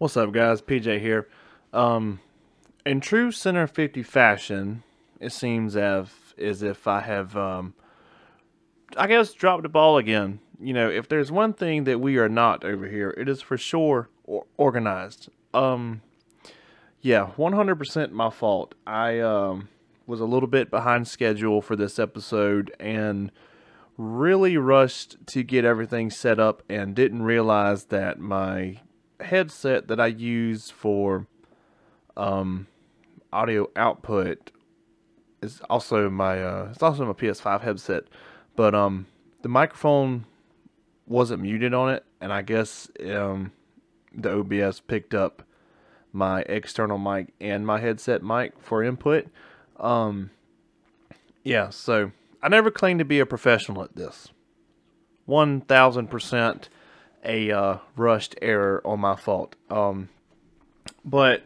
What's 0.00 0.16
up, 0.16 0.32
guys? 0.32 0.62
PJ 0.62 0.98
here. 0.98 1.28
Um, 1.74 2.20
in 2.86 3.02
true 3.02 3.30
Center 3.30 3.66
50 3.66 4.02
fashion, 4.02 4.82
it 5.20 5.30
seems 5.30 5.76
as, 5.76 6.08
as 6.38 6.62
if 6.62 6.88
I 6.88 7.00
have, 7.00 7.36
um, 7.36 7.74
I 8.96 9.06
guess, 9.06 9.34
dropped 9.34 9.64
the 9.64 9.68
ball 9.68 9.98
again. 9.98 10.40
You 10.58 10.72
know, 10.72 10.88
if 10.88 11.06
there's 11.06 11.30
one 11.30 11.52
thing 11.52 11.84
that 11.84 12.00
we 12.00 12.16
are 12.16 12.30
not 12.30 12.64
over 12.64 12.88
here, 12.88 13.14
it 13.18 13.28
is 13.28 13.42
for 13.42 13.58
sure 13.58 14.08
or- 14.24 14.46
organized. 14.56 15.28
Um, 15.52 16.00
yeah, 17.02 17.32
100% 17.36 18.10
my 18.10 18.30
fault. 18.30 18.74
I 18.86 19.20
um, 19.20 19.68
was 20.06 20.20
a 20.20 20.24
little 20.24 20.48
bit 20.48 20.70
behind 20.70 21.08
schedule 21.08 21.60
for 21.60 21.76
this 21.76 21.98
episode 21.98 22.74
and 22.80 23.30
really 23.98 24.56
rushed 24.56 25.18
to 25.26 25.42
get 25.42 25.66
everything 25.66 26.08
set 26.08 26.40
up 26.40 26.62
and 26.70 26.94
didn't 26.94 27.22
realize 27.22 27.84
that 27.84 28.18
my 28.18 28.78
headset 29.22 29.88
that 29.88 30.00
I 30.00 30.06
use 30.06 30.70
for 30.70 31.26
um, 32.16 32.66
audio 33.32 33.68
output 33.76 34.50
is 35.42 35.60
also 35.70 36.10
my 36.10 36.42
uh, 36.42 36.68
it's 36.70 36.82
also 36.82 37.06
my 37.06 37.12
PS5 37.12 37.62
headset, 37.62 38.04
but 38.56 38.74
um, 38.74 39.06
the 39.42 39.48
microphone 39.48 40.26
wasn't 41.06 41.42
muted 41.42 41.74
on 41.74 41.90
it, 41.90 42.04
and 42.20 42.32
I 42.32 42.42
guess 42.42 42.90
um, 43.08 43.52
the 44.14 44.38
OBS 44.38 44.80
picked 44.80 45.14
up 45.14 45.42
my 46.12 46.42
external 46.42 46.98
mic 46.98 47.32
and 47.40 47.66
my 47.66 47.80
headset 47.80 48.22
mic 48.22 48.52
for 48.60 48.82
input. 48.82 49.28
Um, 49.78 50.30
yeah, 51.42 51.70
so 51.70 52.12
I 52.42 52.48
never 52.48 52.70
claim 52.70 52.98
to 52.98 53.04
be 53.04 53.20
a 53.20 53.26
professional 53.26 53.82
at 53.82 53.96
this. 53.96 54.28
One 55.26 55.60
thousand 55.60 56.08
percent 56.08 56.68
a 57.24 57.50
uh, 57.50 57.78
rushed 57.96 58.36
error 58.40 58.80
on 58.84 59.00
my 59.00 59.16
fault. 59.16 59.56
Um, 59.68 60.08
but 61.04 61.42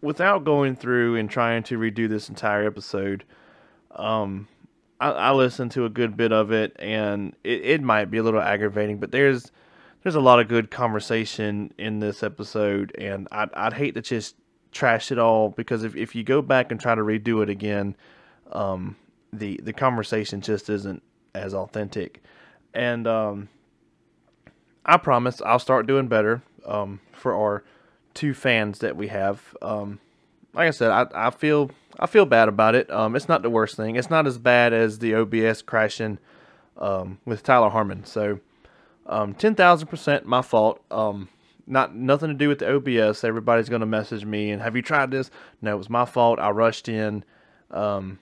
without 0.00 0.44
going 0.44 0.76
through 0.76 1.16
and 1.16 1.28
trying 1.28 1.62
to 1.64 1.78
redo 1.78 2.08
this 2.08 2.28
entire 2.28 2.66
episode, 2.66 3.24
um, 3.92 4.48
I, 5.00 5.10
I 5.10 5.32
listened 5.32 5.72
to 5.72 5.84
a 5.84 5.88
good 5.88 6.16
bit 6.16 6.32
of 6.32 6.52
it, 6.52 6.76
and 6.78 7.34
it, 7.44 7.62
it 7.64 7.82
might 7.82 8.06
be 8.06 8.18
a 8.18 8.22
little 8.22 8.40
aggravating, 8.40 8.98
but 8.98 9.10
there's 9.10 9.50
there's 10.02 10.14
a 10.14 10.20
lot 10.20 10.38
of 10.38 10.48
good 10.48 10.70
conversation 10.70 11.72
in 11.76 11.98
this 11.98 12.22
episode, 12.22 12.94
and 12.96 13.26
I'd, 13.32 13.52
I'd 13.54 13.72
hate 13.72 13.94
to 13.94 14.02
just 14.02 14.36
trash 14.70 15.10
it 15.10 15.18
all 15.18 15.48
because 15.48 15.82
if, 15.82 15.96
if 15.96 16.14
you 16.14 16.22
go 16.22 16.40
back 16.40 16.70
and 16.70 16.80
try 16.80 16.94
to 16.94 17.00
redo 17.00 17.42
it 17.42 17.48
again, 17.48 17.96
um, 18.52 18.96
the 19.32 19.60
the 19.62 19.72
conversation 19.72 20.40
just 20.40 20.70
isn't 20.70 21.02
as 21.34 21.54
authentic, 21.54 22.22
and 22.74 23.06
um, 23.06 23.48
I 24.88 24.96
promise 24.96 25.42
I'll 25.42 25.58
start 25.58 25.86
doing 25.86 26.08
better 26.08 26.42
um, 26.64 27.00
for 27.12 27.34
our 27.34 27.62
two 28.14 28.32
fans 28.32 28.78
that 28.78 28.96
we 28.96 29.08
have. 29.08 29.54
Um, 29.60 30.00
like 30.54 30.66
I 30.66 30.70
said, 30.70 30.90
I, 30.90 31.06
I 31.14 31.30
feel 31.30 31.70
I 32.00 32.06
feel 32.06 32.24
bad 32.24 32.48
about 32.48 32.74
it. 32.74 32.90
Um, 32.90 33.14
it's 33.14 33.28
not 33.28 33.42
the 33.42 33.50
worst 33.50 33.76
thing. 33.76 33.96
It's 33.96 34.08
not 34.08 34.26
as 34.26 34.38
bad 34.38 34.72
as 34.72 34.98
the 34.98 35.14
OBS 35.14 35.60
crashing 35.60 36.18
um, 36.78 37.18
with 37.26 37.42
Tyler 37.42 37.68
Harmon. 37.68 38.04
So 38.04 38.40
um, 39.06 39.34
ten 39.34 39.54
thousand 39.54 39.88
percent 39.88 40.24
my 40.24 40.40
fault. 40.40 40.82
Um, 40.90 41.28
not 41.66 41.94
nothing 41.94 42.28
to 42.28 42.34
do 42.34 42.48
with 42.48 42.60
the 42.60 42.74
OBS. 42.74 43.24
Everybody's 43.24 43.68
gonna 43.68 43.84
message 43.84 44.24
me 44.24 44.50
and 44.50 44.62
have 44.62 44.74
you 44.74 44.80
tried 44.80 45.10
this? 45.10 45.30
No, 45.60 45.74
it 45.74 45.78
was 45.78 45.90
my 45.90 46.06
fault. 46.06 46.38
I 46.38 46.48
rushed 46.48 46.88
in 46.88 47.24
um, 47.70 48.20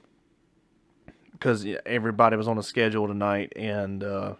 because 1.30 1.64
everybody 1.86 2.36
was 2.36 2.48
on 2.48 2.58
a 2.58 2.62
schedule 2.62 3.06
tonight 3.06 3.52
and 3.54 4.02
uh, 4.02 4.34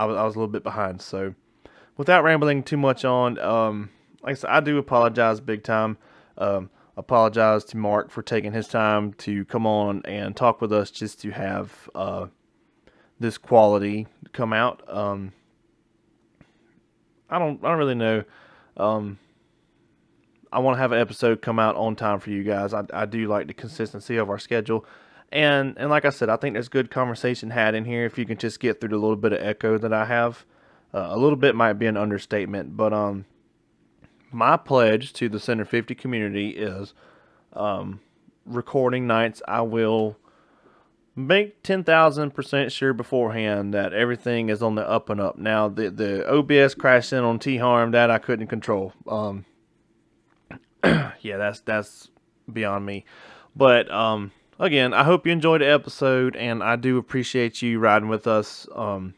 I 0.00 0.06
was 0.06 0.16
I 0.16 0.24
was 0.24 0.34
a 0.34 0.38
little 0.38 0.50
bit 0.50 0.62
behind. 0.64 1.02
So 1.02 1.34
without 1.98 2.24
rambling 2.24 2.62
too 2.62 2.78
much 2.78 3.04
on, 3.04 3.38
um, 3.38 3.90
like 4.22 4.32
I 4.32 4.34
said, 4.34 4.50
I 4.50 4.60
do 4.60 4.78
apologize 4.78 5.40
big 5.40 5.62
time. 5.62 5.98
Um, 6.38 6.70
apologize 6.96 7.64
to 7.66 7.76
Mark 7.76 8.10
for 8.10 8.22
taking 8.22 8.52
his 8.52 8.66
time 8.66 9.12
to 9.14 9.44
come 9.44 9.66
on 9.66 10.00
and 10.06 10.34
talk 10.34 10.62
with 10.62 10.72
us 10.72 10.90
just 10.90 11.20
to 11.20 11.30
have 11.32 11.90
uh, 11.94 12.28
this 13.18 13.36
quality 13.36 14.06
come 14.32 14.54
out. 14.54 14.82
Um, 14.88 15.32
I 17.28 17.38
don't 17.38 17.62
I 17.62 17.68
don't 17.68 17.78
really 17.78 17.94
know. 17.94 18.24
Um, 18.78 19.18
I 20.50 20.60
want 20.60 20.76
to 20.76 20.80
have 20.80 20.92
an 20.92 20.98
episode 20.98 21.42
come 21.42 21.58
out 21.58 21.76
on 21.76 21.94
time 21.94 22.20
for 22.20 22.30
you 22.30 22.42
guys. 22.42 22.72
I, 22.72 22.84
I 22.94 23.04
do 23.04 23.28
like 23.28 23.48
the 23.48 23.54
consistency 23.54 24.16
of 24.16 24.30
our 24.30 24.38
schedule. 24.38 24.86
And 25.32 25.76
and 25.78 25.90
like 25.90 26.04
I 26.04 26.10
said, 26.10 26.28
I 26.28 26.36
think 26.36 26.54
there's 26.54 26.68
good 26.68 26.90
conversation 26.90 27.50
had 27.50 27.74
in 27.74 27.84
here 27.84 28.04
if 28.04 28.18
you 28.18 28.26
can 28.26 28.36
just 28.36 28.58
get 28.58 28.80
through 28.80 28.90
the 28.90 28.96
little 28.96 29.16
bit 29.16 29.32
of 29.32 29.40
echo 29.40 29.78
that 29.78 29.92
I 29.92 30.04
have. 30.06 30.44
Uh, 30.92 31.08
a 31.10 31.16
little 31.16 31.36
bit 31.36 31.54
might 31.54 31.74
be 31.74 31.86
an 31.86 31.96
understatement, 31.96 32.76
but 32.76 32.92
um, 32.92 33.24
my 34.32 34.56
pledge 34.56 35.12
to 35.14 35.28
the 35.28 35.38
Center 35.38 35.64
50 35.64 35.94
community 35.94 36.50
is 36.50 36.94
um, 37.52 38.00
recording 38.44 39.06
nights. 39.06 39.40
I 39.46 39.62
will 39.62 40.16
make 41.14 41.62
10,000% 41.62 42.70
sure 42.72 42.92
beforehand 42.92 43.74
that 43.74 43.92
everything 43.92 44.48
is 44.48 44.62
on 44.62 44.74
the 44.74 44.88
up 44.88 45.10
and 45.10 45.20
up. 45.20 45.38
Now, 45.38 45.68
the, 45.68 45.90
the 45.90 46.28
OBS 46.28 46.74
crashed 46.74 47.12
in 47.12 47.22
on 47.22 47.38
T 47.38 47.58
Harm, 47.58 47.90
that 47.92 48.10
I 48.10 48.18
couldn't 48.18 48.48
control. 48.48 48.92
Um, 49.06 49.44
yeah, 50.84 51.36
that's 51.36 51.60
that's 51.60 52.08
beyond 52.50 52.86
me. 52.86 53.04
But 53.54 53.90
um, 53.90 54.32
again, 54.60 54.94
I 54.94 55.02
hope 55.02 55.26
you 55.26 55.32
enjoyed 55.32 55.62
the 55.62 55.70
episode, 55.70 56.36
and 56.36 56.62
I 56.62 56.76
do 56.76 56.98
appreciate 56.98 57.62
you 57.62 57.78
riding 57.78 58.08
with 58.08 58.26
us. 58.26 58.68
Um, 58.74 59.14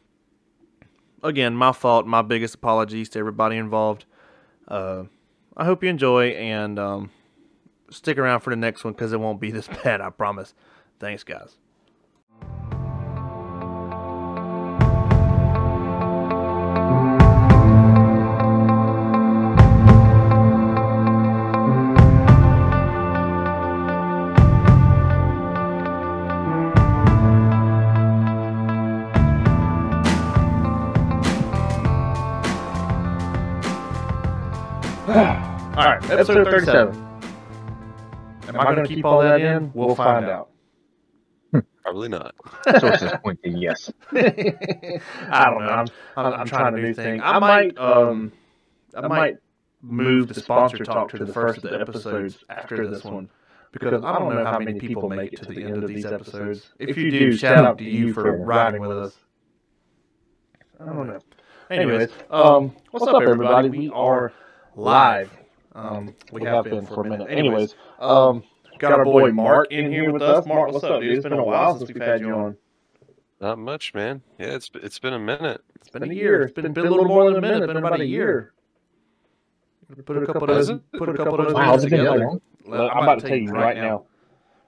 again, 1.23 1.55
my 1.55 1.73
fault. 1.73 2.07
My 2.07 2.23
biggest 2.23 2.55
apologies 2.55 3.09
to 3.11 3.19
everybody 3.19 3.57
involved. 3.57 4.07
Uh, 4.67 5.05
I 5.57 5.65
hope 5.65 5.83
you 5.83 5.91
enjoy, 5.91 6.29
and 6.29 6.79
um, 6.79 7.11
stick 7.91 8.17
around 8.17 8.41
for 8.41 8.51
the 8.51 8.57
next 8.57 8.85
one 8.85 8.95
because 8.95 9.13
it 9.13 9.21
won't 9.21 9.41
be 9.41 9.51
this 9.51 9.69
bad. 9.69 10.01
I 10.01 10.11
promise. 10.11 10.55
Thanks, 10.99 11.25
guys. 11.25 11.59
Episode 36.13 36.45
37. 36.45 36.95
Am 38.49 38.61
I 38.61 38.65
going 38.65 38.77
to 38.77 38.87
keep 38.87 39.05
all 39.05 39.23
that 39.23 39.41
in? 39.41 39.71
We'll 39.73 39.95
find 39.95 40.27
out. 40.27 40.51
Probably 41.83 42.09
not. 42.09 42.35
Sources 42.79 43.13
point 43.25 43.43
to 43.45 43.51
yes. 43.51 43.91
I 44.13 45.45
don't 45.47 45.65
know. 45.65 45.71
I'm, 45.71 45.87
I'm, 46.17 46.33
I'm 46.35 46.47
trying 46.47 46.75
a 46.75 46.81
new 46.81 46.93
thing. 46.93 47.21
I 47.23 47.39
might 47.39 47.79
um 47.79 48.33
I 48.95 49.09
might 49.09 49.37
move 49.81 50.29
the 50.29 50.35
sponsor 50.35 50.85
talk 50.85 51.11
to 51.11 51.25
the 51.25 51.33
first 51.33 51.59
of 51.59 51.71
the 51.71 51.81
episodes 51.81 52.45
after 52.51 52.89
this 52.89 53.05
one 53.05 53.29
because 53.73 54.05
I 54.05 54.19
don't 54.19 54.35
know 54.35 54.45
how 54.45 54.59
many 54.59 54.79
people 54.79 55.09
make 55.09 55.33
it 55.33 55.43
to 55.43 55.47
the 55.47 55.65
end 55.65 55.83
of 55.83 55.89
these 55.89 56.05
episodes. 56.05 56.73
If 56.79 56.97
you 56.97 57.11
do, 57.11 57.37
shout 57.37 57.65
out 57.65 57.79
to 57.79 57.85
you 57.85 58.13
for 58.13 58.37
riding 58.37 58.83
with 58.83 58.93
us. 58.93 59.17
I 60.79 60.87
don't 60.87 61.07
know. 61.07 61.21
Anyways, 61.71 62.11
um, 62.31 62.75
what's 62.91 63.07
up, 63.07 63.23
everybody? 63.23 63.71
We 63.71 63.89
are 63.91 64.33
live. 64.77 65.31
Um, 65.75 66.15
we 66.33 66.45
have 66.45 66.65
been 66.65 66.87
for 66.87 67.07
a 67.07 67.09
minute. 67.09 67.29
Anyways, 67.31 67.75
um, 67.99 68.43
got 68.79 68.93
our 68.93 69.05
boy 69.05 69.31
Mark 69.33 69.73
in 69.73 69.91
here 69.91 70.13
with 70.13 70.23
us. 70.23 70.47
Mark, 70.47 70.73
what's 70.73 70.85
up, 70.85 71.01
dude? 71.01 71.17
It's 71.17 71.23
been 71.23 71.33
a 71.33 71.45
while 71.45 71.79
since 71.79 71.93
we've 71.93 72.03
had 72.03 72.21
you 72.21 72.35
on. 72.35 72.57
Not 73.41 73.59
much, 73.59 73.93
man. 73.95 74.23
Yeah, 74.39 74.55
it's 74.55 74.71
it's 74.75 74.99
been 74.99 75.15
a 75.15 75.19
minute. 75.19 75.63
It's 75.77 75.89
been 75.89 76.05
a 76.09 76.15
year. 76.15 76.43
It's 76.43 76.53
been, 76.53 76.73
been 76.73 76.87
a 76.87 76.91
little 76.91 77.07
more 77.07 77.25
than 77.25 77.37
a 77.37 77.41
minute. 77.41 77.63
It's 77.63 77.67
been 77.67 77.77
about 77.79 78.01
a 78.01 78.07
year. 78.07 78.53
Put 80.05 80.23
a 80.23 80.27
couple 80.27 80.45
of 80.45 80.49
those. 80.49 80.71
Put 80.97 81.09
a 81.09 81.15
couple 81.15 81.41
of 81.41 81.47
those 81.47 81.55
Wow, 81.55 81.67
minutes 81.77 81.85
been 81.85 82.05
that 82.05 82.13
together. 82.13 82.27
long? 82.67 82.91
I'm 82.91 83.03
about 83.03 83.21
to 83.21 83.29
tell 83.29 83.37
you 83.37 83.51
right 83.51 83.77
now. 83.77 84.05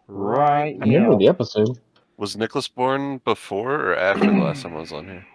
Right 0.09 0.77
I 0.81 0.85
remember 0.85 1.11
now. 1.13 1.19
the 1.19 1.29
episode. 1.29 1.79
Was 2.17 2.37
Nicholas 2.37 2.69
born 2.69 3.19
before 3.25 3.75
or 3.75 3.97
after 3.97 4.27
the 4.27 4.39
last 4.39 4.63
time 4.63 4.77
I 4.77 4.81
was 4.81 4.93
on 4.93 5.07
here? 5.07 5.27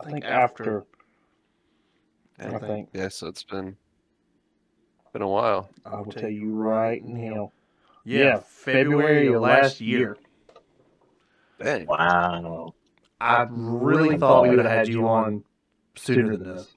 I 0.00 0.10
think 0.10 0.24
after. 0.24 0.84
I 2.40 2.58
think. 2.58 2.88
yeah 2.92 3.08
so 3.08 3.26
it's 3.26 3.42
been 3.42 3.76
been 5.12 5.22
a 5.22 5.28
while. 5.28 5.68
I 5.84 5.96
will 6.00 6.12
tell 6.12 6.30
you 6.30 6.50
right 6.52 7.04
now. 7.04 7.52
Yeah, 8.04 8.40
February 8.40 9.28
of 9.28 9.42
last 9.42 9.80
year. 9.80 10.16
Dang. 11.62 11.86
Wow. 11.86 12.74
I 13.20 13.46
really 13.50 14.16
thought 14.16 14.44
we 14.44 14.50
would 14.50 14.58
have 14.60 14.66
had 14.70 14.88
you 14.88 15.08
on 15.08 15.44
sooner 15.96 16.36
than 16.36 16.54
this. 16.54 16.68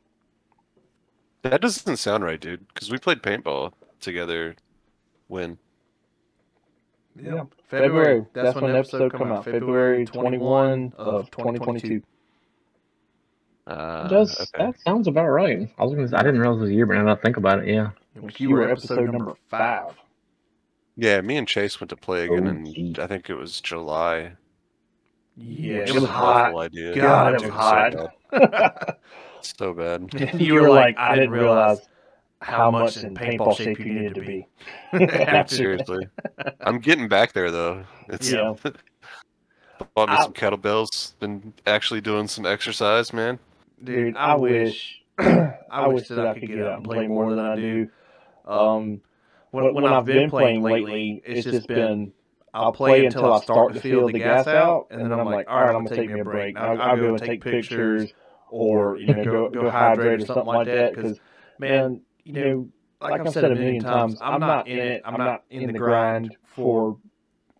That 1.43 1.61
doesn't 1.61 1.97
sound 1.97 2.23
right, 2.23 2.39
dude. 2.39 2.67
Because 2.67 2.91
we 2.91 2.97
played 2.97 3.21
paintball 3.21 3.73
together 3.99 4.55
when? 5.27 5.57
Yeah, 7.19 7.43
February. 7.67 8.25
That's 8.33 8.55
when 8.55 8.71
the 8.71 8.79
episode 8.79 9.11
come 9.11 9.31
out. 9.31 9.45
February 9.45 10.05
21 10.05 10.93
of 10.97 11.29
2022. 11.31 12.01
Uh, 13.67 14.07
Does 14.07 14.39
okay. 14.39 14.65
that 14.65 14.79
sounds 14.81 15.07
about 15.07 15.27
right? 15.27 15.69
I 15.77 15.83
was 15.83 15.93
gonna. 15.93 16.19
I 16.19 16.23
didn't 16.23 16.39
realize 16.39 16.57
it 16.57 16.61
was 16.61 16.69
a 16.71 16.73
year, 16.73 16.85
but 16.85 16.95
now 16.95 17.05
that 17.05 17.19
I 17.19 17.21
think 17.21 17.37
about 17.37 17.59
it, 17.59 17.67
yeah. 17.67 17.91
You 18.37 18.49
were 18.49 18.69
episode 18.69 19.09
number 19.11 19.33
five. 19.49 19.93
Yeah, 20.97 21.21
me 21.21 21.37
and 21.37 21.47
Chase 21.47 21.79
went 21.79 21.89
to 21.91 21.95
play 21.95 22.25
again, 22.25 22.45
Oh, 22.47 22.49
and. 22.49 22.99
I 22.99 23.07
think 23.07 23.29
it 23.29 23.35
was 23.35 23.61
July. 23.61 24.33
Yeah, 25.37 25.77
It 25.77 25.89
It 25.89 25.93
was 25.93 25.93
was 25.95 26.03
an 26.03 26.09
hot. 26.09 26.45
awful 26.49 26.59
idea. 26.59 26.95
God, 26.95 27.35
it 27.35 27.41
was 27.43 27.51
hot. 27.51 28.17
So 29.43 29.73
bad. 29.73 30.07
So 30.11 30.19
bad. 30.19 30.39
you 30.39 30.53
were 30.53 30.69
like, 30.69 30.95
I 30.99 31.15
didn't 31.15 31.31
realize 31.31 31.79
how 32.41 32.69
much 32.69 32.97
in 32.97 33.15
paintball 33.15 33.57
shape 33.57 33.79
you 33.79 33.85
needed 33.85 34.13
to 34.13 34.21
be. 34.21 34.47
Dude, 34.95 35.09
seriously. 35.49 36.07
I'm 36.59 36.77
getting 36.77 37.07
back 37.07 37.33
there 37.33 37.49
though. 37.49 37.83
It's 38.09 38.31
Yeah. 38.31 38.53
bought 39.95 40.09
me 40.09 40.15
I- 40.15 40.21
some 40.23 40.33
kettlebells. 40.33 41.17
Been 41.19 41.53
actually 41.65 42.01
doing 42.01 42.27
some 42.27 42.45
exercise, 42.45 43.11
man. 43.13 43.39
Dude, 43.83 44.15
I 44.15 44.35
wish, 44.35 45.01
I 45.17 45.87
wish 45.87 46.07
that 46.09 46.19
I 46.27 46.37
could 46.37 46.47
get 46.47 46.59
out 46.63 46.75
and 46.77 46.83
play 46.85 47.07
more 47.07 47.31
than 47.33 47.39
I 47.43 47.55
do. 47.55 47.89
Um, 48.45 49.01
when, 49.51 49.73
when 49.73 49.85
I've 49.85 50.05
been 50.05 50.27
playing 50.29 50.61
lately, 50.61 51.21
it's 51.25 51.41
just 51.41 51.67
been 51.67 52.13
I'll 52.53 52.73
play 52.73 53.05
until 53.05 53.25
I 53.25 53.37
start 53.37 53.69
to 53.69 53.75
feel 53.75 54.05
the 54.05 54.13
gas 54.13 54.47
out, 54.47 54.87
and 54.91 55.01
then 55.01 55.11
I'm 55.13 55.23
like, 55.25 55.47
all 55.49 55.61
right, 55.61 55.75
I'm 55.75 55.85
gonna 55.85 55.89
take 55.95 56.05
me 56.05 56.19
a 56.19 56.25
break. 56.25 56.57
I'll, 56.57 56.81
I'll 56.81 56.97
go 56.97 57.09
and 57.09 57.17
take 57.17 57.41
pictures, 57.41 58.13
or 58.49 58.97
you 58.97 59.07
know, 59.07 59.25
go 59.25 59.49
go 59.49 59.69
hydrate 59.69 60.13
or 60.13 60.19
something 60.19 60.45
like 60.45 60.65
that. 60.65 60.93
Because 60.93 61.19
man, 61.57 62.01
you 62.23 62.33
know, 62.33 62.69
like 63.01 63.19
I've 63.19 63.29
said 63.29 63.45
a 63.45 63.49
million 63.49 63.79
times, 63.79 64.15
I'm 64.21 64.39
not 64.39 64.67
in 64.67 64.79
it. 64.79 65.01
I'm 65.05 65.17
not 65.17 65.43
in 65.49 65.67
the 65.67 65.73
grind 65.73 66.35
for 66.43 66.97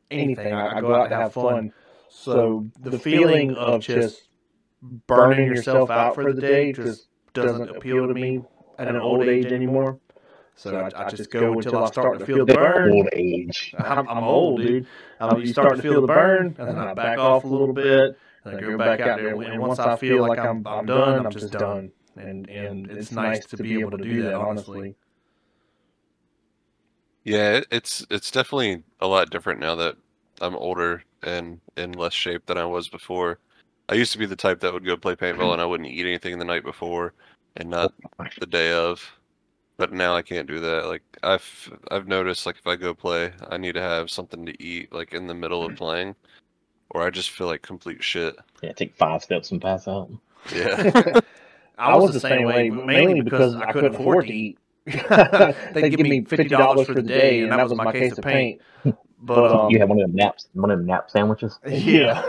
anything. 0.10 0.54
I, 0.54 0.78
I 0.78 0.82
go 0.82 0.96
out 0.96 1.10
to 1.10 1.16
have 1.16 1.34
fun. 1.34 1.74
So 2.08 2.68
the 2.80 2.92
feeling 2.92 3.56
of 3.56 3.80
just 3.82 4.24
burning 4.82 5.46
yourself 5.46 5.90
out 5.90 6.16
for 6.16 6.34
the 6.34 6.42
day 6.42 6.74
just 6.74 7.08
doesn't 7.34 7.70
appeal 7.70 8.08
to 8.08 8.14
me 8.14 8.44
at 8.78 8.88
an 8.88 8.98
old 8.98 9.24
age 9.24 9.52
anymore. 9.52 10.00
So 10.56 10.78
I, 10.78 11.06
I 11.06 11.10
just 11.10 11.32
go 11.32 11.54
until 11.54 11.84
I 11.84 11.88
start 11.88 12.20
to 12.20 12.26
feel 12.26 12.46
the 12.46 12.54
burn. 12.54 12.92
Old 12.92 13.10
age. 13.14 13.74
I'm, 13.80 14.08
I'm 14.08 14.24
old, 14.24 14.62
dude. 14.62 14.86
Um, 15.20 15.40
you 15.40 15.48
start 15.48 15.76
to 15.76 15.82
feel 15.82 16.02
the 16.02 16.08
burn, 16.08 16.56
and 16.60 16.68
then 16.68 16.78
I 16.78 16.94
back 16.94 17.18
off 17.18 17.44
a 17.44 17.48
little 17.48 17.74
bit, 17.74 18.18
and 18.44 18.58
I 18.58 18.62
go 18.62 18.78
back 18.78 19.00
out 19.00 19.18
there. 19.20 19.36
And 19.42 19.60
once 19.60 19.80
I 19.80 19.96
feel 19.96 20.28
like 20.28 20.40
I'm 20.40 20.66
I'm 20.68 20.86
done, 20.86 21.26
I'm 21.26 21.32
just 21.32 21.52
done. 21.52 21.92
And 22.16 22.50
and 22.50 22.92
it's 22.92 23.12
nice 23.12 23.46
to 23.48 23.58
be 23.58 23.80
able 23.80 23.98
to 23.98 24.04
do 24.04 24.24
that, 24.24 24.36
honestly. 24.36 24.96
Yeah, 27.24 27.62
it's 27.72 28.06
it's 28.10 28.32
definitely 28.32 28.84
a 29.00 29.08
lot 29.08 29.30
different 29.30 29.60
now 29.60 29.76
that 29.76 29.96
I'm 30.42 30.56
older 30.56 31.04
and 31.24 31.60
in 31.78 31.94
less 31.94 32.14
shape 32.14 32.46
than 32.48 32.58
I 32.58 32.66
was 32.66 32.90
before. 32.90 33.40
I 33.90 33.96
used 33.96 34.12
to 34.14 34.18
be 34.18 34.26
the 34.26 34.36
type 34.36 34.60
that 34.62 34.74
would 34.74 34.86
go 34.86 34.98
play 34.98 35.16
paintball 35.16 35.54
and 35.54 35.62
I 35.62 35.66
wouldn't 35.66 35.90
eat 35.90 36.06
anything 36.06 36.40
the 36.40 36.46
night 36.46 36.64
before 36.64 37.14
and 37.58 37.70
not 37.70 37.94
the 38.40 38.46
day 38.48 38.72
of. 38.72 39.04
But 39.82 39.92
now 39.92 40.16
I 40.16 40.22
can't 40.22 40.48
do 40.48 40.60
that. 40.60 40.86
Like 40.86 41.02
I've 41.24 41.74
I've 41.90 42.08
noticed 42.08 42.46
like 42.46 42.58
if 42.58 42.68
I 42.68 42.76
go 42.76 42.94
play, 42.94 43.34
I 43.50 43.58
need 43.58 43.72
to 43.72 43.82
have 43.82 44.12
something 44.12 44.46
to 44.46 44.64
eat 44.64 44.94
like 44.94 45.12
in 45.12 45.26
the 45.26 45.34
middle 45.34 45.66
of 45.66 45.76
playing 45.76 46.14
or 46.92 47.02
I 47.02 47.10
just 47.10 47.32
feel 47.32 47.48
like 47.48 47.64
complete 47.64 48.04
shit. 48.04 48.36
Yeah, 48.62 48.74
take 48.74 48.96
five 48.96 49.24
steps 49.24 49.50
and 49.50 49.60
pass 49.60 49.88
out. 49.88 50.12
Yeah. 50.54 51.20
I 51.80 51.96
was 51.96 52.14
the 52.14 52.20
same 52.20 52.46
way, 52.46 52.70
mainly 52.70 53.22
because 53.22 53.56
I 53.56 53.72
couldn't 53.72 53.96
afford 53.96 54.28
to 54.28 54.34
eat. 54.34 54.60
They'd 54.86 55.90
give 55.90 56.02
me 56.02 56.26
fifty 56.26 56.48
dollars 56.48 56.86
for 56.86 56.94
the 56.94 57.02
day, 57.02 57.42
and 57.42 57.52
that 57.52 57.64
was 57.64 57.74
my 57.74 57.92
case 57.92 58.16
of 58.20 58.24
paint. 58.24 58.62
But 59.24 59.52
um, 59.52 59.72
you 59.72 59.80
have 59.80 59.90
one 59.90 60.00
of 60.00 60.08
them 60.08 60.16
naps, 60.16 60.48
one 60.54 60.70
of 60.70 60.78
them 60.78 60.86
nap 60.86 61.10
sandwiches. 61.10 61.58
yeah, 61.66 62.22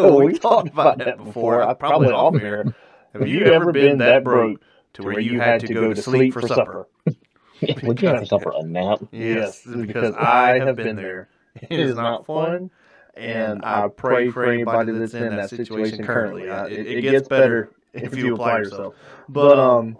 we 0.00 0.38
talked 0.38 0.68
about 0.68 0.98
that 0.98 1.18
before. 1.18 1.60
I 1.60 1.74
probably 1.74 2.12
off 2.12 2.36
here. 2.36 2.72
Have 3.14 3.26
you 3.26 3.46
ever 3.46 3.72
been 3.72 3.98
that 3.98 4.22
broke 4.22 4.60
to 4.94 5.02
where 5.02 5.20
you 5.20 5.40
had 5.40 5.60
to 5.60 5.74
go 5.74 5.92
to 5.92 6.00
sleep 6.02 6.32
for 6.32 6.42
supper? 6.42 6.88
Would 7.82 8.02
you 8.02 8.08
have 8.08 8.20
for 8.20 8.26
supper 8.26 8.52
a 8.56 8.62
nap? 8.62 9.00
Yes, 9.12 9.64
because 9.64 10.14
I 10.16 10.58
have 10.58 10.76
been 10.76 10.96
there. 10.96 11.28
It 11.70 11.78
is 11.78 11.94
not 11.94 12.26
fun, 12.26 12.68
and 13.16 13.64
I 13.64 13.86
pray 13.86 14.28
for 14.32 14.44
anybody 14.44 14.90
that's 14.90 15.14
in 15.14 15.36
that 15.36 15.50
situation 15.50 16.04
currently. 16.04 16.50
I, 16.50 16.66
it, 16.66 16.86
it 16.86 17.02
gets 17.02 17.28
better 17.28 17.70
if 17.92 18.16
you 18.16 18.34
apply 18.34 18.58
yourself. 18.58 18.96
But 19.28 19.56
um, 19.56 19.96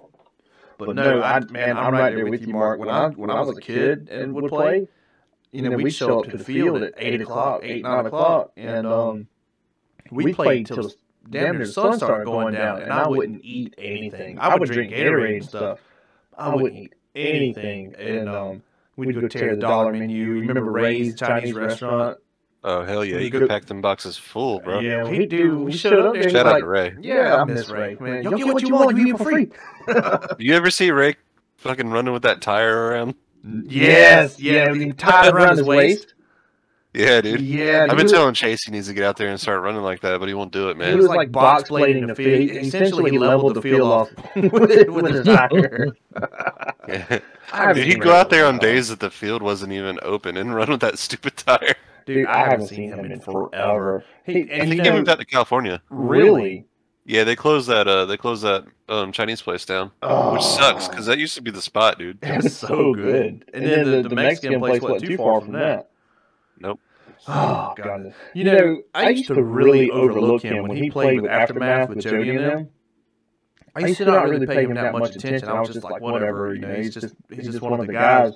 but 0.78 0.96
no, 0.96 1.22
I 1.22 1.38
man, 1.50 1.76
I'm 1.76 1.92
right 1.92 2.12
there 2.12 2.26
with 2.26 2.42
you, 2.42 2.52
Mark. 2.52 2.80
When 2.80 2.88
I 2.88 3.10
when 3.10 3.30
I 3.30 3.40
was 3.40 3.56
a 3.56 3.60
kid 3.60 4.08
and 4.08 4.34
would 4.34 4.50
play, 4.50 4.88
you 5.52 5.62
know, 5.62 5.76
we'd 5.76 5.90
show 5.90 6.18
up 6.18 6.30
to 6.30 6.36
the 6.36 6.42
field 6.42 6.82
at 6.82 6.94
eight 6.96 7.20
o'clock, 7.20 7.60
eight 7.62 7.84
nine 7.84 8.06
o'clock, 8.06 8.50
and 8.56 8.84
um, 8.84 9.28
we 10.10 10.34
played 10.34 10.66
till 10.66 10.90
damn 11.30 11.56
near 11.56 11.66
the 11.66 11.72
sun 11.72 11.96
started 11.96 12.24
going 12.24 12.54
down, 12.54 12.82
and 12.82 12.92
I 12.92 13.06
wouldn't 13.08 13.40
eat 13.44 13.74
anything. 13.78 14.38
I 14.38 14.56
would 14.56 14.68
drink 14.70 14.92
Gatorade 14.92 15.36
and 15.36 15.44
stuff. 15.44 15.80
I 16.36 16.54
wouldn't 16.54 16.74
eat 16.82 16.94
anything, 17.14 17.94
and 17.96 18.28
um, 18.28 18.62
we'd 18.96 19.14
go 19.14 19.26
tear 19.28 19.54
the 19.54 19.60
dollar 19.60 19.92
menu. 19.92 20.26
Remember 20.40 20.70
Ray's 20.70 21.14
Chinese 21.14 21.52
restaurant? 21.54 22.18
Oh 22.66 22.82
hell 22.82 23.04
yeah, 23.04 23.16
We 23.16 23.24
you 23.24 23.30
go- 23.30 23.40
could 23.40 23.48
pack 23.50 23.66
them 23.66 23.82
boxes 23.82 24.16
full, 24.16 24.58
bro. 24.60 24.80
Yeah, 24.80 25.04
we 25.06 25.26
do. 25.26 25.58
We 25.58 25.72
showed 25.72 25.98
up 26.06 26.14
there. 26.14 26.22
Shout 26.30 26.46
he's 26.46 26.54
out 26.54 26.58
to 26.60 26.66
Ray. 26.66 26.94
Yeah, 26.98 27.36
I 27.36 27.44
miss 27.44 27.68
Ray. 27.68 27.96
Man, 28.00 28.22
y'all 28.22 28.32
get 28.38 28.46
what 28.46 28.62
you 28.62 28.72
want. 28.74 28.96
You 28.96 29.08
eat 29.08 29.18
for 29.18 29.24
free. 29.24 29.50
You 30.38 30.54
ever 30.54 30.70
see 30.70 30.90
Ray 30.90 31.16
fucking 31.58 31.90
running 31.90 32.14
with 32.14 32.22
that 32.22 32.40
tire 32.40 32.86
around? 32.88 33.16
Yes, 33.66 34.40
yeah. 34.40 34.70
When 34.70 34.80
he 34.80 34.92
tied 34.92 35.34
around 35.34 35.58
his 35.58 35.66
waist. 35.66 36.14
Yeah, 36.94 37.20
dude. 37.20 37.40
Yeah, 37.40 37.86
I've 37.90 37.96
been 37.96 38.04
was- 38.04 38.12
telling 38.12 38.34
Chase 38.34 38.62
he 38.64 38.70
needs 38.70 38.86
to 38.86 38.94
get 38.94 39.02
out 39.02 39.16
there 39.16 39.28
and 39.28 39.40
start 39.40 39.60
running 39.62 39.82
like 39.82 40.00
that, 40.02 40.20
but 40.20 40.28
he 40.28 40.34
won't 40.34 40.52
do 40.52 40.68
it, 40.68 40.74
He 40.74 40.78
man. 40.78 40.96
was 40.96 41.08
like 41.08 41.32
box 41.32 41.68
blading 41.68 42.06
the 42.06 42.14
field. 42.14 42.40
He- 42.50 42.58
Essentially, 42.58 43.10
he 43.10 43.18
leveled 43.18 43.54
the 43.54 43.62
field 43.62 43.90
off 43.90 44.10
with, 44.36 44.52
with 44.88 45.06
his 45.12 45.24
tire. 45.26 45.96
Yeah. 46.88 47.18
Dude, 47.74 47.86
he'd 47.86 48.00
go 48.00 48.12
out 48.12 48.30
there 48.30 48.46
on 48.46 48.58
days 48.58 48.88
that 48.88 49.00
the 49.00 49.10
field 49.10 49.42
wasn't 49.42 49.72
even 49.72 49.98
open 50.02 50.36
and 50.36 50.54
run 50.54 50.70
with 50.70 50.80
that 50.80 50.98
stupid 50.98 51.36
tire. 51.36 51.74
Dude, 52.06 52.26
I 52.26 52.38
haven't 52.48 52.68
seen 52.68 52.92
him 52.92 53.04
in 53.10 53.18
forever. 53.20 54.04
He, 54.24 54.42
and 54.42 54.50
And 54.50 54.68
you 54.70 54.76
he 54.76 54.82
know, 54.82 54.92
moved 54.96 55.08
out 55.08 55.18
to 55.18 55.24
California. 55.24 55.80
really, 55.90 56.66
Yeah, 57.06 57.24
they 57.24 57.34
closed 57.36 57.68
that. 57.68 57.88
Uh, 57.88 58.04
they 58.06 58.16
closed 58.16 58.42
that 58.44 58.64
um, 58.88 59.10
Chinese 59.12 59.40
place 59.42 59.64
down, 59.64 59.90
oh. 60.02 60.34
which 60.34 60.42
sucks 60.42 60.86
because 60.88 61.06
that 61.06 61.18
used 61.18 61.34
to 61.36 61.42
be 61.42 61.50
the 61.50 61.62
spot, 61.62 61.98
dude. 61.98 62.18
it 62.22 62.42
was 62.42 62.56
so 62.56 62.92
good. 62.94 63.44
And 63.54 63.64
then 63.66 63.90
the, 64.02 64.08
the 64.08 64.14
Mexican 64.14 64.60
place 64.60 64.80
wasn't 64.82 65.04
too 65.10 65.16
far 65.16 65.40
from 65.40 65.52
that. 65.52 65.90
Nope. 66.64 66.80
Oh 67.28 67.74
god! 67.76 68.14
You 68.32 68.44
know, 68.44 68.82
I 68.94 69.10
used 69.10 69.28
to 69.28 69.42
really 69.42 69.90
overlook 69.90 70.42
him 70.42 70.66
when 70.66 70.76
he 70.76 70.90
played 70.90 71.20
with 71.20 71.30
Aftermath 71.30 71.90
with 71.90 72.00
Jody 72.00 72.30
and 72.30 72.38
them. 72.38 72.68
I 73.76 73.80
used 73.80 73.98
to 73.98 74.04
not 74.04 74.28
really 74.28 74.46
pay 74.46 74.64
him 74.64 74.74
that 74.74 74.92
much 74.92 75.16
attention. 75.16 75.48
I 75.48 75.60
was 75.60 75.68
just 75.68 75.84
like, 75.84 76.00
whatever, 76.00 76.54
you 76.54 76.60
know, 76.60 76.74
he's 76.74 76.94
just 76.94 77.14
he's 77.30 77.46
just 77.46 77.60
one 77.60 77.78
of 77.78 77.86
the 77.86 77.92
guys. 77.92 78.34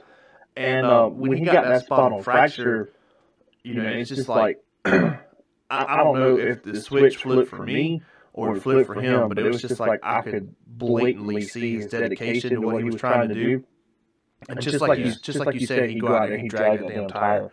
And 0.57 0.85
uh, 0.87 1.07
when 1.07 1.37
he 1.37 1.45
got 1.45 1.64
that 1.64 1.85
spot 1.85 2.12
on 2.12 2.23
fracture, 2.23 2.93
you 3.62 3.75
know, 3.75 3.88
it's 3.88 4.09
just 4.09 4.29
like 4.29 4.59
I, 4.85 5.19
I 5.71 5.97
don't 5.99 6.19
know 6.19 6.38
if 6.38 6.62
the 6.62 6.81
switch 6.81 7.19
flipped 7.19 7.50
for 7.50 7.62
me 7.64 8.03
or 8.33 8.57
it 8.57 8.62
flipped 8.62 8.87
for 8.87 9.00
him, 9.00 9.29
but 9.29 9.38
it 9.38 9.45
was 9.45 9.62
just 9.62 9.81
like 9.81 10.00
I 10.03 10.23
could 10.23 10.55
blatantly 10.67 11.43
see 11.43 11.76
his 11.76 11.87
dedication 11.87 12.50
to 12.50 12.61
what 12.61 12.83
he 12.83 12.85
was 12.85 12.97
trying 12.97 13.29
to 13.29 13.35
do. 13.35 13.64
And 14.49 14.61
just 14.61 14.81
like 14.81 14.99
you, 14.99 15.12
just 15.23 15.38
like 15.38 15.55
you 15.55 15.67
said, 15.67 15.91
he'd 15.91 16.00
go 16.00 16.14
out 16.14 16.26
there 16.26 16.35
and 16.35 16.43
he'd 16.43 16.50
drag 16.50 16.81
that 16.81 16.88
damn 16.88 17.09
tire. 17.09 17.50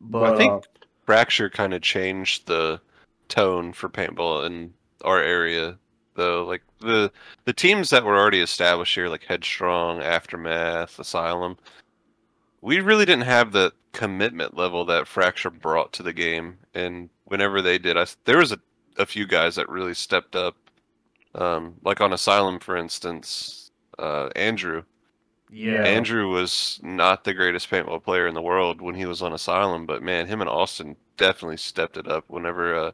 But 0.00 0.34
I 0.34 0.36
think 0.36 0.52
uh, 0.52 0.60
Fracture 1.06 1.50
kind 1.50 1.74
of 1.74 1.82
changed 1.82 2.46
the 2.46 2.80
tone 3.28 3.72
for 3.72 3.88
paintball 3.88 4.46
in 4.46 4.74
our 5.02 5.22
area, 5.22 5.78
though. 6.14 6.44
Like 6.44 6.62
the 6.80 7.10
the 7.44 7.52
teams 7.52 7.90
that 7.90 8.04
were 8.04 8.18
already 8.18 8.40
established 8.40 8.94
here, 8.94 9.08
like 9.08 9.24
Headstrong, 9.24 10.00
Aftermath, 10.00 10.98
Asylum, 10.98 11.56
we 12.60 12.80
really 12.80 13.04
didn't 13.04 13.24
have 13.24 13.52
the 13.52 13.72
commitment 13.92 14.56
level 14.56 14.84
that 14.84 15.08
Fracture 15.08 15.50
brought 15.50 15.92
to 15.94 16.02
the 16.02 16.12
game. 16.12 16.58
And 16.74 17.10
whenever 17.24 17.62
they 17.62 17.78
did, 17.78 17.96
I 17.96 18.06
there 18.24 18.38
was 18.38 18.52
a, 18.52 18.60
a 18.98 19.06
few 19.06 19.26
guys 19.26 19.56
that 19.56 19.68
really 19.68 19.94
stepped 19.94 20.36
up. 20.36 20.56
Um, 21.34 21.74
like 21.84 22.00
on 22.00 22.12
Asylum, 22.12 22.58
for 22.58 22.76
instance, 22.76 23.70
uh, 23.98 24.28
Andrew. 24.34 24.84
Yeah, 25.50 25.82
Andrew 25.82 26.28
was 26.28 26.78
not 26.82 27.24
the 27.24 27.34
greatest 27.34 27.70
paintball 27.70 28.02
player 28.02 28.26
in 28.26 28.34
the 28.34 28.42
world 28.42 28.80
when 28.80 28.94
he 28.94 29.06
was 29.06 29.22
on 29.22 29.32
Asylum, 29.32 29.86
but 29.86 30.02
man, 30.02 30.26
him 30.26 30.40
and 30.40 30.50
Austin 30.50 30.96
definitely 31.16 31.56
stepped 31.56 31.96
it 31.96 32.08
up 32.08 32.24
whenever 32.28 32.74
uh, 32.74 32.92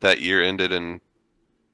that 0.00 0.20
year 0.20 0.42
ended 0.42 0.72
and 0.72 1.00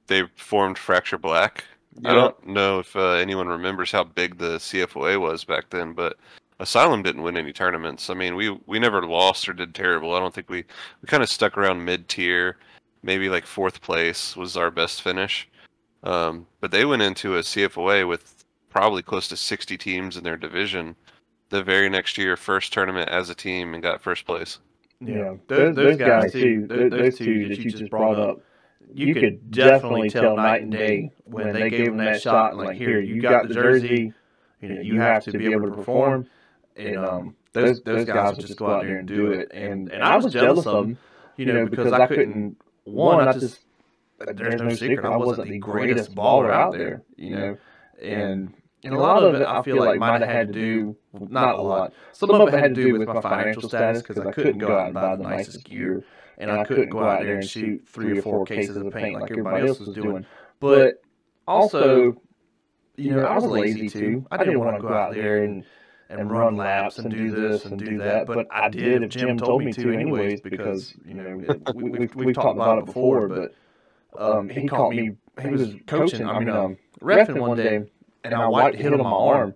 they 0.06 0.24
formed 0.36 0.78
Fracture 0.78 1.18
Black. 1.18 1.64
I 2.04 2.12
don't 2.12 2.46
know 2.46 2.80
if 2.80 2.94
uh, 2.94 3.12
anyone 3.12 3.48
remembers 3.48 3.90
how 3.90 4.04
big 4.04 4.36
the 4.36 4.58
CFOA 4.58 5.18
was 5.18 5.44
back 5.44 5.70
then, 5.70 5.94
but 5.94 6.18
Asylum 6.58 7.02
didn't 7.02 7.22
win 7.22 7.36
any 7.36 7.52
tournaments. 7.52 8.10
I 8.10 8.14
mean, 8.14 8.34
we 8.36 8.50
we 8.66 8.78
never 8.78 9.06
lost 9.06 9.48
or 9.48 9.52
did 9.54 9.74
terrible. 9.74 10.14
I 10.14 10.20
don't 10.20 10.34
think 10.34 10.50
we 10.50 10.64
we 11.00 11.06
kind 11.06 11.22
of 11.22 11.30
stuck 11.30 11.56
around 11.56 11.84
mid 11.84 12.08
tier, 12.08 12.58
maybe 13.02 13.28
like 13.28 13.46
fourth 13.46 13.80
place 13.80 14.36
was 14.36 14.56
our 14.56 14.70
best 14.70 15.02
finish. 15.02 15.48
Um, 16.02 16.46
but 16.60 16.70
they 16.70 16.84
went 16.84 17.02
into 17.02 17.36
a 17.36 17.40
CFOA 17.40 18.06
with 18.06 18.35
probably 18.76 19.02
close 19.02 19.26
to 19.26 19.36
60 19.36 19.78
teams 19.78 20.18
in 20.18 20.24
their 20.24 20.36
division. 20.36 20.96
The 21.48 21.62
very 21.62 21.88
next 21.88 22.18
year, 22.18 22.36
first 22.36 22.74
tournament 22.74 23.08
as 23.08 23.30
a 23.30 23.34
team 23.34 23.72
and 23.72 23.82
got 23.82 24.02
first 24.02 24.26
place. 24.26 24.58
Yeah, 25.00 25.36
those, 25.46 25.74
those 25.74 25.96
guys 25.96 26.30
too. 26.32 26.66
Those, 26.66 26.90
those 26.90 27.18
two 27.18 27.48
that 27.48 27.58
you 27.58 27.70
just 27.70 27.90
brought 27.90 28.18
up. 28.18 28.40
you 28.92 29.14
could 29.14 29.50
definitely 29.50 30.10
tell 30.10 30.36
night 30.36 30.62
and 30.62 30.70
day 30.70 31.10
when 31.24 31.54
they 31.54 31.70
gave 31.70 31.86
them 31.86 31.96
that 31.98 32.20
shot. 32.20 32.52
And 32.52 32.60
like, 32.60 32.76
here, 32.76 33.00
you 33.00 33.22
got 33.22 33.48
the 33.48 33.54
jersey. 33.54 34.12
You 34.60 34.68
know, 34.68 34.80
you 34.82 35.00
have 35.00 35.24
to 35.24 35.32
be 35.38 35.46
able 35.52 35.70
to 35.70 35.76
perform. 35.76 36.26
And 36.76 36.98
um, 36.98 37.36
those 37.52 37.82
those 37.82 38.04
guys 38.04 38.36
would 38.36 38.46
just 38.46 38.58
go 38.58 38.70
out 38.70 38.82
there 38.82 38.98
and 38.98 39.08
do 39.08 39.32
it. 39.32 39.50
And 39.54 39.90
and 39.90 40.02
I 40.02 40.16
was 40.16 40.30
jealous 40.30 40.66
of 40.66 40.86
them, 40.86 40.98
you 41.38 41.46
know, 41.46 41.66
because 41.66 41.92
I 41.92 42.06
couldn't. 42.06 42.60
One, 42.84 43.26
I 43.26 43.32
just 43.32 43.60
there's 44.18 44.60
no 44.60 44.68
secret 44.74 45.04
I 45.04 45.16
wasn't 45.16 45.48
the 45.48 45.58
greatest 45.58 46.14
baller 46.14 46.50
out 46.52 46.72
there, 46.72 47.02
you 47.16 47.30
know, 47.30 47.56
and. 48.02 48.52
And 48.86 48.94
a 48.94 48.98
lot 48.98 49.22
of 49.22 49.34
it, 49.34 49.46
I 49.46 49.62
feel 49.62 49.78
like, 49.78 49.98
might 49.98 50.20
have 50.20 50.30
had 50.30 50.46
to 50.48 50.52
do, 50.52 50.96
not 51.12 51.58
a 51.58 51.62
lot. 51.62 51.92
Some 52.12 52.30
of 52.30 52.48
it 52.48 52.54
had 52.54 52.74
to 52.74 52.82
do 52.82 52.98
with 52.98 53.08
my 53.08 53.20
financial 53.20 53.68
status 53.68 54.02
because 54.02 54.18
I 54.18 54.30
couldn't 54.30 54.58
go 54.58 54.76
out 54.76 54.86
and 54.86 54.94
buy 54.94 55.16
the 55.16 55.22
nicest 55.22 55.64
gear 55.64 56.04
and 56.38 56.50
I 56.50 56.64
couldn't 56.64 56.90
go 56.90 57.02
out 57.02 57.22
there 57.22 57.36
and 57.36 57.48
shoot 57.48 57.88
three 57.88 58.18
or 58.18 58.22
four 58.22 58.44
cases 58.44 58.76
of 58.76 58.92
paint 58.92 59.14
like 59.14 59.30
everybody 59.30 59.66
else 59.68 59.80
was 59.80 59.94
doing. 59.94 60.26
But 60.60 61.02
also, 61.46 62.20
you 62.96 63.10
know, 63.14 63.24
I 63.24 63.34
was 63.34 63.44
lazy 63.44 63.88
too. 63.88 64.26
I 64.30 64.38
didn't 64.38 64.60
want 64.60 64.76
to 64.76 64.82
go 64.82 64.92
out 64.92 65.14
there 65.14 65.42
and 65.42 65.64
and 66.08 66.30
run 66.30 66.56
laps 66.56 66.98
and 66.98 67.10
do 67.10 67.32
this 67.32 67.64
and 67.64 67.78
do 67.78 67.98
that, 67.98 68.26
but 68.26 68.46
I 68.50 68.68
did 68.68 69.02
if 69.02 69.10
Jim 69.10 69.36
told 69.36 69.64
me 69.64 69.72
to, 69.72 69.92
anyways, 69.92 70.40
because 70.40 70.94
you 71.04 71.14
know 71.14 71.42
we, 71.74 71.90
we've 71.90 72.14
we've 72.14 72.34
talked 72.34 72.56
about 72.56 72.78
it 72.78 72.86
before. 72.86 73.28
But 73.28 73.54
um, 74.16 74.48
he 74.48 74.66
caught 74.68 74.90
me. 74.90 75.12
He 75.42 75.50
was 75.50 75.74
coaching. 75.86 76.26
I 76.26 76.38
mean, 76.38 76.48
um, 76.48 76.78
refing 77.02 77.40
one 77.40 77.56
day, 77.56 77.90
and 78.26 78.34
I 78.34 78.48
wiped 78.48 78.76
hit 78.76 78.92
him 78.92 79.00
on 79.00 79.10
my 79.10 79.34
arm, 79.34 79.54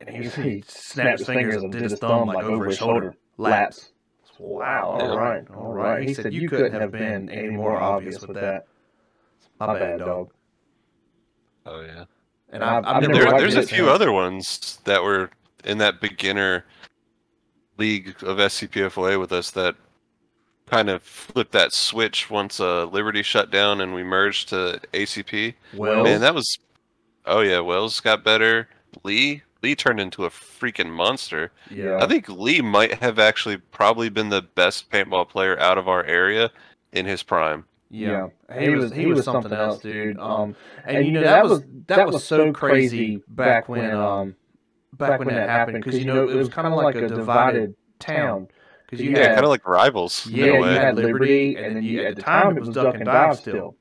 and 0.00 0.16
he, 0.16 0.28
he 0.42 0.64
snapped 0.66 1.18
his 1.18 1.26
fingers 1.26 1.62
and 1.62 1.72
did 1.72 1.82
his 1.82 1.94
thumb 1.94 2.28
like 2.28 2.44
over 2.44 2.66
his 2.66 2.78
shoulder. 2.78 3.14
Laps. 3.36 3.92
Wow. 4.38 4.98
All 5.00 5.18
right. 5.18 5.44
All 5.54 5.72
right. 5.72 6.06
He 6.06 6.14
said 6.14 6.32
you 6.32 6.48
couldn't 6.48 6.80
have 6.80 6.92
been 6.92 7.28
any 7.28 7.50
more 7.50 7.76
obvious 7.76 8.20
with 8.22 8.36
that. 8.36 8.66
My 9.58 9.78
bad, 9.78 9.98
dog. 9.98 10.30
Oh 11.66 11.82
yeah. 11.82 12.04
And 12.52 12.64
I've, 12.64 12.84
I've 12.84 13.02
never 13.02 13.14
there, 13.14 13.38
there's 13.38 13.56
a 13.56 13.62
few 13.62 13.84
hand. 13.84 13.94
other 13.94 14.12
ones 14.12 14.80
that 14.84 15.02
were 15.02 15.30
in 15.64 15.78
that 15.78 16.00
beginner 16.00 16.64
league 17.76 18.08
of 18.22 18.38
SCPFOA 18.38 19.20
with 19.20 19.32
us 19.32 19.50
that 19.52 19.76
kind 20.66 20.88
of 20.88 21.02
flipped 21.02 21.52
that 21.52 21.72
switch 21.72 22.30
once 22.30 22.60
uh, 22.60 22.84
Liberty 22.86 23.22
shut 23.22 23.50
down 23.50 23.80
and 23.80 23.94
we 23.94 24.02
merged 24.02 24.48
to 24.50 24.80
ACP. 24.92 25.54
Well, 25.74 26.04
Man, 26.04 26.20
that 26.20 26.34
was. 26.34 26.58
Oh 27.26 27.40
yeah, 27.40 27.60
Wells 27.60 28.00
got 28.00 28.24
better. 28.24 28.68
Lee 29.04 29.42
Lee 29.62 29.74
turned 29.74 30.00
into 30.00 30.24
a 30.24 30.30
freaking 30.30 30.90
monster. 30.90 31.52
yeah. 31.70 31.98
I 32.02 32.06
think 32.06 32.28
Lee 32.28 32.60
might 32.62 32.94
have 32.94 33.18
actually 33.18 33.58
probably 33.58 34.08
been 34.08 34.30
the 34.30 34.42
best 34.42 34.90
paintball 34.90 35.28
player 35.28 35.58
out 35.58 35.78
of 35.78 35.88
our 35.88 36.02
area 36.04 36.50
in 36.92 37.06
his 37.06 37.22
prime. 37.22 37.64
Yeah, 37.90 38.28
he 38.58 38.68
was 38.70 38.92
he 38.92 39.06
was 39.06 39.24
something 39.24 39.52
else, 39.52 39.80
dude. 39.80 40.18
Um, 40.18 40.56
and 40.84 41.04
you 41.04 41.12
know 41.12 41.22
that 41.22 41.44
was 41.44 41.62
that 41.88 42.06
was 42.06 42.24
so 42.24 42.52
crazy 42.52 43.22
back 43.28 43.68
when 43.68 43.90
um 43.94 44.36
back 44.92 45.18
when 45.18 45.28
that 45.28 45.48
happened 45.48 45.84
because 45.84 45.98
you 45.98 46.04
know 46.04 46.28
it 46.28 46.34
was 46.36 46.48
kind 46.48 46.66
of 46.66 46.74
like 46.74 46.94
a 46.96 47.08
divided 47.08 47.74
town 47.98 48.48
because 48.86 49.02
you 49.04 49.10
Yeah, 49.10 49.22
had 49.22 49.34
kind 49.34 49.44
of 49.44 49.50
like 49.50 49.66
rivals. 49.66 50.26
yeah 50.26 50.46
in 50.46 50.62
a 50.62 50.66
you 50.72 50.78
had 50.78 50.96
Liberty 50.96 51.56
and 51.56 51.76
then 51.76 51.82
you 51.82 52.04
at 52.04 52.16
the 52.16 52.22
time 52.22 52.56
it 52.56 52.60
was 52.60 52.70
Duck 52.70 52.94
and 52.94 53.04
Dive 53.04 53.36
still. 53.36 53.76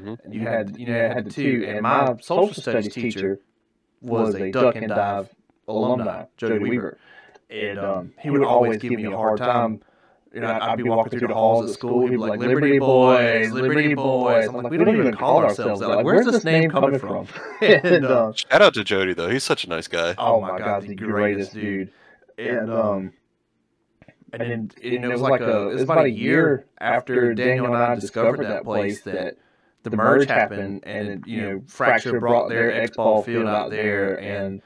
Hmm 0.00 0.14
And 0.24 0.34
you 0.34 0.40
had 0.40 0.78
you 0.78 0.86
know 0.86 1.08
had 1.08 1.26
the 1.26 1.30
two 1.30 1.64
and 1.66 1.82
my 1.82 2.16
social 2.20 2.54
studies 2.54 2.94
teacher 2.94 3.40
was 4.00 4.34
a 4.34 4.50
Duck 4.50 4.74
and 4.76 4.88
Dive 4.88 5.28
alumni, 5.68 6.24
Jody 6.36 6.58
Weaver, 6.58 6.98
and 7.50 7.78
um, 7.78 8.12
he 8.18 8.30
would 8.30 8.42
always 8.42 8.78
give 8.78 8.92
me 8.92 9.04
a 9.04 9.16
hard 9.16 9.38
time. 9.38 9.80
You 10.34 10.40
know, 10.40 10.46
I'd, 10.46 10.62
I'd 10.62 10.76
be 10.78 10.84
walking 10.84 11.18
through 11.18 11.28
the 11.28 11.34
halls 11.34 11.68
at 11.68 11.74
school. 11.74 12.02
He'd 12.06 12.12
be 12.12 12.16
like, 12.16 12.40
"Liberty 12.40 12.78
boys, 12.78 13.52
Liberty 13.52 13.94
boys." 13.94 14.48
I'm 14.48 14.54
like, 14.54 14.70
"We 14.70 14.78
don't 14.78 14.88
even 14.88 15.14
call 15.14 15.44
ourselves 15.44 15.80
that. 15.80 15.88
Like, 15.88 16.04
where's 16.06 16.24
this 16.24 16.42
name 16.42 16.70
coming 16.70 16.98
from?" 16.98 17.28
and 17.60 18.06
uh, 18.06 18.32
Shout 18.32 18.62
out 18.62 18.74
to 18.74 18.82
Jody 18.84 19.12
though. 19.12 19.28
He's 19.28 19.44
such 19.44 19.64
a 19.64 19.68
nice 19.68 19.88
guy. 19.88 20.14
oh 20.16 20.40
my 20.40 20.58
god, 20.58 20.82
the 20.84 20.94
greatest 20.94 21.52
dude. 21.52 21.92
And 22.38 22.70
um, 22.72 23.12
and 24.32 24.42
then 24.42 24.70
you 24.82 24.98
know, 24.98 25.10
it 25.10 25.12
was 25.12 25.20
like 25.20 25.42
a 25.42 25.68
it 25.68 25.74
was 25.74 25.82
about 25.82 26.06
a 26.06 26.10
year 26.10 26.64
after 26.80 27.34
Daniel 27.34 27.66
and 27.66 27.76
I 27.76 27.94
discovered 27.94 28.42
that 28.46 28.64
place 28.64 29.02
that 29.02 29.36
the 29.82 29.90
merge 29.90 30.28
happened, 30.28 30.84
and 30.84 31.24
you 31.26 31.40
know, 31.40 31.62
Fracture 31.66 32.18
brought 32.20 32.48
their 32.48 32.72
X 32.72 32.96
ball 32.96 33.22
field 33.22 33.46
out 33.46 33.70
there, 33.70 34.20
and 34.20 34.62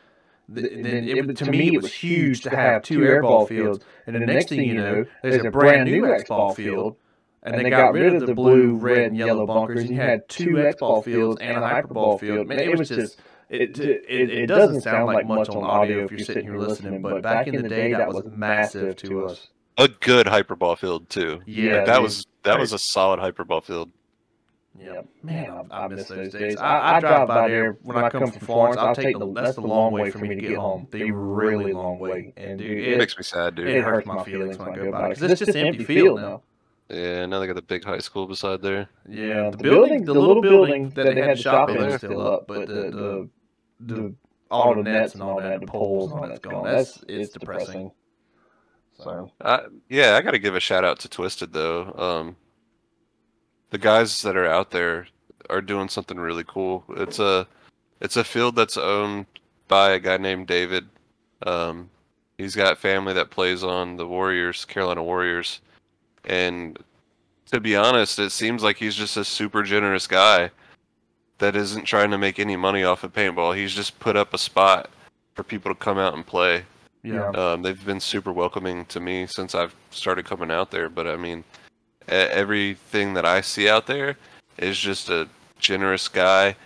th- 0.54 0.84
then 0.84 1.08
it, 1.08 1.36
to 1.38 1.50
me 1.50 1.74
it 1.74 1.82
was 1.82 1.92
huge 1.92 2.42
to 2.42 2.50
have 2.50 2.82
two 2.82 3.04
air 3.04 3.22
ball 3.22 3.46
fields. 3.46 3.84
And 4.06 4.14
the 4.14 4.20
next 4.20 4.48
thing 4.48 4.62
you 4.62 4.74
know, 4.74 5.04
there's 5.22 5.44
a 5.44 5.50
brand 5.50 5.90
new 5.90 6.12
X 6.12 6.28
ball 6.28 6.54
field. 6.54 6.96
And 7.42 7.64
they 7.64 7.70
got 7.70 7.92
rid 7.92 8.12
of 8.12 8.26
the 8.26 8.34
blue, 8.34 8.74
red, 8.74 9.06
and 9.06 9.16
yellow 9.16 9.46
bunkers, 9.46 9.82
and 9.82 9.90
you 9.90 9.96
had 9.96 10.28
two 10.28 10.58
X 10.60 10.80
ball 10.80 11.00
fields 11.00 11.40
and 11.40 11.56
a 11.56 11.60
hyperball 11.60 12.18
field. 12.18 12.48
Man, 12.48 12.58
it 12.58 12.76
was 12.76 12.88
just 12.88 13.20
it, 13.48 13.78
it, 13.78 14.30
it 14.30 14.46
doesn't 14.46 14.80
sound 14.80 15.06
like 15.06 15.26
much 15.26 15.48
on 15.48 15.62
audio 15.62 16.04
if 16.04 16.10
you're 16.10 16.20
sitting 16.20 16.44
here 16.44 16.58
listening, 16.58 17.02
but 17.02 17.22
back 17.22 17.46
in 17.46 17.62
the 17.62 17.68
day, 17.68 17.92
that 17.92 18.08
was 18.08 18.24
massive 18.26 18.96
to 18.96 19.26
us. 19.26 19.48
A 19.78 19.88
good 19.88 20.26
hyperball 20.26 20.76
field 20.76 21.08
too. 21.08 21.40
Yeah, 21.46 21.84
that 21.84 21.94
dude. 21.94 22.02
was 22.02 22.26
that 22.42 22.58
was 22.58 22.72
a 22.72 22.78
solid 22.78 23.20
hyperball 23.20 23.62
field. 23.62 23.90
Yeah, 24.78 25.02
man, 25.22 25.66
I, 25.70 25.84
I 25.84 25.88
miss 25.88 26.08
those 26.08 26.32
days. 26.32 26.56
I, 26.56 26.96
I 26.96 27.00
drive 27.00 27.28
by 27.28 27.48
there 27.48 27.78
when 27.82 27.96
I 27.96 28.10
come 28.10 28.30
from 28.30 28.40
Florence. 28.40 28.76
I'll 28.76 28.94
take 28.94 29.18
the 29.18 29.32
that's 29.32 29.54
the 29.56 29.62
long 29.62 29.92
way 29.92 30.10
for 30.10 30.18
me 30.18 30.28
to 30.28 30.34
get 30.36 30.56
home. 30.56 30.86
The 30.90 31.10
really 31.10 31.72
long 31.72 31.98
way, 31.98 32.32
and 32.36 32.58
dude, 32.58 32.70
It 32.70 32.92
it, 32.94 32.98
makes 32.98 33.16
me 33.16 33.22
sad, 33.22 33.54
dude. 33.54 33.68
it 33.68 33.82
hurts 33.82 34.06
my 34.06 34.22
feelings 34.24 34.58
when 34.58 34.68
I 34.70 34.76
go 34.76 34.90
by 34.92 35.08
because 35.10 35.30
it's 35.30 35.40
just 35.40 35.56
empty 35.56 35.84
field 35.84 36.20
now. 36.20 36.42
Yeah, 36.88 37.26
now 37.26 37.40
they 37.40 37.48
got 37.48 37.56
the 37.56 37.62
big 37.62 37.84
high 37.84 37.98
school 37.98 38.26
beside 38.26 38.62
there. 38.62 38.88
Yeah, 39.08 39.50
the 39.50 39.56
building, 39.56 40.04
the 40.04 40.14
little 40.14 40.40
building 40.40 40.90
that 40.90 41.14
they 41.14 41.20
had 41.20 41.36
the 41.36 41.42
shop 41.42 41.70
in 41.70 41.78
is 41.78 41.96
still 41.96 42.20
up, 42.20 42.46
but 42.46 42.68
the 42.68 42.74
the 42.90 43.28
the 43.80 44.14
all 44.50 44.74
the 44.74 44.82
nets 44.82 45.14
and 45.14 45.22
all 45.22 45.40
that, 45.40 45.60
the 45.60 45.66
poles 45.66 46.12
and 46.12 46.20
all 46.20 46.28
that's 46.28 46.40
gone. 46.40 46.64
That's 46.64 47.02
it's 47.08 47.30
depressing. 47.30 47.90
So 48.98 49.30
yeah, 49.88 50.16
I 50.16 50.22
got 50.22 50.30
to 50.30 50.38
give 50.38 50.54
a 50.54 50.60
shout 50.60 50.84
out 50.84 51.00
to 51.00 51.08
Twisted 51.08 51.52
though. 51.52 51.92
Um, 51.96 52.36
the 53.70 53.78
guys 53.78 54.22
that 54.22 54.36
are 54.36 54.46
out 54.46 54.70
there 54.70 55.06
are 55.50 55.60
doing 55.60 55.88
something 55.88 56.18
really 56.18 56.44
cool. 56.46 56.84
It's 56.96 57.18
a 57.18 57.46
it's 58.00 58.16
a 58.16 58.24
field 58.24 58.56
that's 58.56 58.76
owned 58.76 59.26
by 59.68 59.90
a 59.92 59.98
guy 59.98 60.16
named 60.16 60.46
David. 60.46 60.86
Um, 61.44 61.88
he's 62.38 62.54
got 62.56 62.78
family 62.78 63.12
that 63.14 63.30
plays 63.30 63.62
on 63.64 63.96
the 63.96 64.06
Warriors, 64.06 64.64
Carolina 64.64 65.02
Warriors, 65.02 65.60
and 66.24 66.78
to 67.50 67.60
be 67.60 67.76
honest, 67.76 68.18
it 68.18 68.30
seems 68.30 68.62
like 68.62 68.76
he's 68.76 68.94
just 68.94 69.16
a 69.16 69.24
super 69.24 69.62
generous 69.62 70.06
guy 70.06 70.50
that 71.38 71.54
isn't 71.54 71.84
trying 71.84 72.10
to 72.10 72.18
make 72.18 72.38
any 72.38 72.56
money 72.56 72.82
off 72.82 73.04
of 73.04 73.12
paintball. 73.12 73.54
He's 73.56 73.74
just 73.74 73.98
put 74.00 74.16
up 74.16 74.34
a 74.34 74.38
spot 74.38 74.90
for 75.34 75.42
people 75.44 75.70
to 75.72 75.78
come 75.78 75.98
out 75.98 76.14
and 76.14 76.26
play. 76.26 76.64
yeah, 77.02 77.28
Um, 77.30 77.62
they've 77.62 77.84
been 77.84 78.00
super 78.00 78.32
welcoming 78.32 78.84
to 78.86 78.98
me 79.00 79.26
since 79.26 79.54
I've 79.54 79.74
started 79.90 80.24
coming 80.24 80.50
out 80.50 80.70
there. 80.70 80.88
But 80.88 81.06
I 81.06 81.16
mean, 81.16 81.44
everything 82.08 83.14
that 83.14 83.24
I 83.24 83.40
see 83.40 83.68
out 83.68 83.86
there 83.86 84.16
is 84.58 84.78
just 84.78 85.08
a 85.08 85.28
generous 85.58 86.08
guy 86.08 86.56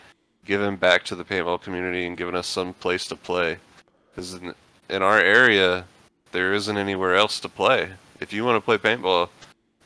giving 0.45 0.77
back 0.77 1.05
to 1.05 1.15
the 1.15 1.25
paintball 1.25 1.61
community 1.61 2.07
and 2.07 2.17
giving 2.17 2.35
us 2.35 2.47
some 2.47 2.75
place 2.75 3.07
to 3.07 3.17
play. 3.17 3.59
Because 4.11 4.35
in, 4.35 4.55
in 4.89 5.03
our 5.03 5.21
area, 5.21 5.85
there 6.33 6.53
isn't 6.53 6.77
anywhere 6.77 7.15
else 7.15 7.41
to 7.41 7.49
play. 7.49 7.91
If 8.21 8.33
you 8.33 8.45
want 8.45 8.57
to 8.57 8.61
play 8.61 8.79
paintball 8.79 9.29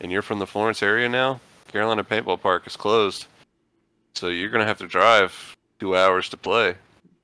and 0.00 0.10
you're 0.10 0.22
from 0.22 0.38
the 0.38 0.46
Florence 0.46 0.82
area 0.82 1.08
now, 1.08 1.40
Carolina 1.68 2.04
Paintball 2.04 2.40
Park 2.40 2.66
is 2.66 2.76
closed. 2.76 3.26
So 4.14 4.28
you're 4.28 4.50
going 4.50 4.60
to 4.60 4.66
have 4.66 4.78
to 4.78 4.86
drive 4.86 5.56
two 5.80 5.96
hours 5.96 6.28
to 6.30 6.36
play. 6.36 6.76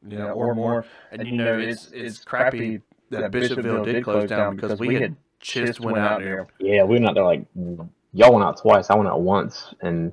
yeah, 0.06 0.32
or 0.32 0.54
more. 0.54 0.84
And 1.12 1.26
you 1.26 1.36
know, 1.36 1.58
it's 1.58 1.90
it's 1.92 2.18
crappy 2.18 2.80
that 3.10 3.30
Bishopville 3.30 3.84
did 3.84 4.04
close 4.04 4.28
down 4.28 4.56
because 4.56 4.78
we 4.78 4.94
had 4.94 5.16
just 5.40 5.80
went 5.80 5.98
out 5.98 6.20
there. 6.20 6.46
Yeah, 6.58 6.84
we 6.84 6.94
went 6.94 7.06
out 7.06 7.14
there 7.14 7.24
like 7.24 7.44
y'all 8.12 8.32
went 8.32 8.44
out 8.44 8.60
twice. 8.60 8.90
I 8.90 8.96
went 8.96 9.08
out 9.08 9.20
once, 9.22 9.74
and 9.80 10.12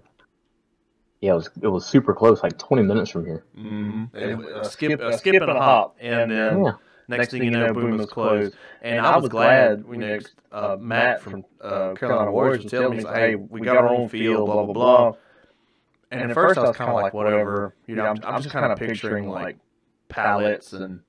yeah, 1.22 1.32
it 1.32 1.36
was 1.36 1.50
it 1.62 1.68
was 1.68 1.86
super 1.86 2.14
close, 2.14 2.44
like 2.44 2.58
twenty 2.58 2.84
minutes 2.84 3.10
from 3.10 3.26
here. 3.26 3.44
Mm-hmm. 3.58 4.16
A 4.16 4.66
skip, 4.66 5.02
a 5.02 5.18
skip 5.18 5.42
and 5.42 5.50
a 5.50 5.54
hop, 5.54 5.96
and 6.00 6.32
then 6.32 6.64
Yeah, 6.64 6.72
next 7.08 7.32
thing 7.32 7.44
you 7.44 7.52
know, 7.52 7.74
boom, 7.74 7.98
was 7.98 8.08
closed. 8.08 8.56
And 8.82 9.06
I 9.06 9.18
was 9.18 9.30
glad, 9.30 9.86
you 9.90 9.98
know, 9.98 10.20
uh, 10.52 10.78
Matt 10.80 11.22
from 11.22 11.44
uh, 11.62 11.94
Carolina 11.94 12.32
Warriors 12.32 12.64
was 12.64 12.72
telling 12.72 12.98
me, 12.98 13.04
like, 13.04 13.16
"Hey, 13.16 13.36
we 13.36 13.62
got 13.62 13.78
our 13.78 13.90
own 13.90 14.10
field, 14.10 14.46
blah 14.46 14.64
blah 14.64 14.74
blah." 14.74 15.14
And 16.12 16.32
at 16.32 16.34
first, 16.34 16.58
I 16.58 16.64
was 16.64 16.78
kind 16.78 16.90
of 16.90 16.96
like, 16.96 17.14
"Whatever," 17.14 17.76
you 17.86 17.96
know. 17.96 18.06
I'm, 18.06 18.18
I'm 18.24 18.42
just 18.42 18.54
kind 18.54 18.72
of 18.72 18.78
picturing 18.78 19.28
like 19.28 19.58
pallets 20.10 20.74
and, 20.74 21.02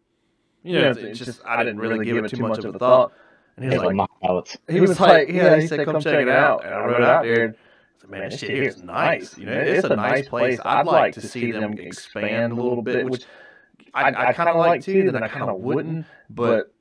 you 0.62 0.80
know, 0.80 0.90
it's 0.90 1.18
just 1.18 1.40
I 1.44 1.62
didn't 1.62 1.78
really 1.78 2.04
give 2.04 2.16
it 2.24 2.28
too 2.30 2.42
much 2.42 2.64
of 2.64 2.74
a 2.74 2.78
thought. 2.78 3.12
And 3.60 3.64
he 3.64 3.70
was 3.70 3.78
like 3.78 3.86
like, 3.86 3.96
my 3.96 4.06
pilots. 4.22 4.56
he 4.68 4.80
was 4.80 5.00
like, 5.00 5.28
yeah, 5.28 5.56
he 5.58 5.66
said, 5.66 5.84
come 5.84 6.00
check 6.00 6.20
it 6.20 6.28
out. 6.28 6.64
And 6.64 6.74
I 6.74 6.78
rode 6.84 7.02
out 7.02 7.24
there. 7.24 7.44
And 7.46 7.54
I 7.54 8.00
said, 8.00 8.10
man, 8.10 8.30
this 8.30 8.38
shit 8.38 8.50
here 8.50 8.64
is 8.64 8.82
nice. 8.82 9.36
You 9.36 9.46
know, 9.46 9.52
it's 9.52 9.84
a 9.84 9.96
nice 9.96 10.28
place. 10.28 10.60
I'd 10.64 10.86
like 10.86 11.14
to 11.14 11.20
see 11.20 11.50
them 11.50 11.74
expand 11.78 12.52
a 12.52 12.56
little 12.56 12.82
bit, 12.82 13.04
which 13.06 13.24
I, 13.94 14.28
I 14.28 14.32
kind 14.32 14.48
of 14.48 14.56
like 14.56 14.82
too. 14.82 15.10
Then 15.10 15.22
I 15.22 15.28
kind 15.28 15.50
of 15.50 15.58
wouldn't. 15.58 16.06
But 16.30 16.72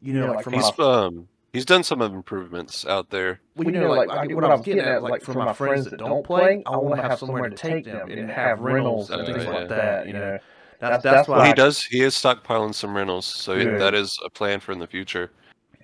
you 0.00 0.12
know, 0.12 0.32
like 0.32 0.44
from 0.44 0.52
He's 0.52 0.70
my, 0.78 0.84
um 0.84 1.28
He's 1.52 1.64
done 1.64 1.82
some 1.82 2.02
improvements 2.02 2.86
out 2.86 3.08
there. 3.08 3.40
Well, 3.56 3.64
you 3.64 3.72
know, 3.72 3.90
like, 3.90 4.10
I, 4.10 4.26
what 4.26 4.44
I 4.44 4.48
was 4.48 4.60
getting 4.60 4.84
at, 4.84 5.02
like 5.02 5.22
for 5.22 5.32
my 5.32 5.54
friends 5.54 5.86
that 5.86 5.96
don't 5.96 6.22
play, 6.22 6.62
I 6.66 6.76
want 6.76 6.96
to 6.96 7.02
have 7.02 7.18
somewhere 7.18 7.48
to 7.48 7.56
take 7.56 7.86
them 7.86 8.10
and 8.10 8.30
have 8.30 8.60
rentals 8.60 9.10
and 9.10 9.26
things 9.26 9.44
yeah. 9.44 9.50
like 9.50 9.68
that. 9.70 10.06
You 10.06 10.12
know, 10.12 10.38
that's 10.78 11.02
that's 11.02 11.26
why 11.26 11.38
Well, 11.38 11.46
he 11.46 11.52
I- 11.52 11.54
does. 11.54 11.82
He 11.82 12.02
is 12.02 12.14
stockpiling 12.14 12.74
some 12.74 12.94
rentals, 12.94 13.24
so 13.26 13.58
he- 13.58 13.64
that 13.64 13.94
is 13.94 14.18
a 14.24 14.30
plan 14.30 14.60
for 14.60 14.72
in 14.72 14.78
the 14.78 14.86
future. 14.86 15.30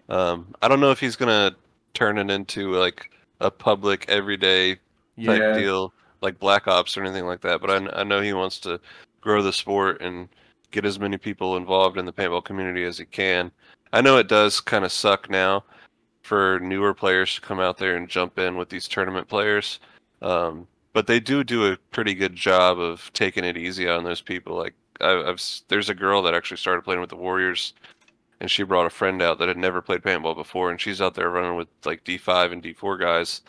Um, 0.09 0.55
I 0.63 0.69
don't 0.69 0.81
know 0.81 0.91
if 0.91 1.01
he's 1.01 1.17
gonna 1.17 1.55
turn 1.95 2.19
it 2.19 2.31
into 2.31 2.73
like 2.73 3.11
a 3.41 3.51
public 3.51 4.05
everyday 4.09 4.75
type 4.75 4.81
Yeah, 5.17 5.55
deal 5.55 5.93
like 6.25 6.39
Black 6.39 6.67
Ops 6.67 6.97
or 6.97 7.05
anything 7.05 7.27
like 7.27 7.43
that. 7.43 7.61
But 7.61 7.71
I, 7.71 8.01
I 8.01 8.03
know 8.03 8.21
he 8.21 8.33
wants 8.33 8.59
to 8.61 8.81
grow 9.21 9.43
the 9.43 9.53
sport 9.53 10.01
and 10.01 10.29
get 10.73 10.85
as 10.85 10.99
many 10.99 11.17
people 11.17 11.57
involved 11.57 11.99
in 11.99 12.07
the 12.07 12.13
paintball 12.13 12.45
community 12.45 12.83
as 12.85 12.99
he 12.99 13.05
can. 13.05 13.53
I 13.93 14.01
know 14.01 14.17
it 14.17 14.27
does 14.27 14.61
kind 14.61 14.85
of 14.85 14.91
suck 14.91 15.31
now 15.31 15.63
for 16.23 16.59
newer 16.61 16.95
players 16.95 17.35
to 17.37 17.41
come 17.41 17.61
out 17.61 17.77
there 17.77 17.97
and 17.97 18.09
jump 18.09 18.39
in 18.39 18.57
with 18.57 18.71
these 18.71 18.89
tournament 18.89 19.29
players. 19.29 19.79
Um, 20.23 20.67
but 20.95 21.07
they 21.07 21.21
do 21.21 21.45
do 21.45 21.71
a 21.71 21.77
pretty 21.93 22.15
good 22.15 22.35
job 22.35 22.79
of 22.79 23.11
taking 23.13 23.45
it 23.45 23.57
easy 23.57 23.89
on 23.89 24.03
those 24.03 24.21
people. 24.21 24.57
Like 24.57 24.75
I, 25.01 25.23
I've 25.29 25.43
there's 25.69 25.91
a 25.91 25.95
girl 25.95 26.23
that 26.23 26.35
actually 26.35 26.57
started 26.57 26.83
playing 26.83 27.01
with 27.01 27.11
the 27.11 27.17
Warriors, 27.17 27.75
and 28.41 28.51
she 28.51 28.63
brought 28.63 28.87
a 28.87 28.91
friend 28.91 29.23
out 29.23 29.39
that 29.39 29.49
had 29.49 29.57
never 29.57 29.81
played 29.81 30.03
paintball 30.03 30.37
before, 30.37 30.71
and 30.71 30.81
she's 30.81 31.01
out 31.01 31.15
there 31.15 31.31
running 31.31 31.57
with 31.57 31.69
like 31.85 32.05
D5 32.05 32.53
and 32.53 32.63
D4 32.63 32.99
guys. 33.01 33.41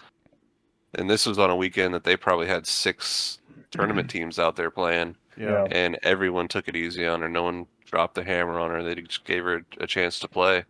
And 0.94 1.10
this 1.10 1.26
was 1.26 1.38
on 1.38 1.50
a 1.50 1.56
weekend 1.56 1.94
that 1.94 2.04
they 2.04 2.16
probably 2.16 2.48
had 2.48 2.66
six 2.66 3.40
tournament 3.72 4.10
teams 4.10 4.40
out 4.40 4.56
there 4.56 4.72
playing, 4.72 5.16
yeah, 5.38 5.68
and 5.70 6.00
everyone 6.04 6.48
took 6.48 6.68
it 6.68 6.76
easy 6.76 7.06
on 7.06 7.22
her. 7.22 7.30
No 7.30 7.44
one 7.44 7.66
dropped 7.86 8.16
the 8.16 8.24
hammer 8.24 8.60
on 8.60 8.72
her. 8.72 8.82
They 8.82 8.96
just 8.96 9.26
gave 9.26 9.44
her 9.44 9.66
a 9.80 9.88
chance 9.88 10.20
to 10.20 10.28
play. 10.28 10.64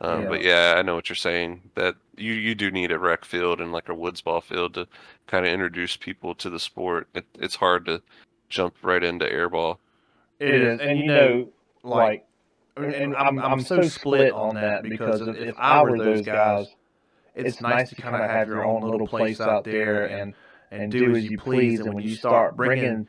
Um, 0.00 0.22
Yeah. 0.22 0.28
But 0.28 0.42
yeah, 0.42 0.74
I 0.76 0.82
know 0.82 0.94
what 0.94 1.08
you're 1.08 1.16
saying. 1.16 1.70
That 1.74 1.96
you 2.16 2.34
you 2.34 2.54
do 2.54 2.70
need 2.70 2.92
a 2.92 2.98
rec 2.98 3.24
field 3.24 3.60
and 3.60 3.72
like 3.72 3.88
a 3.88 3.94
woods 3.94 4.20
ball 4.20 4.42
field 4.42 4.74
to 4.74 4.86
kind 5.26 5.46
of 5.46 5.52
introduce 5.52 5.96
people 5.96 6.34
to 6.34 6.50
the 6.50 6.60
sport. 6.60 7.08
It, 7.14 7.24
it's 7.38 7.56
hard 7.56 7.86
to 7.86 8.02
jump 8.48 8.74
right 8.82 9.02
into 9.02 9.24
airball. 9.24 9.78
it 10.38 10.54
is. 10.54 10.80
And 10.80 10.98
you 10.98 11.06
know, 11.06 11.48
like, 11.82 12.26
and 12.76 13.16
I'm 13.16 13.38
I'm 13.38 13.60
so 13.60 13.82
split 13.82 14.32
on 14.32 14.54
that 14.56 14.82
because 14.82 15.20
if, 15.22 15.36
if 15.36 15.54
I 15.58 15.82
were 15.82 15.98
those 15.98 16.22
guys, 16.22 16.66
it's 17.34 17.60
nice 17.60 17.90
to 17.90 17.94
kind 17.96 18.16
of 18.16 18.30
have 18.30 18.48
your 18.48 18.64
own 18.64 18.82
little 18.82 19.06
place 19.06 19.40
out 19.40 19.64
there 19.64 20.06
and 20.06 20.34
and 20.70 20.90
do 20.90 21.14
as 21.14 21.24
you 21.24 21.38
please. 21.38 21.80
And 21.80 21.94
when 21.94 22.04
you 22.04 22.14
start 22.14 22.56
bringing 22.56 23.08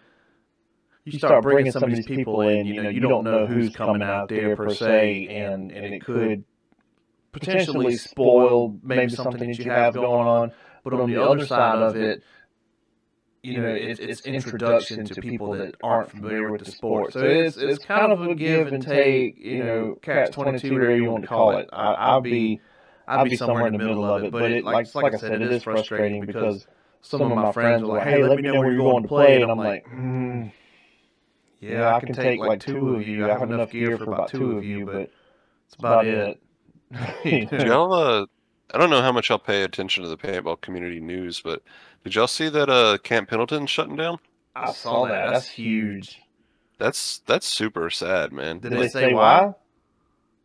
you 1.04 1.18
start 1.18 1.44
bringing 1.44 1.72
some 1.72 1.84
of 1.84 1.96
these 1.96 2.06
people 2.06 2.42
in, 2.42 2.66
you 2.66 2.84
know, 2.84 2.90
you 2.90 3.00
don't 3.00 3.24
know 3.24 3.46
who's 3.46 3.74
coming 3.74 4.02
out 4.02 4.30
there 4.30 4.56
per 4.56 4.70
se, 4.70 5.28
and 5.30 5.72
and 5.72 5.94
it 5.94 6.04
could 6.04 6.44
potentially 7.32 7.96
spoil 7.96 8.78
maybe 8.84 9.10
something 9.10 9.48
that 9.48 9.58
you 9.58 9.72
have 9.72 9.94
going 9.94 10.28
on. 10.28 10.52
But 10.84 10.94
on 10.94 11.10
the 11.10 11.22
other 11.22 11.46
side 11.46 11.80
of 11.80 11.96
it, 11.96 12.24
you 13.48 13.62
know, 13.62 13.70
it's, 13.70 14.00
it's 14.00 14.22
introduction 14.22 15.06
to 15.06 15.22
people 15.22 15.54
that 15.54 15.76
aren't 15.82 16.12
familiar 16.12 16.52
with 16.52 16.66
the 16.66 16.72
sport. 16.72 17.14
So 17.14 17.22
it's 17.22 17.56
it's 17.56 17.84
kind 17.84 18.12
of 18.12 18.22
a 18.22 18.36
give 18.36 18.68
and 18.68 18.84
take, 18.84 19.38
you 19.38 19.64
know, 19.64 19.98
catch 20.02 20.32
twenty 20.32 20.60
two, 20.60 20.74
whatever 20.74 20.96
you 20.96 21.10
want 21.10 21.24
to 21.24 21.28
call 21.28 21.58
it. 21.58 21.70
I, 21.72 21.94
I'll 21.94 22.22
be 22.22 22.60
I'll 23.08 23.24
be 23.24 23.38
somewhere 23.38 23.68
in 23.68 23.74
the 23.74 23.80
middle 23.80 24.04
of 24.04 24.24
it, 24.24 24.32
but 24.32 24.52
it, 24.52 24.64
like 24.66 24.94
like 24.94 25.14
I 25.14 25.18
said, 25.18 25.42
it 25.42 25.52
is 25.52 25.64
frustrating 25.64 26.26
because 26.26 26.68
some 27.02 27.22
of 27.22 27.32
my 27.32 27.52
friends 27.54 27.84
are 27.84 27.86
like, 27.86 28.04
"Hey, 28.04 28.22
let 28.22 28.36
me 28.36 28.44
know 28.44 28.60
where 28.60 28.72
you're 28.72 28.84
going 28.84 29.04
to 29.04 29.08
play," 29.08 29.42
and 29.42 29.50
I'm 29.50 29.58
like, 29.58 29.86
mm, 29.86 30.52
"Yeah, 31.62 31.96
I 31.96 32.00
can 32.02 32.14
take 32.14 32.40
like 32.40 32.60
two 32.60 32.96
of 32.96 33.08
you. 33.08 33.26
I 33.26 33.40
have 33.40 33.50
enough 33.50 33.72
gear 33.72 33.98
for 33.98 34.04
about 34.04 34.30
two 34.30 34.58
of 34.58 34.66
you, 34.66 34.86
but 34.86 35.10
it's 35.68 35.76
about 35.80 36.06
it." 36.06 36.42
Y'all, 37.24 37.94
uh, 37.94 38.26
I 38.74 38.78
don't 38.78 38.90
know 38.90 39.02
how 39.02 39.12
much 39.14 39.32
I'll 39.32 39.40
pay 39.40 39.64
attention 39.64 40.04
to 40.04 40.10
the 40.10 40.18
paintball 40.18 40.60
community 40.60 41.00
news, 41.00 41.40
but 41.40 41.62
did 42.08 42.16
y'all 42.16 42.26
see 42.28 42.48
that 42.48 42.70
uh, 42.70 42.98
Camp 43.00 43.28
Pendleton 43.30 43.68
shutting 43.68 43.98
down? 43.98 44.18
I 44.56 44.72
saw 44.72 45.06
that. 45.08 45.30
That's 45.34 45.50
huge. 45.50 46.22
That's 46.78 47.20
that's 47.26 47.46
super 47.46 47.90
sad, 47.90 48.32
man. 48.32 48.60
Did 48.60 48.72
they 48.72 48.88
say 48.88 49.12
why? 49.14 49.54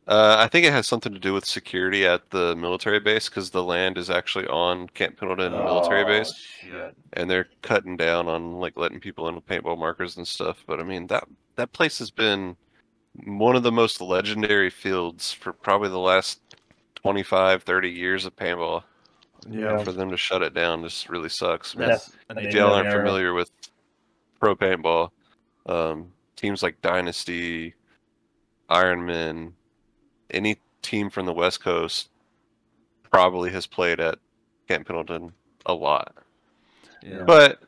Uh, 0.08 0.34
I 0.40 0.48
think 0.48 0.66
it 0.66 0.72
has 0.72 0.88
something 0.88 1.12
to 1.12 1.20
do 1.20 1.32
with 1.32 1.44
security 1.44 2.04
at 2.04 2.30
the 2.30 2.56
military 2.56 2.98
base 2.98 3.28
because 3.28 3.50
the 3.50 3.62
land 3.62 3.96
is 3.96 4.10
actually 4.10 4.48
on 4.48 4.88
Camp 4.88 5.16
Pendleton 5.16 5.52
military 5.52 6.02
Oh, 6.02 6.06
base, 6.06 6.34
shit. 6.34 6.96
and 7.12 7.30
they're 7.30 7.46
cutting 7.62 7.96
down 7.96 8.26
on 8.26 8.54
like 8.58 8.76
letting 8.76 8.98
people 8.98 9.28
in 9.28 9.36
with 9.36 9.46
paintball 9.46 9.78
markers 9.78 10.16
and 10.16 10.26
stuff. 10.26 10.64
But 10.66 10.80
I 10.80 10.82
mean 10.82 11.06
that 11.06 11.22
that 11.54 11.72
place 11.72 12.00
has 12.00 12.10
been 12.10 12.56
one 13.24 13.54
of 13.54 13.62
the 13.62 13.70
most 13.70 14.00
legendary 14.00 14.70
fields 14.70 15.32
for 15.32 15.52
probably 15.52 15.90
the 15.90 15.98
last 15.98 16.40
25, 16.96 17.62
30 17.62 17.88
years 17.90 18.24
of 18.24 18.34
paintball. 18.34 18.82
Yeah. 19.48 19.82
For 19.82 19.92
them 19.92 20.10
to 20.10 20.16
shut 20.16 20.42
it 20.42 20.54
down 20.54 20.82
just 20.82 21.08
really 21.08 21.28
sucks. 21.28 21.76
man. 21.76 21.88
That's 21.88 22.12
if 22.36 22.54
y'all 22.54 22.74
aren't 22.74 22.90
familiar 22.92 23.34
with 23.34 23.50
pro 24.40 24.54
paintball, 24.54 25.10
um, 25.66 26.12
teams 26.36 26.62
like 26.62 26.80
Dynasty, 26.82 27.74
Ironman, 28.70 29.52
any 30.30 30.58
team 30.82 31.10
from 31.10 31.26
the 31.26 31.32
West 31.32 31.62
Coast 31.62 32.10
probably 33.10 33.50
has 33.50 33.66
played 33.66 34.00
at 34.00 34.18
Camp 34.68 34.86
Pendleton 34.86 35.32
a 35.66 35.74
lot. 35.74 36.14
Yeah. 37.02 37.22
But 37.24 37.60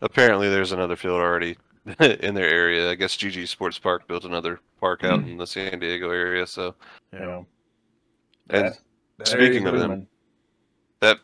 apparently, 0.00 0.48
there's 0.48 0.72
another 0.72 0.96
field 0.96 1.20
already 1.20 1.56
in 2.00 2.34
their 2.34 2.48
area. 2.48 2.90
I 2.90 2.94
guess 2.94 3.16
GG 3.16 3.48
Sports 3.48 3.78
Park 3.78 4.08
built 4.08 4.24
another 4.24 4.60
park 4.80 5.04
out 5.04 5.20
in 5.20 5.36
the 5.36 5.46
San 5.46 5.78
Diego 5.78 6.10
area. 6.10 6.46
So, 6.46 6.74
yeah. 7.12 7.42
and 8.50 8.64
That- 8.66 8.78
that 9.18 9.28
speaking 9.28 9.66
of 9.66 9.78
them, 9.78 9.90
booming. 9.90 10.06
That 11.06 11.20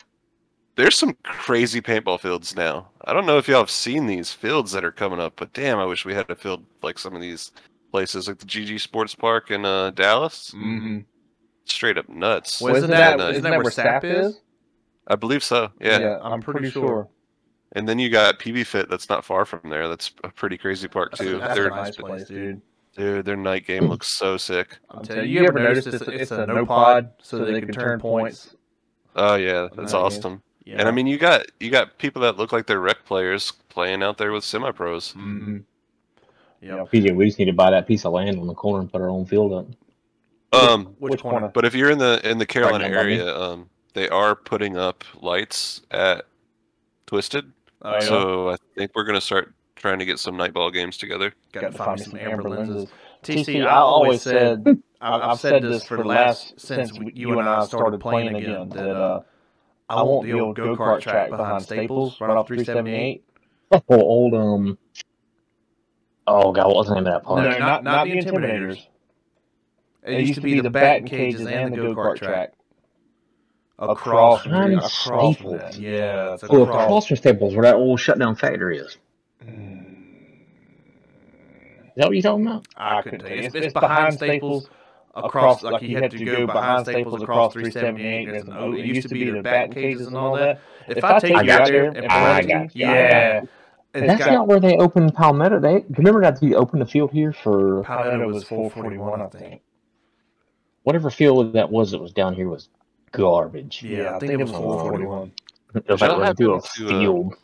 there's 0.76 0.96
some 0.96 1.16
crazy 1.24 1.80
paintball 1.80 2.20
fields 2.20 2.56
now. 2.56 2.88
I 3.04 3.12
don't 3.12 3.26
know 3.26 3.36
if 3.38 3.48
y'all 3.48 3.58
have 3.60 3.70
seen 3.70 4.06
these 4.06 4.32
fields 4.32 4.72
that 4.72 4.84
are 4.84 4.92
coming 4.92 5.20
up, 5.20 5.34
but 5.36 5.52
damn, 5.52 5.78
I 5.78 5.84
wish 5.84 6.04
we 6.04 6.14
had 6.14 6.30
a 6.30 6.36
field 6.36 6.64
like 6.82 6.98
some 6.98 7.14
of 7.14 7.20
these 7.20 7.52
places, 7.90 8.28
like 8.28 8.38
the 8.38 8.46
GG 8.46 8.80
Sports 8.80 9.14
Park 9.14 9.50
in 9.50 9.64
uh, 9.64 9.90
Dallas. 9.90 10.52
Mhm. 10.56 11.04
Straight 11.64 11.98
up 11.98 12.08
nuts. 12.08 12.60
Well, 12.60 12.74
isn't 12.76 12.90
Yeah, 12.90 12.96
that, 13.10 13.18
nuts. 13.18 13.38
isn't 13.38 13.50
that 13.50 13.62
where 13.62 13.70
SAP 13.70 14.04
is? 14.04 14.40
I 15.06 15.16
believe 15.16 15.44
so. 15.44 15.70
Yeah. 15.80 16.18
I'm 16.22 16.40
pretty 16.40 16.70
sure. 16.70 17.08
And 17.74 17.88
then 17.88 17.98
you 17.98 18.08
got 18.10 18.38
PB 18.38 18.66
Fit 18.66 18.88
that's 18.90 19.08
not 19.08 19.24
far 19.24 19.44
from 19.44 19.60
there. 19.70 19.88
That's 19.88 20.12
a 20.24 20.28
pretty 20.30 20.58
crazy 20.58 20.88
park 20.88 21.14
too. 21.14 21.36
a, 21.36 21.38
that's 21.40 21.54
Their 21.54 21.68
a 21.68 21.70
nice 21.70 21.96
place, 21.96 22.24
dude. 22.24 22.60
dude, 22.96 23.24
their 23.24 23.36
night 23.36 23.66
game 23.66 23.84
looks 23.88 24.08
so 24.08 24.36
sick. 24.36 24.78
I'm 24.90 25.02
telling 25.04 25.28
you, 25.28 25.40
you 25.40 25.46
ever 25.48 25.58
noticed 25.58 25.86
it's, 25.88 26.02
a- 26.02 26.10
it's 26.10 26.30
a 26.30 26.46
no 26.46 26.64
pod 26.66 27.10
so 27.22 27.44
they 27.44 27.60
can 27.60 27.72
turn 27.72 27.98
points? 28.00 28.54
Oh 29.16 29.34
yeah, 29.34 29.68
that's 29.74 29.92
Nice. 29.92 29.94
awesome. 29.94 30.42
Yeah. 30.64 30.76
And 30.78 30.88
I 30.88 30.90
mean, 30.90 31.06
you 31.06 31.18
got 31.18 31.46
you 31.60 31.70
got 31.70 31.98
people 31.98 32.22
that 32.22 32.36
look 32.36 32.52
like 32.52 32.66
they're 32.66 32.80
rec 32.80 33.04
players 33.04 33.52
playing 33.68 34.02
out 34.02 34.18
there 34.18 34.32
with 34.32 34.44
semi 34.44 34.70
pros. 34.70 35.12
hmm 35.12 35.58
Yep. 36.60 36.92
PJ, 36.92 37.16
we 37.16 37.26
just 37.26 37.40
need 37.40 37.46
to 37.46 37.52
buy 37.52 37.72
that 37.72 37.88
piece 37.88 38.04
of 38.04 38.12
land 38.12 38.38
on 38.38 38.46
the 38.46 38.54
corner 38.54 38.80
and 38.82 38.92
put 38.92 39.00
our 39.00 39.10
own 39.10 39.26
field 39.26 39.52
up. 39.52 39.66
Um, 40.52 40.94
Which, 41.00 41.20
corner? 41.20 41.50
But 41.52 41.64
if 41.64 41.74
you're 41.74 41.90
in 41.90 41.98
the 41.98 42.20
in 42.28 42.38
the 42.38 42.46
Carolina 42.46 42.84
down 42.84 42.94
by 42.94 43.02
me. 43.04 43.14
area, 43.14 43.36
um, 43.36 43.68
they 43.94 44.08
are 44.08 44.36
putting 44.36 44.76
up 44.76 45.02
lights 45.20 45.80
at 45.90 46.26
Twisted. 47.06 47.52
Oh, 47.82 47.94
yeah. 47.94 48.00
So 48.00 48.50
I 48.50 48.56
think 48.76 48.92
we're 48.94 49.04
gonna 49.04 49.20
start 49.20 49.52
trying 49.74 49.98
to 49.98 50.04
get 50.04 50.18
some 50.20 50.36
night 50.36 50.52
ball 50.52 50.70
games 50.70 50.96
together. 50.96 51.34
Got 51.50 51.62
to 51.62 51.72
find 51.72 51.98
me 51.98 52.04
some 52.04 52.16
amber 52.16 52.48
lenses. 52.48 52.88
TC, 53.24 53.44
TC, 53.44 53.66
I 53.66 53.76
always 53.76 54.22
said, 54.22 54.64
I- 55.02 55.30
I've 55.32 55.40
said 55.40 55.62
this 55.62 55.84
for 55.84 55.96
the 55.96 56.04
last 56.04 56.58
since 56.60 56.92
we- 56.98 57.12
you 57.14 57.38
and 57.38 57.48
I 57.48 57.64
started 57.66 58.00
playing 58.00 58.36
again 58.36 58.68
that 58.70 58.90
uh, 58.96 59.20
I 59.88 60.02
want 60.02 60.26
the 60.26 60.40
old 60.40 60.56
go 60.56 60.76
kart 60.76 61.00
track 61.00 61.30
behind 61.30 61.62
Staples 61.62 62.20
right 62.20 62.30
off 62.30 62.46
378. 62.48 63.24
Oh, 63.72 63.82
old 63.90 64.34
um. 64.34 64.78
Oh 66.26 66.52
god, 66.52 66.66
what 66.66 66.76
was 66.76 66.88
the 66.88 66.94
name 66.94 67.06
of 67.06 67.12
that 67.12 67.22
park? 67.24 67.42
No, 67.42 67.58
not 67.58 67.82
not 67.84 68.04
the 68.04 68.12
Intimidators. 68.12 68.86
It 70.04 70.20
used 70.20 70.34
to 70.34 70.40
be 70.42 70.60
the 70.60 70.68
batting 70.70 71.06
cages 71.06 71.46
and 71.46 71.72
the 71.72 71.76
go 71.78 71.94
kart 71.94 72.16
track. 72.16 72.52
Across, 73.78 74.44
Behind 74.44 74.74
across 74.74 75.36
Staples. 75.36 75.58
that. 75.60 75.78
Yeah, 75.78 76.34
it's 76.34 76.44
Oh, 76.44 76.62
across. 76.62 76.84
across 76.84 77.06
from 77.06 77.16
Staples, 77.16 77.54
where 77.56 77.62
that 77.64 77.74
old 77.76 77.98
shutdown 77.98 78.36
factory 78.36 78.78
is. 78.78 78.98
Is 81.80 81.96
that 81.96 82.06
what 82.06 82.12
you're 82.12 82.22
talking 82.22 82.46
about? 82.46 82.66
I 82.76 83.02
couldn't 83.02 83.20
tell 83.20 83.30
you. 83.30 83.36
It's, 83.44 83.54
it's 83.54 83.72
behind 83.72 84.14
Staples, 84.14 84.68
across 85.14 85.62
like 85.62 85.82
you 85.82 85.98
had 85.98 86.10
to 86.10 86.24
go 86.24 86.46
behind 86.46 86.86
Staples 86.86 87.22
across 87.22 87.52
378. 87.52 88.26
There's 88.26 88.44
an 88.44 88.56
old, 88.56 88.76
it 88.76 88.86
used 88.86 89.08
to 89.08 89.14
be 89.14 89.30
the 89.30 89.42
batting 89.42 89.72
cages 89.72 90.06
and 90.06 90.16
all 90.16 90.34
that. 90.36 90.60
If 90.88 91.04
I 91.04 91.18
take 91.18 91.34
I 91.34 91.42
you 91.42 91.52
out 91.52 91.66
there 91.66 91.90
and 91.90 92.06
I 92.06 92.42
got 92.42 92.74
you, 92.74 92.86
you. 92.86 92.92
Yeah, 92.92 93.42
it's 93.94 94.06
That's 94.06 94.24
got 94.24 94.32
not 94.32 94.46
where 94.46 94.58
they 94.58 94.76
opened 94.78 95.14
Palmetto. 95.14 95.60
They 95.60 95.84
remember 95.90 96.22
that 96.22 96.40
they 96.40 96.54
opened 96.54 96.80
the 96.80 96.86
field 96.86 97.10
here 97.10 97.32
for 97.32 97.82
Palmetto 97.84 98.26
was 98.26 98.44
441, 98.44 99.20
I 99.20 99.26
think. 99.26 99.62
whatever 100.84 101.10
field 101.10 101.52
that 101.52 101.70
was 101.70 101.90
that 101.90 101.98
was 101.98 102.12
down 102.12 102.34
here 102.34 102.48
was 102.48 102.70
garbage. 103.12 103.82
Yeah, 103.82 104.16
I 104.16 104.18
think 104.18 104.32
it 104.32 104.38
was 104.38 104.50
441. 104.50 105.32
It 105.74 105.88
was 105.88 106.00
Y'all 106.00 106.08
like 106.08 106.18
running 106.18 106.22
a 106.22 106.26
happen 106.26 106.50
uh, 106.52 106.60
field. 106.60 107.34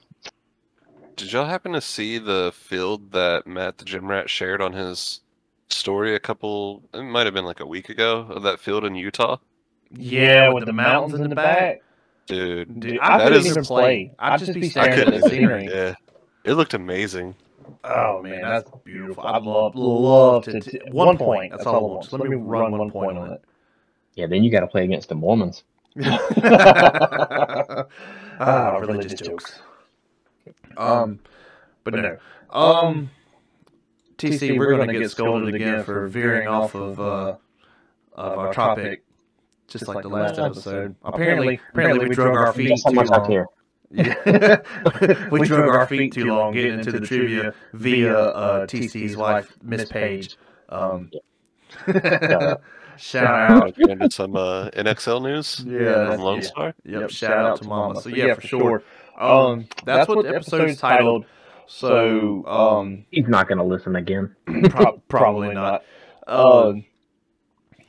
Did 1.16 1.32
y'all 1.32 1.46
happen 1.46 1.72
to 1.72 1.80
see 1.80 2.18
the 2.18 2.52
field 2.54 3.12
that 3.12 3.46
Matt 3.46 3.78
the 3.78 3.84
Gym 3.84 4.06
Rat 4.06 4.30
shared 4.30 4.62
on 4.62 4.72
his 4.72 5.20
story 5.70 6.14
a 6.14 6.20
couple? 6.20 6.82
It 6.94 7.02
might 7.02 7.26
have 7.26 7.34
been 7.34 7.44
like 7.44 7.60
a 7.60 7.66
week 7.66 7.88
ago 7.88 8.26
of 8.30 8.42
that 8.44 8.60
field 8.60 8.84
in 8.84 8.94
Utah. 8.94 9.36
Yeah, 9.90 10.50
with 10.52 10.66
the 10.66 10.72
mountains 10.72 11.18
in 11.20 11.28
the 11.30 11.34
back. 11.36 11.80
Dude, 12.26 12.78
Dude, 12.80 12.98
I 13.00 13.14
I 13.14 13.18
that 13.18 13.24
couldn't 13.24 13.38
is- 13.40 13.46
even 13.46 13.64
play. 13.64 14.12
I'd 14.18 14.38
just 14.40 14.52
be 14.52 14.64
I 14.64 14.68
staring 14.68 15.14
at 15.14 15.22
the 15.22 15.28
scenery. 15.30 15.64
Yeah, 15.64 15.94
it 16.44 16.52
looked 16.54 16.74
amazing. 16.74 17.34
Oh 17.84 18.20
man, 18.22 18.42
that's 18.42 18.70
beautiful. 18.84 19.26
I'd 19.26 19.42
love 19.42 19.74
love 19.76 20.44
to. 20.44 20.60
T- 20.60 20.80
one 20.90 21.16
point. 21.16 21.52
That's 21.52 21.64
all 21.66 21.76
I 21.76 21.78
want. 21.78 22.02
Just 22.02 22.12
let 22.12 22.28
me 22.28 22.36
run 22.36 22.76
one 22.76 22.90
point 22.90 23.16
on 23.16 23.32
it. 23.32 23.42
Yeah, 24.14 24.26
then 24.26 24.42
you 24.44 24.50
got 24.50 24.60
to 24.60 24.66
play 24.66 24.84
against 24.84 25.08
the 25.08 25.14
Mormons. 25.14 25.64
ah, 28.40 28.76
religious 28.80 29.20
jokes. 29.20 29.60
Um, 30.76 31.18
but 31.84 31.94
no. 31.94 32.18
Um, 32.50 33.10
TC, 34.18 34.58
we're 34.58 34.76
gonna 34.76 34.92
get 34.92 35.10
scolded 35.10 35.54
again 35.54 35.84
for 35.84 36.08
veering 36.08 36.48
off 36.48 36.74
of 36.74 37.00
uh 37.00 37.36
of 38.14 38.38
our 38.38 38.52
topic, 38.52 39.04
just 39.68 39.86
like 39.86 40.02
the 40.02 40.08
last 40.08 40.38
episode. 40.38 40.96
Apparently, 41.04 41.60
apparently 41.72 42.08
we 42.08 42.14
drug 42.14 42.36
our 42.36 42.52
feet 42.52 42.80
too 42.86 42.94
long. 42.94 43.26
care. 43.26 43.46
Yeah. 43.90 44.60
we 45.30 45.46
drug 45.46 45.66
our 45.66 45.86
feet 45.86 46.12
too 46.12 46.26
long 46.26 46.52
getting 46.52 46.74
into 46.74 46.92
the 46.92 47.00
trivia 47.00 47.54
via 47.72 48.18
uh, 48.18 48.66
TC's 48.66 49.16
wife, 49.16 49.56
Miss 49.62 49.88
Page. 49.88 50.36
Um, 50.68 51.10
shout 52.98 53.50
out. 53.50 53.74
Get 53.76 53.88
into 53.88 54.10
some 54.10 54.36
uh, 54.36 54.68
NXL 54.72 55.22
news 55.22 55.64
Yeah, 55.66 56.12
from 56.12 56.20
Lone 56.20 56.40
yeah. 56.42 56.46
Star. 56.46 56.74
Yep, 56.84 57.10
shout 57.10 57.38
out 57.38 57.62
to 57.62 57.64
Mama. 57.66 57.98
So 58.02 58.10
yeah, 58.10 58.34
for 58.34 58.42
sure. 58.42 58.82
Um, 59.18 59.66
that's 59.86 60.06
what 60.06 60.22
the 60.22 60.34
episode's 60.34 60.76
titled. 60.78 61.24
So 61.68 62.46
um, 62.46 63.04
He's 63.10 63.28
not 63.28 63.46
going 63.46 63.58
to 63.58 63.64
listen 63.64 63.94
again. 63.94 64.34
Pro- 64.70 65.02
probably 65.08 65.54
not. 65.54 65.84
Um, 66.26 66.84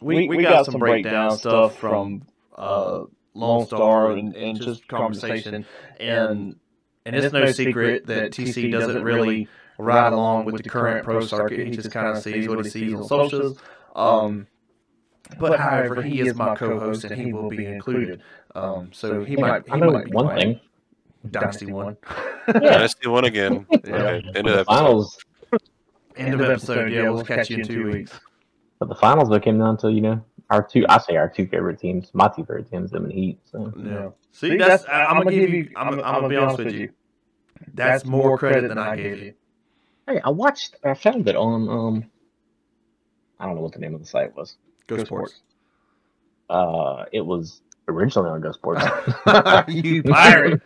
we 0.01 0.27
we 0.27 0.43
got 0.43 0.65
some 0.65 0.79
breakdown 0.79 1.37
stuff 1.37 1.77
from 1.77 2.23
uh, 2.57 3.03
Lone 3.33 3.65
Star 3.65 4.11
and, 4.11 4.35
and 4.35 4.61
just 4.61 4.87
conversation, 4.87 5.65
and 5.99 6.55
and 7.05 7.15
it's 7.15 7.33
no 7.33 7.45
secret 7.51 8.05
that 8.07 8.31
TC 8.31 8.71
doesn't 8.71 9.01
really 9.03 9.47
ride 9.77 10.13
along 10.13 10.45
with 10.45 10.61
the 10.61 10.69
current 10.69 11.03
pro 11.03 11.21
circuit. 11.21 11.65
He 11.65 11.71
just 11.71 11.91
kind 11.91 12.07
of 12.07 12.21
sees 12.21 12.47
what 12.47 12.63
he 12.63 12.69
sees 12.69 12.93
on 12.93 13.05
socials. 13.05 13.59
Um, 13.95 14.47
but 15.39 15.59
however, 15.59 16.01
he 16.01 16.21
is 16.21 16.35
my 16.35 16.55
co-host 16.55 17.05
and 17.05 17.19
he 17.21 17.33
will 17.33 17.49
be 17.49 17.65
included. 17.65 18.21
Um, 18.55 18.91
so 18.91 19.23
he 19.23 19.35
might. 19.35 19.65
He 19.65 19.71
I 19.71 19.77
know 19.77 19.91
might 19.91 20.05
be 20.05 20.11
one 20.11 20.25
quiet. 20.25 20.41
thing. 20.41 20.59
Dynasty 21.29 21.65
one. 21.71 21.97
Dynasty 22.47 23.08
one 23.08 23.25
again. 23.25 23.65
Yeah. 23.86 23.95
Okay, 23.95 24.23
But 24.25 24.36
end 24.38 24.47
the 24.47 24.53
of 24.53 24.60
episode. 24.60 24.65
finals, 24.65 25.17
End 26.15 26.34
of 26.34 26.41
episode. 26.41 26.91
Yeah, 26.91 27.10
we'll 27.10 27.23
catch 27.23 27.49
you 27.49 27.58
in 27.58 27.67
two 27.67 27.91
weeks. 27.91 28.12
but 28.79 28.89
the 28.89 28.95
finals 28.95 29.29
that 29.29 29.41
came 29.43 29.58
down 29.60 29.77
to 29.77 29.91
you 29.91 30.01
know 30.01 30.23
our 30.49 30.63
two. 30.63 30.86
I 30.89 30.97
say 30.99 31.15
our 31.17 31.29
two 31.29 31.47
favorite 31.47 31.79
teams. 31.79 32.10
My 32.13 32.27
two 32.27 32.43
favorite 32.43 32.69
teams, 32.69 32.91
them 32.91 33.05
and 33.05 33.13
Heat. 33.13 33.39
So 33.45 33.71
Yeah. 33.77 34.10
See, 34.32 34.58
that's, 34.58 34.86
I, 34.86 35.05
I'm 35.05 35.17
gonna 35.23 35.32
give 35.36 35.49
you. 35.51 35.69
I'm, 35.75 35.93
I'm 35.95 35.99
gonna 35.99 36.29
be 36.29 36.36
honest 36.38 36.58
with 36.60 36.73
you. 36.73 36.89
That's 37.73 38.05
more 38.05 38.38
credit 38.38 38.67
than 38.69 38.77
I 38.77 38.95
gave 38.95 39.19
you. 39.21 39.34
hey, 40.08 40.19
I 40.23 40.29
watched. 40.29 40.75
I 40.84 40.93
found 40.93 41.27
it 41.27 41.36
on 41.36 41.69
um. 41.69 42.05
I 43.39 43.45
don't 43.45 43.55
know 43.55 43.62
what 43.62 43.73
the 43.73 43.79
name 43.79 43.93
of 43.95 44.01
the 44.01 44.08
site 44.08 44.36
was. 44.36 44.58
Go 44.88 45.03
sports. 45.03 45.41
Uh, 46.49 47.05
it 47.12 47.21
was 47.21 47.62
originally 47.89 48.30
on 48.30 48.41
Go 48.41 48.52
Sports. 48.52 48.84
you 49.67 50.04
pirate. 50.04 50.62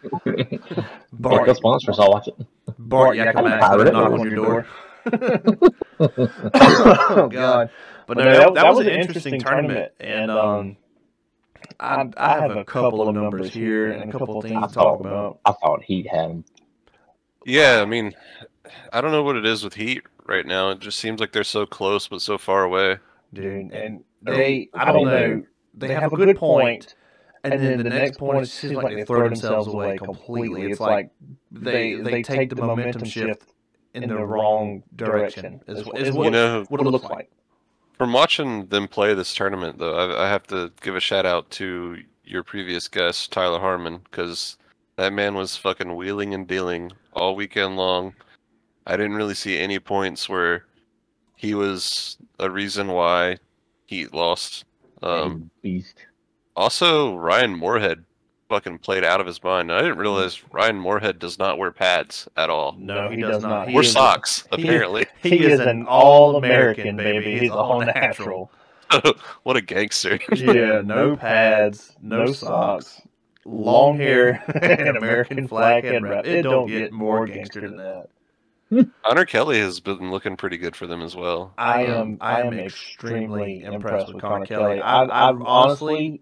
Bart, 1.14 1.46
go 1.46 1.54
sponsor, 1.54 1.94
so 1.94 2.04
I'll 2.04 2.12
watch 2.12 2.28
it. 2.28 2.36
Bart 2.78 3.18
I 3.18 3.26
Yakamax 3.26 3.60
pirate 3.60 3.88
it. 3.88 3.94
knock 3.94 4.12
on 4.12 4.30
your 4.30 4.36
door. 4.36 4.68
oh 6.54 7.28
God! 7.30 7.70
But 8.08 8.18
no, 8.18 8.24
that, 8.24 8.54
that 8.54 8.70
was 8.70 8.80
an 8.80 8.90
interesting 8.90 9.40
tournament, 9.40 9.92
and 10.00 10.32
um, 10.32 10.78
I 11.80 12.10
I 12.16 12.40
have 12.40 12.56
a 12.56 12.64
couple 12.64 13.08
of 13.08 13.14
numbers 13.14 13.54
here 13.54 13.92
and 13.92 14.10
a 14.10 14.12
couple 14.12 14.38
of 14.38 14.46
things 14.46 14.68
to 14.68 14.74
talk 14.74 15.00
about. 15.00 15.40
I 15.46 15.52
thought 15.52 15.84
Heat 15.84 16.08
had 16.10 16.30
him. 16.30 16.46
Yeah, 17.46 17.82
I 17.82 17.86
mean, 17.86 18.14
I 18.92 19.02
don't 19.02 19.12
know 19.12 19.24
what 19.24 19.36
it 19.36 19.46
is 19.46 19.64
with 19.64 19.74
Heat 19.74 20.04
right 20.26 20.46
now. 20.46 20.70
It 20.72 20.80
just 20.80 21.00
seems 21.00 21.20
like 21.20 21.32
they're 21.34 21.44
so 21.44 21.66
close 21.66 22.08
but 22.08 22.22
so 22.22 22.38
far 22.38 22.64
away. 22.64 22.98
dude. 23.34 23.72
And 23.74 24.04
they, 24.22 24.70
I 24.74 24.92
don't 24.92 25.06
know, 25.06 25.44
they 25.74 25.94
have 25.94 26.14
a 26.14 26.16
good 26.16 26.38
point, 26.38 26.96
and 27.44 27.62
then 27.62 27.78
the 27.84 27.90
next 27.90 28.18
point, 28.18 28.44
it 28.44 28.48
seems 28.48 28.74
like 28.74 28.96
they 28.96 29.06
throw 29.06 29.28
themselves 29.28 29.68
away 29.68 29.98
completely. 29.98 30.72
It's 30.72 30.80
like 30.80 31.10
they 31.52 31.96
they 31.96 32.24
take 32.24 32.50
the 32.50 32.56
momentum 32.56 33.06
shift 33.06 33.54
in 33.94 34.08
the 34.10 34.26
wrong 34.26 34.84
direction. 34.96 35.62
Is, 35.68 35.88
is 35.96 36.08
You 36.08 36.14
what, 36.16 36.32
know, 36.32 36.66
what 36.70 36.82
it 36.82 36.86
looks 36.86 37.06
like. 37.06 37.30
from 37.98 38.12
watching 38.14 38.66
them 38.68 38.88
play 38.88 39.14
this 39.14 39.36
tournament, 39.36 39.78
though, 39.78 39.96
I, 39.96 40.26
I 40.26 40.30
have 40.30 40.48
to 40.48 40.72
give 40.82 40.96
a 40.96 41.00
shout 41.00 41.26
out 41.26 41.50
to 41.52 41.98
your 42.24 42.44
previous 42.44 42.88
guest, 42.88 43.32
Tyler 43.32 43.60
Harmon, 43.60 44.00
because 44.06 44.58
that 44.96 45.14
man 45.14 45.36
was 45.36 45.56
fucking 45.58 45.96
wheeling 45.96 46.34
and 46.34 46.48
dealing 46.48 46.92
all 47.14 47.36
weekend 47.36 47.76
long. 47.78 48.14
I 48.88 48.98
didn't 48.98 49.16
really 49.16 49.36
see 49.36 49.60
any 49.60 49.80
points 49.80 50.28
where 50.28 50.66
he 51.36 51.54
was 51.54 52.18
a 52.40 52.50
reason 52.50 52.88
why 52.88 53.38
Heat 53.86 54.14
lost. 54.14 54.66
Um, 55.04 55.50
Beast. 55.62 56.06
Also, 56.56 57.16
Ryan 57.16 57.56
Moorhead 57.56 58.06
fucking 58.54 58.78
played 58.78 59.04
out 59.04 59.20
of 59.20 59.26
his 59.26 59.44
mind. 59.44 59.72
I 59.72 59.80
didn't 59.80 59.96
hmm. 59.96 60.02
realize 60.02 60.44
Ryan 60.52 60.80
Moorhead 60.80 61.20
does 61.20 61.39
not 61.39 61.58
wear 61.58 61.72
pads 61.72 62.28
at 62.38 62.50
all. 62.50 62.76
No, 62.78 63.10
he 63.10 63.22
does 63.22 63.42
not. 63.42 63.70
He 63.70 63.74
Wear 63.74 63.84
socks, 63.84 64.48
he 64.56 64.62
is- 64.62 64.63
apparently. 64.63 65.06
He 65.24 65.44
is 65.46 65.60
an 65.60 65.86
all 65.88 66.36
American, 66.36 66.98
baby. 66.98 67.39
He's 67.39 67.50
all 67.50 67.80
natural. 67.80 68.52
what 69.44 69.58
a 69.58 69.62
gangster. 69.62 70.20
Yeah, 70.36 70.82
no 70.84 71.16
pads, 71.16 71.96
no 72.02 72.32
socks, 72.32 73.02
long 73.46 73.98
hair, 73.98 74.44
and 74.62 74.98
American 74.98 75.48
flag 75.48 75.86
and 75.86 76.08
wrap. 76.08 76.28
It 76.28 76.44
don't 76.44 76.68
get 76.68 76.92
more 76.92 77.26
gangster 77.26 77.62
than 77.62 77.78
that. 77.78 78.10
Hunter 79.04 79.26
Kelly 79.26 79.60
has 79.60 79.80
been 79.80 80.12
looking 80.12 80.36
pretty 80.36 80.58
good 80.58 80.76
for 80.76 80.88
them 80.88 81.02
as 81.02 81.16
well. 81.16 81.54
I 81.58 81.86
am 81.86 82.18
I 82.22 82.42
am 82.42 82.54
extremely 82.54 83.63
impressed 83.63 84.13
with 84.13 84.22
Connor 84.22 84.46
Kelly. 84.46 84.82
I, 84.82 85.04
I 85.04 85.32
honestly 85.32 86.22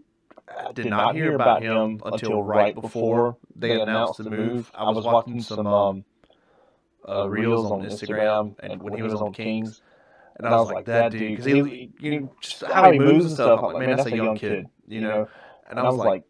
did 0.73 0.87
not 0.87 1.15
hear 1.15 1.35
about 1.35 1.61
him 1.61 2.01
until 2.05 2.43
right 2.43 2.73
before 2.75 3.37
they 3.55 3.79
announced 3.79 4.23
the 4.23 4.29
move. 4.29 4.71
I 4.73 4.89
was 4.89 5.05
watching 5.05 5.41
some 5.41 5.67
um, 5.67 6.05
uh, 7.07 7.29
reels 7.29 7.71
on 7.71 7.81
Instagram 7.81 8.55
and 8.59 8.81
when 8.81 8.93
he 8.93 9.01
was 9.01 9.13
on 9.13 9.33
Kings, 9.33 9.81
and 10.37 10.47
I 10.47 10.59
was 10.59 10.71
like, 10.71 10.85
that 10.85 11.11
dude, 11.11 11.31
because 11.31 11.45
he, 11.45 11.91
you 11.99 12.29
just 12.41 12.63
how 12.63 12.91
he 12.91 12.99
moves 12.99 13.25
and 13.25 13.33
stuff. 13.33 13.59
I'm 13.59 13.73
like, 13.73 13.87
man, 13.87 13.97
that's 13.97 14.09
a 14.09 14.15
young 14.15 14.37
kid, 14.37 14.67
you 14.87 15.01
know. 15.01 15.27
And 15.69 15.79
I 15.79 15.83
was 15.83 15.95
like, 15.95 16.23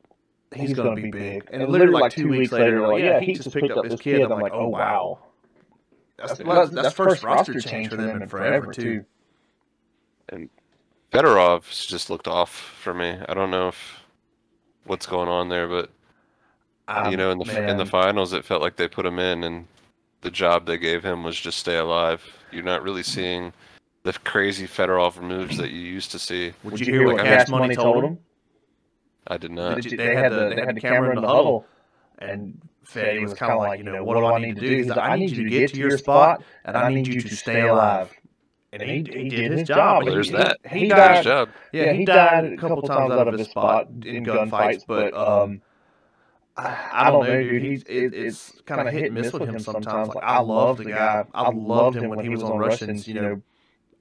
he's 0.53 0.73
gonna 0.73 0.95
be 0.95 1.09
big. 1.09 1.47
And 1.51 1.67
literally 1.69 1.93
like 1.93 2.11
two 2.11 2.27
weeks 2.27 2.51
later, 2.51 2.87
like, 2.87 3.03
yeah, 3.03 3.19
he 3.19 3.33
just 3.33 3.51
picked 3.53 3.71
up 3.71 3.83
this 3.87 3.99
kid. 3.99 4.21
I'm 4.21 4.39
like, 4.39 4.53
oh 4.53 4.67
wow. 4.67 5.19
That's, 6.17 6.37
that's, 6.37 6.69
that's 6.69 6.93
first 6.93 7.23
roster 7.23 7.59
change 7.59 7.89
for 7.89 7.95
them 7.95 8.21
in 8.21 8.27
forever 8.27 8.71
too. 8.71 9.05
Fedorov's 11.11 11.85
just 11.85 12.09
looked 12.09 12.27
off 12.27 12.51
for 12.81 12.93
me. 12.93 13.17
I 13.27 13.33
don't 13.33 13.51
know 13.51 13.67
if 13.69 14.00
what's 14.85 15.05
going 15.05 15.29
on 15.29 15.49
there, 15.49 15.67
but 15.67 15.89
you 16.87 16.93
um, 16.93 17.15
know, 17.15 17.31
in 17.31 17.37
the 17.39 17.69
in 17.69 17.77
the 17.77 17.85
finals, 17.85 18.33
it 18.33 18.43
felt 18.43 18.61
like 18.61 18.75
they 18.75 18.87
put 18.87 19.05
him 19.05 19.19
in, 19.19 19.43
and 19.43 19.67
the 20.21 20.31
job 20.31 20.65
they 20.65 20.77
gave 20.77 21.03
him 21.03 21.23
was 21.23 21.39
just 21.39 21.59
stay 21.59 21.77
alive. 21.77 22.23
You're 22.51 22.63
not 22.63 22.83
really 22.83 23.03
seeing 23.03 23.53
the 24.03 24.13
crazy 24.13 24.67
Fedorov 24.67 25.21
moves 25.21 25.57
that 25.57 25.71
you 25.71 25.79
used 25.79 26.11
to 26.11 26.19
see. 26.19 26.53
Would 26.63 26.79
you 26.79 26.85
hear 26.85 27.05
what 27.05 27.17
Like, 27.17 27.27
I 27.27 27.37
Cash 27.37 27.49
Money 27.49 27.75
told 27.75 28.03
him? 28.03 28.17
I 29.27 29.37
did 29.37 29.51
not. 29.51 29.75
Did 29.75 29.91
you- 29.91 29.97
they 29.97 30.15
had 30.15 30.31
the 30.31 30.49
they 30.55 30.65
had 30.65 30.75
the 30.75 30.81
camera 30.81 31.15
in 31.15 31.21
the 31.21 31.27
huddle, 31.27 31.65
and 32.19 32.59
Fetty 32.85 33.21
was 33.21 33.33
kind 33.33 33.51
of 33.51 33.59
like, 33.59 33.77
you 33.77 33.85
know, 33.85 34.03
what 34.03 34.15
do 34.15 34.25
I 34.25 34.39
need 34.39 34.55
to 34.55 34.61
do? 34.61 34.75
He's 34.75 34.87
like, 34.87 34.97
I 34.97 35.15
need 35.15 35.31
you 35.31 35.43
to 35.43 35.49
get 35.49 35.71
to 35.73 35.77
your 35.77 35.97
spot, 35.97 36.43
and 36.65 36.75
I 36.75 36.89
need 36.89 37.07
you 37.07 37.21
to 37.21 37.35
stay 37.35 37.61
alive. 37.67 38.11
And 38.73 38.81
he, 38.81 38.97
he 38.97 39.29
did 39.29 39.51
his 39.51 39.67
job. 39.67 40.03
Well, 40.03 40.13
there's 40.13 40.29
He- 40.29 40.35
that. 40.37 40.57
He 40.69 40.81
Good 40.81 40.89
died. 40.95 41.23
job. 41.23 41.49
Yeah, 41.73 41.91
he 41.91 42.05
died 42.05 42.45
a 42.45 42.57
couple 42.57 42.81
times 42.83 43.11
out 43.11 43.27
of 43.27 43.37
his 43.37 43.49
spot 43.49 43.87
in 44.05 44.23
gunfights, 44.25 44.83
but 44.87 45.13
um, 45.13 45.61
I, 46.55 46.89
I 46.91 47.11
don't 47.11 47.25
know, 47.27 47.43
dude. 47.43 47.61
He's 47.61 47.83
it, 47.83 48.13
it's 48.13 48.61
kind 48.65 48.87
of 48.87 48.93
hit 48.93 49.05
and 49.05 49.13
miss 49.15 49.33
with 49.33 49.43
him 49.47 49.59
sometimes. 49.59 50.09
Like 50.09 50.23
I 50.23 50.39
love 50.39 50.77
the 50.77 50.85
guy. 50.85 51.25
I 51.33 51.49
loved 51.49 51.97
him 51.97 52.09
when 52.09 52.19
he 52.19 52.29
was 52.29 52.43
on 52.43 52.57
Russians. 52.57 53.07
You 53.07 53.13
know, 53.15 53.41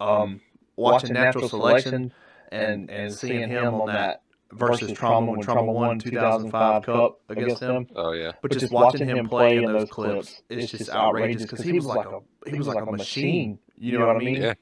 um, 0.00 0.40
watching 0.76 1.14
natural 1.14 1.48
selection 1.48 2.12
and 2.52 2.90
and 2.90 3.12
seeing 3.12 3.48
him 3.48 3.74
on 3.74 3.88
that 3.88 4.22
versus 4.52 4.92
Trauma 4.92 5.32
when 5.32 5.40
Trauma 5.40 5.72
won 5.72 5.98
2005 5.98 6.82
Cup 6.84 7.20
against 7.28 7.60
him. 7.60 7.86
Oh 7.94 8.12
yeah. 8.12 8.32
But 8.42 8.52
just 8.52 8.72
watching 8.72 9.08
him 9.08 9.28
play 9.28 9.56
in 9.56 9.64
those 9.64 9.88
clips, 9.88 10.42
it's 10.48 10.70
just 10.70 10.90
outrageous 10.90 11.42
because 11.42 11.64
he 11.64 11.72
was 11.72 11.86
like 11.86 12.06
a 12.06 12.20
he 12.50 12.56
was 12.58 12.66
like 12.68 12.82
a 12.86 12.90
machine. 12.90 13.58
You 13.80 13.98
know 13.98 14.06
what 14.06 14.16
I 14.16 14.18
mean? 14.20 14.42
Yeah. 14.42 14.54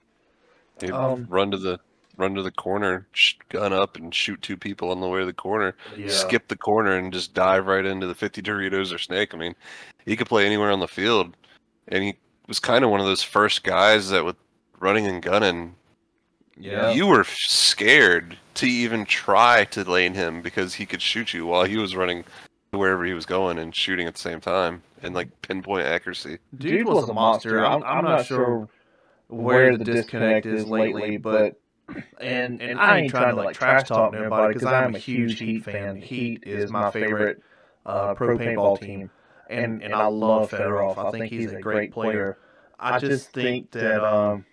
He'd 0.81 0.93
Um, 0.93 1.27
run 1.29 1.51
to 1.51 1.59
the 1.59 1.79
run 2.17 2.35
to 2.35 2.43
the 2.43 2.51
corner, 2.51 3.07
sh- 3.13 3.35
gun 3.49 3.73
up, 3.73 3.97
and 3.97 4.13
shoot 4.13 4.43
two 4.43 4.57
people 4.57 4.91
on 4.91 5.01
the 5.01 5.07
way 5.07 5.21
to 5.21 5.27
the 5.27 5.33
corner. 5.33 5.77
Yeah. 5.97 6.09
Skip 6.09 6.49
the 6.49 6.57
corner 6.57 6.97
and 6.97 7.13
just 7.13 7.33
dive 7.33 7.67
right 7.67 7.85
into 7.87 8.09
the 8.09 8.15
50 8.15 8.43
Doritos 8.43 8.93
or 8.93 8.99
Snake. 8.99 9.33
I 9.35 9.37
mean, 9.39 9.55
he 10.05 10.17
could 10.17 10.27
play 10.29 10.45
anywhere 10.45 10.73
on 10.73 10.81
the 10.81 10.89
field, 10.89 11.37
and 11.87 12.03
he 12.03 12.15
was 12.49 12.59
kind 12.59 12.85
of 12.85 12.91
one 12.91 12.99
of 12.99 13.07
those 13.07 13.23
first 13.23 13.63
guys 13.63 14.11
that 14.11 14.25
with 14.25 14.35
running 14.81 15.07
and 15.07 15.23
gunning 15.23 15.77
Yeah. 16.57 16.91
you 16.91 17.07
were 17.07 17.23
scared 17.25 18.37
to 18.55 18.67
even 18.67 19.05
try 19.05 19.65
to 19.67 19.89
lane 19.89 20.15
him 20.15 20.43
because 20.43 20.75
he 20.75 20.87
could 20.87 21.03
shoot 21.03 21.33
you 21.33 21.47
while 21.47 21.65
he 21.65 21.77
was 21.77 21.95
running 21.95 22.25
to 22.73 22.79
wherever 22.79 23.05
he 23.05 23.13
was 23.15 23.27
going 23.27 23.59
and 23.61 23.73
shooting 23.77 24.09
at 24.09 24.15
the 24.15 24.21
same 24.21 24.41
time 24.41 24.83
and 25.03 25.15
like 25.15 25.29
pinpoint 25.43 25.87
accuracy. 25.87 26.39
Dude 26.57 26.85
was 26.87 27.09
a 27.09 27.15
monster. 27.15 27.65
I'm, 27.65 27.85
I'm 27.85 28.05
not 28.05 28.27
sure 28.27 28.69
where 29.29 29.77
the 29.77 29.85
disconnect 29.85 30.47
is 30.47 30.67
lately, 30.67 31.17
but 31.17 31.61
and 32.21 32.61
and 32.61 32.79
I 32.79 33.01
ain't 33.01 33.11
trying 33.11 33.35
to 33.35 33.43
like 33.43 33.57
trash 33.57 33.89
talk 33.89 34.13
nobody 34.13 34.55
because 34.55 34.67
I'm 34.67 34.95
a 34.95 34.99
huge 34.99 35.39
Heat 35.39 35.65
fan. 35.65 35.97
Heat 36.03 36.45
is 36.45 36.71
my 36.71 36.91
favorite 36.91 37.43
uh, 37.87 38.15
pro 38.15 38.37
paintball 38.37 38.81
team, 38.81 39.11
and 39.49 39.83
and 39.83 39.95
I 39.95 40.07
love 40.07 40.51
Fedorov. 40.51 40.99
I 40.99 41.11
think 41.11 41.27
he's 41.33 41.53
a 41.53 41.61
great 41.61 41.93
player. 41.93 42.39
I 42.79 42.99
just 42.99 43.33
think 43.33 43.71
that 43.73 44.05
um, 44.05 44.45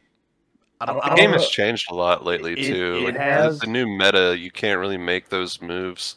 I 0.81 0.85
don't, 0.87 0.97
I 0.97 1.01
The 1.03 1.09
don't 1.09 1.15
game 1.17 1.31
know. 1.31 1.37
has 1.37 1.47
changed 1.49 1.91
a 1.91 1.95
lot 1.95 2.25
lately 2.25 2.53
It- 2.53 2.73
too. 2.73 2.95
it 3.01 3.05
Like, 3.05 3.17
has. 3.17 3.59
The 3.59 3.67
new 3.67 3.85
meta, 3.87 4.35
you 4.37 4.49
can't 4.51 4.79
really 4.79 4.97
make 4.97 5.29
those 5.29 5.61
moves. 5.61 6.15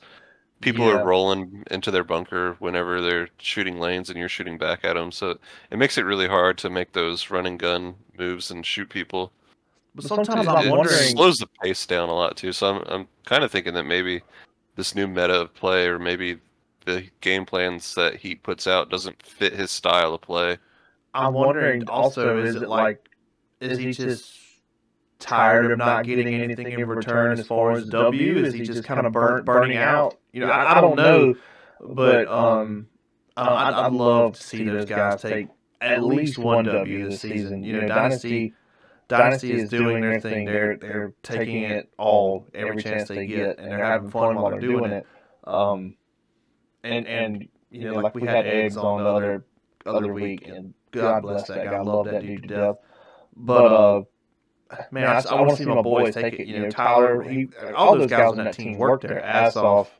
People 0.61 0.87
Yeah. 0.87 0.99
are 0.99 1.05
rolling 1.07 1.63
into 1.71 1.91
their 1.91 2.03
bunker 2.05 2.57
whenever 2.59 3.01
they're 3.01 3.29
shooting 3.39 3.79
lanes 3.79 4.11
and 4.11 4.19
you're 4.19 4.29
shooting 4.29 4.59
back 4.59 4.85
at 4.85 4.95
them. 4.95 5.13
So 5.13 5.39
it 5.71 5.79
makes 5.79 5.97
it 5.99 6.03
really 6.05 6.27
hard 6.27 6.59
to 6.59 6.71
make 6.71 6.93
those 6.93 7.31
run 7.31 7.47
and 7.47 7.59
gun 7.59 7.95
moves 8.19 8.51
and 8.51 8.67
shoot 8.67 8.89
people. 8.89 9.33
But 9.95 10.03
But 10.03 10.09
sometimes 10.09 10.27
sometimes 10.29 10.49
I'm 10.49 10.57
I'm 10.57 10.67
it 10.67 10.71
wondering. 10.71 10.99
slows 11.11 11.39
the 11.39 11.47
pace 11.63 11.87
down 11.87 12.09
a 12.09 12.15
lot 12.15 12.37
too. 12.37 12.53
So 12.53 12.77
I'm 12.77 12.83
I'm 12.89 13.09
kind 13.25 13.45
of 13.45 13.53
thinking 13.53 13.75
that 13.75 13.85
maybe 13.85 14.23
this 14.75 14.95
new 14.95 15.07
meta 15.07 15.43
of 15.43 15.55
play, 15.55 15.87
or 15.87 15.99
maybe 15.99 16.39
the 16.85 17.05
game 17.21 17.45
plans 17.45 17.95
that 17.95 18.17
he 18.17 18.35
puts 18.35 18.67
out, 18.67 18.91
doesn't 18.91 19.23
fit 19.23 19.53
his 19.53 19.71
style 19.71 20.15
of 20.15 20.21
play. 20.23 20.59
I'm 21.15 21.35
wondering 21.35 21.89
also, 21.89 22.39
is 22.39 22.55
it 22.57 22.69
like, 22.69 23.09
is 23.61 23.79
he 23.79 23.93
just 23.93 24.35
tired 25.19 25.71
of 25.71 25.79
not 25.79 26.05
getting 26.05 26.33
anything 26.35 26.71
in 26.71 26.87
return 26.87 27.39
as 27.39 27.47
far 27.47 27.73
as 27.73 27.89
W? 27.89 28.39
Is 28.39 28.55
he 28.55 28.63
just 28.63 28.85
kind 28.85 29.05
of 29.07 29.13
burnt, 29.13 29.45
burning 29.45 29.77
out? 29.79 30.17
You 30.39 30.47
know, 30.47 30.53
I, 30.53 30.79
I 30.79 30.81
don't 30.81 30.97
know, 30.97 31.35
but 31.81 32.29
um, 32.29 32.87
uh, 33.37 33.41
I'd, 33.41 33.75
I'd 33.75 33.93
love 33.93 34.35
to 34.35 34.43
see 34.43 34.65
those 34.65 34.85
guys 34.85 35.21
take 35.23 35.49
at 35.81 36.03
least 36.05 36.39
one 36.39 36.65
W 36.65 37.09
this 37.11 37.21
season. 37.21 37.63
You 37.65 37.81
know, 37.81 37.89
Dynasty, 37.89 38.55
Dynasty 39.09 39.53
is 39.53 39.69
doing 39.69 40.01
their 40.01 40.21
thing. 40.21 40.45
They're 40.47 40.77
they're 40.77 41.13
taking 41.23 41.63
it 41.63 41.91
all 41.99 42.47
every 42.55 42.83
chance 42.83 43.09
they 43.09 43.27
get, 43.27 43.59
and 43.59 43.71
they're 43.71 43.85
having 43.85 44.11
fun 44.11 44.37
while 44.37 44.51
they're 44.51 44.61
doing 44.61 44.93
it. 44.93 45.07
Um, 45.45 45.97
and 46.85 47.07
and 47.07 47.49
you 47.71 47.85
know, 47.91 47.95
like 48.01 48.15
we 48.15 48.23
had 48.23 48.47
eggs 48.47 48.77
on 48.77 49.03
the 49.03 49.09
other 49.09 49.45
other 49.87 50.13
week, 50.13 50.47
and 50.47 50.75
God 50.91 51.23
bless 51.23 51.49
that 51.49 51.65
guy. 51.65 51.75
I 51.75 51.83
love 51.83 52.07
that 52.07 52.23
dude 52.23 52.43
to 52.43 52.49
death. 52.49 52.77
But 53.37 53.73
uh, 53.73 54.03
man, 54.91 55.07
I, 55.09 55.23
I 55.31 55.35
want 55.35 55.51
to 55.51 55.57
see 55.57 55.65
my 55.65 55.83
boys 55.83 56.15
take 56.15 56.35
it. 56.35 56.47
You 56.47 56.61
know, 56.61 56.71
Tyler, 56.71 57.23
he, 57.23 57.49
all 57.75 57.97
those 57.99 58.11
guys 58.11 58.31
on 58.33 58.37
that 58.45 58.55
team 58.55 58.79
worked 58.79 59.03
their 59.07 59.23
ass 59.25 59.57
off. 59.57 59.98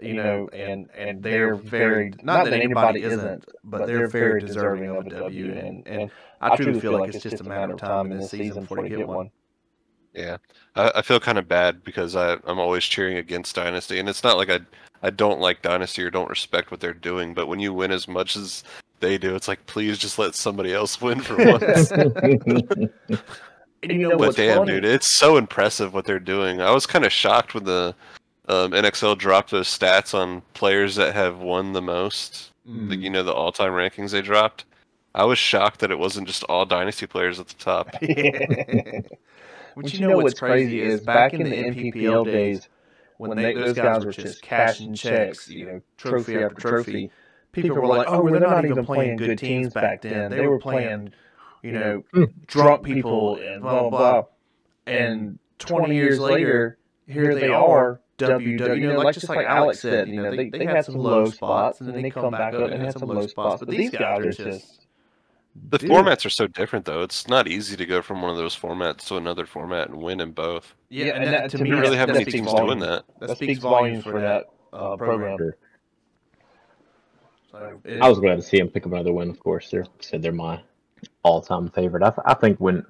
You 0.00 0.14
know, 0.14 0.48
and 0.52 0.88
and 0.96 1.22
they're 1.22 1.56
very 1.56 2.12
not 2.22 2.44
that 2.44 2.52
anybody 2.52 3.02
isn't, 3.02 3.44
but 3.64 3.86
they're 3.86 4.06
very 4.06 4.40
deserving 4.40 4.90
of 4.90 5.06
a 5.06 5.10
W. 5.10 5.52
And 5.52 5.86
and 5.86 6.10
I 6.40 6.54
truly 6.56 6.80
feel 6.80 6.92
like 6.92 7.14
it's 7.14 7.22
just 7.22 7.40
a 7.40 7.44
matter 7.44 7.72
of 7.72 7.80
time 7.80 8.12
in 8.12 8.18
this 8.18 8.30
season 8.30 8.62
before 8.62 8.82
they 8.82 8.88
get 8.88 9.08
one. 9.08 9.30
Yeah, 10.14 10.38
I, 10.74 10.92
I 10.96 11.02
feel 11.02 11.20
kind 11.20 11.38
of 11.38 11.48
bad 11.48 11.84
because 11.84 12.16
I 12.16 12.38
I'm 12.44 12.58
always 12.58 12.84
cheering 12.84 13.16
against 13.16 13.56
Dynasty, 13.56 13.98
and 13.98 14.08
it's 14.08 14.24
not 14.24 14.36
like 14.36 14.50
I 14.50 14.60
I 15.02 15.10
don't 15.10 15.40
like 15.40 15.62
Dynasty 15.62 16.02
or 16.02 16.10
don't 16.10 16.30
respect 16.30 16.70
what 16.70 16.80
they're 16.80 16.94
doing, 16.94 17.34
but 17.34 17.46
when 17.46 17.60
you 17.60 17.72
win 17.72 17.90
as 17.92 18.08
much 18.08 18.36
as 18.36 18.64
they 19.00 19.18
do, 19.18 19.34
it's 19.34 19.48
like 19.48 19.64
please 19.66 19.98
just 19.98 20.18
let 20.18 20.34
somebody 20.34 20.72
else 20.72 21.00
win 21.00 21.20
for 21.20 21.36
once. 21.44 21.90
And 21.90 22.92
you 23.82 24.08
know 24.08 24.16
but 24.16 24.36
damn, 24.36 24.58
funny? 24.58 24.72
dude, 24.72 24.84
it's 24.84 25.14
so 25.16 25.36
impressive 25.36 25.94
what 25.94 26.04
they're 26.04 26.18
doing. 26.18 26.60
I 26.60 26.70
was 26.70 26.86
kind 26.86 27.04
of 27.04 27.12
shocked 27.12 27.54
when 27.54 27.64
the 27.64 27.94
um, 28.48 28.72
NXL 28.72 29.16
dropped 29.16 29.50
those 29.50 29.68
stats 29.68 30.14
on 30.14 30.42
players 30.54 30.96
that 30.96 31.14
have 31.14 31.38
won 31.38 31.72
the 31.72 31.82
most. 31.82 32.52
Mm. 32.68 32.90
Like, 32.90 33.00
you 33.00 33.10
know, 33.10 33.22
the 33.22 33.32
all-time 33.32 33.72
rankings 33.72 34.10
they 34.10 34.22
dropped. 34.22 34.64
I 35.14 35.24
was 35.24 35.38
shocked 35.38 35.80
that 35.80 35.90
it 35.90 35.98
wasn't 35.98 36.26
just 36.26 36.44
all 36.44 36.66
Dynasty 36.66 37.06
players 37.06 37.40
at 37.40 37.48
the 37.48 37.54
top. 37.54 37.94
But 39.80 39.94
you 39.94 40.00
know 40.06 40.16
what's 40.16 40.38
crazy 40.38 40.80
is 40.80 41.00
back 41.02 41.34
in 41.34 41.44
the 41.44 41.50
NPPL 41.50 42.24
days, 42.24 42.68
when 43.18 43.36
they, 43.36 43.54
those 43.54 43.74
guys 43.74 44.04
were 44.04 44.12
just 44.12 44.42
cashing 44.42 44.92
checks, 44.94 45.48
you 45.48 45.66
know, 45.66 45.80
trophy 45.96 46.36
after 46.36 46.56
trophy, 46.56 47.10
people 47.52 47.76
were 47.76 47.86
like, 47.86 48.08
"Oh, 48.08 48.22
well, 48.22 48.32
they're 48.32 48.40
not 48.40 48.64
even 48.64 48.84
playing 48.84 49.16
good 49.16 49.38
teams 49.38 49.72
back 49.72 50.02
then. 50.02 50.30
They 50.30 50.46
were 50.46 50.58
playing, 50.58 51.12
you 51.62 51.72
know, 51.72 52.02
drunk 52.46 52.84
people 52.84 53.36
and 53.36 53.62
blah 53.62 53.88
blah 53.88 53.90
blah." 53.90 54.22
And 54.86 55.38
20 55.58 55.94
years 55.94 56.18
later, 56.18 56.78
here 57.06 57.34
they 57.34 57.48
are, 57.48 58.00
WW. 58.18 58.80
You 58.80 58.92
know, 58.92 58.98
like 58.98 59.14
just 59.14 59.28
like 59.28 59.46
Alex 59.46 59.80
said, 59.80 60.08
you 60.08 60.20
know, 60.22 60.34
they 60.34 60.48
they 60.50 60.64
had 60.64 60.84
some 60.84 60.96
low 60.96 61.26
spots 61.26 61.80
and 61.80 61.88
then 61.92 62.02
they 62.02 62.10
come 62.10 62.30
back 62.32 62.54
up 62.54 62.70
and 62.70 62.82
had 62.82 62.98
some 62.98 63.08
low 63.08 63.26
spots, 63.26 63.60
but 63.60 63.68
these 63.70 63.90
guys 63.90 64.20
are 64.26 64.32
just 64.32 64.86
The 65.70 65.78
Dude. 65.78 65.90
formats 65.90 66.24
are 66.26 66.30
so 66.30 66.46
different, 66.46 66.84
though. 66.84 67.02
It's 67.02 67.26
not 67.28 67.48
easy 67.48 67.76
to 67.76 67.86
go 67.86 68.00
from 68.02 68.22
one 68.22 68.30
of 68.30 68.36
those 68.36 68.56
formats 68.56 69.06
to 69.08 69.16
another 69.16 69.44
format 69.46 69.88
and 69.88 70.00
win 70.02 70.20
in 70.20 70.32
both. 70.32 70.74
yeah. 70.88 71.14
And 71.16 71.24
that, 71.32 71.50
to 71.50 71.58
You 71.58 71.64
me, 71.64 71.70
don't 71.70 71.80
really 71.80 71.96
that- 71.96 71.98
have 71.98 72.08
that 72.08 72.16
any 72.22 72.24
teams 72.30 72.46
volumes. 72.52 72.66
doing 72.82 72.90
that. 72.90 73.04
That 73.20 73.36
speaks 73.36 73.58
volumes 73.60 74.04
for 74.04 74.20
that 74.20 74.46
uh, 74.72 74.96
program. 74.96 75.36
Sure. 75.38 75.56
So 77.50 77.80
it- 77.84 78.00
I 78.02 78.08
was 78.08 78.18
glad 78.20 78.36
to 78.36 78.42
see 78.42 78.58
them 78.58 78.68
pick 78.68 78.86
up 78.86 78.92
another 78.92 79.12
win. 79.12 79.30
Of 79.30 79.40
course, 79.40 79.70
they're 79.70 79.86
said 80.00 80.22
they're 80.22 80.32
my 80.32 80.60
all-time 81.22 81.70
favorite. 81.70 82.02
I, 82.02 82.10
th- 82.10 82.24
I 82.24 82.34
think 82.34 82.58
when 82.60 82.84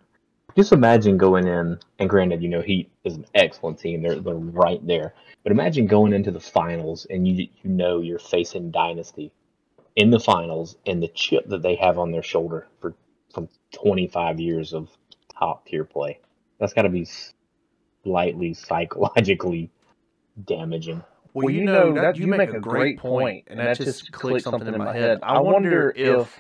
just 0.56 0.72
imagine 0.72 1.18
going 1.18 1.46
in, 1.46 1.78
and 1.98 2.11
granted, 2.11 2.42
you 2.42 2.48
know 2.48 2.62
Heat 2.62 2.90
is 3.04 3.14
an 3.16 3.26
excellent 3.34 3.78
team. 3.78 4.02
They're 4.02 4.20
they're 4.20 4.34
right 4.34 4.84
there. 4.87 5.14
But 5.42 5.52
imagine 5.52 5.87
going 5.87 6.12
into 6.12 6.30
the 6.30 6.40
finals 6.40 7.06
and 7.08 7.26
you 7.26 7.48
you 7.62 7.70
know 7.70 8.00
you're 8.00 8.18
facing 8.18 8.70
Dynasty 8.70 9.32
in 9.96 10.11
the 10.11 10.20
finals 10.20 10.76
and 10.87 11.02
the 11.02 11.08
chip 11.08 11.48
that 11.48 11.62
they 11.62 11.74
have 11.76 11.98
on 11.98 12.12
their 12.12 12.22
shoulder 12.22 12.66
for 12.80 12.94
from 13.32 13.48
25 13.72 14.40
years 14.40 14.72
of 14.72 14.88
top 15.38 15.66
tier 15.66 15.84
play. 15.84 16.20
That's 16.58 16.72
got 16.72 16.82
to 16.82 16.88
be 16.88 17.06
slightly 18.02 18.54
psychologically 18.54 19.70
damaging. 20.44 21.04
Well, 21.34 21.50
you 21.50 21.64
know 21.64 21.92
that 21.94 22.16
you 22.16 22.26
make 22.26 22.52
a 22.52 22.61
great 22.61 22.98
point, 22.98 23.44
and 23.48 23.61
that 23.61 23.76
just 23.76 24.11
clicked 24.12 24.42
something 24.42 24.66
in 24.66 24.78
my 24.78 24.94
head. 24.96 25.20
I 25.22 25.38
wonder 25.40 25.92
if 25.94 26.37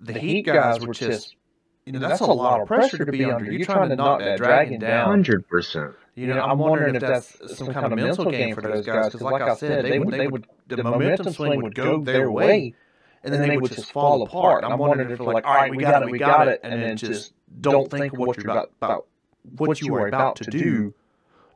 the 0.00 0.18
Heat 0.18 0.42
guys 0.46 0.80
were 0.80 0.94
just, 0.94 1.36
you 1.86 1.92
know, 1.92 1.98
that's 1.98 2.20
a 2.20 2.26
lot 2.26 2.60
of 2.60 2.66
pressure 2.66 3.04
to 3.04 3.12
be 3.12 3.24
under. 3.24 3.50
You're 3.50 3.66
trying 3.66 3.90
to 3.90 3.96
knock 3.96 4.20
that 4.20 4.38
dragon 4.38 4.80
down. 4.80 5.06
Hundred 5.06 5.46
percent. 5.48 5.94
You 6.14 6.28
know, 6.28 6.40
I'm 6.40 6.58
wondering 6.58 6.94
if 6.94 7.00
that's 7.02 7.56
some 7.56 7.72
kind 7.72 7.86
of 7.86 7.92
mental 7.92 8.30
game 8.30 8.54
for 8.54 8.62
those 8.62 8.86
guys, 8.86 9.06
because 9.06 9.20
like 9.20 9.42
I 9.42 9.54
said, 9.56 9.84
they 9.84 9.98
would, 9.98 10.14
they 10.14 10.28
would, 10.28 10.46
the 10.68 10.82
momentum 10.82 11.32
swing 11.32 11.62
would 11.62 11.74
go 11.74 12.00
their 12.00 12.30
way, 12.30 12.74
and 13.22 13.34
then 13.34 13.48
they 13.48 13.56
would 13.56 13.72
just 13.72 13.90
fall 13.92 14.22
apart. 14.22 14.64
I'm 14.64 14.78
wondering 14.78 15.10
if 15.10 15.18
they're 15.18 15.26
like, 15.26 15.44
all 15.44 15.54
right, 15.54 15.70
we 15.70 15.78
got 15.78 16.02
it, 16.02 16.10
we 16.10 16.18
got 16.18 16.48
it, 16.48 16.60
and 16.62 16.80
then 16.80 16.96
just 16.96 17.32
don't 17.60 17.90
think 17.90 18.16
what 18.16 18.36
you're 18.36 18.50
about, 18.50 18.70
about 18.80 19.06
what 19.56 19.80
you 19.80 19.94
are 19.96 20.06
about 20.06 20.36
to 20.36 20.50
do, 20.50 20.94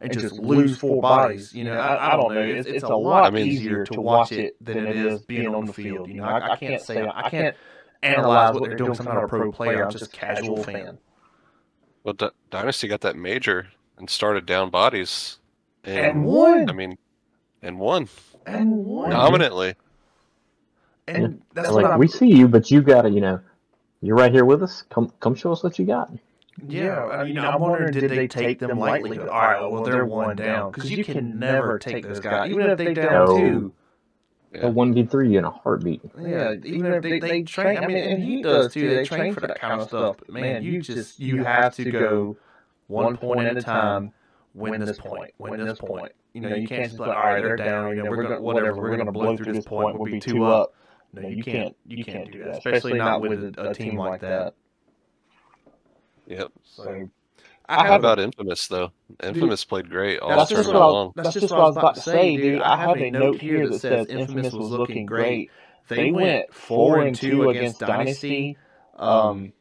and 0.00 0.12
just 0.12 0.34
lose 0.38 0.76
four 0.76 1.00
bodies. 1.00 1.54
You 1.54 1.64
know, 1.64 1.74
I, 1.74 2.14
I 2.14 2.16
don't 2.16 2.34
know. 2.34 2.40
It's, 2.40 2.68
it's 2.68 2.84
a 2.84 2.88
lot 2.88 3.24
I 3.24 3.30
mean- 3.30 3.46
easier 3.46 3.84
to 3.86 4.00
watch 4.00 4.32
it 4.32 4.56
than 4.60 4.86
it 4.86 4.96
is 4.96 5.22
being 5.22 5.54
on 5.54 5.66
the 5.66 5.72
field. 5.72 6.08
You 6.08 6.14
know, 6.14 6.24
I, 6.24 6.52
I 6.52 6.56
can't 6.56 6.82
say 6.82 7.06
I 7.06 7.30
can't 7.30 7.56
analyze 8.02 8.54
what 8.54 8.64
they're 8.68 8.76
doing. 8.76 8.90
'cause 8.90 9.00
I'm 9.00 9.14
not 9.14 9.24
a 9.24 9.28
pro 9.28 9.50
player. 9.52 9.84
I'm 9.84 9.90
just 9.90 10.06
a 10.06 10.16
casual 10.16 10.62
fan. 10.62 10.98
Well, 12.04 12.14
D- 12.14 12.28
Dynasty 12.50 12.88
got 12.88 13.00
that 13.02 13.16
major 13.16 13.68
and 13.98 14.08
started 14.08 14.46
down 14.46 14.70
bodies. 14.70 15.38
And 15.84 16.24
won. 16.24 16.68
I 16.68 16.72
mean, 16.72 16.96
and 17.62 17.78
won 17.78 18.08
And 18.46 18.84
won. 18.84 19.11
dominantly. 19.11 19.74
And 21.06 21.40
that's 21.54 21.68
They're 21.68 21.74
what 21.74 21.84
like 21.84 21.92
I'm, 21.94 21.98
we 21.98 22.08
see 22.08 22.28
you, 22.28 22.48
but 22.48 22.70
you 22.70 22.82
gotta, 22.82 23.08
you 23.08 23.20
know, 23.20 23.40
you're 24.02 24.16
right 24.16 24.30
here 24.32 24.44
with 24.44 24.62
us. 24.62 24.82
Come, 24.90 25.11
come 25.20 25.34
show 25.34 25.50
us 25.52 25.62
what 25.64 25.78
you 25.78 25.87
got. 25.87 26.11
Yeah, 26.66 27.04
I 27.06 27.24
mean, 27.24 27.38
I'm 27.38 27.61
wondering, 27.61 27.92
did 27.92 28.11
they 28.11 28.26
take 28.26 28.58
them 28.58 28.78
lightly? 28.78 29.18
All 29.18 29.26
right, 29.26 29.61
well, 29.61 29.84
they're 29.84 30.04
one 30.04 30.37
down 30.37 30.70
because 30.72 30.90
you 30.90 31.04
can 31.04 31.38
never 31.38 31.78
take 31.78 32.04
those 32.04 32.20
guys, 32.20 32.50
even 32.50 32.68
if 32.68 32.78
they 32.78 32.94
down 32.94 33.12
No. 33.12 33.26
two. 33.38 33.72
Yeah. 34.54 34.66
A 34.66 34.70
one 34.70 34.94
v 34.94 35.04
three 35.04 35.37
in 35.37 35.44
a 35.44 35.50
heartbeat. 35.50 36.00
Yeah, 36.18 36.54
even 36.64 36.92
if 36.94 37.02
they, 37.02 37.18
they 37.20 37.42
train, 37.42 37.78
I 37.78 37.87
mean, 37.87 37.96
and 37.98 38.22
he 38.22 38.42
does 38.42 38.72
too. 38.72 38.88
They 38.88 39.04
train 39.04 39.34
for 39.34 39.40
that 39.40 39.61
kind 39.61 39.80
of 39.80 39.88
stuff. 39.88 40.16
But 40.18 40.30
man, 40.30 40.62
you 40.62 40.80
just 40.80 41.20
you 41.20 41.44
have 41.44 41.74
to 41.74 41.90
go 41.90 42.37
one 42.87 43.16
point 43.18 43.40
at 43.40 43.56
a 43.58 43.62
time. 43.62 44.12
Win 44.54 44.80
this 44.80 44.98
point. 44.98 45.32
Win 45.38 45.64
this 45.64 45.78
point. 45.78 46.12
You 46.32 46.40
know, 46.40 46.54
you 46.54 46.66
can't 46.66 46.84
just 46.84 46.96
be 46.96 47.02
like, 47.02 47.16
all 47.16 47.22
right, 47.22 47.42
they're 47.42 47.56
down. 47.56 47.96
You 47.96 48.02
know, 48.02 48.11
we're 48.11 48.22
gonna 48.22 48.40
whatever. 48.40 48.80
We're 48.80 48.96
gonna 48.96 49.12
blow 49.12 49.37
through 49.37 49.52
this 49.52 49.66
point. 49.66 49.98
We'll 49.98 50.11
be 50.11 50.18
two 50.20 50.44
up. 50.44 50.72
No, 51.12 51.28
you 51.28 51.42
can't. 51.42 51.76
You 51.87 52.04
can't 52.04 52.30
do 52.32 52.44
that, 52.44 52.56
especially 52.56 52.94
not 52.94 53.20
with 53.20 53.56
a, 53.58 53.70
a 53.70 53.74
team 53.74 53.96
like 53.96 54.22
that. 54.22 54.54
Yep. 56.26 56.52
So 56.62 57.08
How 57.68 57.81
I 57.81 57.87
have 57.87 58.00
about 58.00 58.18
Infamous 58.18 58.66
though? 58.66 58.92
Infamous 59.22 59.64
played 59.64 59.90
great 59.90 60.20
all 60.20 60.31
That's 60.31 60.48
just, 60.48 60.66
what 60.66 60.76
I, 60.76 60.78
long. 60.78 61.12
that's 61.14 61.35
just 61.35 61.50
what 61.50 61.61
I 61.61 61.64
was 61.64 61.76
about 61.76 61.96
to 61.96 62.00
say, 62.00 62.37
dude. 62.37 62.62
I 62.62 62.76
have 62.76 62.96
a 62.96 63.11
note 63.11 63.40
here 63.40 63.68
that 63.68 63.81
says 63.81 64.07
Infamous 64.07 64.54
was 64.54 64.70
looking 64.70 65.04
great. 65.04 65.50
They 65.88 66.11
went 66.11 66.52
four 66.52 67.00
and 67.00 67.14
two 67.14 67.50
against 67.50 67.81
Dynasty. 67.81 68.57
Um, 68.96 69.52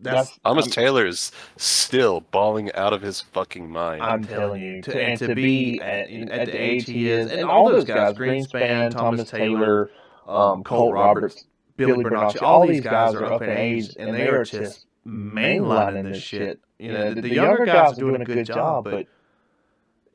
that's 0.00 0.38
Thomas 0.44 0.66
I'm, 0.66 0.70
Taylor 0.70 1.06
is 1.06 1.32
still 1.56 2.20
balling 2.20 2.72
out 2.74 2.92
of 2.92 3.02
his 3.02 3.20
fucking 3.20 3.68
mind. 3.68 4.02
I'm 4.02 4.24
telling 4.24 4.62
you, 4.62 4.82
to, 4.82 5.00
and 5.02 5.18
to 5.18 5.34
be 5.34 5.80
at, 5.80 6.10
at 6.10 6.46
the 6.46 6.56
age 6.56 6.86
he 6.86 7.10
is, 7.10 7.32
and 7.32 7.44
all 7.44 7.68
those 7.68 7.84
guys, 7.84 8.14
Greenspan, 8.14 8.92
Thomas 8.92 9.28
Taylor, 9.28 9.90
um, 10.26 10.62
Colt 10.62 10.94
Roberts, 10.94 11.46
Billy 11.76 12.04
Bernacchi, 12.04 12.38
all 12.38 12.66
these 12.66 12.80
guys 12.80 13.14
are 13.14 13.24
up 13.24 13.42
in 13.42 13.50
age, 13.50 13.96
and 13.98 14.14
they 14.14 14.28
are 14.28 14.44
just 14.44 14.86
mainlining 15.08 16.12
this 16.12 16.22
shit. 16.22 16.60
You 16.78 16.92
know, 16.92 17.14
the, 17.14 17.22
the 17.22 17.34
younger 17.34 17.64
guys 17.64 17.92
are 17.92 18.00
doing 18.00 18.20
a 18.20 18.24
good 18.24 18.46
job, 18.46 18.84
but 18.84 19.06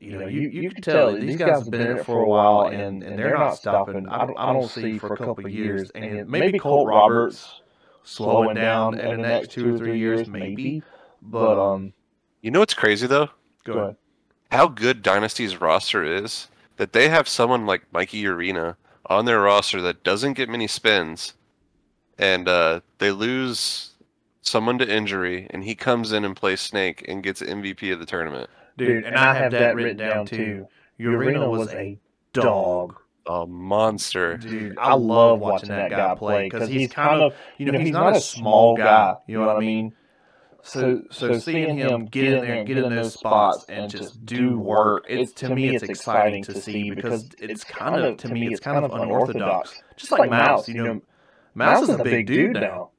you 0.00 0.18
know, 0.18 0.26
you, 0.26 0.48
you 0.48 0.70
can 0.70 0.82
tell 0.82 1.14
these 1.14 1.36
guys 1.36 1.62
have 1.62 1.70
been 1.70 1.80
in 1.80 1.98
it 1.98 2.04
for 2.04 2.20
a 2.20 2.26
while, 2.26 2.68
and, 2.68 3.02
and 3.02 3.18
they're 3.18 3.36
not 3.36 3.56
stopping. 3.56 4.08
I 4.08 4.26
don't, 4.26 4.36
I 4.38 4.52
don't 4.52 4.68
see 4.68 4.98
for 4.98 5.14
a 5.14 5.16
couple 5.16 5.46
of 5.46 5.50
years, 5.50 5.90
and 5.94 6.28
maybe 6.28 6.58
Colt 6.58 6.86
Roberts 6.86 7.62
slowing 8.02 8.54
down 8.54 8.98
in 8.98 9.22
the 9.22 9.28
next 9.28 9.50
two 9.50 9.74
or 9.74 9.78
three 9.78 9.98
years, 9.98 10.28
maybe. 10.28 10.82
But 11.22 11.58
um, 11.58 11.92
you 12.42 12.50
know 12.50 12.60
what's 12.60 12.74
crazy 12.74 13.06
though? 13.06 13.30
go 13.64 13.72
ahead. 13.72 13.96
How 14.50 14.68
good 14.68 15.02
Dynasty's 15.02 15.60
roster 15.60 16.04
is 16.04 16.48
that 16.76 16.92
they 16.92 17.08
have 17.08 17.26
someone 17.28 17.66
like 17.66 17.90
Mikey 17.92 18.26
Arena 18.26 18.76
on 19.06 19.24
their 19.24 19.40
roster 19.40 19.80
that 19.80 20.04
doesn't 20.04 20.34
get 20.34 20.48
many 20.48 20.66
spins, 20.66 21.32
and 22.18 22.46
uh, 22.46 22.80
they 22.98 23.10
lose 23.10 23.93
someone 24.44 24.78
to 24.78 24.88
injury, 24.88 25.46
and 25.50 25.64
he 25.64 25.74
comes 25.74 26.12
in 26.12 26.24
and 26.24 26.36
plays 26.36 26.60
Snake 26.60 27.04
and 27.08 27.22
gets 27.22 27.42
MVP 27.42 27.92
of 27.92 27.98
the 27.98 28.06
tournament. 28.06 28.48
Dude, 28.76 29.04
and 29.04 29.16
I 29.16 29.34
have 29.34 29.52
that 29.52 29.74
written 29.74 29.96
down 29.96 30.26
too. 30.26 30.68
Urena 31.00 31.50
was 31.50 31.72
a 31.72 31.98
dog. 32.32 33.00
A 33.26 33.46
monster. 33.46 34.36
Dude, 34.36 34.76
I 34.78 34.94
love 34.94 35.40
watching 35.40 35.70
that 35.70 35.88
guy 35.88 36.14
play 36.14 36.44
because 36.44 36.68
he's 36.68 36.92
kind 36.92 37.22
of, 37.22 37.34
you 37.56 37.72
know, 37.72 37.78
he's 37.78 37.90
not 37.90 38.14
a 38.14 38.20
small 38.20 38.76
guy. 38.76 39.16
You 39.26 39.38
know 39.38 39.46
what 39.46 39.56
I 39.56 39.60
mean? 39.60 39.94
So, 40.62 41.02
so 41.10 41.38
seeing 41.38 41.76
him 41.76 42.06
get 42.06 42.24
in 42.24 42.40
there 42.40 42.54
and 42.54 42.66
get 42.66 42.78
in 42.78 42.94
those 42.94 43.14
spots 43.14 43.64
and 43.68 43.90
just 43.90 44.24
do 44.26 44.58
work, 44.58 45.04
it's 45.08 45.32
to 45.34 45.54
me 45.54 45.74
it's 45.74 45.84
exciting 45.84 46.42
to 46.44 46.60
see 46.60 46.90
because 46.90 47.30
it's 47.38 47.64
kind 47.64 48.02
of 48.02 48.16
to 48.18 48.28
me 48.28 48.48
it's 48.48 48.60
kind 48.60 48.84
of 48.84 48.92
unorthodox. 48.92 49.82
Just 49.96 50.12
like 50.12 50.30
Mouse, 50.30 50.68
you 50.68 50.82
know, 50.82 51.02
Mouse 51.54 51.82
is 51.84 51.90
a 51.90 52.02
big 52.02 52.26
dude 52.26 52.54
now. 52.54 52.90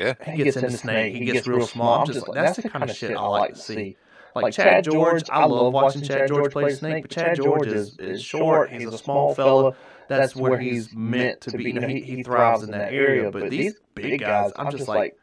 Yeah. 0.00 0.14
He 0.24 0.44
gets 0.44 0.56
in 0.56 0.64
the 0.64 0.70
snake, 0.70 1.14
he 1.14 1.26
gets 1.26 1.46
real 1.46 1.66
small. 1.66 2.00
I'm 2.00 2.06
just 2.06 2.26
like 2.26 2.34
that's 2.34 2.56
the 2.56 2.70
kind 2.70 2.88
of 2.88 2.96
shit 2.96 3.14
I 3.16 3.26
like 3.26 3.54
to 3.54 3.60
see. 3.60 3.96
Like 4.34 4.54
Chad 4.54 4.84
George, 4.84 5.24
I 5.28 5.44
love 5.44 5.72
watching 5.72 6.02
Chad 6.02 6.28
George 6.28 6.52
play 6.52 6.72
snake, 6.74 7.04
but 7.04 7.10
Chad 7.10 7.36
George 7.36 7.66
is, 7.66 7.98
is 7.98 8.22
short. 8.22 8.70
He's 8.70 8.86
a 8.86 8.98
small 8.98 9.34
fella. 9.34 9.74
That's 10.08 10.34
where 10.34 10.58
he's 10.58 10.94
meant 10.94 11.40
to 11.42 11.56
be. 11.56 11.64
You 11.64 11.80
know, 11.80 11.86
he, 11.86 12.00
he 12.00 12.22
thrives 12.22 12.62
in 12.62 12.70
that 12.70 12.92
area. 12.92 13.30
But 13.30 13.50
these 13.50 13.74
big 13.94 14.20
guys, 14.20 14.52
I'm 14.56 14.70
just 14.70 14.88
like, 14.88 15.16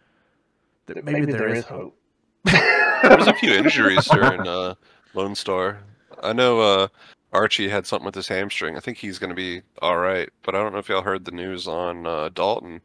th- 0.87 1.03
maybe 1.03 1.25
there 1.25 1.49
is 1.49 1.65
hope. 1.65 1.97
There's 2.45 3.27
a 3.27 3.33
few 3.33 3.51
injuries 3.53 4.05
during 4.05 4.47
uh, 4.47 4.75
Lone 5.13 5.35
Star. 5.35 5.79
I 6.21 6.33
know 6.33 6.61
uh, 6.61 6.87
Archie 7.33 7.69
had 7.69 7.85
something 7.85 8.05
with 8.05 8.15
his 8.15 8.27
hamstring. 8.27 8.77
I 8.77 8.79
think 8.79 8.97
he's 8.97 9.19
going 9.19 9.29
to 9.29 9.35
be 9.35 9.61
all 9.81 9.97
right, 9.97 10.29
but 10.43 10.55
I 10.55 10.59
don't 10.59 10.71
know 10.71 10.79
if 10.79 10.89
y'all 10.89 11.01
heard 11.01 11.25
the 11.25 11.31
news 11.31 11.67
on 11.67 12.05
uh, 12.05 12.29
Dalton. 12.29 12.81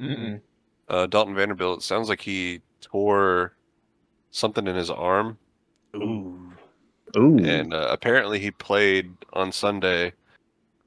Mm-mm. 0.00 0.40
Uh, 0.88 1.06
Dalton 1.06 1.34
Vanderbilt. 1.34 1.80
It 1.80 1.82
sounds 1.82 2.08
like 2.08 2.20
he 2.20 2.60
tore 2.80 3.54
something 4.30 4.66
in 4.66 4.76
his 4.76 4.90
arm, 4.90 5.38
Ooh. 5.96 6.52
Ooh. 7.16 7.38
and 7.38 7.72
uh, 7.74 7.88
apparently 7.90 8.38
he 8.38 8.50
played 8.50 9.10
on 9.32 9.52
Sunday 9.52 10.12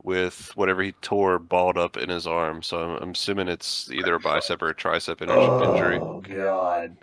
with 0.03 0.51
whatever 0.55 0.81
he 0.81 0.93
tore 1.01 1.37
balled 1.37 1.77
up 1.77 1.97
in 1.97 2.09
his 2.09 2.25
arm. 2.25 2.61
So 2.63 2.77
I'm, 2.79 3.03
I'm 3.03 3.09
assuming 3.11 3.47
it's 3.47 3.89
either 3.91 4.15
a 4.15 4.19
bicep 4.19 4.61
or 4.61 4.69
a 4.69 4.75
tricep 4.75 5.21
in- 5.21 5.29
injury. 5.29 5.99
Oh 5.99 6.21
God. 6.21 6.97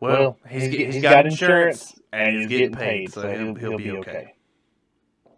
Well, 0.00 0.38
he's, 0.48 0.68
get- 0.68 0.92
he's 0.92 1.02
got 1.02 1.26
insurance 1.26 1.98
and 2.12 2.36
he's 2.36 2.48
getting 2.48 2.72
paid, 2.72 3.12
so 3.12 3.28
he'll 3.30 3.54
he'll 3.54 3.78
be 3.78 3.90
okay. 3.92 4.34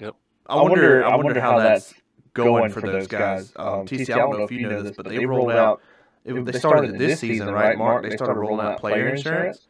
Yep. 0.00 0.14
I 0.46 0.60
wonder 0.62 1.04
I 1.04 1.14
wonder 1.16 1.40
how 1.40 1.58
that's 1.58 1.94
going 2.32 2.70
for 2.70 2.80
those 2.80 3.06
guys. 3.06 3.52
Um, 3.56 3.86
TC, 3.86 4.10
I 4.10 4.18
don't 4.18 4.36
know 4.38 4.44
if 4.44 4.50
you 4.50 4.68
know 4.68 4.82
this, 4.82 4.96
but 4.96 5.08
they 5.08 5.24
rolled 5.24 5.52
out. 5.52 5.80
It, 6.26 6.44
they 6.44 6.58
started 6.58 6.94
it 6.94 6.98
this 6.98 7.20
season, 7.20 7.50
right, 7.50 7.78
Mark? 7.78 8.02
They 8.02 8.16
started 8.16 8.34
rolling 8.34 8.66
out 8.66 8.80
player 8.80 9.08
insurance. 9.08 9.68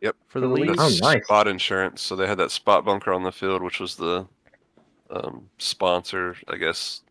Yep. 0.00 0.16
For 0.28 0.40
the 0.40 0.46
The 0.48 0.54
league. 0.54 0.70
Oh, 0.78 0.98
nice. 1.02 1.24
spot 1.24 1.46
insurance. 1.48 2.00
So 2.00 2.16
they 2.16 2.26
had 2.26 2.38
that 2.38 2.50
spot 2.50 2.84
bunker 2.84 3.12
on 3.12 3.22
the 3.22 3.32
field, 3.32 3.62
which 3.62 3.80
was 3.80 3.96
the 3.96 4.26
um, 5.10 5.48
sponsor, 5.58 6.36
I 6.48 6.56
guess, 6.56 7.02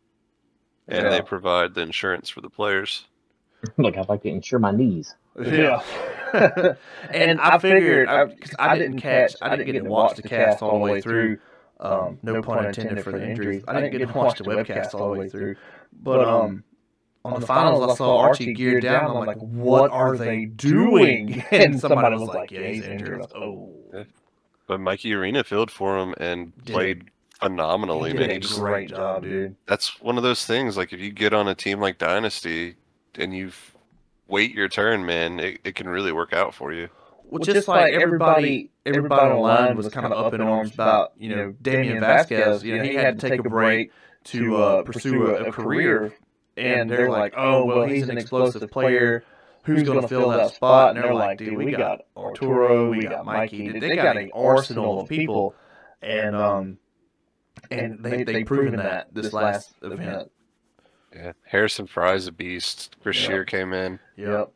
and 0.88 1.04
Yeah. 1.04 1.10
they 1.10 1.22
provide 1.22 1.74
the 1.76 1.82
insurance 1.82 2.30
for 2.30 2.42
the 2.42 2.50
players. 2.50 3.08
Look, 3.78 3.98
I'd 3.98 4.10
like 4.10 4.24
to 4.24 4.30
insure 4.30 4.60
my 4.60 4.72
knees. 4.72 5.16
Yeah. 5.40 5.82
and 7.14 7.40
I 7.42 7.58
figured, 7.60 8.08
because 8.30 8.56
I, 8.58 8.78
didn't 8.78 9.00
catch, 9.00 9.36
I 9.42 9.56
didn't 9.56 9.72
get 9.72 9.84
to 9.84 9.90
watch 9.90 10.16
the 10.16 10.24
cast 10.24 10.62
all 10.62 10.74
the 10.74 10.78
way 10.80 11.02
through. 11.02 11.38
Um, 11.80 12.20
no 12.24 12.42
pun 12.42 12.66
intended 12.66 13.04
for 13.04 13.12
the 13.12 13.26
injuries. 13.26 13.64
I 13.68 13.80
didn't 13.80 13.92
get 13.98 14.06
to 14.08 14.14
watch 14.18 14.38
the 14.38 14.44
webcast 14.44 14.94
all 14.94 15.14
the 15.14 15.20
way 15.20 15.30
through. 15.30 15.56
But 16.02 16.28
um, 16.28 16.64
on 17.26 17.40
the 17.40 17.46
finals, 17.46 17.92
I 17.92 17.96
saw 17.96 18.18
Archie 18.20 18.54
geared 18.54 18.84
down. 18.84 19.10
And 19.10 19.18
I'm 19.20 19.26
like, 19.26 19.38
what 19.38 19.92
are 19.92 20.18
they 20.18 20.46
doing? 20.46 21.44
And 21.52 21.80
somebody 21.80 22.16
was 22.16 22.30
like, 22.30 22.52
yeah, 22.52 22.68
he's 22.68 22.86
injured. 22.86 23.16
I 23.16 23.18
was, 23.18 23.32
Oh, 23.36 24.06
But 24.68 24.80
Mikey 24.80 25.14
Arena 25.14 25.44
filled 25.44 25.72
for 25.72 25.98
him 25.98 26.14
and 26.20 26.56
Did. 26.64 26.74
played 26.74 27.04
phenomenally. 27.40 28.12
he 28.12 28.18
man, 28.18 28.24
did 28.24 28.32
he 28.32 28.38
a 28.38 28.40
just 28.40 28.60
great 28.60 28.90
job, 28.90 29.24
dude. 29.24 29.56
that's 29.66 30.00
one 30.02 30.18
of 30.18 30.24
those 30.24 30.46
things. 30.46 30.78
Like 30.78 30.94
if 30.94 31.00
you 31.00 31.12
get 31.12 31.34
on 31.34 31.48
a 31.48 31.56
team 31.56 31.80
like 31.80 31.98
Dynasty 31.98 32.76
and 33.16 33.36
you 33.36 33.52
wait 34.28 34.54
your 34.54 34.70
turn, 34.70 35.06
man, 35.06 35.40
it, 35.40 35.60
it 35.64 35.76
can 35.76 35.88
really 35.90 36.12
work 36.12 36.34
out 36.34 36.54
for 36.54 36.72
you. 36.72 36.90
Well, 37.26 37.40
just 37.40 37.68
like 37.68 37.94
everybody, 37.94 38.72
everybody 38.86 39.32
online 39.32 39.78
was 39.78 39.88
kind 39.90 40.06
of 40.06 40.14
up 40.14 40.34
in 40.34 40.42
arms 40.42 40.74
about, 40.74 41.12
you 41.18 41.36
know, 41.36 41.54
Damian 41.62 42.00
Vasquez. 42.00 42.64
You 42.64 42.78
know, 42.78 42.84
he 42.84 42.96
had 42.96 43.20
to 43.20 43.30
take 43.30 43.40
a 43.40 43.50
break 43.50 43.92
to 44.26 44.58
uh, 44.58 44.82
pursue 44.84 45.28
a, 45.28 45.46
a 45.46 45.52
career, 45.52 46.14
and 46.58 46.90
they're 46.90 47.10
like, 47.10 47.34
"Oh, 47.38 47.66
well, 47.66 47.84
he's 47.86 48.10
an 48.10 48.18
explosive 48.18 48.70
player. 48.72 49.24
Who's 49.66 49.84
going 49.84 50.02
to 50.02 50.08
fill 50.08 50.30
that 50.30 50.52
spot?" 50.54 50.96
And 50.96 51.04
they're 51.04 51.14
like, 51.14 51.38
"Dude, 51.38 51.58
we 51.58 51.72
got 51.72 52.02
Arturo, 52.18 52.90
we 52.92 53.04
got 53.04 53.26
Mikey. 53.26 53.80
They 53.80 53.96
got 53.96 54.18
an 54.18 54.32
arsenal 54.34 55.02
of 55.02 55.10
people." 55.10 55.56
And 56.02 56.36
um, 56.36 56.78
and 57.72 58.04
they 58.04 58.24
they 58.24 58.44
proven 58.44 58.78
that 58.78 59.14
this 59.14 59.34
last 59.34 59.74
event. 59.82 60.32
Yeah, 61.14 61.34
Harrison 61.46 61.88
Fry's 61.88 62.28
a 62.28 62.32
beast. 62.32 62.96
Chris 63.02 63.20
Yeah. 63.22 63.28
Shear 63.28 63.46
came 63.46 63.74
in. 63.74 64.00
Yep. 64.16 64.52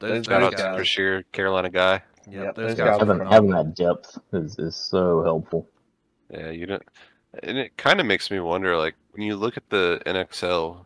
Those, 0.00 0.24
Shout 0.26 0.40
those 0.40 0.42
out 0.42 0.50
to 0.50 0.62
guys. 0.62 0.76
Chris 0.76 0.88
Shear, 0.88 1.22
Carolina 1.32 1.70
guy. 1.70 2.02
Yep. 2.28 2.54
Those 2.56 2.76
Having, 2.78 3.06
guys. 3.08 3.20
are 3.20 3.24
having 3.24 3.50
that 3.50 3.74
depth 3.76 4.18
is, 4.32 4.58
is 4.58 4.74
so 4.76 5.22
helpful. 5.22 5.68
Yeah, 6.30 6.50
you 6.50 6.66
don't. 6.66 6.82
And 7.44 7.56
it 7.56 7.76
kind 7.76 8.00
of 8.00 8.06
makes 8.06 8.30
me 8.30 8.40
wonder, 8.40 8.76
like 8.76 8.96
when 9.12 9.22
you 9.22 9.36
look 9.36 9.56
at 9.56 9.68
the 9.70 10.02
NXL, 10.04 10.84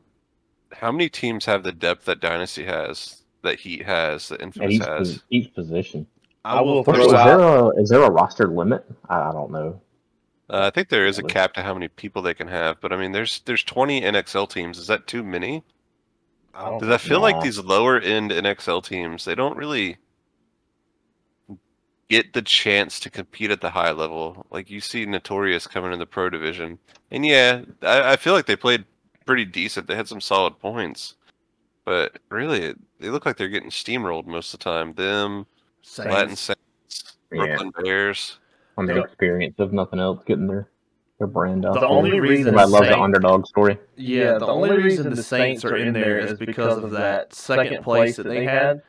how 0.81 0.93
many 0.93 1.09
teams 1.09 1.45
have 1.47 1.63
the 1.63 1.73
depth 1.73 2.05
that 2.07 2.21
Dynasty 2.21 2.65
has, 2.65 3.23
that 3.43 3.61
Heat 3.61 3.85
has, 3.85 4.29
that 4.29 4.41
At 4.61 4.71
Infamous 4.71 4.75
each, 4.75 4.83
has? 4.83 5.23
each 5.31 5.55
position. 5.55 6.07
I 6.45 6.61
will 6.61 6.85
Is 6.97 7.07
throw 7.09 7.13
there, 7.13 7.41
out. 7.41 7.41
a, 7.41 7.71
is 7.81 7.89
there 7.91 8.03
a 8.03 8.11
roster 8.11 8.49
limit? 8.49 8.85
I, 9.09 9.31
I 9.31 9.33
don't 9.33 9.51
know. 9.51 9.81
Uh, 10.49 10.61
I 10.67 10.71
think 10.71 10.89
there 10.89 11.07
is 11.07 11.19
a 11.19 11.23
cap 11.25 11.55
to 11.55 11.63
how 11.63 11.75
many 11.75 11.89
people 11.89 12.23
they 12.23 12.35
can 12.35 12.49
have, 12.49 12.81
but 12.81 12.93
I 12.93 12.97
mean, 12.97 13.13
there's 13.13 13.41
there's 13.47 13.65
20 13.65 14.03
NXL 14.03 14.49
teams. 14.49 14.79
Is 14.79 14.87
that 14.87 15.07
too 15.07 15.25
many? 15.25 15.65
I 16.55 16.71
don't 16.71 16.79
Because 16.81 16.95
I 16.95 16.99
feel 16.99 17.21
like 17.21 17.41
these 17.41 17.59
lower 17.59 17.99
end 18.01 18.31
NXL 18.31 18.85
teams, 18.85 19.25
they 19.25 19.35
don't 19.35 19.57
really 19.57 19.99
get 22.09 22.33
the 22.33 22.43
chance 22.43 23.01
to 23.01 23.11
compete 23.11 23.51
at 23.51 23.61
the 23.61 23.71
high 23.71 23.91
level. 23.93 24.47
Like 24.51 24.71
you 24.71 24.81
see 24.81 25.05
Notorious 25.07 25.67
coming 25.67 25.93
in 25.93 25.99
the 25.99 26.07
pro 26.07 26.31
division, 26.31 26.79
and 27.11 27.27
yeah, 27.27 27.63
I, 27.83 28.13
I 28.13 28.17
feel 28.17 28.35
like 28.35 28.47
they 28.47 28.57
played 28.57 28.85
pretty 29.27 29.45
decent. 29.45 29.87
They 29.87 29.97
had 29.97 30.09
some 30.09 30.21
solid 30.21 30.59
points, 30.59 31.17
but 31.85 32.19
really, 32.31 32.75
they 33.01 33.11
look 33.11 33.27
like 33.27 33.37
they're 33.37 33.49
getting 33.49 33.71
steamrolled 33.71 34.27
most 34.27 34.55
of 34.55 34.61
the 34.61 34.65
time. 34.65 34.95
Them, 34.95 35.47
Saints. 35.83 36.13
Latin 36.13 36.37
Saints, 36.37 37.17
Yeah. 37.33 37.45
Brooklyn 37.47 37.73
Bears. 37.83 38.39
On 38.79 38.87
the 38.87 38.99
experience 39.03 39.59
of 39.59 39.73
nothing 39.73 39.99
else, 40.01 40.23
getting 40.27 40.47
their, 40.47 40.69
their 41.19 41.27
brand 41.27 41.65
out. 41.65 41.75
The 41.75 41.81
there. 41.81 41.89
only 41.89 42.21
reason 42.21 42.59
I 42.59 42.65
love 42.65 42.83
the 42.83 42.89
Saints- 42.89 43.01
underdog 43.01 43.47
story. 43.47 43.79
Yeah, 43.97 44.39
the 44.39 44.47
only 44.47 44.77
reason 44.77 45.11
the 45.11 45.23
Saints 45.23 45.65
are 45.65 45.77
in 45.77 45.93
there 45.93 46.19
is 46.19 46.39
because 46.39 46.83
of 46.83 46.91
that 46.93 47.35
second 47.35 47.83
place 47.83 48.17
that 48.17 48.25
they 48.25 48.45
had. 48.45 48.83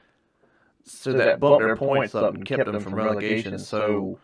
So 0.83 1.11
that 1.13 1.39
bumped 1.41 1.63
their 1.63 1.75
points 1.75 2.15
up 2.15 2.33
and 2.35 2.45
kept 2.45 2.65
them 2.65 2.79
from 2.79 2.95
relegation. 2.95 3.59
So 3.59 4.19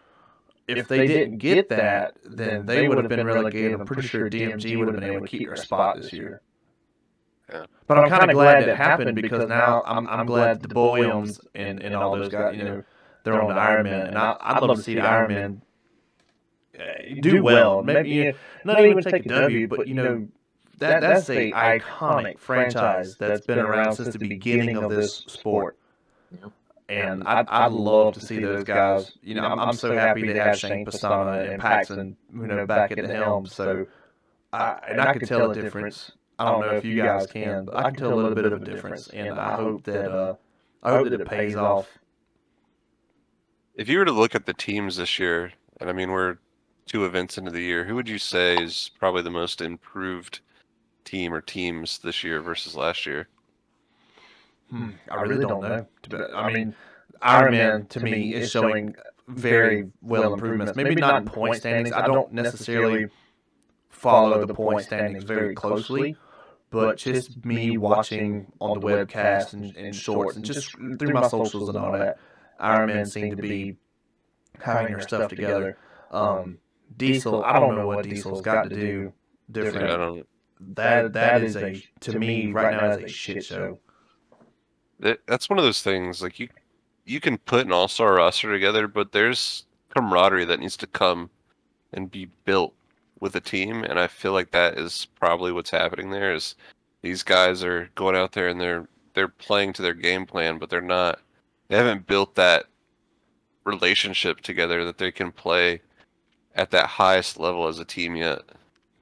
if 0.67 0.87
they 0.87 1.07
didn't 1.07 1.37
get 1.37 1.69
that, 1.69 2.17
then 2.23 2.65
they 2.65 2.87
would 2.87 2.97
have 2.97 3.09
been 3.09 3.25
relegated. 3.25 3.79
I'm 3.79 3.85
pretty 3.85 4.07
sure 4.07 4.29
DMG 4.29 4.77
would 4.77 4.87
have 4.87 4.95
been 4.95 5.09
able 5.09 5.21
to 5.21 5.27
keep 5.27 5.47
their 5.47 5.55
spot 5.55 6.01
this 6.01 6.13
year. 6.13 6.41
Yeah. 7.51 7.65
But 7.87 7.99
I'm 7.99 8.09
kind 8.09 8.29
of 8.29 8.35
glad 8.35 8.65
that 8.67 8.77
happened 8.77 9.15
because 9.15 9.47
now 9.47 9.83
I'm, 9.85 10.07
I'm 10.07 10.25
glad 10.25 10.61
the 10.61 10.73
Williams 10.73 11.39
and, 11.53 11.81
and 11.81 11.93
all 11.93 12.15
those 12.15 12.29
guys, 12.29 12.55
you 12.55 12.63
know, 12.63 12.83
they're 13.23 13.41
on 13.41 13.49
the 13.49 13.59
Ironmen. 13.59 14.07
And 14.07 14.17
I, 14.17 14.35
I'd 14.39 14.61
love 14.61 14.77
to 14.77 14.83
see 14.83 14.95
the 14.95 15.01
Ironmen 15.01 15.61
do 17.21 17.43
well. 17.43 17.83
Maybe 17.83 18.09
you 18.09 18.23
know, 18.25 18.33
not 18.63 18.85
even 18.85 19.03
take 19.03 19.25
a 19.25 19.29
W, 19.29 19.67
but 19.67 19.87
you 19.87 19.93
know, 19.93 20.27
that 20.79 21.01
that's 21.01 21.29
a 21.29 21.51
iconic 21.51 22.39
franchise 22.39 23.15
that's 23.17 23.45
been 23.45 23.59
around 23.59 23.95
since 23.95 24.13
the 24.13 24.27
beginning 24.27 24.77
of 24.77 24.89
this 24.89 25.23
sport. 25.27 25.77
Yeah. 26.31 26.49
And 26.93 27.23
I'd, 27.23 27.47
I'd 27.49 27.71
love 27.71 28.13
to 28.15 28.19
see 28.19 28.39
those 28.39 28.63
guys. 28.63 29.13
You 29.21 29.35
know, 29.35 29.43
I'm, 29.43 29.59
I'm 29.59 29.73
so 29.73 29.93
happy 29.93 30.27
they 30.27 30.39
have 30.39 30.57
Shane 30.57 30.85
Pestana 30.85 31.51
and 31.51 31.61
Paxton, 31.61 32.15
you 32.33 32.47
know, 32.47 32.65
back 32.65 32.91
at 32.91 32.97
the 32.97 33.13
helm. 33.13 33.45
So, 33.45 33.85
I, 34.51 34.79
and 34.87 35.01
I 35.01 35.13
could 35.13 35.27
tell 35.27 35.51
a 35.51 35.53
difference. 35.53 36.11
I 36.39 36.51
don't 36.51 36.61
know 36.61 36.75
if 36.75 36.85
you 36.85 37.01
guys 37.01 37.27
can, 37.27 37.65
but 37.65 37.75
I 37.75 37.83
can 37.83 37.95
tell 37.95 38.13
a 38.13 38.15
little 38.15 38.35
bit 38.35 38.45
of 38.45 38.61
a 38.61 38.65
difference. 38.65 39.07
And 39.07 39.39
I 39.39 39.55
hope 39.55 39.83
that 39.83 40.11
uh, 40.11 40.35
I 40.83 40.91
hope 40.91 41.09
that 41.09 41.21
it 41.21 41.27
pays 41.27 41.55
off. 41.55 41.87
If 43.75 43.89
you 43.89 43.97
were 43.97 44.05
to 44.05 44.11
look 44.11 44.35
at 44.35 44.45
the 44.45 44.53
teams 44.53 44.97
this 44.97 45.17
year, 45.17 45.51
and 45.79 45.89
I 45.89 45.93
mean 45.93 46.11
we're 46.11 46.37
two 46.85 47.05
events 47.05 47.37
into 47.37 47.51
the 47.51 47.61
year, 47.61 47.83
who 47.85 47.95
would 47.95 48.09
you 48.09 48.19
say 48.19 48.61
is 48.61 48.91
probably 48.99 49.21
the 49.21 49.31
most 49.31 49.61
improved 49.61 50.41
team 51.05 51.33
or 51.33 51.41
teams 51.41 51.99
this 51.99 52.23
year 52.23 52.41
versus 52.41 52.75
last 52.75 53.05
year? 53.05 53.27
Hmm, 54.73 54.89
I 55.11 55.21
really 55.21 55.45
don't 55.45 55.61
know. 55.61 55.85
I 56.33 56.51
mean, 56.51 56.73
Ironmen 57.21 57.87
to 57.89 57.99
me 57.99 58.33
is 58.33 58.49
showing 58.49 58.95
very 59.27 59.91
well 60.01 60.33
improvements. 60.33 60.75
Maybe 60.75 60.95
not 60.95 61.21
in 61.21 61.25
point 61.27 61.57
standings. 61.57 61.91
I 61.93 62.07
don't 62.07 62.33
necessarily 62.33 63.07
follow 63.89 64.45
the 64.47 64.53
point 64.55 64.81
standings 64.81 65.25
very 65.25 65.53
closely, 65.53 66.17
but 66.71 66.97
just 66.97 67.45
me 67.45 67.77
watching 67.77 68.51
on 68.59 68.79
the 68.79 68.85
webcast 68.85 69.53
and, 69.53 69.75
and 69.75 69.95
shorts 69.95 70.37
and 70.37 70.43
just 70.43 70.71
through 70.71 71.13
my 71.13 71.27
socials 71.27 71.69
and 71.69 71.77
all 71.77 71.91
that, 71.91 72.17
Ironmen 72.59 73.07
seem 73.07 73.35
to 73.35 73.41
be 73.41 73.77
having 74.59 74.87
their 74.87 75.01
stuff 75.01 75.29
together. 75.29 75.77
Um, 76.09 76.57
Diesel, 76.97 77.43
I 77.43 77.59
don't 77.59 77.75
know 77.75 77.85
what 77.85 78.05
Diesel's 78.05 78.41
got 78.41 78.63
to 78.63 78.75
do 78.75 79.13
different. 79.51 79.87
Yeah, 79.87 79.93
I 79.93 79.97
don't. 79.97 80.27
That 80.75 81.13
that 81.13 81.43
is 81.43 81.57
a 81.57 81.79
to 81.99 82.17
me 82.17 82.51
right 82.51 82.71
now 82.71 82.89
is 82.89 83.03
a 83.03 83.07
shit 83.07 83.45
show. 83.45 83.79
That, 84.99 85.19
that's 85.27 85.49
one 85.49 85.59
of 85.59 85.65
those 85.65 85.81
things. 85.81 86.21
Like 86.21 86.39
you, 86.39 86.49
you 87.05 87.19
can 87.19 87.37
put 87.37 87.65
an 87.65 87.73
all-star 87.73 88.15
roster 88.15 88.51
together, 88.51 88.87
but 88.87 89.11
there's 89.11 89.65
camaraderie 89.89 90.45
that 90.45 90.59
needs 90.59 90.77
to 90.77 90.87
come 90.87 91.29
and 91.91 92.09
be 92.09 92.29
built 92.45 92.73
with 93.19 93.35
a 93.35 93.41
team, 93.41 93.83
and 93.83 93.99
I 93.99 94.07
feel 94.07 94.33
like 94.33 94.51
that 94.51 94.77
is 94.77 95.07
probably 95.19 95.51
what's 95.51 95.69
happening 95.69 96.09
there. 96.09 96.33
Is 96.33 96.55
these 97.01 97.23
guys 97.23 97.63
are 97.63 97.89
going 97.95 98.15
out 98.15 98.33
there 98.33 98.49
and 98.49 98.59
they're 98.59 98.87
they're 99.13 99.27
playing 99.27 99.73
to 99.73 99.81
their 99.81 99.93
game 99.93 100.25
plan, 100.25 100.57
but 100.57 100.69
they're 100.69 100.81
not. 100.81 101.19
They 101.67 101.77
haven't 101.77 102.07
built 102.07 102.35
that 102.35 102.65
relationship 103.63 104.41
together 104.41 104.83
that 104.85 104.97
they 104.97 105.11
can 105.11 105.31
play 105.31 105.81
at 106.55 106.71
that 106.71 106.87
highest 106.87 107.39
level 107.39 107.67
as 107.67 107.79
a 107.79 107.85
team 107.85 108.15
yet. 108.15 108.41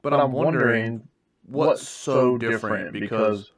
But 0.01 0.13
I'm 0.13 0.31
wondering 0.31 1.07
what's 1.47 1.87
so 1.87 2.37
different 2.37 2.93
because 2.93 3.51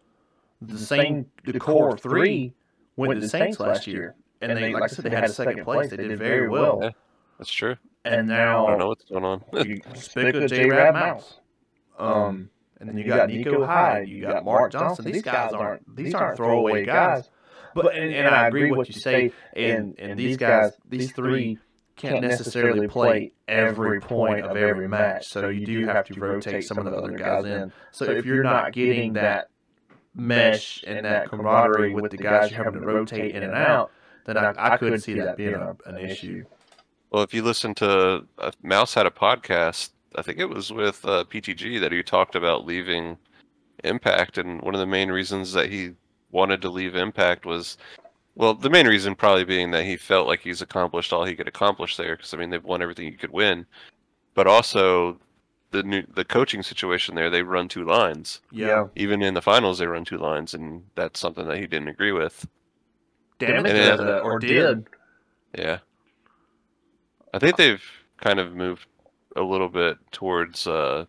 the 0.68 0.78
same 0.78 1.26
the 1.46 1.60
core 1.60 1.94
of 1.94 2.02
three 2.02 2.54
went 2.96 3.16
to 3.16 3.20
the 3.22 3.30
Saints 3.30 3.60
last 3.60 3.88
year, 3.88 4.16
and 4.42 4.58
they 4.58 4.74
like 4.74 4.84
I 4.84 4.88
said 4.88 5.06
they 5.06 5.10
had 5.10 5.26
a 5.26 5.30
second 5.30 5.64
place. 5.64 5.90
They 5.90 5.98
did 5.98 6.18
very 6.18 6.50
well, 6.50 6.80
Yeah, 6.82 6.90
that's 7.38 7.52
true. 7.52 7.76
and 8.06 8.28
now 8.28 8.68
I 8.68 8.70
don't 8.72 8.80
know 8.80 8.88
what's 8.90 9.06
going 9.06 9.24
on. 9.26 9.44
you 9.66 9.82
Spica, 9.96 10.48
J. 10.48 10.66
Rab, 10.70 10.94
Mouse, 10.94 11.40
um, 11.98 12.50
and 12.80 12.90
then 12.90 12.98
you 12.98 13.06
got 13.06 13.30
Nico 13.30 13.66
Hyde, 13.66 14.08
you 14.08 14.22
got 14.22 14.44
Mark 14.46 14.72
Johnson. 14.72 15.06
These 15.06 15.22
guys 15.22 15.54
aren't 15.54 15.96
these 15.96 16.14
aren't 16.14 16.38
throwaway 16.38 16.86
guys. 16.86 17.30
But 17.76 17.96
and, 17.96 18.14
and 18.14 18.36
I 18.36 18.48
agree 18.48 18.70
with 18.70 18.78
what 18.78 18.88
you 18.88 19.00
say. 19.00 19.32
And 19.56 19.96
and 19.98 20.20
these 20.20 20.38
guys, 20.38 20.74
these 20.88 21.12
three 21.12 21.58
can't 21.96 22.22
necessarily 22.22 22.88
play 22.88 23.32
every 23.48 24.00
point 24.00 24.46
of 24.46 24.58
every 24.58 24.88
match. 24.88 25.28
So 25.30 25.50
you 25.50 25.66
do 25.66 25.86
have 25.88 26.06
to 26.08 26.20
rotate 26.20 26.66
some 26.66 26.78
of 26.78 26.86
the 26.86 26.92
other 26.92 27.12
guys 27.18 27.46
in. 27.46 27.72
So 27.92 28.06
if 28.06 28.26
you're 28.26 28.44
not 28.44 28.74
getting 28.74 29.14
that 29.14 29.50
mesh 30.16 30.84
and 30.86 31.06
that 31.06 31.30
camaraderie 31.30 31.94
with 31.94 32.12
the 32.12 32.18
guys 32.18 32.52
you're 32.52 32.64
having 32.64 32.80
to 32.82 32.86
rotate 32.86 33.36
in 33.36 33.44
and 33.44 33.54
out, 33.54 33.92
then 34.26 34.38
I, 34.38 34.54
I 34.58 34.78
couldn't 34.78 35.02
see 35.02 35.14
that 35.16 35.38
being 35.38 35.56
a, 35.56 35.76
an 35.86 35.98
issue. 35.98 36.44
Well, 37.12 37.24
if 37.24 37.34
you 37.34 37.44
listen 37.44 37.76
to 37.76 38.26
uh, 38.40 38.52
Mouse 38.64 38.94
had 38.94 39.06
a 39.06 39.12
podcast, 39.12 39.92
I 40.16 40.22
think 40.22 40.40
it 40.40 40.50
was 40.50 40.72
with 40.72 41.04
uh, 41.06 41.26
PTG 41.26 41.80
that 41.80 41.92
he 41.92 42.02
talked 42.04 42.36
about 42.36 42.66
leaving 42.66 43.18
Impact, 43.84 44.38
and 44.38 44.62
one 44.62 44.74
of 44.74 44.80
the 44.80 44.86
main 44.86 45.12
reasons 45.12 45.52
that 45.54 45.70
he 45.70 45.92
wanted 46.32 46.62
to 46.62 46.70
leave 46.70 46.96
Impact 46.96 47.46
was, 47.46 47.78
well, 48.36 48.54
the 48.54 48.70
main 48.70 48.88
reason 48.88 49.14
probably 49.14 49.44
being 49.44 49.72
that 49.72 49.84
he 49.84 49.98
felt 49.98 50.28
like 50.28 50.40
he's 50.40 50.62
accomplished 50.62 51.12
all 51.12 51.26
he 51.26 51.36
could 51.36 51.48
accomplish 51.48 51.98
there, 51.98 52.16
because 52.16 52.34
I 52.34 52.38
mean 52.38 52.50
they've 52.50 52.64
won 52.64 52.82
everything 52.82 53.06
you 53.06 53.18
could 53.18 53.32
win, 53.32 53.66
but 54.34 54.48
also 54.48 55.20
the 55.74 55.84
new 55.84 56.04
the 56.14 56.24
coaching 56.24 56.64
situation 56.64 57.16
there, 57.16 57.30
they 57.30 57.44
run 57.44 57.68
two 57.68 57.84
lines. 57.84 58.40
Yeah. 58.52 58.88
Even 58.96 59.22
in 59.22 59.34
the 59.34 59.42
finals, 59.42 59.80
they 59.80 59.88
run 59.88 60.06
two 60.06 60.18
lines, 60.18 60.54
and 60.54 60.84
that's 60.96 61.20
something 61.20 61.46
that 61.48 61.58
he 61.58 61.68
didn't 61.68 61.90
agree 61.90 62.14
with. 62.14 62.48
Damage 63.40 63.72
And 63.72 63.78
it- 63.78 63.98
that, 63.98 64.22
or 64.22 64.40
did. 64.40 64.88
Yeah. 65.58 65.80
I 67.34 67.40
think 67.40 67.58
they've 67.58 67.84
kind 68.18 68.40
of 68.40 68.56
moved 68.56 68.86
a 69.36 69.42
little 69.42 69.70
bit 69.70 69.98
towards 70.12 70.68
uh, 70.68 71.06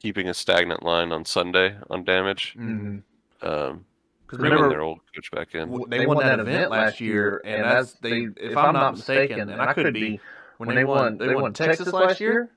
keeping 0.00 0.28
a 0.28 0.34
stagnant 0.34 0.82
line 0.82 1.12
on 1.12 1.24
Sunday 1.24 1.76
on 1.88 2.04
damage. 2.04 2.56
Mm-hmm. 2.58 2.98
Um, 3.46 3.84
Because 4.26 4.38
bringing 4.40 4.56
remember, 4.56 4.68
their 4.70 4.80
old 4.82 4.98
coach 5.14 5.30
back 5.30 5.54
in. 5.54 5.68
w- 5.70 5.86
they 5.88 6.06
won 6.06 6.18
that 6.18 6.40
event 6.40 6.70
last 6.72 7.00
year, 7.00 7.40
and 7.44 7.62
as 7.64 7.94
they, 7.94 8.26
if 8.36 8.56
I'm 8.56 8.74
not 8.74 8.96
mistaken, 8.96 9.48
and 9.48 9.62
I 9.62 9.72
could 9.72 9.94
be, 9.94 10.18
when 10.56 10.74
they 10.74 10.84
won, 10.84 11.18
they 11.18 11.34
won 11.34 11.52
Texas 11.52 11.92
last 11.92 12.20
year. 12.20 12.50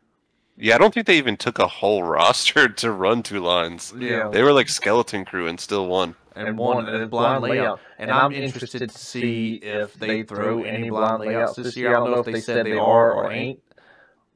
Yeah, 0.58 0.76
I 0.76 0.78
don't 0.78 0.94
think 0.94 1.08
they 1.08 1.18
even 1.18 1.38
took 1.38 1.60
a 1.60 1.68
whole 1.68 2.04
roster 2.18 2.70
to 2.70 2.92
run 2.92 3.24
two 3.24 3.40
lines. 3.40 3.94
Yeah, 3.98 4.30
They 4.30 4.44
were 4.44 4.54
like 4.54 4.70
skeleton 4.70 5.26
crew 5.26 5.48
and 5.48 5.60
still 5.60 5.88
won. 5.88 6.16
and 6.36 6.58
won 6.58 6.88
a 6.88 7.08
blind 7.08 7.44
layout. 7.44 7.80
And 7.98 8.12
I'm 8.12 8.32
interested 8.32 8.90
to 8.90 8.98
see 8.98 9.56
if 9.56 9.94
they 9.96 10.24
throw 10.24 10.64
any 10.64 10.90
blind 10.90 11.22
layouts 11.22 11.56
this 11.56 11.76
year. 11.76 11.90
I 11.90 12.00
don't 12.00 12.12
know 12.12 12.20
if 12.20 12.26
they 12.26 12.42
said 12.42 12.66
they 12.66 12.78
are 12.78 13.12
or 13.14 13.32
ain't 13.32 13.60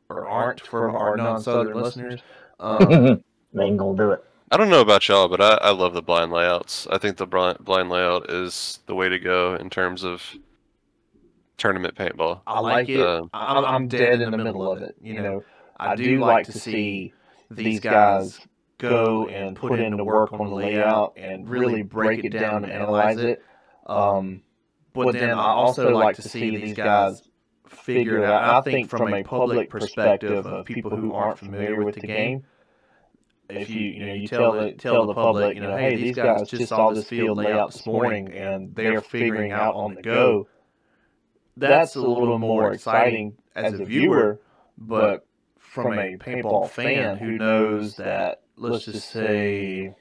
or 0.10 0.28
aren't 0.28 0.62
for 0.66 0.90
our 0.96 1.18
non-southern 1.18 1.74
listeners. 1.76 2.22
Um, 2.60 3.24
they 3.54 3.64
ain't 3.64 3.78
gonna 3.78 3.98
do 3.98 4.12
it. 4.12 4.24
I 4.52 4.58
don't 4.58 4.70
know 4.70 4.82
about 4.82 5.08
y'all, 5.08 5.28
but 5.28 5.42
I, 5.42 5.56
I 5.56 5.72
love 5.72 5.94
the 5.94 6.04
blind 6.04 6.32
layouts. 6.32 6.88
I 6.92 7.00
think 7.00 7.18
the 7.18 7.26
blind, 7.26 7.58
blind 7.60 7.90
layout 7.90 8.30
is 8.30 8.80
the 8.86 8.94
way 8.94 9.10
to 9.10 9.18
go 9.18 9.56
in 9.56 9.70
terms 9.72 10.04
of 10.04 10.22
tournament 11.58 11.96
paintball. 11.96 12.42
I 12.46 12.60
like 12.60 12.88
it. 12.90 13.02
Um, 13.02 13.30
I'm, 13.34 13.66
I'm 13.66 13.88
dead 13.88 14.22
in 14.22 14.32
the 14.32 14.38
middle 14.38 14.72
of 14.72 14.82
it. 14.84 14.96
You 15.02 15.22
know, 15.22 15.44
I 15.78 15.96
do 15.96 16.20
like 16.20 16.46
to 16.46 16.54
see 16.54 17.14
these 17.52 17.80
guys 17.80 18.40
go 18.78 19.28
and 19.28 19.56
put 19.56 19.80
in 19.80 19.96
the 19.98 20.04
work 20.04 20.34
on 20.34 20.50
the 20.50 20.56
layout 20.56 21.14
and 21.18 21.50
really 21.50 21.84
break 21.84 22.24
it 22.26 22.32
down 22.32 22.64
and 22.64 22.72
analyze 22.74 23.18
it. 23.18 23.42
Um, 23.86 24.42
but 24.94 25.14
then 25.14 25.32
I 25.32 25.52
also 25.52 25.90
like 25.92 26.16
to 26.18 26.22
see 26.22 26.56
these 26.56 26.74
guys 26.74 27.22
figure 27.68 28.20
it 28.20 28.26
out. 28.26 28.44
I 28.44 28.62
think 28.62 28.90
from 28.90 29.14
a 29.14 29.24
public 29.24 29.70
perspective 29.70 30.46
of 30.46 30.66
people 30.66 30.96
who 30.96 31.14
aren't 31.14 31.40
familiar 31.40 31.84
with 31.84 31.96
the 31.96 32.02
game, 32.02 32.46
if 33.50 33.70
you 33.70 33.82
you 33.82 34.06
know 34.06 34.14
you 34.14 34.28
tell 34.28 34.54
the 34.54 34.72
tell 34.74 35.06
the 35.06 35.14
public 35.14 35.56
you 35.56 35.62
know 35.62 35.78
hey 35.78 35.96
these 35.96 36.16
guys 36.16 36.50
just 36.50 36.68
saw 36.68 36.92
this 36.92 37.06
field 37.06 37.38
layout 37.38 37.72
this 37.72 37.86
morning 37.86 38.32
and 38.34 38.76
they're 38.76 39.02
figuring 39.02 39.52
out 39.52 39.76
on 39.76 39.94
the 39.94 40.02
go 40.02 40.48
that's 41.58 41.96
a 41.96 42.02
little 42.02 42.40
more 42.40 42.72
exciting 42.72 43.38
as 43.56 43.80
a 43.80 43.86
viewer 43.86 44.40
but 44.78 45.25
from 45.84 46.00
a 46.00 46.18
paintball 46.18 46.70
fan 46.70 47.18
who 47.18 47.38
knows 47.38 47.96
that 47.98 48.42
let's 48.58 48.86
just 48.86 49.10
say 49.10 49.94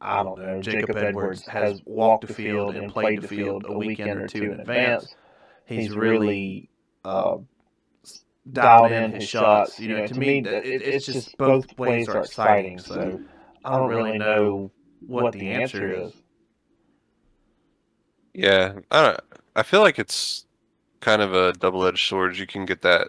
I 0.00 0.22
don't 0.22 0.38
know 0.38 0.60
Jacob 0.60 0.96
Edwards 0.96 1.46
has 1.46 1.80
walked 1.84 2.26
the 2.26 2.34
field 2.34 2.74
and 2.74 2.90
played 2.90 3.22
the 3.22 3.28
field 3.28 3.64
a 3.68 3.72
weekend 3.72 4.20
or 4.20 4.26
two 4.26 4.52
in 4.52 4.60
advance 4.60 5.14
he's 5.66 5.94
really 5.94 6.70
uh, 7.04 7.36
dialed 8.50 8.92
in 8.92 9.12
his 9.12 9.28
shots. 9.28 9.78
You 9.78 9.88
know, 9.96 10.06
to 10.06 10.14
me, 10.14 10.38
it, 10.38 10.82
it's 10.82 11.06
just 11.06 11.36
both 11.36 11.78
ways 11.78 12.08
are 12.08 12.20
exciting. 12.20 12.78
So 12.78 13.20
I 13.64 13.76
don't 13.76 13.88
really 13.88 14.18
know 14.18 14.70
what 15.06 15.32
the 15.32 15.50
answer 15.50 15.92
is. 15.92 16.12
Yeah, 18.34 18.74
I 18.90 19.02
don't, 19.02 19.20
I 19.56 19.62
feel 19.62 19.80
like 19.82 19.98
it's 19.98 20.46
kind 21.00 21.20
of 21.20 21.34
a 21.34 21.52
double-edged 21.52 22.08
sword. 22.08 22.38
You 22.38 22.46
can 22.46 22.64
get 22.64 22.80
that 22.82 23.08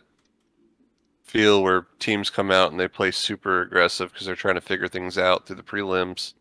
feel 1.23 1.63
where 1.63 1.87
teams 1.99 2.29
come 2.29 2.51
out 2.51 2.71
and 2.71 2.79
they 2.79 2.87
play 2.87 3.11
super 3.11 3.61
aggressive 3.61 4.11
because 4.11 4.25
they're 4.27 4.35
trying 4.35 4.55
to 4.55 4.61
figure 4.61 4.87
things 4.87 5.17
out 5.17 5.45
through 5.47 5.55
the 5.55 5.63
prelims. 5.63 6.33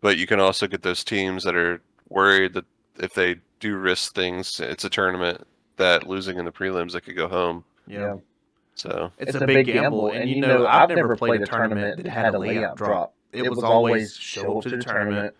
But 0.00 0.18
you 0.18 0.26
can 0.26 0.40
also 0.40 0.66
get 0.66 0.82
those 0.82 1.04
teams 1.04 1.44
that 1.44 1.54
are 1.54 1.80
worried 2.08 2.54
that 2.54 2.64
if 2.98 3.14
they 3.14 3.36
do 3.60 3.76
risk 3.76 4.14
things, 4.14 4.60
it's 4.60 4.84
a 4.84 4.90
tournament 4.90 5.46
that 5.76 6.06
losing 6.06 6.38
in 6.38 6.44
the 6.44 6.52
prelims 6.52 6.92
they 6.92 7.00
could 7.00 7.16
go 7.16 7.28
home. 7.28 7.64
Yeah, 7.86 8.16
So 8.74 9.10
it's, 9.18 9.34
a 9.34 9.46
big 9.46 9.66
gamble, 9.66 10.12
and 10.12 10.28
you 10.28 10.40
know, 10.40 10.66
I've 10.66 10.88
never 10.90 11.16
played 11.16 11.40
a 11.42 11.46
tournament 11.46 12.02
that 12.02 12.06
had 12.06 12.34
a 12.34 12.38
layout 12.38 12.76
drop. 12.76 13.14
It 13.32 13.48
was 13.48 13.62
always 13.62 14.14
show 14.14 14.58
up 14.58 14.64
to 14.64 14.70
the 14.70 14.82
tournament. 14.82 15.34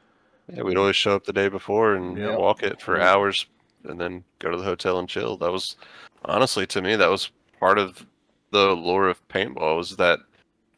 yeah, 0.53 0.62
we'd 0.62 0.77
always 0.77 0.97
show 0.97 1.14
up 1.14 1.25
the 1.25 1.33
day 1.33 1.49
before 1.49 1.95
and 1.95 2.16
Yep. 2.16 2.39
walk 2.39 2.62
it 2.62 2.81
for 2.81 2.97
Yeah. 2.99 3.12
hours, 3.12 3.47
and 3.85 4.01
then 4.01 4.25
go 4.39 4.51
to 4.51 4.57
the 4.57 4.64
hotel 4.64 4.99
and 4.99 5.09
chill. 5.09 5.37
That 5.37 5.53
was 5.53 5.77
honestly 6.25 6.66
to 6.68 6.81
me 6.83 6.97
that 6.97 7.11
was 7.11 7.31
part 7.59 7.79
of 7.79 8.05
the 8.53 8.77
lore 8.77 9.09
of 9.09 9.27
paintball 9.29 9.77
was 9.77 9.97
that 9.97 10.21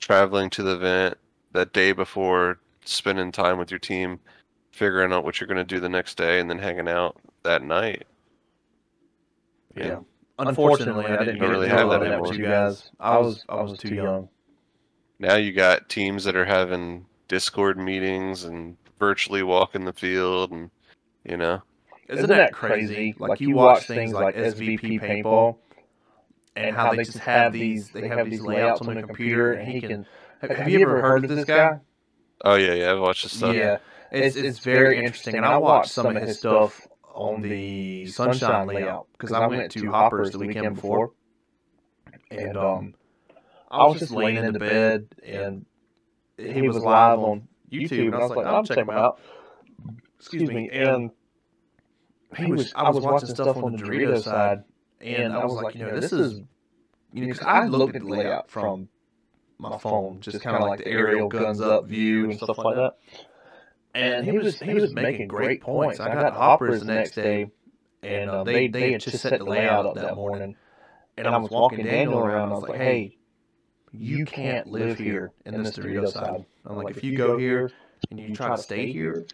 traveling 0.01 0.49
to 0.51 0.63
the 0.63 0.75
event 0.75 1.19
that 1.53 1.73
day 1.73 1.93
before, 1.93 2.59
spending 2.85 3.31
time 3.31 3.59
with 3.59 3.71
your 3.71 3.79
team, 3.79 4.19
figuring 4.71 5.13
out 5.13 5.25
what 5.25 5.41
you're 5.41 5.49
going 5.49 5.59
to 5.59 5.65
do 5.65 5.81
the 5.81 5.89
next 5.89 6.17
day, 6.17 6.41
and 6.41 6.49
then 6.49 6.59
hanging 6.59 6.89
out. 6.89 7.21
that 7.43 7.63
night. 7.63 8.07
Yeah. 9.77 9.99
Unfortunately, 10.39 11.05
I 11.05 11.25
didn't 11.25 11.41
really 11.41 11.69
have 11.69 11.91
that 11.91 12.01
that 12.01 12.21
with 12.21 12.33
anymore. 12.33 12.35
you 12.35 12.45
guys. 12.45 12.91
I 12.99 13.19
was 13.19 13.45
I 13.49 13.61
was 13.61 13.79
too 13.79 13.95
young. 13.95 14.29
Now 15.19 15.37
you 15.37 15.53
got 15.53 15.89
teams 15.89 16.25
that 16.25 16.37
are 16.37 16.45
having 16.45 17.07
Discord 17.29 17.79
meetings 17.79 18.45
and 18.45 18.77
virtually 18.99 19.43
walking 19.43 19.85
the 19.85 19.93
field, 19.93 20.51
and 20.51 20.71
you 21.25 21.37
know, 21.37 21.63
Isn't, 22.09 22.29
that 22.29 22.53
crazy? 22.53 23.15
Like 23.19 23.41
you 23.41 23.55
watch 23.55 23.87
things 23.87 24.13
like 24.13 24.35
SVP 24.35 25.01
paintball, 25.01 25.57
and 26.57 26.75
how 26.77 26.93
they 26.93 27.05
just 27.05 27.19
have 27.19 27.53
these 27.53 27.91
they 27.91 28.09
have 28.09 28.29
these 28.29 28.41
layouts 28.41 28.81
on 28.81 28.95
the 28.95 29.03
computer, 29.03 29.53
and 29.53 29.71
he 29.71 29.81
can. 29.81 30.07
Have, 30.41 30.51
have 30.51 30.69
you 30.69 30.81
ever 30.81 31.01
heard 31.01 31.25
of 31.25 31.31
this 31.31 31.45
guy? 31.45 31.81
oh 32.45 32.55
yeah, 32.57 32.75
yeah, 32.75 32.93
I've 32.93 33.01
watched 33.01 33.25
this 33.25 33.33
stuff. 33.33 33.55
Yeah, 33.55 33.79
it's 34.13 34.37
it's 34.37 34.59
very 34.61 34.99
interesting, 34.99 35.37
and 35.37 35.45
I 35.45 35.57
watched 35.59 35.91
some 35.91 36.07
of 36.07 36.23
his 36.23 36.39
stuff 36.39 36.87
on 37.15 37.43
the 37.43 38.07
Sunshine 38.07 38.67
layout 38.67 39.07
because 39.13 39.33
I 39.33 39.47
went 39.47 39.73
to 39.73 39.91
Hoppers 39.91 40.31
the 40.31 40.39
weekend 40.39 40.75
before, 40.75 41.13
and 42.31 42.57
um, 42.57 42.95
I 43.71 43.87
was 43.87 43.99
just 43.99 44.13
laying 44.13 44.37
in 44.37 44.53
the 44.53 44.59
bed, 44.59 45.09
and 45.25 45.67
he 46.37 46.63
was 46.63 46.77
live 46.79 47.19
on 47.19 47.49
YouTube, 47.71 48.07
and 48.07 48.15
I 48.15 48.19
was 48.19 48.31
like, 48.31 48.47
I'll 48.47 48.65
check 48.65 48.79
him 48.79 48.91
out. 48.91 49.21
Excuse 50.19 50.51
me, 50.51 50.71
and 50.71 51.11
he 52.37 52.47
was 52.47 52.73
I 52.75 52.91
was 52.91 53.05
watching 53.05 53.29
stuff 53.29 53.57
on 53.57 53.73
the 53.73 53.79
Dorito 53.79 54.23
side, 54.23 54.65
and 55.05 55.35
I 55.35 55.45
was 55.45 55.55
like, 55.55 55.75
you 55.75 55.83
know, 55.83 55.93
this 55.93 56.13
is, 56.13 56.43
you 57.13 57.23
know, 57.23 57.29
because 57.29 57.41
I 57.47 57.67
looked 57.67 57.97
at 57.97 58.03
the 58.03 58.09
layout 58.09 58.51
from 58.51 58.89
my 59.59 59.79
phone, 59.79 60.21
just 60.21 60.41
kind 60.41 60.57
of 60.57 60.63
like 60.63 60.79
the 60.79 60.89
aerial 60.89 61.29
guns 61.29 61.61
up 61.61 61.87
view 61.87 62.31
and 62.31 62.41
stuff 62.41 62.59
like 62.59 62.77
that. 62.77 62.95
And 63.95 64.27
he 64.27 64.39
was 64.39 64.61
he 64.61 64.75
was 64.75 64.95
making 64.95 65.29
great 65.29 65.61
points. 65.63 66.01
I 66.01 66.09
got 66.11 66.35
hoppers 66.35 66.81
the 66.81 66.87
next 66.87 67.13
day, 67.13 67.53
and 68.03 68.31
um, 68.31 68.47
they 68.47 68.69
they 68.69 68.93
had 68.93 69.03
just 69.03 69.21
set 69.21 69.39
the 69.39 69.45
layout 69.45 69.87
up 69.87 69.97
that 69.97 70.17
morning. 70.17 70.57
And 71.17 71.29
I 71.29 71.37
was 71.39 71.51
walking 71.51 71.85
Daniel 71.85 72.19
around. 72.19 72.51
I 72.51 72.55
was 72.55 72.63
like, 72.63 72.77
hey, 72.77 73.19
you 73.93 74.27
can't 74.27 74.67
live 74.69 74.99
here 74.99 75.33
in 75.47 75.57
this 75.57 75.73
Dorito 75.73 76.09
side. 76.09 76.45
I'm 76.67 76.77
like, 76.77 76.91
if 76.97 77.05
you 77.05 77.17
go 77.17 77.39
here 77.39 77.71
and 78.11 78.21
you 78.21 78.35
try 78.35 78.49
to 78.49 78.59
stay 78.59 78.93
here, 78.93 79.27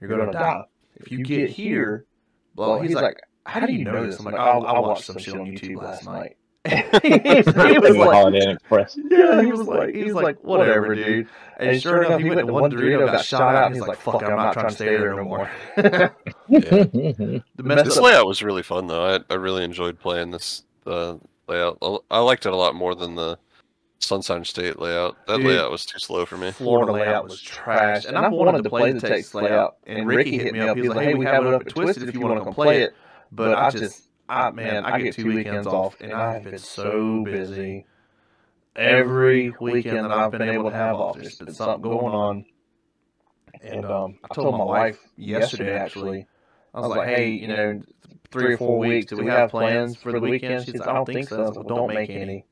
you're 0.00 0.10
gonna 0.10 0.32
die. 0.32 0.64
If 0.96 1.12
you 1.12 1.22
get 1.24 1.50
here, 1.50 2.06
well, 2.56 2.80
he's 2.80 2.94
like, 2.94 3.20
how 3.48 3.66
do 3.66 3.72
you 3.72 3.84
know 3.84 4.04
this? 4.04 4.18
I'm 4.18 4.26
like, 4.26 4.34
oh, 4.34 4.38
I, 4.38 4.72
I 4.72 4.78
watched 4.78 5.04
some 5.04 5.18
shit 5.18 5.34
on 5.34 5.46
YouTube 5.46 5.76
last 5.82 6.04
night. 6.04 6.36
he 6.68 7.78
was 7.78 7.96
like, 7.96 8.10
Holiday 8.10 8.42
Inn 8.42 8.50
Express. 8.50 8.98
yeah, 9.10 9.40
he 9.42 9.50
was 9.50 9.66
like, 9.66 9.94
he 9.94 10.04
was 10.04 10.14
like, 10.14 10.42
whatever, 10.44 10.94
dude. 10.94 11.28
And 11.58 11.80
sure 11.80 12.02
enough, 12.02 12.20
he 12.20 12.28
went 12.28 12.46
to 12.46 12.52
one 12.52 12.70
Dorito, 12.70 13.06
got 13.06 13.24
shot 13.24 13.54
out, 13.54 13.66
and 13.66 13.74
he's 13.74 13.86
like, 13.86 13.98
fuck, 13.98 14.22
I'm 14.22 14.36
not 14.36 14.52
trying 14.52 14.68
to 14.68 14.74
stay 14.74 14.96
there 14.96 15.14
no 15.14 15.24
more. 15.24 15.50
the 15.76 16.12
This 17.56 17.96
up, 17.96 18.04
layout 18.04 18.26
was 18.26 18.42
really 18.42 18.62
fun 18.62 18.86
though. 18.86 19.16
I 19.16 19.20
I 19.30 19.36
really 19.36 19.64
enjoyed 19.64 19.98
playing 19.98 20.30
this 20.30 20.64
the 20.84 21.18
layout. 21.46 21.78
I- 21.80 21.98
I 22.10 22.18
liked 22.18 22.44
it 22.44 22.52
a 22.52 22.56
lot 22.56 22.74
more 22.74 22.94
than 22.94 23.14
the 23.14 23.38
Sunshine 24.00 24.44
State 24.44 24.78
layout. 24.78 25.16
That 25.26 25.38
Dude. 25.38 25.46
layout 25.46 25.70
was 25.70 25.84
too 25.84 25.98
slow 25.98 26.24
for 26.26 26.36
me. 26.36 26.50
Florida 26.50 26.92
layout 26.92 27.24
was 27.24 27.40
trash, 27.40 28.04
and 28.04 28.16
I 28.16 28.28
wanted 28.28 28.62
to 28.62 28.70
play 28.70 28.92
the 28.92 29.00
Texas 29.00 29.34
layout. 29.34 29.76
And 29.86 30.06
Ricky 30.06 30.38
hit 30.38 30.52
me 30.52 30.60
up. 30.60 30.76
He 30.76 30.82
was 30.82 30.96
like, 30.96 31.06
"Hey, 31.06 31.14
we 31.14 31.24
have 31.24 31.46
it 31.46 31.54
up 31.54 31.62
at 31.62 31.68
Twisted 31.68 32.08
if 32.08 32.14
you 32.14 32.20
want 32.20 32.38
to 32.38 32.44
come 32.44 32.54
play 32.54 32.82
it." 32.82 32.94
But 33.30 33.54
I 33.54 33.70
just, 33.70 34.08
I 34.28 34.50
man, 34.50 34.84
I 34.84 35.00
get 35.00 35.14
two 35.14 35.26
weekends 35.26 35.66
off, 35.66 35.96
and 36.00 36.12
I've 36.12 36.44
been 36.44 36.58
so 36.58 37.24
busy. 37.24 37.86
Every 38.76 39.50
weekend 39.60 40.04
that 40.04 40.12
I've 40.12 40.30
been 40.30 40.42
able 40.42 40.70
to 40.70 40.76
have 40.76 40.96
off, 40.96 41.16
there's 41.16 41.36
been 41.36 41.52
something 41.52 41.82
going 41.82 42.14
on. 42.14 42.44
And 43.60 43.84
um, 43.84 44.18
I 44.30 44.34
told 44.34 44.56
my 44.56 44.64
wife 44.64 44.98
yesterday, 45.16 45.76
actually, 45.76 46.26
I 46.74 46.80
was 46.80 46.88
like, 46.88 47.08
"Hey, 47.08 47.30
you 47.30 47.48
know, 47.48 47.82
three 48.30 48.54
or 48.54 48.58
four 48.58 48.78
weeks. 48.78 49.06
Do 49.06 49.16
we 49.16 49.26
have 49.26 49.50
plans 49.50 49.96
for 49.96 50.12
the 50.12 50.20
weekend?" 50.20 50.64
She 50.64 50.72
said, 50.72 50.82
"I 50.82 50.94
don't 50.94 51.06
think 51.06 51.28
so." 51.28 51.36
I 51.36 51.48
was 51.48 51.56
like, 51.56 51.66
"Well, 51.66 51.76
don't 51.76 51.94
make 51.94 52.10
any." 52.10 52.44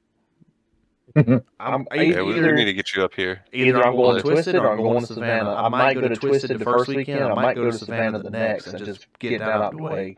I'm 1.60 1.86
I, 1.90 1.94
Yeah, 1.94 2.22
we, 2.22 2.32
we 2.32 2.38
either 2.38 2.52
need 2.54 2.66
to 2.66 2.74
get 2.74 2.94
you 2.94 3.02
up 3.04 3.14
here. 3.14 3.44
either 3.52 3.84
I'm 3.84 3.96
going 3.96 4.16
to 4.16 4.22
Twisted 4.22 4.56
or 4.56 4.70
I'm 4.72 4.78
going 4.78 5.00
to 5.00 5.06
Savannah. 5.06 5.54
I 5.54 5.68
might 5.68 5.94
go 5.94 6.08
to 6.08 6.16
Twisted 6.16 6.58
the 6.58 6.64
first 6.64 6.88
weekend. 6.88 7.24
I 7.24 7.34
might 7.34 7.54
go 7.54 7.70
to 7.70 7.72
Savannah 7.72 8.22
the 8.22 8.30
next 8.30 8.66
and 8.66 8.78
just 8.78 9.06
get 9.18 9.38
that 9.38 9.48
out 9.48 9.62
of 9.62 9.78
the 9.78 9.82
way. 9.82 10.16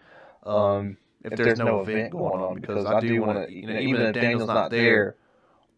Um, 0.49 0.97
if 1.25 1.37
there's 1.37 1.59
no 1.59 1.81
event 1.81 2.13
going 2.13 2.41
on, 2.41 2.55
because 2.55 2.87
I 2.87 3.01
do 3.01 3.21
want 3.21 3.47
to, 3.47 3.53
you 3.53 3.67
know, 3.67 3.79
even 3.79 4.01
if 4.03 4.15
Daniel's 4.15 4.47
not 4.47 4.71
there, 4.71 5.17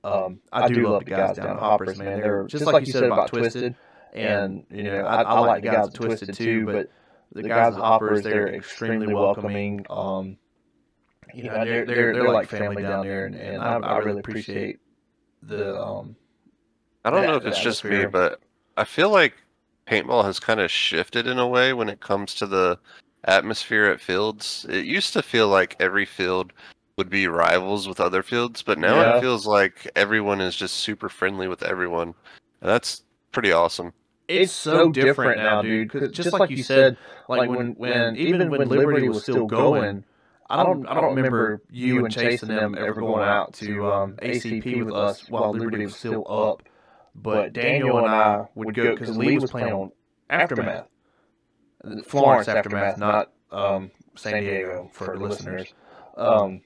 um, 0.04 0.40
I 0.52 0.68
do 0.68 0.88
love 0.88 1.04
the 1.04 1.10
guys 1.10 1.36
down 1.36 1.48
at 1.48 1.58
Hoppers, 1.58 1.98
man. 1.98 2.20
They're 2.20 2.46
just 2.46 2.64
like 2.66 2.86
you 2.86 2.92
said 2.92 3.04
about 3.04 3.28
Twisted, 3.28 3.74
and 4.12 4.64
you 4.70 4.84
know, 4.84 5.00
I, 5.00 5.22
I 5.22 5.38
like 5.40 5.62
the 5.62 5.70
guys 5.70 5.88
at 5.88 5.94
Twisted 5.94 6.34
too, 6.34 6.66
but 6.66 6.90
the 7.32 7.42
guys 7.42 7.74
at 7.74 7.80
Hoppers, 7.80 8.22
they're 8.22 8.54
extremely 8.54 9.12
welcoming. 9.12 9.84
Um, 9.90 10.36
you 11.34 11.44
know, 11.44 11.64
they're 11.64 11.84
they're 11.84 12.12
they're 12.12 12.32
like 12.32 12.48
family 12.48 12.82
down 12.82 13.04
there, 13.04 13.26
and, 13.26 13.34
and 13.34 13.62
I, 13.62 13.76
I 13.78 13.98
really 13.98 14.20
appreciate 14.20 14.78
the 15.42 15.80
um 15.80 16.16
I 17.04 17.10
don't 17.10 17.24
know 17.24 17.36
if 17.36 17.46
it's 17.46 17.60
just 17.60 17.82
me, 17.84 18.06
but 18.06 18.40
I 18.76 18.84
feel 18.84 19.10
like 19.10 19.34
paintball 19.86 20.24
has 20.24 20.38
kind 20.38 20.60
of 20.60 20.70
shifted 20.70 21.26
in 21.26 21.38
a 21.38 21.46
way 21.46 21.72
when 21.72 21.88
it 21.88 22.00
comes 22.00 22.34
to 22.36 22.46
the 22.46 22.78
atmosphere 23.24 23.86
at 23.86 24.00
fields. 24.00 24.66
It 24.68 24.84
used 24.84 25.12
to 25.14 25.22
feel 25.22 25.48
like 25.48 25.76
every 25.80 26.04
field 26.06 26.52
would 26.96 27.10
be 27.10 27.26
rivals 27.28 27.88
with 27.88 28.00
other 28.00 28.22
fields, 28.22 28.62
but 28.62 28.78
now 28.78 29.00
Yeah. 29.00 29.16
it 29.16 29.20
feels 29.20 29.46
like 29.46 29.90
everyone 29.96 30.40
is 30.40 30.54
just 30.56 30.76
super 30.76 31.08
friendly 31.08 31.48
with 31.48 31.62
everyone. 31.62 32.14
And 32.60 32.70
that's 32.70 33.02
pretty 33.32 33.52
awesome. 33.52 33.92
it's 34.28 34.52
so 34.52 34.90
different 34.90 35.38
now, 35.38 35.60
dude. 35.62 35.90
Because 35.90 36.12
just 36.12 36.32
like 36.32 36.50
you 36.50 36.62
said, 36.62 36.96
like 37.28 37.48
when 37.50 37.72
when 37.72 38.14
even 38.16 38.48
when 38.50 38.68
Liberty 38.68 39.08
was 39.08 39.22
still 39.22 39.46
going, 39.46 40.04
I 40.48 40.62
don't 40.62 40.86
I 40.86 40.94
don't 40.94 41.16
remember 41.16 41.62
you 41.70 42.04
and 42.04 42.12
Chase 42.14 42.42
and 42.42 42.50
them 42.50 42.76
ever 42.78 43.00
going 43.00 43.24
out 43.24 43.54
to 43.54 43.90
um, 43.90 44.12
ACP 44.22 44.84
with 44.84 44.94
us 44.94 45.28
while 45.28 45.52
Liberty 45.52 45.84
was 45.84 45.96
still 45.96 46.24
up. 46.30 46.62
But 47.16 47.52
Daniel 47.52 47.98
and 47.98 48.06
I 48.08 48.44
would 48.54 48.72
go 48.74 48.90
because 48.94 49.16
Lee 49.16 49.38
was 49.38 49.50
playing 49.50 49.72
on 49.72 49.90
Aftermath, 50.28 50.86
Florence 52.04 52.48
Aftermath, 52.48 52.98
not 52.98 53.32
um, 53.50 53.90
San 54.16 54.42
Diego 54.42 54.90
for 54.92 55.16
the 55.16 55.24
listeners. 55.24 55.72
Um, 56.16 56.60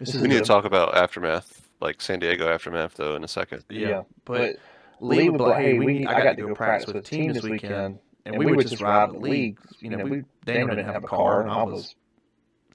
We 0.00 0.28
need 0.28 0.36
a- 0.36 0.40
to 0.40 0.44
talk 0.46 0.64
about 0.64 0.96
aftermath, 0.96 1.68
like 1.80 2.00
San 2.00 2.18
Diego 2.20 2.48
aftermath, 2.48 2.94
though, 2.94 3.16
in 3.16 3.24
a 3.24 3.28
second. 3.28 3.64
Yeah, 3.68 4.02
but 4.24 4.56
Lee 5.00 5.28
would 5.28 5.38
be 5.38 5.44
like, 5.44 5.56
"Hey, 5.56 5.78
we 5.78 5.86
need, 5.86 6.06
I 6.06 6.22
got 6.22 6.36
to 6.36 6.46
go 6.46 6.54
practice 6.54 6.86
with 6.86 6.96
a 6.96 7.02
team 7.02 7.32
this 7.32 7.42
weekend," 7.42 7.98
and 8.24 8.38
we 8.38 8.46
would 8.46 8.66
just 8.68 8.80
ride 8.82 9.10
the 9.12 9.18
league. 9.18 9.58
You 9.80 9.90
know, 9.90 10.04
we 10.04 10.24
Daniel 10.44 10.68
didn't 10.68 10.86
have 10.86 11.04
a 11.04 11.06
car, 11.08 11.42
and 11.42 11.50
I 11.50 11.62
was 11.62 11.94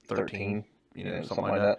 thirteen, 0.06 0.64
you 0.94 1.04
know, 1.04 1.22
something 1.22 1.44
like 1.44 1.60
that. 1.60 1.78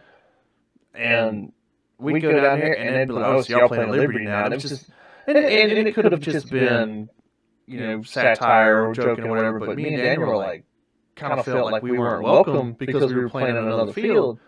And 0.93 1.51
we'd 1.97 2.21
go 2.21 2.31
down 2.39 2.57
here, 2.57 2.73
and 2.73 2.95
they'd 2.95 3.07
be 3.07 3.13
like, 3.13 3.25
"Oh, 3.25 3.41
so 3.41 3.57
y'all 3.57 3.67
playing 3.67 3.91
Liberty 3.91 4.25
now?" 4.25 4.45
And 4.45 4.53
it 4.53 4.57
was 4.57 4.63
just, 4.69 4.89
and, 5.27 5.37
and, 5.37 5.71
and 5.71 5.87
it 5.87 5.93
could 5.95 6.05
have 6.11 6.19
just 6.19 6.49
been, 6.49 7.09
you 7.71 7.79
know, 7.79 8.03
satire 8.03 8.87
or 8.87 8.93
joking 8.93 9.25
or 9.25 9.29
whatever. 9.29 9.59
But 9.59 9.77
me 9.77 9.87
and 9.87 9.97
Daniel 9.97 10.27
were 10.27 10.37
like, 10.37 10.65
kind 11.15 11.39
of 11.39 11.45
felt 11.45 11.71
like 11.71 11.83
we 11.83 11.91
weren't 11.97 12.23
welcome 12.23 12.73
because 12.73 13.13
we 13.13 13.19
were 13.19 13.29
playing 13.29 13.57
on 13.57 13.65
another 13.65 13.93
field. 13.93 14.39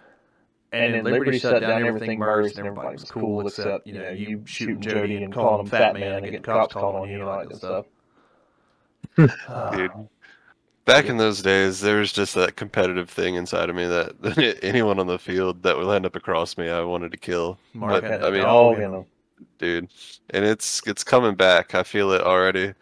And 0.72 0.96
then 0.96 1.04
Liberty 1.04 1.38
shut 1.38 1.62
down, 1.62 1.86
everything 1.86 2.18
merged, 2.18 2.58
and 2.58 2.68
everybody 2.68 2.94
was 2.94 3.04
cool 3.06 3.46
except, 3.48 3.86
you 3.86 3.94
know, 3.94 4.10
you 4.10 4.42
shooting 4.46 4.82
Jody 4.82 5.18
and 5.24 5.32
calling 5.32 5.62
him 5.62 5.68
Fat 5.68 5.94
Man 5.94 6.24
and 6.24 6.26
getting 6.26 6.42
cops 6.42 6.74
called 6.74 6.96
on 6.96 7.10
you 7.10 7.16
and 7.16 7.24
all 7.24 7.40
that 7.40 7.48
good 7.50 7.58
stuff. 7.58 7.86
Dude. 9.72 9.92
Back 10.86 11.06
in 11.06 11.16
those 11.18 11.42
days, 11.42 11.80
there 11.80 12.00
was 12.00 12.12
just 12.12 12.36
that 12.36 12.58
competitive 12.58 13.10
thing 13.10 13.36
inside 13.36 13.70
of 13.70 13.76
me 13.76 13.86
that 13.88 14.60
anyone 14.64 15.00
on 15.00 15.08
the 15.08 15.20
field 15.20 15.64
that 15.64 15.78
would 15.78 15.86
land 15.86 16.06
up 16.06 16.16
across 16.16 16.58
me, 16.58 16.70
I 16.70 16.82
wanted 16.82 17.12
to 17.12 17.18
kill. 17.18 17.58
Mark 17.74 18.02
But, 18.02 18.04
had 18.04 18.24
I 18.24 18.28
a 18.28 18.32
mean, 18.32 18.42
dog 18.42 18.80
oh, 18.80 18.82
in 18.82 18.94
him. 18.94 19.06
dude, 19.60 19.90
and 20.32 20.46
it's 20.46 20.82
it's 20.88 21.04
coming 21.04 21.36
back. 21.36 21.76
I 21.76 21.84
feel 21.84 22.12
it 22.12 22.22
already. 22.22 22.74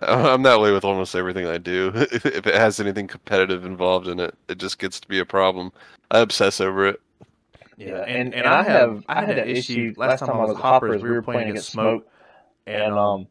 I'm 0.08 0.42
that 0.42 0.60
way 0.60 0.72
with 0.72 0.84
almost 0.84 1.14
everything 1.14 1.46
I 1.46 1.58
do. 1.58 1.92
If, 2.12 2.26
if 2.26 2.46
it 2.46 2.54
has 2.54 2.80
anything 2.80 3.06
competitive 3.06 3.64
involved 3.64 4.08
in 4.08 4.18
it, 4.18 4.34
it 4.48 4.58
just 4.58 4.78
gets 4.78 4.98
to 5.00 5.08
be 5.08 5.18
a 5.18 5.24
problem. 5.24 5.72
I 6.10 6.20
obsess 6.20 6.60
over 6.60 6.86
it. 6.86 7.00
Yeah, 7.76 8.02
and, 8.06 8.34
and 8.34 8.46
I 8.46 8.62
have 8.62 9.04
I 9.08 9.24
had 9.24 9.38
an 9.38 9.48
issue 9.48 9.94
last 9.96 10.20
time 10.20 10.30
I 10.30 10.38
was 10.38 10.50
at 10.50 10.56
Hoppers. 10.56 11.02
We 11.02 11.10
were 11.10 11.22
playing 11.22 11.48
against 11.50 11.70
Smoke, 11.70 12.06
and 12.66 12.92
um, 12.92 13.26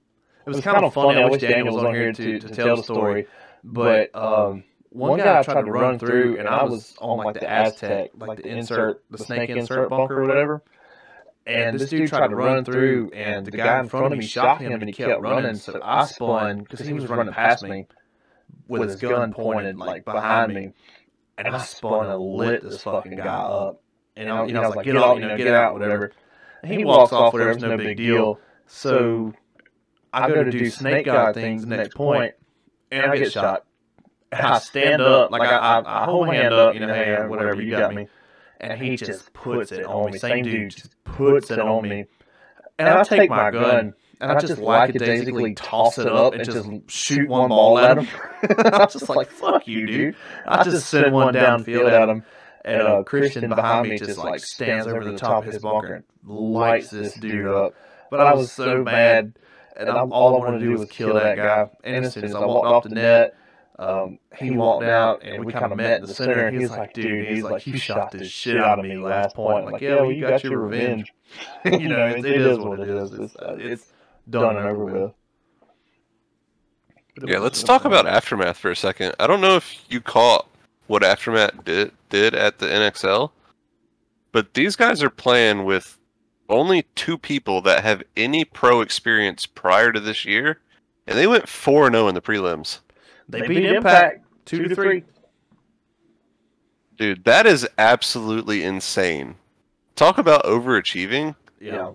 it 0.45 0.49
was 0.49 0.61
kind 0.61 0.83
of 0.83 0.93
funny. 0.93 1.21
I 1.21 1.25
wish 1.25 1.41
Daniel 1.41 1.75
was 1.75 1.83
on 1.83 1.93
here 1.93 2.11
to, 2.13 2.39
to 2.39 2.49
tell 2.49 2.75
the 2.75 2.83
story, 2.83 3.27
but 3.63 4.15
um, 4.15 4.63
one 4.89 5.19
guy 5.19 5.43
tried 5.43 5.65
to 5.65 5.71
run 5.71 5.99
through, 5.99 6.39
and 6.39 6.47
I 6.47 6.63
was 6.63 6.95
on 6.99 7.17
like 7.17 7.35
the 7.35 7.49
Aztec, 7.49 8.11
like 8.15 8.37
the 8.37 8.47
insert, 8.47 9.03
the 9.11 9.19
snake 9.19 9.49
insert 9.49 9.89
bunker 9.89 10.23
or 10.23 10.27
whatever. 10.27 10.63
And 11.49 11.79
this 11.79 11.89
dude 11.89 12.07
tried 12.09 12.27
to 12.27 12.35
run 12.35 12.63
through, 12.63 13.09
and 13.13 13.45
the 13.45 13.51
guy 13.51 13.79
in 13.79 13.89
front 13.89 14.13
of 14.13 14.19
me 14.19 14.25
shot 14.25 14.61
him, 14.61 14.73
and 14.73 14.85
he 14.85 14.93
kept 14.93 15.19
running. 15.21 15.55
So 15.55 15.79
I 15.83 16.05
spun 16.05 16.59
because 16.59 16.79
he 16.85 16.93
was 16.93 17.07
running 17.07 17.33
past 17.33 17.63
me 17.63 17.87
with 18.67 18.87
his 18.89 19.01
gun 19.01 19.33
pointed 19.33 19.77
like 19.77 20.05
behind 20.05 20.53
me, 20.53 20.73
and 21.37 21.47
I 21.47 21.57
spun 21.57 22.07
and 22.07 22.21
lit 22.21 22.61
this 22.63 22.83
fucking 22.83 23.15
guy 23.15 23.25
up. 23.25 23.81
And 24.15 24.29
I, 24.29 24.45
you 24.45 24.53
know, 24.53 24.61
I 24.61 24.67
was 24.67 24.75
like, 24.75 24.85
get 24.85 24.95
off, 24.97 25.17
you 25.19 25.27
know, 25.27 25.37
get 25.37 25.47
out, 25.47 25.73
whatever. 25.73 26.11
And 26.61 26.71
he 26.71 26.85
walks 26.85 27.13
off, 27.13 27.33
whatever, 27.33 27.51
it's 27.51 27.61
no 27.63 27.77
big 27.77 27.97
deal. 27.97 28.39
So 28.67 29.33
I 30.13 30.27
go 30.27 30.43
to 30.43 30.51
do 30.51 30.69
snake 30.69 31.05
guard 31.05 31.35
things 31.35 31.65
next 31.65 31.95
point, 31.95 32.35
and 32.91 33.11
I 33.11 33.17
get 33.17 33.31
shot 33.31 33.65
And 34.31 34.41
I 34.41 34.59
stand 34.59 35.01
up, 35.01 35.31
like 35.31 35.41
I, 35.41 35.57
I, 35.57 36.03
I 36.03 36.05
hold 36.05 36.27
my 36.27 36.35
hand 36.35 36.53
up, 36.53 36.73
you 36.75 36.81
know, 36.81 36.93
hey, 36.93 37.25
whatever, 37.25 37.61
you 37.61 37.71
got 37.71 37.95
me. 37.95 38.07
And 38.59 38.81
he 38.81 38.97
just 38.97 39.31
puts 39.33 39.71
it 39.71 39.85
on 39.85 40.11
me. 40.11 40.17
Same 40.17 40.43
dude 40.43 40.71
just 40.71 41.03
puts 41.03 41.49
it 41.51 41.59
on 41.59 41.87
me. 41.87 42.05
And 42.77 42.89
I 42.89 43.03
take 43.03 43.29
my 43.29 43.51
gun 43.51 43.93
and 44.21 44.31
I 44.31 44.39
just 44.39 44.59
lackadaisically 44.59 45.53
toss 45.55 45.97
it 45.97 46.07
up 46.07 46.33
and 46.33 46.43
just 46.43 46.67
shoot 46.87 47.27
one 47.29 47.49
ball 47.49 47.79
at 47.79 47.97
him. 47.97 48.07
I'm 48.57 48.89
just 48.89 49.09
like, 49.09 49.29
fuck 49.29 49.67
you, 49.67 49.85
dude. 49.85 50.15
I 50.45 50.63
just 50.63 50.89
send 50.89 51.13
one 51.13 51.33
downfield 51.33 51.89
at 51.89 52.09
him. 52.09 52.23
And 52.65 52.81
uh, 52.81 53.03
Christian 53.03 53.47
behind 53.49 53.89
me 53.89 53.97
just 53.97 54.17
like 54.17 54.41
stands 54.41 54.85
over 54.87 55.03
the 55.03 55.17
top 55.17 55.45
of 55.45 55.53
his 55.53 55.61
bunker 55.61 55.93
and 55.95 56.03
lights 56.25 56.89
this 56.89 57.13
dude 57.13 57.47
up. 57.47 57.73
But 58.11 58.19
I 58.19 58.33
was 58.33 58.51
so 58.51 58.83
mad, 58.83 59.37
and 59.77 59.87
I'm, 59.89 60.11
all 60.11 60.35
I 60.35 60.39
wanted 60.39 60.59
to 60.59 60.65
do 60.65 60.71
was 60.71 60.89
kill 60.89 61.13
that 61.13 61.37
guy. 61.37 61.69
And 61.83 62.05
as 62.05 62.13
soon 62.13 62.25
as 62.25 62.35
I 62.35 62.45
walked 62.45 62.67
off 62.67 62.83
the 62.83 62.89
net, 62.89 63.35
um, 63.79 64.19
he 64.35 64.51
walked 64.51 64.83
out, 64.83 65.23
and 65.23 65.45
we 65.45 65.53
kind 65.53 65.71
of 65.71 65.77
met 65.77 66.01
in 66.01 66.05
the 66.05 66.13
center. 66.13 66.47
And 66.47 66.57
he 66.57 66.63
was 66.63 66.71
like, 66.71 66.93
"Dude, 66.93 67.29
he's 67.29 67.43
like, 67.43 67.65
you 67.65 67.77
shot 67.77 68.11
this 68.11 68.27
shit 68.27 68.57
out 68.57 68.77
of 68.77 68.83
me 68.83 68.97
last 68.97 69.37
point." 69.37 69.65
I'm 69.65 69.71
like, 69.71 69.81
"Yeah, 69.81 70.01
well, 70.01 70.11
you 70.11 70.27
got 70.27 70.43
your 70.43 70.59
revenge." 70.59 71.13
you 71.65 71.71
know, 71.87 72.05
it, 72.07 72.25
it 72.25 72.41
is 72.41 72.57
what 72.59 72.81
it 72.81 72.89
is. 72.89 73.13
It's, 73.13 73.35
uh, 73.37 73.55
it's 73.57 73.93
done 74.29 74.57
and 74.57 74.67
over 74.67 74.85
with. 74.85 75.13
Yeah, 77.25 77.39
let's 77.39 77.63
talk 77.63 77.85
about 77.85 78.05
aftermath 78.05 78.57
for 78.57 78.69
a 78.69 78.75
second. 78.75 79.15
I 79.17 79.27
don't 79.27 79.41
know 79.41 79.55
if 79.55 79.85
you 79.89 80.01
caught 80.01 80.49
what 80.87 81.01
aftermath 81.01 81.63
did 81.63 81.93
did 82.09 82.35
at 82.35 82.59
the 82.59 82.65
NXL, 82.65 83.31
but 84.33 84.55
these 84.55 84.75
guys 84.75 85.01
are 85.01 85.09
playing 85.09 85.63
with 85.63 85.97
only 86.49 86.85
two 86.95 87.17
people 87.17 87.61
that 87.61 87.83
have 87.83 88.03
any 88.17 88.43
pro 88.43 88.81
experience 88.81 89.45
prior 89.45 89.93
to 89.93 90.01
this 90.01 90.25
year, 90.25 90.59
and 91.07 91.17
they 91.17 91.27
went 91.27 91.47
four 91.47 91.85
and 91.85 91.95
zero 91.95 92.09
in 92.09 92.15
the 92.15 92.21
prelims. 92.21 92.79
They, 93.29 93.47
beat 93.47 93.65
Impact 93.65 94.25
two 94.45 94.67
to 94.67 94.75
three. 94.75 95.03
Dude, 96.97 97.23
that 97.23 97.45
is 97.45 97.67
absolutely 97.77 98.63
insane. 98.63 99.35
Talk 99.95 100.17
about 100.17 100.43
overachieving. 100.43 101.35
Yeah. 101.61 101.91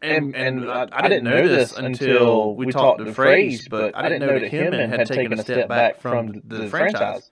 And 0.00 0.34
and 0.36 0.70
I, 0.70 0.88
I 0.92 1.08
didn't 1.08 1.24
know 1.24 1.46
this 1.46 1.76
until 1.76 2.54
we 2.54 2.70
talked 2.70 3.04
to 3.04 3.12
Phrase, 3.12 3.68
but 3.68 3.96
I 3.96 4.08
didn't 4.08 4.26
know 4.26 4.38
that 4.38 4.48
him 4.48 4.72
and 4.72 4.92
had 4.92 5.08
taken 5.08 5.38
a 5.38 5.42
step 5.42 5.68
back 5.68 6.00
from 6.00 6.40
the 6.46 6.68
franchise. 6.68 7.30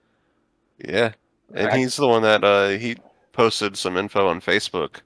Yeah, 0.77 1.13
and 1.53 1.71
he's 1.73 1.95
the 1.95 2.07
one 2.07 2.23
that 2.23 2.43
uh, 2.43 2.69
he 2.69 2.97
posted 3.31 3.77
some 3.77 3.95
info 3.95 4.27
on 4.27 4.41
Facebook 4.41 4.97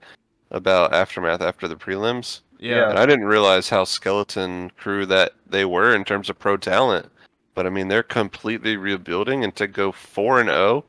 about 0.49 0.93
aftermath 0.93 1.41
after 1.41 1.68
the 1.68 1.76
prelims. 1.76 2.41
Yeah, 2.57 2.89
and 2.89 2.97
I 2.97 3.05
didn't 3.05 3.26
realize 3.26 3.70
how 3.70 3.84
skeleton 3.84 4.72
crew 4.72 5.05
that 5.05 5.34
they 5.47 5.66
were 5.66 5.93
in 5.95 6.03
terms 6.03 6.32
of 6.32 6.39
pro 6.39 6.57
talent. 6.57 7.12
But 7.54 7.66
I 7.66 7.70
mean, 7.70 7.89
they're 7.89 8.04
completely 8.04 8.78
rebuilding, 8.78 9.43
and 9.43 9.56
to 9.58 9.68
go 9.68 9.91
four 9.91 10.39
and 10.39 10.49
zero, 10.49 10.86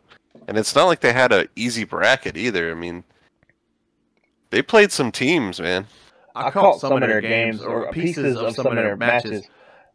and 0.46 0.56
it's 0.56 0.74
not 0.74 0.84
like 0.84 1.00
they 1.00 1.12
had 1.12 1.32
an 1.32 1.48
easy 1.56 1.84
bracket 1.84 2.36
either. 2.36 2.70
I 2.70 2.74
mean, 2.74 3.04
they 4.50 4.62
played 4.62 4.92
some 4.92 5.10
teams, 5.10 5.60
man. 5.60 5.86
I 6.34 6.50
caught 6.50 6.80
some 6.80 6.92
of 6.92 7.00
their 7.00 7.20
games 7.20 7.60
or 7.60 7.90
pieces 7.90 8.36
of 8.36 8.54
some 8.54 8.66
of 8.66 8.76
their 8.76 8.96
matches, 8.96 9.46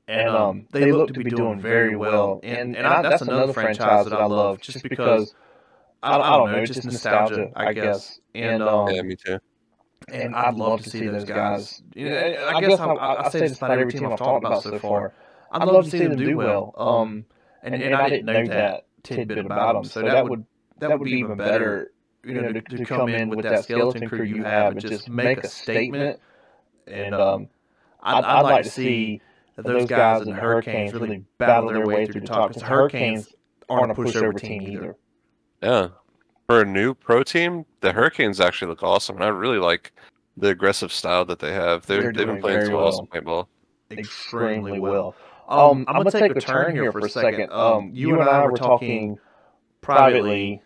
and 0.07 0.29
um, 0.29 0.67
they 0.71 0.91
look 0.91 1.13
to 1.13 1.23
be 1.23 1.29
doing 1.29 1.61
very 1.61 1.95
well. 1.95 2.39
And 2.43 2.75
and 2.75 2.85
I, 2.85 3.01
that's 3.01 3.21
another 3.21 3.53
franchise 3.53 4.05
that 4.05 4.13
I 4.13 4.25
love, 4.25 4.61
just 4.61 4.83
because 4.83 5.33
I, 6.03 6.17
I 6.17 6.37
don't 6.37 6.51
know, 6.51 6.65
just 6.65 6.83
nostalgia, 6.85 7.51
I 7.55 7.73
guess. 7.73 8.19
And 8.35 8.61
um, 8.61 8.89
yeah, 8.89 9.01
me 9.01 9.15
too. 9.15 9.39
And 10.09 10.35
I'd 10.35 10.55
love 10.55 10.83
to 10.83 10.89
see 10.89 11.07
those 11.07 11.25
guys. 11.25 11.81
You 11.95 12.09
know, 12.09 12.51
I 12.53 12.61
guess 12.61 12.79
I, 12.79 12.93
I 12.93 13.29
say 13.29 13.39
this 13.39 13.57
about 13.57 13.71
every 13.71 13.91
team 13.91 14.05
I've 14.05 14.17
talked 14.17 14.45
about 14.45 14.63
so 14.63 14.77
far. 14.79 15.13
I'd 15.51 15.67
love 15.67 15.85
to 15.85 15.91
see 15.91 15.99
them 15.99 16.17
do 16.17 16.37
well. 16.37 16.73
Um, 16.77 17.25
and 17.63 17.75
and 17.75 17.95
I 17.95 18.09
didn't 18.09 18.25
know 18.25 18.45
that 18.45 18.85
tidbit 19.03 19.37
about 19.37 19.73
them, 19.73 19.83
so 19.83 20.01
that 20.01 20.27
would 20.27 20.45
that 20.79 20.97
would 20.97 21.05
be 21.05 21.11
even 21.11 21.37
better 21.37 21.91
you 22.27 22.33
know, 22.33 22.51
to, 22.51 22.61
to 22.61 22.85
come 22.85 23.09
in 23.09 23.29
with 23.29 23.43
that 23.43 23.63
skeleton 23.63 24.07
crew 24.07 24.23
you 24.23 24.43
have 24.43 24.73
and 24.73 24.81
just 24.81 25.09
make 25.09 25.39
a 25.39 25.47
statement. 25.47 26.19
And 26.85 27.15
um, 27.15 27.47
I'd, 28.01 28.23
I'd 28.23 28.41
like 28.41 28.63
to 28.63 28.69
see 28.69 29.21
those 29.55 29.85
guys 29.85 30.21
in 30.21 30.29
the 30.29 30.35
Hurricanes 30.35 30.93
really 30.93 31.23
battle 31.37 31.71
their 31.71 31.85
way 31.85 32.05
through 32.05 32.21
the 32.21 32.27
top 32.27 32.49
because 32.49 32.63
Hurricanes 32.63 33.33
aren't 33.69 33.91
a 33.91 33.95
pushover 33.95 34.39
team 34.39 34.61
either. 34.63 34.95
Yeah, 35.63 35.89
for 36.45 36.61
a 36.61 36.65
new 36.65 36.93
pro 36.93 37.23
team, 37.23 37.65
the 37.81 37.93
Hurricanes 37.93 38.39
actually 38.39 38.69
look 38.69 38.83
awesome, 38.83 39.15
and 39.15 39.25
I 39.25 39.29
really 39.29 39.57
like 39.57 39.93
the 40.35 40.49
aggressive 40.49 40.91
style 40.91 41.25
that 41.25 41.39
they 41.39 41.53
have. 41.53 41.85
They're, 41.85 42.03
They're 42.03 42.13
they've 42.13 42.27
been 42.27 42.41
playing 42.41 42.65
some 42.65 42.75
well. 42.75 42.87
awesome 42.87 43.07
paintball. 43.07 43.47
Extremely 43.89 44.79
well. 44.79 45.15
Um, 45.47 45.85
I'm 45.87 45.95
gonna 45.97 46.11
take 46.11 46.35
a 46.35 46.41
turn 46.41 46.75
here 46.75 46.91
for 46.91 46.99
a 46.99 47.09
second. 47.09 47.51
Um, 47.51 47.91
you 47.93 48.19
and 48.19 48.29
I 48.29 48.45
were 48.45 48.51
talking 48.57 49.17
privately 49.81 50.61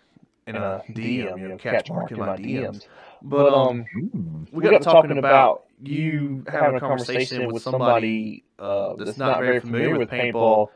in 0.47 0.55
a 0.55 0.81
DM, 0.89 1.39
you 1.39 1.47
know, 1.49 1.57
catch 1.57 1.89
Mark 1.89 2.11
in 2.11 2.17
my 2.19 2.35
DMs. 2.37 2.87
But 3.21 3.53
um, 3.53 3.85
we 4.51 4.63
got 4.63 4.71
to 4.71 4.79
talking 4.79 5.17
about 5.17 5.65
you 5.83 6.43
having 6.47 6.75
a 6.75 6.79
conversation 6.79 7.47
with 7.47 7.61
somebody 7.61 8.43
uh, 8.59 8.95
that's 8.97 9.17
not 9.17 9.39
very 9.39 9.59
familiar 9.59 9.97
with 9.97 10.09
paintball, 10.09 10.67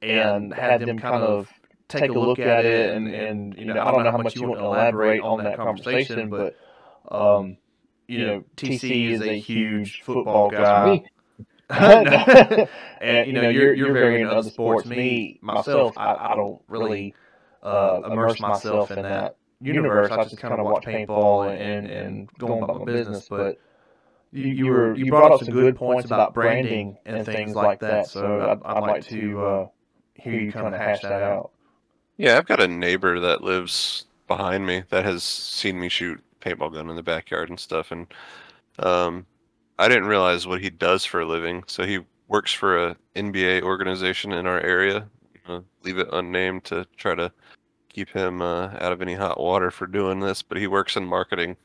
and 0.00 0.52
had 0.52 0.80
them 0.80 0.98
kind 0.98 1.22
of 1.22 1.48
take 1.88 2.10
a 2.10 2.18
look 2.18 2.38
at 2.38 2.64
it, 2.64 2.94
and 2.94 3.08
and 3.08 3.54
you 3.58 3.66
know, 3.66 3.74
I 3.82 3.90
don't 3.92 4.04
know 4.04 4.10
how 4.10 4.18
much 4.18 4.34
you 4.36 4.42
want 4.44 4.60
to 4.60 4.64
elaborate 4.64 5.20
on 5.20 5.44
that 5.44 5.56
conversation, 5.56 6.30
but 6.30 6.56
um, 7.10 7.58
you 8.08 8.26
know, 8.26 8.44
TC 8.56 9.10
is 9.10 9.20
a 9.20 9.38
huge 9.38 10.00
football 10.02 10.50
guy. 10.50 11.02
and 13.00 13.26
you 13.26 13.32
know, 13.32 13.48
you're 13.48 13.74
you're 13.74 13.92
very 13.92 14.20
into 14.20 14.34
other 14.34 14.50
sports. 14.50 14.86
Me 14.86 15.38
myself, 15.42 15.96
I, 15.96 16.14
I 16.14 16.34
don't 16.36 16.60
really 16.68 17.14
uh, 17.62 18.00
immerse 18.04 18.40
myself 18.40 18.90
in 18.90 19.02
that 19.02 19.36
universe. 19.60 20.10
I 20.10 20.22
just 20.24 20.38
kind 20.38 20.54
of 20.54 20.64
watch 20.64 20.84
paintball 20.84 21.50
and, 21.50 21.60
and, 21.60 21.90
and 21.90 22.30
go 22.38 22.62
about 22.62 22.80
my 22.80 22.84
business. 22.84 23.28
But 23.28 23.58
you, 24.32 24.48
you 24.48 24.66
were 24.66 24.94
you 24.94 25.10
brought 25.10 25.32
up 25.32 25.44
some 25.44 25.54
good 25.54 25.76
points 25.76 26.06
about 26.06 26.34
branding 26.34 26.96
and 27.04 27.24
things 27.24 27.54
like 27.54 27.80
that. 27.80 28.06
So 28.08 28.40
I'd, 28.40 28.62
I'd 28.64 28.80
like 28.80 29.06
to 29.08 29.44
uh, 29.44 29.66
hear 30.14 30.40
you 30.40 30.52
kind 30.52 30.66
of 30.66 30.80
hash 30.80 31.02
that 31.02 31.22
out. 31.22 31.52
Yeah, 32.16 32.36
I've 32.36 32.46
got 32.46 32.60
a 32.60 32.68
neighbor 32.68 33.18
that 33.20 33.42
lives 33.42 34.06
behind 34.28 34.66
me 34.66 34.84
that 34.90 35.04
has 35.04 35.22
seen 35.22 35.80
me 35.80 35.88
shoot 35.88 36.22
paintball 36.40 36.72
gun 36.72 36.90
in 36.90 36.96
the 36.96 37.02
backyard 37.02 37.48
and 37.50 37.58
stuff, 37.58 37.90
and 37.92 38.06
um, 38.78 39.26
I 39.82 39.88
didn't 39.88 40.06
realize 40.06 40.46
what 40.46 40.60
he 40.60 40.70
does 40.70 41.04
for 41.04 41.22
a 41.22 41.26
living. 41.26 41.64
So 41.66 41.84
he 41.84 41.98
works 42.28 42.52
for 42.52 42.86
a 42.86 42.96
NBA 43.16 43.62
organization 43.62 44.30
in 44.30 44.46
our 44.46 44.60
area. 44.60 45.08
Uh, 45.44 45.62
leave 45.82 45.98
it 45.98 46.06
unnamed 46.12 46.62
to 46.66 46.86
try 46.96 47.16
to 47.16 47.32
keep 47.88 48.08
him 48.08 48.40
uh, 48.40 48.68
out 48.78 48.92
of 48.92 49.02
any 49.02 49.14
hot 49.14 49.40
water 49.40 49.72
for 49.72 49.88
doing 49.88 50.20
this, 50.20 50.40
but 50.40 50.56
he 50.56 50.68
works 50.68 50.96
in 50.96 51.04
marketing 51.04 51.56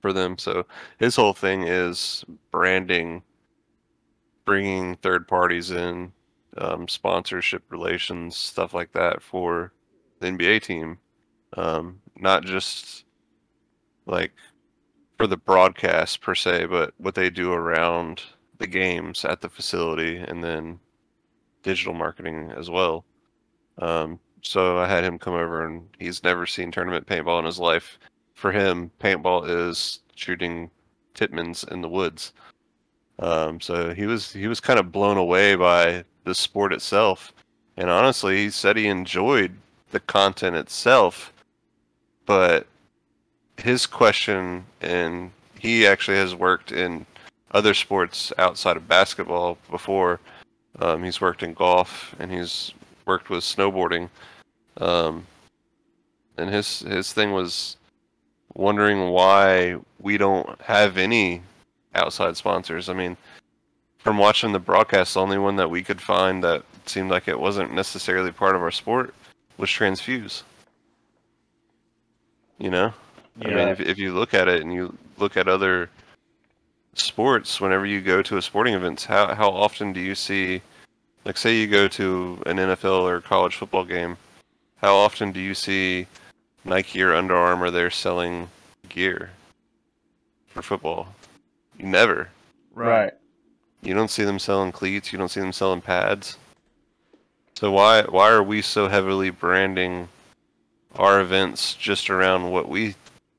for 0.00 0.12
them. 0.12 0.38
So 0.38 0.64
his 1.00 1.16
whole 1.16 1.32
thing 1.32 1.64
is 1.64 2.24
branding, 2.52 3.24
bringing 4.44 4.94
third 4.98 5.26
parties 5.26 5.72
in, 5.72 6.12
um, 6.58 6.86
sponsorship 6.86 7.64
relations, 7.70 8.36
stuff 8.36 8.72
like 8.72 8.92
that 8.92 9.20
for 9.20 9.72
the 10.20 10.28
NBA 10.28 10.62
team. 10.62 10.96
Um, 11.56 12.00
not 12.14 12.44
just 12.44 13.04
like 14.06 14.30
for 15.24 15.28
the 15.28 15.36
broadcast 15.38 16.20
per 16.20 16.34
se, 16.34 16.66
but 16.66 16.92
what 16.98 17.14
they 17.14 17.30
do 17.30 17.50
around 17.50 18.20
the 18.58 18.66
games 18.66 19.24
at 19.24 19.40
the 19.40 19.48
facility 19.48 20.18
and 20.18 20.44
then 20.44 20.78
digital 21.62 21.94
marketing 21.94 22.52
as 22.54 22.68
well. 22.68 23.06
Um, 23.78 24.20
so 24.42 24.76
I 24.76 24.86
had 24.86 25.02
him 25.02 25.18
come 25.18 25.32
over, 25.32 25.64
and 25.64 25.88
he's 25.98 26.22
never 26.22 26.44
seen 26.44 26.70
tournament 26.70 27.06
paintball 27.06 27.38
in 27.38 27.46
his 27.46 27.58
life. 27.58 27.98
For 28.34 28.52
him, 28.52 28.90
paintball 29.00 29.48
is 29.48 30.00
shooting 30.14 30.70
Tippmanns 31.14 31.66
in 31.72 31.80
the 31.80 31.88
woods. 31.88 32.34
Um, 33.18 33.62
so 33.62 33.94
he 33.94 34.04
was 34.04 34.30
he 34.30 34.46
was 34.46 34.60
kind 34.60 34.78
of 34.78 34.92
blown 34.92 35.16
away 35.16 35.54
by 35.54 36.04
the 36.24 36.34
sport 36.34 36.74
itself, 36.74 37.32
and 37.78 37.88
honestly, 37.88 38.36
he 38.36 38.50
said 38.50 38.76
he 38.76 38.88
enjoyed 38.88 39.56
the 39.90 40.00
content 40.00 40.54
itself, 40.54 41.32
but 42.26 42.66
his 43.58 43.86
question, 43.86 44.64
and 44.80 45.30
he 45.58 45.86
actually 45.86 46.16
has 46.16 46.34
worked 46.34 46.72
in 46.72 47.06
other 47.52 47.74
sports 47.74 48.32
outside 48.38 48.76
of 48.76 48.88
basketball 48.88 49.58
before. 49.70 50.20
Um, 50.80 51.04
he's 51.04 51.20
worked 51.20 51.42
in 51.42 51.54
golf, 51.54 52.14
and 52.18 52.30
he's 52.30 52.72
worked 53.06 53.30
with 53.30 53.44
snowboarding. 53.44 54.08
Um, 54.78 55.26
and 56.36 56.50
his 56.50 56.80
his 56.80 57.12
thing 57.12 57.32
was 57.32 57.76
wondering 58.54 59.08
why 59.10 59.76
we 60.00 60.18
don't 60.18 60.60
have 60.60 60.98
any 60.98 61.42
outside 61.94 62.36
sponsors. 62.36 62.88
I 62.88 62.92
mean, 62.92 63.16
from 63.98 64.18
watching 64.18 64.52
the 64.52 64.58
broadcast, 64.58 65.14
the 65.14 65.20
only 65.20 65.38
one 65.38 65.56
that 65.56 65.70
we 65.70 65.82
could 65.82 66.00
find 66.00 66.42
that 66.44 66.64
seemed 66.86 67.10
like 67.10 67.28
it 67.28 67.38
wasn't 67.38 67.72
necessarily 67.72 68.30
part 68.30 68.56
of 68.56 68.62
our 68.62 68.70
sport 68.70 69.14
was 69.56 69.70
Transfuse. 69.70 70.42
You 72.58 72.70
know, 72.70 72.92
I 73.42 73.48
mean, 73.48 73.68
if 73.68 73.80
if 73.80 73.98
you 73.98 74.14
look 74.14 74.34
at 74.34 74.48
it 74.48 74.62
and 74.62 74.72
you 74.72 74.96
look 75.18 75.36
at 75.36 75.48
other 75.48 75.90
sports, 76.94 77.60
whenever 77.60 77.86
you 77.86 78.00
go 78.00 78.22
to 78.22 78.36
a 78.36 78.42
sporting 78.42 78.74
events, 78.74 79.04
how 79.04 79.34
how 79.34 79.50
often 79.50 79.92
do 79.92 80.00
you 80.00 80.14
see 80.14 80.62
Like, 81.24 81.38
say 81.38 81.56
you 81.56 81.66
go 81.66 81.88
to 81.88 82.42
an 82.46 82.58
NFL 82.58 83.02
or 83.02 83.20
college 83.20 83.56
football 83.56 83.84
game, 83.84 84.16
how 84.76 84.94
often 84.94 85.32
do 85.32 85.40
you 85.40 85.54
see 85.54 86.06
Nike 86.64 87.02
or 87.02 87.14
Under 87.14 87.34
Armour 87.34 87.70
there 87.70 87.90
selling 87.90 88.48
gear 88.90 89.30
for 90.48 90.62
football? 90.62 91.08
You 91.78 91.86
never. 91.86 92.28
Right. 92.74 93.12
You 93.82 93.94
don't 93.94 94.10
see 94.10 94.24
them 94.24 94.38
selling 94.38 94.72
cleats. 94.72 95.12
You 95.12 95.18
don't 95.18 95.30
see 95.30 95.40
them 95.40 95.52
selling 95.52 95.80
pads. 95.80 96.36
So 97.54 97.70
why 97.70 98.02
why 98.02 98.30
are 98.30 98.42
we 98.42 98.62
so 98.62 98.88
heavily 98.88 99.30
branding 99.30 100.08
our 100.96 101.20
events 101.20 101.74
just 101.74 102.10
around 102.10 102.50
what 102.50 102.68
we 102.68 102.94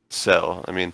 sell? 0.09 0.63
I 0.67 0.71
mean, 0.71 0.93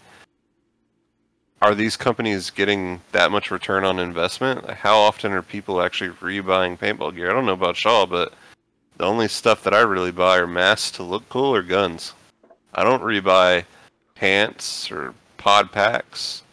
are 1.61 1.75
these 1.75 1.95
companies 1.95 2.49
getting 2.49 3.01
that 3.11 3.31
much 3.31 3.51
return 3.51 3.83
on 3.83 3.99
investment? 3.99 4.67
How 4.69 4.97
often 4.97 5.31
are 5.31 5.41
people 5.41 5.81
actually 5.81 6.09
rebuying 6.11 6.77
paintball 6.77 7.15
gear? 7.15 7.29
I 7.29 7.33
don't 7.33 7.45
know 7.45 7.53
about 7.53 7.83
y'all, 7.83 8.07
but 8.07 8.33
the 8.97 9.05
only 9.05 9.27
stuff 9.27 9.63
that 9.63 9.73
I 9.73 9.81
really 9.81 10.11
buy 10.11 10.37
are 10.37 10.47
masks 10.47 10.91
to 10.91 11.03
look 11.03 11.27
cool 11.29 11.53
or 11.55 11.61
guns. 11.61 12.13
I 12.73 12.83
don't 12.83 13.03
rebuy 13.03 13.65
pants 14.15 14.91
or 14.91 15.13
pod 15.37 15.71
packs. 15.71 16.43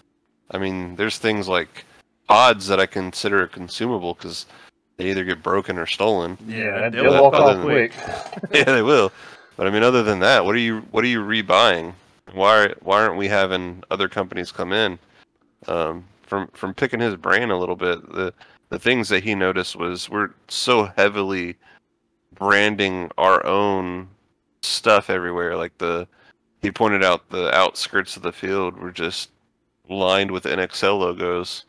I 0.50 0.58
mean, 0.58 0.96
there's 0.96 1.18
things 1.18 1.48
like 1.48 1.84
pods 2.28 2.66
that 2.66 2.80
I 2.80 2.86
consider 2.86 3.46
consumable 3.46 4.14
because 4.14 4.46
they 4.96 5.10
either 5.10 5.24
get 5.24 5.42
broken 5.42 5.78
or 5.78 5.86
stolen. 5.86 6.36
Yeah, 6.46 6.88
they'll 6.88 7.04
they'll 7.04 7.22
walk 7.22 7.32
walk 7.32 7.42
off 7.42 7.56
off 7.56 7.62
quick. 7.62 7.92
quick. 7.92 8.50
yeah, 8.52 8.64
they 8.64 8.82
will. 8.82 9.12
But 9.56 9.66
I 9.66 9.70
mean, 9.70 9.82
other 9.82 10.02
than 10.02 10.18
that, 10.20 10.44
what 10.44 10.54
are 10.54 10.58
you 10.58 10.80
what 10.90 11.04
are 11.04 11.08
you 11.08 11.20
rebuying? 11.20 11.94
Why 12.32 12.74
why 12.80 13.02
aren't 13.02 13.16
we 13.16 13.28
having 13.28 13.82
other 13.90 14.08
companies 14.08 14.52
come 14.52 14.72
in? 14.72 14.98
Um, 15.66 16.04
from 16.22 16.48
from 16.48 16.74
picking 16.74 17.00
his 17.00 17.16
brain 17.16 17.50
a 17.50 17.58
little 17.58 17.76
bit, 17.76 18.12
the 18.12 18.32
the 18.68 18.78
things 18.78 19.08
that 19.08 19.24
he 19.24 19.34
noticed 19.34 19.76
was 19.76 20.10
we're 20.10 20.30
so 20.48 20.84
heavily 20.96 21.56
branding 22.34 23.10
our 23.18 23.44
own 23.46 24.08
stuff 24.62 25.10
everywhere. 25.10 25.56
Like 25.56 25.76
the 25.78 26.06
he 26.60 26.70
pointed 26.70 27.04
out 27.04 27.28
the 27.30 27.54
outskirts 27.54 28.16
of 28.16 28.22
the 28.22 28.32
field 28.32 28.76
were 28.78 28.90
just 28.90 29.30
lined 29.88 30.30
with 30.30 30.44
NXL 30.44 30.98
logos. 30.98 31.64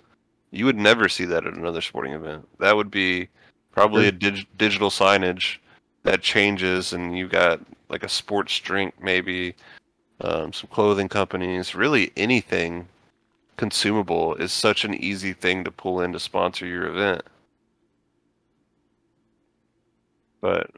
You 0.51 0.65
would 0.65 0.77
never 0.77 1.07
see 1.07 1.25
that 1.25 1.45
at 1.45 1.53
another 1.53 1.81
sporting 1.81 2.13
event. 2.13 2.47
That 2.59 2.75
would 2.75 2.89
be 2.89 3.29
probably 3.71 4.07
a 4.07 4.11
dig- 4.11 4.47
digital 4.57 4.89
signage 4.89 5.57
that 6.03 6.21
changes, 6.21 6.93
and 6.93 7.17
you 7.17 7.27
got 7.27 7.61
like 7.89 8.03
a 8.03 8.09
sports 8.09 8.59
drink, 8.59 8.95
maybe 9.01 9.55
um, 10.21 10.53
some 10.53 10.69
clothing 10.69 11.09
companies. 11.09 11.75
Really, 11.75 12.11
anything 12.17 12.87
consumable 13.57 14.35
is 14.35 14.51
such 14.51 14.85
an 14.85 14.93
easy 14.93 15.33
thing 15.33 15.63
to 15.63 15.71
pull 15.71 16.01
in 16.01 16.13
to 16.13 16.19
sponsor 16.19 16.65
your 16.65 16.87
event. 16.87 17.23
But 20.41 20.71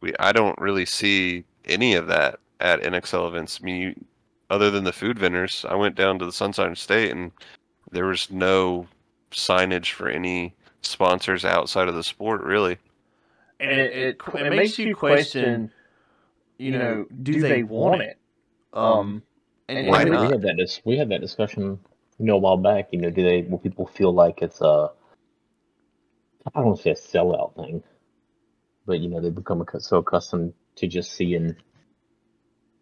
we, 0.00 0.12
I 0.18 0.32
don't 0.32 0.58
really 0.58 0.86
see 0.86 1.44
any 1.66 1.94
of 1.94 2.08
that 2.08 2.40
at 2.58 2.82
NXL 2.82 3.28
events. 3.28 3.60
I 3.62 3.64
mean, 3.64 3.80
you, 3.80 4.04
other 4.50 4.70
than 4.70 4.84
the 4.84 4.92
food 4.92 5.18
vendors, 5.18 5.64
I 5.68 5.76
went 5.76 5.94
down 5.94 6.18
to 6.18 6.26
the 6.26 6.32
Sunshine 6.32 6.74
State 6.74 7.12
and 7.12 7.30
there 7.92 8.06
was 8.06 8.30
no 8.30 8.86
signage 9.30 9.92
for 9.92 10.08
any 10.08 10.54
sponsors 10.82 11.44
outside 11.44 11.88
of 11.88 11.94
the 11.94 12.02
sport, 12.02 12.42
really. 12.42 12.78
and 13.60 13.78
it, 13.78 13.92
it, 13.92 14.20
it 14.34 14.50
makes 14.50 14.78
you 14.78 14.94
question, 14.94 15.70
you 16.58 16.72
know, 16.72 17.06
do 17.22 17.40
they 17.40 17.62
want 17.62 18.02
it? 18.02 18.18
Um, 18.72 19.22
and, 19.68 19.88
Why 19.88 20.02
and 20.02 20.10
we, 20.10 20.16
not? 20.16 20.26
We 20.26 20.32
had 20.32 20.42
that 20.42 20.56
dis- 20.56 20.80
we 20.84 20.98
had 20.98 21.08
that 21.10 21.20
discussion, 21.20 21.78
you 22.18 22.24
know, 22.26 22.36
a 22.36 22.38
while 22.38 22.56
back. 22.56 22.88
You 22.92 23.00
know, 23.00 23.10
do 23.10 23.22
they? 23.22 23.42
Will 23.42 23.58
people 23.58 23.86
feel 23.86 24.12
like 24.12 24.42
it's 24.42 24.60
a? 24.60 24.90
I 26.46 26.50
don't 26.58 26.66
want 26.66 26.78
to 26.78 26.82
say 26.82 26.90
a 26.90 26.94
sellout 26.94 27.54
thing, 27.56 27.82
but 28.86 29.00
you 29.00 29.08
know, 29.08 29.20
they 29.20 29.30
become 29.30 29.64
so 29.78 29.98
accustomed 29.98 30.54
to 30.76 30.86
just 30.86 31.12
seeing, 31.12 31.54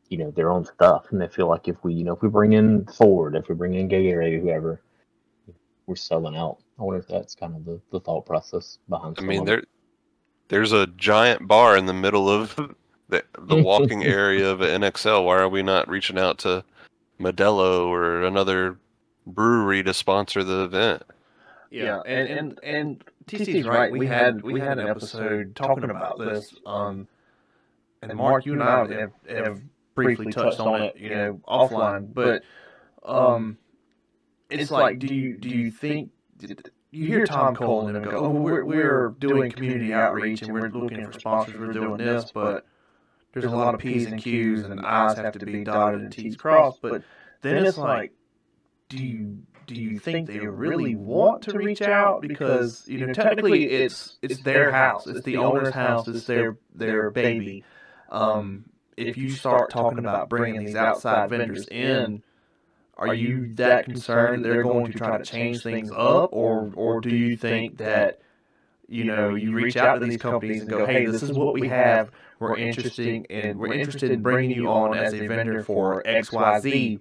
you 0.09 0.19
know, 0.19 0.31
their 0.31 0.51
own 0.51 0.65
stuff, 0.65 1.07
and 1.11 1.21
they 1.21 1.29
feel 1.29 1.49
like 1.49 1.69
if 1.69 1.77
we, 1.83 1.95
you 1.95 2.05
know, 2.05 2.15
if 2.15 2.23
we 2.23 2.29
bring 2.29 2.53
in 2.53 2.87
Ford, 2.87 3.35
if 3.35 3.49
we 3.49 3.55
bring 3.55 3.75
in 3.75 3.89
Gatorade, 3.89 4.41
whoever, 4.41 4.81
we're 5.87 5.97
selling 5.97 6.37
out. 6.37 6.59
I 6.79 6.83
wonder 6.83 7.01
if 7.01 7.09
that's 7.09 7.35
kind 7.35 7.57
of 7.57 7.65
the, 7.65 7.81
the 7.91 8.01
thought 8.01 8.27
process 8.27 8.79
behind. 8.89 9.17
I 9.19 9.23
mean, 9.23 9.45
there 9.45 9.59
it. 9.59 9.69
there's 10.49 10.73
a 10.73 10.87
giant 10.87 11.49
bar 11.49 11.77
in 11.77 11.87
the 11.87 11.95
middle 11.95 12.29
of 12.29 12.55
the 13.09 13.25
the 13.39 13.57
walking 13.63 14.05
area 14.05 14.51
of 14.51 14.61
an 14.61 14.83
NXL. 14.83 15.25
Why 15.25 15.39
are 15.39 15.49
we 15.49 15.63
not 15.63 15.89
reaching 15.89 16.19
out 16.19 16.39
to 16.39 16.65
Modelo 17.21 17.87
or 17.87 18.23
another 18.25 18.79
brewery 19.27 19.83
to 19.83 19.95
sponsor 19.95 20.45
the 20.45 20.65
event? 20.65 21.03
Yeah, 21.71 22.01
and 22.07 22.29
and 22.29 22.61
and 22.63 23.05
TC's 23.27 23.67
right. 23.67 23.93
We 23.93 24.07
had 24.07 24.43
we 24.43 24.61
had 24.61 24.79
an 24.79 24.89
episode 24.89 25.55
talking 25.55 25.91
about 25.91 26.19
this. 26.19 26.55
Um, 26.65 27.09
and 28.03 28.15
Mark, 28.15 28.47
you 28.47 28.53
and 28.53 28.63
I 28.63 28.87
have, 28.95 29.13
have 29.29 29.61
briefly 29.95 30.33
touched 30.33 30.61
on 30.61 30.83
it, 30.83 30.97
you 30.97 31.11
know, 31.11 31.41
offline. 31.49 32.15
But 32.15 32.43
um, 33.05 33.59
it's 34.49 34.71
like, 34.71 34.99
do 34.99 35.13
you 35.13 35.37
do 35.37 35.49
you 35.49 35.71
think 35.71 36.11
you 36.91 37.07
hear 37.07 37.27
Tom 37.27 37.55
Cole 37.55 37.87
and 37.87 37.97
them 37.97 38.05
go, 38.05 38.19
"Oh, 38.19 38.31
we're 38.31 38.65
we're 38.65 39.15
doing 39.19 39.51
community 39.51 39.93
outreach 39.93 40.43
and 40.43 40.53
we're 40.53 40.69
looking 40.69 41.05
for 41.05 41.19
sponsors. 41.19 41.59
We're 41.59 41.73
doing 41.73 41.99
this, 41.99 42.31
but 42.33 42.67
there's 43.41 43.53
a 43.53 43.57
lot 43.57 43.75
of 43.75 43.81
P's 43.81 44.07
and 44.07 44.21
Q's 44.21 44.65
and 44.65 44.81
I's 44.81 45.17
have 45.17 45.39
to 45.39 45.47
be 45.47 45.65
dotted 45.65 46.01
and 46.01 46.13
T's 46.13 46.37
crossed." 46.37 46.81
But 46.83 47.03
then 47.43 47.65
it's 47.65 47.79
like, 47.79 48.13
do 48.89 48.99
you 48.99 49.39
do 49.67 49.75
you 49.75 49.99
think 49.99 50.29
they 50.29 50.39
really 50.39 50.95
want 50.95 51.43
to 51.43 51.53
reach 51.53 51.83
out? 51.83 52.23
because 52.23 52.87
you 52.89 53.07
know 53.07 53.13
technically 53.13 53.65
it's 53.71 54.19
it's 54.23 54.41
their 54.41 54.73
house 54.73 55.07
it's 55.07 55.23
the 55.23 55.37
owner's 55.37 55.75
house 55.75 56.09
it's 56.09 56.25
their 56.27 56.57
their 56.75 57.11
baby. 57.11 57.65
um 58.11 58.65
if 58.97 59.17
you 59.17 59.31
start 59.31 59.71
talking 59.71 59.99
about 59.99 60.29
bringing 60.29 60.65
these 60.65 60.75
outside 60.75 61.31
vendors 61.31 61.69
in 61.69 62.23
are 62.97 63.15
you 63.15 63.55
that 63.55 63.85
concerned 63.85 64.45
they're 64.45 64.63
going 64.65 64.91
to 64.91 64.99
try 64.99 65.17
to 65.19 65.25
change 65.25 65.63
things 65.63 65.91
up? 65.93 66.31
or 66.33 66.73
or 66.75 67.01
do 67.01 67.11
you 67.11 67.37
think 67.37 67.79
that 67.79 68.21
you 68.89 69.05
know 69.05 69.35
you 69.35 69.53
reach 69.53 69.77
out 69.77 69.95
to 70.01 70.07
these 70.07 70.17
companies 70.17 70.63
and 70.63 70.71
go 70.71 70.87
hey 70.87 71.07
this 71.07 71.23
is 71.23 71.33
what 71.33 71.55
we 71.55 71.69
have 71.69 72.11
we're 72.41 72.57
interested 72.57 73.27
in 73.27 73.59
we're 73.59 73.75
interested 73.75 74.11
in 74.11 74.23
bringing 74.23 74.51
you 74.51 74.69
on 74.69 74.97
as 74.97 75.15
a 75.15 75.27
vendor 75.27 75.63
for 75.63 76.03
xyz 76.05 77.01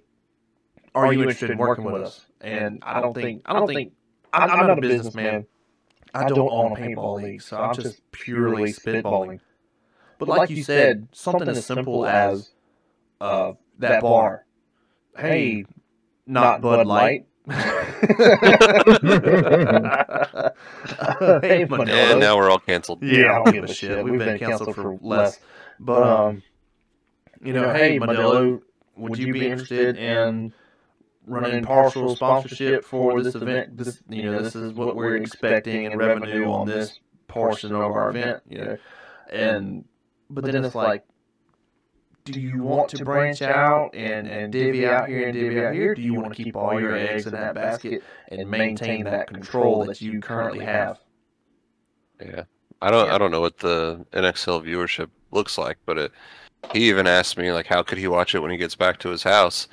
are 0.94 1.12
you 1.12 1.22
interested 1.22 1.50
in 1.50 1.58
working 1.58 1.84
with 1.84 2.02
us? 2.02 2.26
And 2.40 2.80
I 2.82 3.00
don't 3.00 3.14
think 3.14 3.42
I 3.46 3.52
don't 3.54 3.66
think 3.66 3.92
I'm, 4.32 4.50
I'm 4.50 4.66
not 4.66 4.78
a 4.78 4.82
businessman. 4.82 5.46
I 6.14 6.24
don't 6.24 6.50
own 6.50 6.72
a 6.72 6.76
paintball 6.76 7.22
league, 7.22 7.42
so 7.42 7.56
I'm 7.56 7.74
just 7.74 8.00
purely 8.10 8.72
spitballing. 8.72 9.40
But 10.18 10.28
like 10.28 10.50
you 10.50 10.64
said, 10.64 11.08
something 11.12 11.48
as 11.48 11.64
simple 11.64 12.06
as 12.06 12.50
uh, 13.20 13.52
that 13.78 14.02
bar. 14.02 14.46
Hey, 15.16 15.66
not 16.26 16.60
Bud 16.60 16.86
Light. 16.86 17.27
hey, 21.42 21.62
And 21.62 21.70
Modelo. 21.70 22.18
now 22.20 22.36
we're 22.36 22.50
all 22.50 22.58
canceled. 22.58 23.02
Yeah, 23.02 23.32
I 23.32 23.44
don't 23.44 23.52
give 23.52 23.64
a 23.64 23.72
shit. 23.72 24.04
We've 24.04 24.18
been 24.18 24.38
canceled 24.38 24.74
for 24.74 24.98
less. 25.00 25.38
But 25.80 26.02
um, 26.02 26.42
you 27.42 27.52
know, 27.52 27.72
hey, 27.72 27.98
Modelo, 27.98 28.60
would 28.96 29.18
you 29.18 29.32
be 29.32 29.46
interested 29.46 29.96
in 29.96 30.52
running 31.26 31.64
partial 31.64 32.14
sponsorship 32.16 32.84
for 32.84 33.22
this 33.22 33.34
event? 33.34 33.76
This, 33.76 34.02
you 34.08 34.24
know, 34.24 34.42
this 34.42 34.54
is 34.56 34.72
what 34.72 34.96
we're 34.96 35.16
expecting 35.16 35.84
in 35.84 35.96
revenue 35.96 36.50
on 36.50 36.66
this 36.66 36.98
portion 37.28 37.72
of 37.74 37.80
our 37.82 38.10
event. 38.10 38.42
You 38.48 38.58
know, 38.58 38.76
and 39.30 39.84
but 40.30 40.44
then 40.44 40.64
it's 40.64 40.74
like, 40.74 41.04
do 42.32 42.40
you 42.40 42.62
want 42.62 42.90
to 42.90 43.04
branch 43.04 43.42
out 43.42 43.94
and 43.94 44.26
and 44.26 44.52
divvy 44.52 44.86
out 44.86 45.08
here 45.08 45.28
and 45.28 45.34
divvy 45.34 45.60
out 45.60 45.74
here? 45.74 45.94
Do 45.94 46.02
you 46.02 46.14
want 46.14 46.34
to 46.34 46.42
keep 46.42 46.56
all 46.56 46.78
your 46.78 46.94
eggs 46.96 47.26
in 47.26 47.32
that 47.32 47.54
basket 47.54 48.02
and 48.28 48.48
maintain 48.50 49.04
that 49.04 49.28
control 49.28 49.84
that 49.86 50.00
you 50.00 50.20
currently 50.20 50.64
have? 50.64 50.98
Yeah. 52.20 52.44
I 52.80 52.90
don't 52.90 53.06
Yeah. 53.06 53.14
I 53.14 53.18
don't 53.18 53.30
know 53.30 53.40
what 53.40 53.58
the 53.58 54.04
NXL 54.12 54.64
viewership 54.64 55.10
looks 55.30 55.58
like, 55.58 55.78
but 55.86 55.98
it 55.98 56.12
he 56.72 56.88
even 56.88 57.06
asked 57.06 57.38
me 57.38 57.52
like 57.52 57.66
how 57.66 57.82
could 57.82 57.98
he 57.98 58.08
watch 58.08 58.34
it 58.34 58.40
when 58.40 58.50
he 58.50 58.56
gets 58.56 58.74
back 58.74 58.98
to 59.00 59.10
his 59.10 59.22
house? 59.22 59.68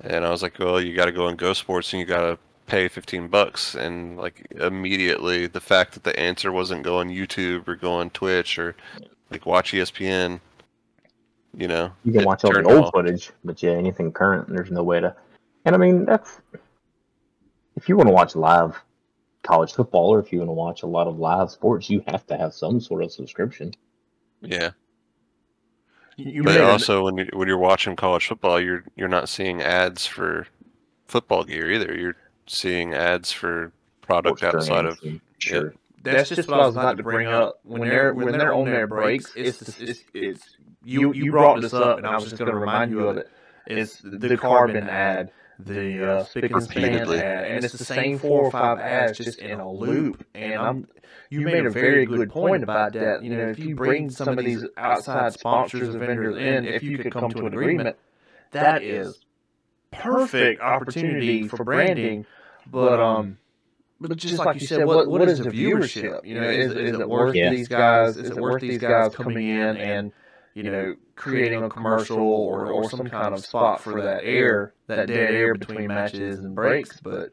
And 0.00 0.24
I 0.24 0.30
was 0.30 0.42
like, 0.42 0.58
"Well, 0.58 0.80
you 0.80 0.94
got 0.96 1.04
to 1.06 1.12
go 1.12 1.26
on 1.26 1.36
Go 1.36 1.52
Sports 1.52 1.92
and 1.92 2.00
you 2.00 2.06
got 2.06 2.22
to 2.22 2.38
pay 2.66 2.88
15 2.88 3.28
bucks." 3.28 3.74
And 3.74 4.16
like 4.16 4.46
immediately 4.52 5.46
the 5.46 5.60
fact 5.60 5.94
that 5.94 6.04
the 6.04 6.18
answer 6.18 6.50
wasn't 6.52 6.82
go 6.82 6.98
on 6.98 7.08
YouTube 7.08 7.68
or 7.68 7.76
go 7.76 7.92
on 7.92 8.10
Twitch 8.10 8.58
or 8.58 8.74
like 9.30 9.46
watch 9.46 9.72
ESPN, 9.72 10.40
you 11.56 11.68
know. 11.68 11.92
You 12.04 12.12
can 12.12 12.24
watch 12.24 12.44
all 12.44 12.52
the 12.52 12.62
old 12.64 12.86
off. 12.86 12.92
footage, 12.94 13.30
but 13.44 13.62
yeah, 13.62 13.72
anything 13.72 14.12
current, 14.12 14.48
there's 14.48 14.70
no 14.70 14.82
way 14.82 15.00
to. 15.00 15.14
And 15.64 15.74
I 15.74 15.78
mean, 15.78 16.04
that's 16.04 16.40
if 17.76 17.88
you 17.88 17.96
want 17.96 18.08
to 18.08 18.12
watch 18.12 18.34
live 18.36 18.76
college 19.42 19.72
football 19.72 20.12
or 20.14 20.18
if 20.20 20.32
you 20.32 20.38
want 20.38 20.48
to 20.48 20.52
watch 20.54 20.82
a 20.82 20.86
lot 20.86 21.06
of 21.06 21.18
live 21.18 21.50
sports, 21.50 21.88
you 21.90 22.02
have 22.08 22.26
to 22.28 22.36
have 22.36 22.54
some 22.54 22.80
sort 22.80 23.02
of 23.04 23.10
subscription. 23.12 23.72
Yeah. 24.40 24.70
You 26.16 26.42
But 26.42 26.52
made 26.52 26.60
a- 26.60 26.70
also 26.70 27.04
when 27.04 27.16
you 27.16 27.28
when 27.32 27.48
you're 27.48 27.58
watching 27.58 27.96
college 27.96 28.26
football, 28.26 28.60
you're 28.60 28.84
you're 28.96 29.08
not 29.08 29.28
seeing 29.28 29.62
ads 29.62 30.06
for 30.06 30.46
football 31.06 31.44
gear 31.44 31.70
either. 31.70 31.94
You're 31.96 32.16
seeing 32.46 32.92
ads 32.94 33.32
for 33.32 33.72
product 34.02 34.40
Sports 34.40 34.56
outside 34.68 34.84
of 34.84 35.00
journeys 35.00 35.12
and- 35.12 35.20
sure. 35.38 35.74
that's 36.02 36.28
just 36.28 36.48
what 36.48 36.60
I 36.60 36.66
was 36.66 36.76
about 36.76 36.96
to 36.98 37.02
bring 37.02 37.28
up. 37.28 37.60
When 37.62 37.80
they're 37.88 38.12
when 38.14 38.36
they're 38.36 38.52
on 38.54 38.66
their 38.66 38.86
breaks, 38.86 39.32
it's 39.34 39.80
it's, 39.80 40.04
it's 40.12 40.56
you 40.84 41.12
you 41.12 41.30
brought 41.30 41.60
this 41.60 41.72
up, 41.72 41.98
and 41.98 42.06
I 42.06 42.14
was 42.16 42.24
just 42.24 42.38
going 42.38 42.50
to 42.50 42.56
remind 42.56 42.90
you 42.90 43.08
of 43.08 43.16
it. 43.18 43.30
It's 43.66 43.98
the 44.02 44.36
carbon 44.36 44.88
ad, 44.88 45.30
the 45.58 46.12
uh, 46.12 46.24
spick 46.24 46.50
and 46.50 46.62
span 46.62 46.94
ad, 46.94 47.08
and 47.08 47.64
it's 47.64 47.72
the 47.72 47.84
same 47.84 48.18
four 48.18 48.44
or 48.44 48.50
five 48.50 48.78
ads 48.78 49.18
just 49.18 49.38
in 49.38 49.60
a 49.60 49.70
loop. 49.70 50.24
And 50.34 50.54
I'm 50.54 50.88
you 51.30 51.40
made 51.42 51.64
a 51.64 51.70
very 51.70 52.06
good 52.06 52.28
point 52.30 52.62
about 52.62 52.92
that. 52.94 53.22
You 53.22 53.30
know, 53.30 53.48
if 53.48 53.58
you 53.58 53.74
bring 53.76 54.10
some 54.10 54.30
of 54.30 54.44
these 54.44 54.64
outside 54.76 55.32
sponsors 55.32 55.94
or 55.94 55.98
vendors 55.98 56.36
in, 56.36 56.66
if 56.66 56.82
you 56.82 56.98
could 56.98 57.12
come 57.12 57.30
to 57.30 57.40
an 57.40 57.46
agreement, 57.52 57.96
that 58.50 58.82
is 58.82 59.24
perfect 59.90 60.60
opportunity 60.60 61.48
for 61.48 61.64
branding. 61.64 62.26
But 62.70 63.00
um, 63.00 63.38
but 64.00 64.16
just 64.16 64.38
like 64.38 64.60
you 64.60 64.66
said, 64.66 64.84
what 64.84 65.08
what 65.08 65.22
is 65.28 65.38
the 65.38 65.50
viewership? 65.50 66.24
You 66.24 66.34
know, 66.40 66.48
is 66.48 66.72
is 66.72 66.98
it 66.98 67.08
worth 67.08 67.36
Yeah. 67.36 67.50
these 67.50 67.68
guys? 67.68 68.16
Is 68.16 68.30
it 68.30 68.36
worth 68.36 68.60
these 68.60 68.78
guys 68.78 69.14
coming 69.14 69.48
in 69.48 69.76
and 69.76 70.12
you 70.54 70.64
know 70.64 70.94
creating 71.16 71.62
a 71.62 71.68
commercial 71.68 72.18
or 72.18 72.70
or 72.70 72.88
some 72.88 73.06
kind 73.08 73.34
of 73.34 73.44
spot 73.44 73.80
for 73.80 74.02
that 74.02 74.24
air, 74.24 74.74
that 74.86 75.06
dead 75.06 75.34
air 75.34 75.54
between 75.54 75.88
matches 75.88 76.40
and 76.40 76.54
breaks? 76.54 77.00
But 77.00 77.30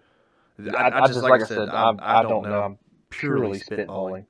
I, 0.75 1.01
I 1.01 1.07
just 1.07 1.21
like 1.21 1.41
I 1.41 1.45
said, 1.45 1.69
I 1.69 1.93
I 1.99 2.23
don't 2.23 2.43
know. 2.43 2.61
I'm 2.61 2.77
purely 3.09 3.59
spitballing. 3.59 4.25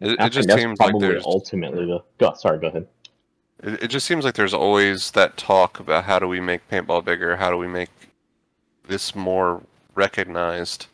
It, 0.00 0.20
I 0.20 0.26
it 0.26 0.30
just 0.30 0.48
think 0.48 0.60
seems 0.60 0.78
like 0.78 0.90
probably 0.90 1.08
there's 1.08 1.24
ultimately 1.24 1.86
the. 1.86 2.02
Go, 2.18 2.34
sorry, 2.34 2.58
go 2.58 2.68
ahead. 2.68 2.86
It, 3.62 3.84
it 3.84 3.88
just 3.88 4.06
seems 4.06 4.24
like 4.24 4.34
there's 4.34 4.54
always 4.54 5.10
that 5.12 5.36
talk 5.36 5.80
about 5.80 6.04
how 6.04 6.18
do 6.18 6.28
we 6.28 6.40
make 6.40 6.68
paintball 6.68 7.04
bigger? 7.04 7.36
How 7.36 7.50
do 7.50 7.56
we 7.56 7.66
make 7.66 7.90
this 8.86 9.14
more 9.14 9.62
recognized? 9.94 10.86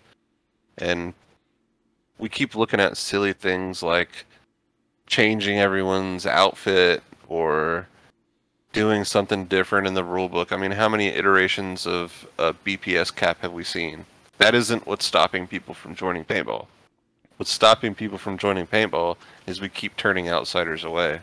And 0.79 1.15
we 2.19 2.29
keep 2.29 2.55
looking 2.55 2.81
at 2.81 2.97
silly 2.97 3.33
things 3.33 3.83
like 3.83 4.27
changing 5.13 5.59
everyone's 5.59 6.25
outfit 6.25 7.03
or 7.29 7.87
doing 8.73 9.05
something 9.05 9.45
different 9.45 9.87
in 9.87 9.93
the 9.93 10.03
rule 10.03 10.31
book. 10.31 10.53
I 10.53 10.57
mean, 10.57 10.71
how 10.71 10.89
many 10.89 11.09
iterations 11.09 11.87
of 11.87 12.27
a 12.39 12.55
BPS 12.55 13.15
cap 13.15 13.43
have 13.43 13.53
we 13.53 13.63
seen? 13.63 14.07
That 14.39 14.55
isn't 14.55 14.87
what's 14.87 15.05
stopping 15.05 15.47
people 15.47 15.75
from 15.75 15.95
joining 15.95 16.25
paintball. 16.25 16.67
What's 17.37 17.51
stopping 17.53 17.95
people 17.95 18.17
from 18.17 18.39
joining 18.39 18.67
paintball 18.67 19.17
is 19.47 19.61
we 19.61 19.69
keep 19.69 19.99
turning 19.99 20.31
outsiders 20.31 20.83
away. 20.83 21.21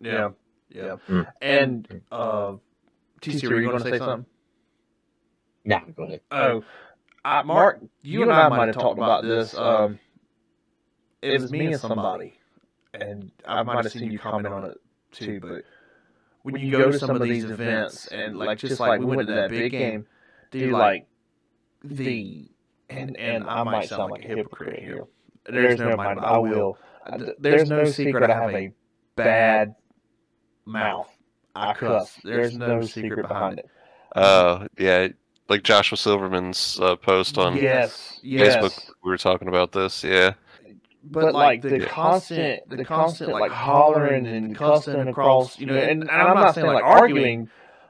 Yeah, 0.00 0.30
yeah. 0.70 0.96
Mm. 1.08 1.26
And 1.40 2.00
uh, 2.12 2.52
TC, 3.20 3.48
were 3.48 3.60
you 3.60 3.70
going 3.70 3.82
to 3.82 3.90
say 3.90 3.98
something? 3.98 4.26
Nah, 5.64 5.80
go 5.96 6.04
ahead. 6.04 6.20
Oh, 6.30 6.62
I, 7.24 7.42
Mark, 7.42 7.80
you 8.02 8.22
and 8.22 8.32
I 8.32 8.48
might 8.48 8.66
have 8.66 8.76
talked 8.76 8.98
about 8.98 9.24
this. 9.24 9.52
Um, 9.56 9.98
it 11.20 11.40
was 11.40 11.50
me 11.50 11.66
and 11.66 11.80
somebody, 11.80 12.34
and 12.94 13.30
I 13.46 13.62
might 13.62 13.84
have 13.84 13.92
seen 13.92 14.10
you 14.10 14.18
comment 14.18 14.46
on 14.46 14.64
it 14.64 14.78
too. 15.12 15.40
But 15.40 15.64
when 16.42 16.56
you 16.56 16.72
go 16.72 16.90
to 16.90 16.98
some 16.98 17.10
of 17.10 17.22
these 17.22 17.44
events, 17.44 18.06
and 18.08 18.36
like 18.36 18.58
just 18.58 18.80
like 18.80 19.00
we 19.00 19.06
went 19.06 19.28
to 19.28 19.34
that 19.34 19.50
big 19.50 19.72
game, 19.72 20.06
do 20.50 20.58
you 20.58 20.72
like 20.72 21.06
the 21.84 22.48
and 22.90 23.16
and 23.16 23.44
I 23.44 23.62
might 23.62 23.88
sound 23.88 24.10
like 24.10 24.24
a 24.24 24.28
hypocrite 24.28 24.80
here. 24.80 25.04
There's 25.46 25.78
no 25.78 25.96
mind, 25.96 26.20
I 26.20 26.38
will. 26.38 26.78
There's 27.38 27.68
no 27.68 27.84
secret. 27.84 28.30
I 28.30 28.34
have 28.34 28.54
a 28.54 28.72
bad 29.16 29.74
mouth. 30.64 31.08
I 31.54 31.74
cuss. 31.74 32.18
There's 32.22 32.56
no 32.56 32.82
secret 32.82 33.28
behind 33.28 33.58
it. 33.58 33.68
Oh, 34.14 34.66
yeah. 34.78 35.08
Like 35.48 35.64
Joshua 35.64 35.98
Silverman's 35.98 36.78
uh, 36.80 36.96
post 36.96 37.36
on 37.36 37.56
yes, 37.56 38.20
yes. 38.22 38.56
Facebook, 38.56 38.90
we 39.04 39.10
were 39.10 39.18
talking 39.18 39.48
about 39.48 39.72
this. 39.72 40.04
Yeah. 40.04 40.34
But 41.04 41.34
like 41.34 41.62
the 41.62 41.80
constant, 41.86 42.68
the 42.68 42.84
constant 42.84 43.30
like 43.32 43.50
hollering 43.50 44.26
and 44.26 44.56
cussing 44.56 45.08
across, 45.08 45.58
you 45.58 45.66
know, 45.66 45.74
and, 45.74 46.02
and 46.02 46.10
I'm 46.10 46.34
not 46.34 46.54
saying 46.54 46.66
like 46.66 46.84
arguing, 46.84 47.48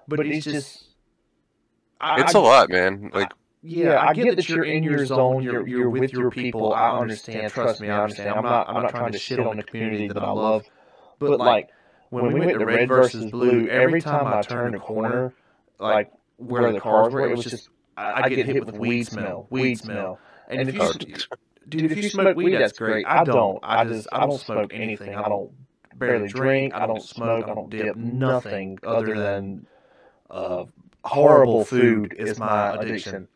but 0.08 0.26
it's 0.26 0.44
just, 0.44 0.84
I, 2.00 2.22
It's 2.22 2.34
I- 2.34 2.38
a 2.38 2.42
lot, 2.42 2.70
man. 2.70 3.10
Like, 3.12 3.30
Yeah, 3.62 4.00
I 4.00 4.12
get 4.14 4.36
that 4.36 4.48
you're 4.48 4.64
in 4.64 4.82
your 4.82 5.04
zone, 5.06 5.42
you're 5.42 5.66
you're 5.66 5.90
with 5.90 6.12
your 6.12 6.30
people. 6.30 6.72
I 6.72 6.98
understand. 6.98 7.52
Trust 7.52 7.80
me, 7.80 7.88
I 7.90 8.02
understand. 8.02 8.30
I'm 8.30 8.42
not 8.44 8.68
I'm 8.68 8.82
not 8.82 8.90
trying 8.90 9.12
to 9.12 9.18
shit 9.18 9.38
on 9.40 9.56
the 9.56 9.62
community 9.62 10.08
that 10.08 10.18
I 10.22 10.30
love, 10.30 10.64
but 11.18 11.38
like 11.38 11.68
when 12.10 12.32
we 12.32 12.40
went 12.40 12.58
to 12.58 12.64
red 12.64 12.88
versus 12.88 13.30
blue, 13.30 13.68
every 13.68 14.00
time 14.00 14.26
I 14.26 14.42
turned 14.42 14.74
a 14.74 14.80
corner, 14.80 15.32
like 15.78 16.10
where 16.36 16.72
the 16.72 16.80
cars 16.80 17.12
were, 17.12 17.28
it 17.28 17.36
was 17.36 17.44
just 17.44 17.68
I, 17.96 18.22
I 18.22 18.28
get 18.28 18.46
hit 18.46 18.64
with 18.64 18.74
weed 18.74 19.04
smell, 19.04 19.46
weed 19.50 19.76
smell, 19.76 20.18
and 20.48 20.68
if 20.68 20.74
you. 20.74 21.16
Dude, 21.68 21.90
if 21.90 21.96
you 21.96 22.08
smoke 22.08 22.36
weed, 22.36 22.54
that's 22.56 22.78
great. 22.78 23.06
I 23.06 23.24
don't. 23.24 23.58
I 23.62 23.84
just 23.84 24.08
I 24.12 24.20
don't 24.26 24.40
smoke 24.40 24.72
anything. 24.74 25.14
I 25.14 25.28
don't 25.28 25.50
barely 25.96 26.28
drink. 26.28 26.74
I 26.74 26.86
don't 26.86 27.02
smoke. 27.02 27.46
I 27.48 27.54
don't 27.54 27.70
dip. 27.70 27.96
Nothing 27.96 28.78
other 28.84 29.14
than 29.16 29.66
uh, 30.30 30.64
horrible 31.04 31.64
food 31.64 32.14
is 32.18 32.38
my 32.38 32.74
addiction. 32.76 33.28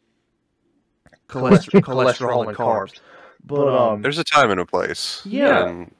Cholesterol, 1.28 1.80
cholesterol 1.82 2.48
and 2.48 2.56
carbs. 2.56 3.00
But 3.44 3.68
um, 3.68 4.02
there's 4.02 4.18
a 4.18 4.24
time 4.24 4.50
and 4.50 4.60
a 4.60 4.66
place. 4.66 5.22
Yeah. 5.24 5.66
And 5.68 5.94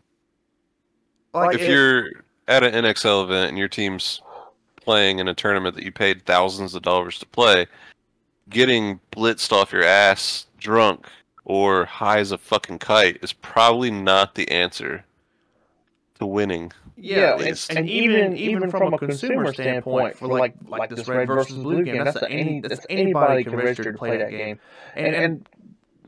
like 1.35 1.55
if 1.57 1.63
it- 1.63 1.71
you're 1.71 2.11
at 2.49 2.63
an 2.63 2.73
NXL 2.85 3.25
event 3.25 3.49
and 3.51 3.59
your 3.59 3.69
team's 3.69 4.21
playing 4.81 5.19
in 5.19 5.27
a 5.29 5.35
tournament 5.35 5.75
that 5.75 5.85
you 5.85 5.91
paid 5.93 6.25
thousands 6.27 6.75
of 6.75 6.83
dollars 6.83 7.19
to 7.19 7.27
play, 7.27 7.67
getting 8.49 9.01
blitzed 9.13 9.53
off 9.53 9.73
your 9.73 9.83
ass 9.85 10.47
drunk 10.59 11.07
or 11.47 11.85
high 11.85 12.19
as 12.19 12.33
a 12.33 12.39
fucking 12.39 12.81
kite 12.81 13.19
is 13.23 13.33
probably 13.33 13.91
not 13.91 14.35
the 14.35 14.51
answer 14.51 15.05
to 16.19 16.27
winning. 16.27 16.73
Yeah, 16.97 17.37
at 17.39 17.41
and, 17.41 17.79
and 17.79 17.89
even 17.89 18.37
even 18.37 18.71
from 18.71 18.93
a 18.93 18.99
consumer 18.99 19.53
standpoint, 19.53 20.17
for 20.17 20.27
like 20.27 20.55
like 20.67 20.91
this 20.91 21.07
red 21.07 21.29
versus 21.29 21.57
blue 21.57 21.85
game, 21.85 22.05
that's 22.05 22.17
a, 22.17 22.29
any 22.29 22.61
that's 22.61 22.85
anybody 22.91 23.45
can 23.45 23.55
register 23.55 23.93
to 23.93 23.99
play 23.99 24.17
that 24.17 24.31
game. 24.31 24.59
And 24.95 25.15
and 25.15 25.49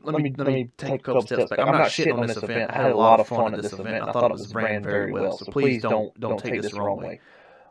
let 0.03 0.21
me 0.21 0.33
let 0.37 0.47
me 0.47 0.69
take 0.77 1.01
a 1.01 1.03
couple 1.03 1.21
steps 1.21 1.49
back. 1.49 1.59
I'm 1.59 1.71
not 1.71 1.87
shitting 1.87 2.17
on 2.17 2.27
this 2.27 2.37
event. 2.37 2.71
I 2.71 2.75
had 2.75 2.91
a 2.91 2.97
lot 2.97 3.19
of 3.19 3.27
fun 3.27 3.53
at 3.53 3.61
this 3.61 3.71
event. 3.71 4.03
I 4.03 4.11
thought 4.11 4.31
it 4.31 4.33
was 4.33 4.53
ran 4.53 4.83
very 4.83 5.11
well. 5.11 5.37
So 5.37 5.45
please 5.45 5.81
don't 5.81 6.17
don't 6.19 6.37
take 6.37 6.61
this 6.61 6.73
the 6.73 6.81
wrong 6.81 6.97
way. 6.97 7.21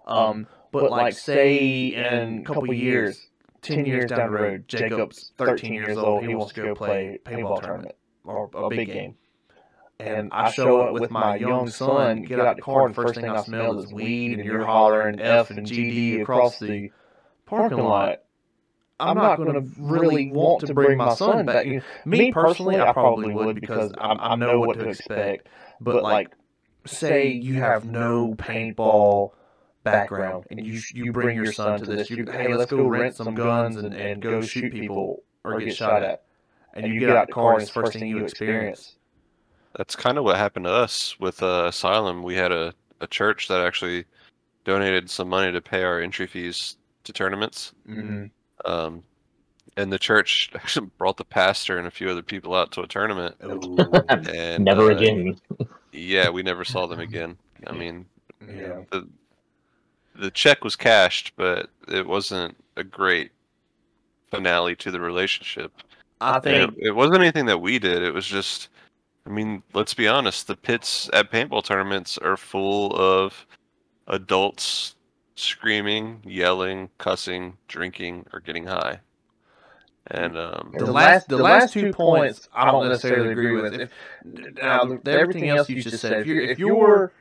Um, 0.07 0.47
but 0.73 0.91
like 0.91 1.15
say 1.15 1.87
in 1.87 2.39
a 2.39 2.43
couple 2.45 2.73
years, 2.73 3.28
ten 3.63 3.85
years 3.85 4.11
down 4.11 4.33
the 4.33 4.39
road, 4.39 4.69
Jacob's 4.69 5.33
13 5.39 5.73
years 5.73 5.97
old. 5.97 6.25
He 6.25 6.35
wants 6.35 6.53
to 6.55 6.63
go 6.63 6.75
play 6.75 7.19
paintball 7.25 7.63
tournament 7.63 7.95
or 8.25 8.51
a 8.55 8.69
big 8.69 8.89
game 8.89 9.17
and 10.01 10.31
I 10.33 10.51
show 10.51 10.81
up 10.83 10.93
with 10.93 11.11
my 11.11 11.37
young 11.37 11.69
son, 11.69 12.23
get 12.23 12.39
out 12.41 12.57
the 12.57 12.63
car, 12.63 12.87
and 12.87 12.95
the 12.95 13.03
first 13.03 13.15
thing 13.15 13.29
I 13.29 13.43
smell 13.43 13.79
is 13.79 13.93
weed, 13.93 14.39
and 14.39 14.45
you're 14.45 14.65
hollering 14.65 15.21
F 15.21 15.51
and 15.51 15.67
GD 15.67 16.23
across 16.23 16.59
the 16.59 16.93
parking 17.47 17.79
lot. 17.79 18.21
I'm 19.01 19.17
not 19.17 19.37
going 19.37 19.55
to 19.55 19.69
really 19.79 20.31
want 20.31 20.67
to 20.67 20.75
bring 20.75 20.99
my 20.99 21.15
son 21.15 21.47
back. 21.47 21.67
Me 22.05 22.33
personally, 22.33 22.81
I 22.81 22.93
probably 22.93 23.33
would 23.33 23.61
because 23.61 23.93
I, 23.97 24.13
I 24.13 24.37
know 24.37 24.61
what 24.61 24.79
to 24.79 24.89
expect. 24.89 25.49
But 25.81 26.03
like, 26.03 26.29
say 26.85 27.29
you 27.31 27.55
have 27.55 27.85
no 27.85 28.35
paintball 28.37 29.33
background, 29.83 30.45
and 30.51 30.65
you 30.65 30.81
you 30.93 31.13
bring 31.13 31.37
your 31.37 31.53
son 31.53 31.79
to 31.81 31.87
this. 31.87 32.11
You 32.11 32.27
hey, 32.31 32.55
let's 32.55 32.71
go 32.71 32.87
rent 32.87 33.15
some 33.15 33.35
guns 33.35 33.77
and, 33.77 33.95
and 33.95 34.21
go 34.21 34.41
shoot 34.41 34.73
people 34.73 35.23
or 35.45 35.61
get 35.61 35.77
shot 35.77 36.03
at, 36.03 36.25
and 36.75 36.87
you 36.87 37.01
get 37.01 37.11
out 37.11 37.27
the 37.27 37.33
car, 37.33 37.55
and 37.55 37.63
it's 37.63 37.71
the 37.71 37.81
first 37.81 37.93
thing 37.95 38.09
you 38.09 38.19
experience. 38.25 38.97
That's 39.77 39.95
kind 39.95 40.19
of 40.19 40.25
what 40.25 40.37
happened 40.37 40.65
to 40.65 40.73
us 40.73 41.19
with 41.21 41.43
uh, 41.43 41.67
Asylum. 41.69 42.23
We 42.23 42.35
had 42.35 42.53
a, 42.53 42.73
a 43.01 43.07
church 43.07 43.49
that 43.49 43.61
actually 43.61 44.07
donated 44.65 45.09
some 45.09 45.29
money 45.29 45.53
to 45.53 45.61
pay 45.61 45.83
our 45.83 46.01
entry 46.01 46.27
fees 46.27 46.77
to 47.05 47.13
tournaments. 47.13 47.73
Mm-hmm. 47.89 48.27
Um, 48.71 49.03
and 49.77 49.93
the 49.93 49.99
church 49.99 50.51
actually 50.55 50.91
brought 50.99 51.17
the 51.17 51.25
pastor 51.25 51.79
and 51.79 51.87
a 51.87 51.91
few 51.91 52.11
other 52.11 52.23
people 52.23 52.55
out 52.55 52.73
to 52.73 52.83
a 52.83 52.87
tournament. 52.87 53.37
And 53.41 54.65
Never 54.65 54.91
uh, 54.91 54.97
again. 54.97 55.41
Yeah, 55.91 56.29
we 56.29 56.43
never 56.43 56.65
saw 56.65 56.87
them 56.87 57.01
again. 57.01 57.39
I 57.67 57.73
mean, 57.73 58.05
Yeah. 58.47 58.83
the 58.93 59.09
the 60.19 60.31
check 60.31 60.65
was 60.65 60.77
cashed, 60.77 61.33
but 61.37 61.71
it 61.87 62.07
wasn't 62.07 62.57
a 62.77 62.85
great 62.85 63.31
finale 64.31 64.77
to 64.77 64.91
the 64.91 65.01
relationship. 65.01 65.73
I 66.21 66.41
think 66.41 66.73
it, 66.77 66.87
it 66.89 66.91
wasn't 66.91 67.21
anything 67.21 67.47
that 67.47 67.61
we 67.61 67.79
did. 67.79 68.03
It 68.03 68.13
was 68.13 68.27
just, 68.27 68.69
I 69.27 69.31
mean, 69.31 69.63
let's 69.73 69.95
be 69.95 70.09
honest. 70.09 70.47
The 70.47 70.57
pits 70.57 71.09
at 71.13 71.31
paintball 71.31 71.65
tournaments 71.65 72.19
are 72.19 72.37
full 72.37 72.95
of 72.97 73.47
adults 74.09 74.97
screaming, 75.37 76.21
yelling, 76.25 76.91
cussing, 76.99 77.57
drinking, 77.69 78.27
or 78.33 78.41
getting 78.41 78.67
high. 78.67 79.01
And 80.11 80.39
um, 80.39 80.73
the 80.77 80.91
last 80.91 81.29
the 81.29 81.37
last 81.37 81.75
two 81.75 81.93
points 81.93 82.49
I 82.55 82.65
don't 82.65 82.89
necessarily 82.89 83.31
agree 83.31 83.61
with. 83.61 83.75
If, 83.75 83.91
now 84.55 84.99
everything 85.05 85.51
else 85.51 85.69
you 85.69 85.83
just 85.83 85.99
said, 85.99 86.21
if 86.21 86.27
you're 86.27 86.41
if 86.41 86.59
you're 86.59 87.13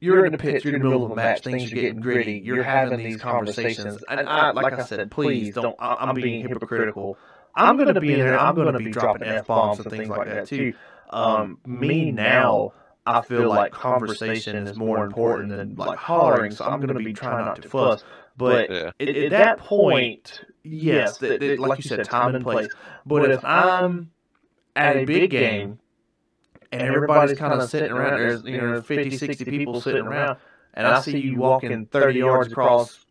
you're 0.00 0.24
in 0.24 0.32
the 0.32 0.38
pits, 0.38 0.64
you're 0.64 0.74
in 0.74 0.80
the 0.82 0.88
middle 0.88 1.04
of 1.04 1.10
a 1.12 1.16
match, 1.16 1.42
things 1.42 1.70
are 1.70 1.74
getting 1.74 2.00
gritty, 2.00 2.40
you're 2.44 2.62
having 2.62 2.98
these 2.98 3.18
conversations, 3.18 4.02
and 4.08 4.28
I, 4.28 4.50
like 4.52 4.72
I 4.72 4.84
said, 4.84 5.10
please 5.10 5.54
don't. 5.54 5.76
I'm 5.78 6.14
being 6.14 6.46
hypocritical. 6.48 7.16
I'm 7.54 7.76
going 7.76 7.94
to 7.94 8.00
be 8.00 8.14
in 8.14 8.20
there. 8.20 8.38
I'm 8.38 8.54
going 8.54 8.72
to 8.72 8.78
be 8.78 8.90
dropping 8.90 9.28
f 9.28 9.46
bombs 9.46 9.80
and 9.80 9.90
things 9.90 10.08
like 10.08 10.26
that 10.28 10.46
too. 10.48 10.72
Um, 11.10 11.58
me 11.66 12.12
now, 12.12 12.72
I 13.04 13.20
feel 13.22 13.48
like 13.48 13.72
conversation 13.72 14.56
is 14.68 14.76
more 14.76 15.04
important 15.04 15.48
than 15.50 15.74
like 15.74 15.98
hollering, 15.98 16.52
so 16.52 16.64
I'm 16.64 16.80
going 16.80 16.96
to 16.96 17.02
be 17.04 17.12
trying 17.12 17.44
not 17.44 17.60
to 17.62 17.68
fuss. 17.68 18.04
But 18.36 18.70
Yeah. 18.70 18.90
at, 19.00 19.08
at 19.08 19.30
that 19.30 19.58
point, 19.58 20.40
yes, 20.62 21.18
that, 21.18 21.40
that- 21.40 21.58
like 21.58 21.78
you 21.78 21.82
said, 21.82 22.04
time 22.04 22.34
and 22.34 22.44
place. 22.44 22.68
But 23.04 23.30
if 23.30 23.44
I'm 23.44 24.12
at 24.76 24.96
a 24.96 25.04
big 25.04 25.30
game 25.30 25.78
and 26.72 26.82
everybody's 26.82 27.38
kind 27.38 27.52
of 27.60 27.68
sitting 27.68 27.90
around, 27.90 28.18
there's 28.18 28.42
you 28.44 28.60
know 28.60 28.80
50, 28.82 29.16
60 29.16 29.44
people 29.44 29.80
sitting 29.80 30.06
around, 30.06 30.38
and 30.74 30.86
I 30.86 31.00
see 31.00 31.18
you 31.18 31.36
walking 31.36 31.86
30 31.86 32.18
yards 32.18 32.52
across 32.52 33.04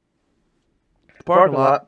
the 1.17 1.23
parking 1.23 1.57
lot, 1.57 1.87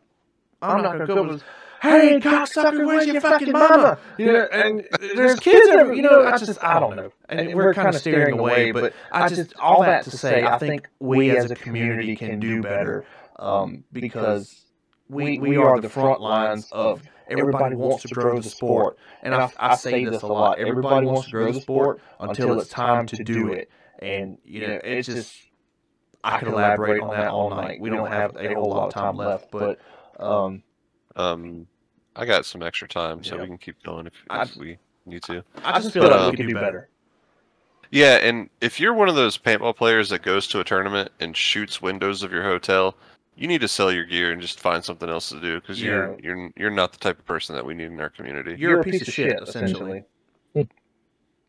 I'm 0.61 0.82
not 0.84 0.93
gonna 0.93 1.07
go 1.07 1.24
with, 1.24 1.43
"Hey, 1.82 2.19
cocksucker, 2.19 2.86
where's 2.86 3.07
your 3.07 3.22
fucking 3.22 3.51
mama?" 3.53 3.97
You 4.17 4.34
know, 4.34 4.47
and 4.51 4.84
there's 5.15 5.39
kids, 5.39 5.67
every, 5.69 5.95
you 5.97 6.03
know. 6.03 6.26
I 6.26 6.38
just, 6.38 6.63
I 6.63 6.80
don't 6.80 6.95
know, 6.95 7.11
and 7.30 7.55
we're 7.55 7.74
kind 7.74 7.88
of 7.89 7.95
steering 7.95 8.38
away. 8.38 8.72
But 8.72 8.93
I 9.11 9.28
just, 9.30 9.53
all 9.57 9.82
that 9.84 10.03
to 10.03 10.11
say, 10.11 10.43
I 10.43 10.57
think 10.57 10.88
we 10.99 11.32
as 11.36 11.49
a 11.51 11.55
community 11.55 12.15
can 12.15 12.39
do 12.39 12.61
better, 12.61 13.05
um, 13.39 13.84
because 13.91 14.65
we 15.09 15.39
we 15.39 15.57
are 15.57 15.80
the 15.80 15.89
front 15.89 16.22
lines 16.22 16.67
of. 16.72 17.01
Everybody 17.39 17.75
wants 17.75 18.03
to 18.03 18.09
grow 18.13 18.39
the 18.39 18.49
sport, 18.49 18.97
and 19.23 19.34
I, 19.34 19.51
I 19.57 19.75
say 19.75 20.05
this 20.05 20.21
a 20.21 20.27
lot. 20.27 20.59
Everybody 20.59 21.05
wants 21.05 21.25
to 21.25 21.32
grow 21.32 21.51
the 21.51 21.61
sport 21.61 22.01
until 22.19 22.59
it's 22.59 22.69
time 22.69 23.05
to 23.07 23.23
do 23.23 23.51
it, 23.53 23.69
and 23.99 24.38
you 24.43 24.67
know, 24.67 24.79
it's 24.84 25.07
just. 25.07 25.36
I 26.23 26.38
could 26.38 26.49
elaborate 26.49 27.01
on 27.01 27.09
that 27.11 27.29
all 27.29 27.49
night. 27.49 27.79
We 27.82 27.89
don't 27.89 28.07
have 28.11 28.36
a 28.36 28.53
whole 28.53 28.69
lot 28.69 28.88
of 28.89 28.93
time 28.93 29.17
left, 29.17 29.49
but 29.51 29.79
um, 30.19 30.61
Um, 31.15 31.65
I 32.15 32.25
got 32.25 32.45
some 32.45 32.61
extra 32.61 32.88
time, 32.88 33.23
so 33.23 33.36
Yeah. 33.36 33.41
we 33.41 33.47
can 33.47 33.57
keep 33.57 33.82
going 33.82 34.05
if, 34.05 34.13
I- 34.29 34.43
if 34.43 34.55
we 34.55 34.77
need 35.07 35.23
to. 35.23 35.43
I 35.63 35.79
just 35.79 35.93
feel 35.93 36.03
But, 36.03 36.11
like 36.11 36.19
um, 36.21 36.32
we 36.32 36.38
could 36.38 36.47
do 36.47 36.53
better. 36.53 36.89
Yeah, 37.89 38.17
and 38.17 38.49
if 38.61 38.79
you're 38.79 38.93
one 38.93 39.09
of 39.09 39.15
those 39.15 39.36
paintball 39.38 39.75
players 39.75 40.09
that 40.09 40.21
goes 40.21 40.47
to 40.49 40.59
a 40.59 40.63
tournament 40.63 41.11
and 41.19 41.36
shoots 41.36 41.82
windows 41.82 42.21
of 42.21 42.32
your 42.32 42.43
hotel, 42.43 42.95
you 43.36 43.47
need 43.47 43.61
to 43.61 43.67
sell 43.67 43.91
your 43.91 44.05
gear 44.05 44.32
and 44.32 44.41
just 44.41 44.59
find 44.59 44.84
something 44.84 45.09
else 45.09 45.29
to 45.29 45.39
do 45.39 45.59
because 45.59 45.82
you're 45.82 46.17
you're 46.21 46.51
you're 46.55 46.71
not 46.71 46.91
the 46.91 46.99
type 46.99 47.19
of 47.19 47.25
person 47.25 47.55
that 47.55 47.65
we 47.65 47.73
need 47.73 47.86
in 47.86 47.99
our 47.99 48.09
community. 48.09 48.55
You're 48.57 48.79
a 48.79 48.84
piece 48.84 49.01
of 49.01 49.13
shit, 49.13 49.39
essentially. 49.41 50.03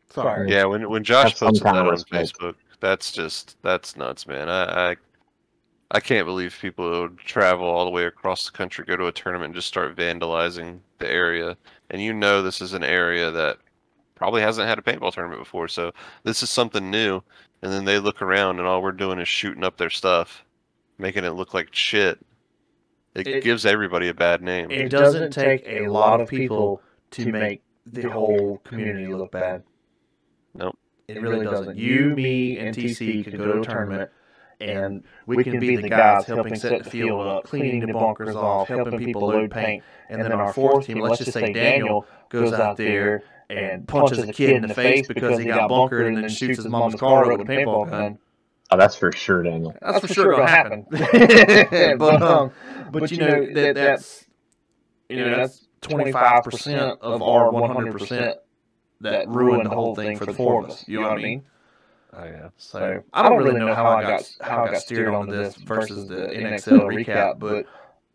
Sorry. 0.09 0.51
Yeah, 0.51 0.65
when 0.65 0.89
when 0.89 1.03
Josh 1.03 1.31
Have 1.31 1.37
some 1.37 1.47
posted 1.49 1.67
that 1.67 1.75
on 1.75 1.87
respect. 1.87 2.37
Facebook, 2.39 2.55
that's 2.79 3.11
just 3.11 3.57
that's 3.63 3.97
nuts, 3.97 4.27
man. 4.27 4.47
I, 4.47 4.91
I 4.91 4.95
I 5.91 5.99
can't 5.99 6.25
believe 6.25 6.57
people 6.59 7.01
would 7.01 7.17
travel 7.17 7.65
all 7.65 7.85
the 7.85 7.91
way 7.91 8.05
across 8.05 8.45
the 8.45 8.51
country, 8.51 8.85
go 8.85 8.95
to 8.95 9.07
a 9.07 9.11
tournament, 9.11 9.47
and 9.47 9.55
just 9.55 9.67
start 9.67 9.95
vandalizing 9.95 10.79
the 10.99 11.09
area. 11.09 11.57
And 11.89 12.01
you 12.01 12.13
know 12.13 12.41
this 12.41 12.61
is 12.61 12.73
an 12.73 12.83
area 12.83 13.31
that 13.31 13.57
probably 14.15 14.41
hasn't 14.41 14.67
had 14.67 14.79
a 14.79 14.81
paintball 14.81 15.13
tournament 15.13 15.41
before, 15.41 15.67
so 15.67 15.91
this 16.23 16.43
is 16.43 16.49
something 16.49 16.89
new. 16.89 17.21
And 17.61 17.71
then 17.71 17.85
they 17.85 17.99
look 17.99 18.21
around, 18.21 18.59
and 18.59 18.67
all 18.67 18.81
we're 18.81 18.91
doing 18.91 19.19
is 19.19 19.27
shooting 19.27 19.63
up 19.63 19.77
their 19.77 19.89
stuff, 19.89 20.43
making 20.97 21.23
it 21.23 21.31
look 21.31 21.53
like 21.53 21.69
shit. 21.71 22.19
It, 23.15 23.27
It- 23.27 23.43
gives 23.43 23.65
everybody 23.65 24.07
a 24.09 24.13
bad 24.13 24.41
name. 24.41 24.71
It 24.71 24.89
doesn't 24.89 25.31
take 25.31 25.63
a 25.67 25.87
lot 25.87 26.19
of 26.21 26.27
people 26.29 26.81
to 27.11 27.31
make 27.31 27.61
the 27.85 28.09
whole 28.09 28.57
community 28.63 29.13
look 29.13 29.31
bad. 29.31 29.63
Nope. 30.55 30.77
It 31.07 31.21
really 31.21 31.45
doesn't. 31.45 31.77
You, 31.77 32.15
me, 32.15 32.57
and 32.57 32.75
TC 32.75 33.23
could 33.25 33.37
go 33.37 33.53
to 33.53 33.59
a 33.59 33.63
tournament, 33.63 34.09
and 34.61 35.03
we 35.25 35.43
can 35.43 35.59
be 35.59 35.75
the 35.75 35.89
guys 35.89 36.25
helping 36.25 36.55
set 36.55 36.83
the 36.83 36.89
field 36.89 37.21
up, 37.27 37.43
cleaning 37.43 37.81
the 37.85 37.93
bunkers 37.93 38.35
off, 38.35 38.67
helping 38.69 38.97
people 38.99 39.27
load 39.27 39.51
paint, 39.51 39.83
and 40.09 40.21
then 40.21 40.31
our 40.31 40.53
fourth 40.53 40.85
team, 40.85 40.99
let's 40.99 41.17
just 41.19 41.33
say 41.33 41.51
Daniel, 41.51 42.05
goes 42.29 42.53
out 42.53 42.77
there 42.77 43.23
and 43.49 43.87
punches 43.87 44.19
a 44.19 44.31
kid 44.31 44.51
in 44.51 44.61
the 44.67 44.73
face 44.73 45.07
because 45.07 45.37
he 45.37 45.45
got 45.45 45.69
bunkered 45.69 46.07
and 46.07 46.17
then 46.17 46.29
shoots 46.29 46.57
his 46.57 46.67
mom's 46.67 46.95
car 46.95 47.31
up 47.31 47.37
with 47.37 47.47
a 47.47 47.51
paintball 47.51 47.89
gun. 47.89 48.17
Oh, 48.73 48.77
that's 48.77 48.95
for 48.95 49.11
sure, 49.11 49.43
Daniel. 49.43 49.75
That's, 49.81 49.99
for 49.99 50.07
sure 50.07 50.35
gonna 50.35 50.49
happen. 50.49 50.87
but 51.99 52.23
um, 52.23 52.51
but 52.91 53.11
you 53.11 53.17
know 53.17 53.45
that 53.53 53.75
that's 53.75 54.25
you 55.09 55.17
know 55.17 55.29
that's 55.29 55.67
twenty 55.81 56.11
five 56.11 56.43
percent 56.43 56.97
of 57.01 57.21
our 57.21 57.51
one 57.51 57.63
hundred 57.69 57.91
percent 57.91 58.37
that 59.01 59.29
ruined 59.29 59.65
the 59.67 59.69
whole 59.69 59.95
thing 59.95 60.17
for 60.17 60.25
the 60.25 60.33
four 60.33 60.57
of 60.57 60.65
us. 60.71 60.83
You 60.87 61.01
know 61.01 61.09
what 61.09 61.19
I 61.19 61.21
mean? 61.21 61.43
Oh 62.13 62.23
yeah. 62.25 62.49
So 62.57 63.03
I 63.13 63.21
don't 63.21 63.37
really 63.37 63.53
know 63.53 63.75
how 63.75 63.85
I 63.85 64.01
got 64.01 64.23
how 64.41 64.63
I 64.65 64.71
got 64.71 64.79
steered 64.79 65.13
on 65.13 65.29
this 65.29 65.55
versus 65.55 66.07
the 66.07 66.15
NXL 66.15 66.89
recap, 66.91 67.39
but 67.39 67.67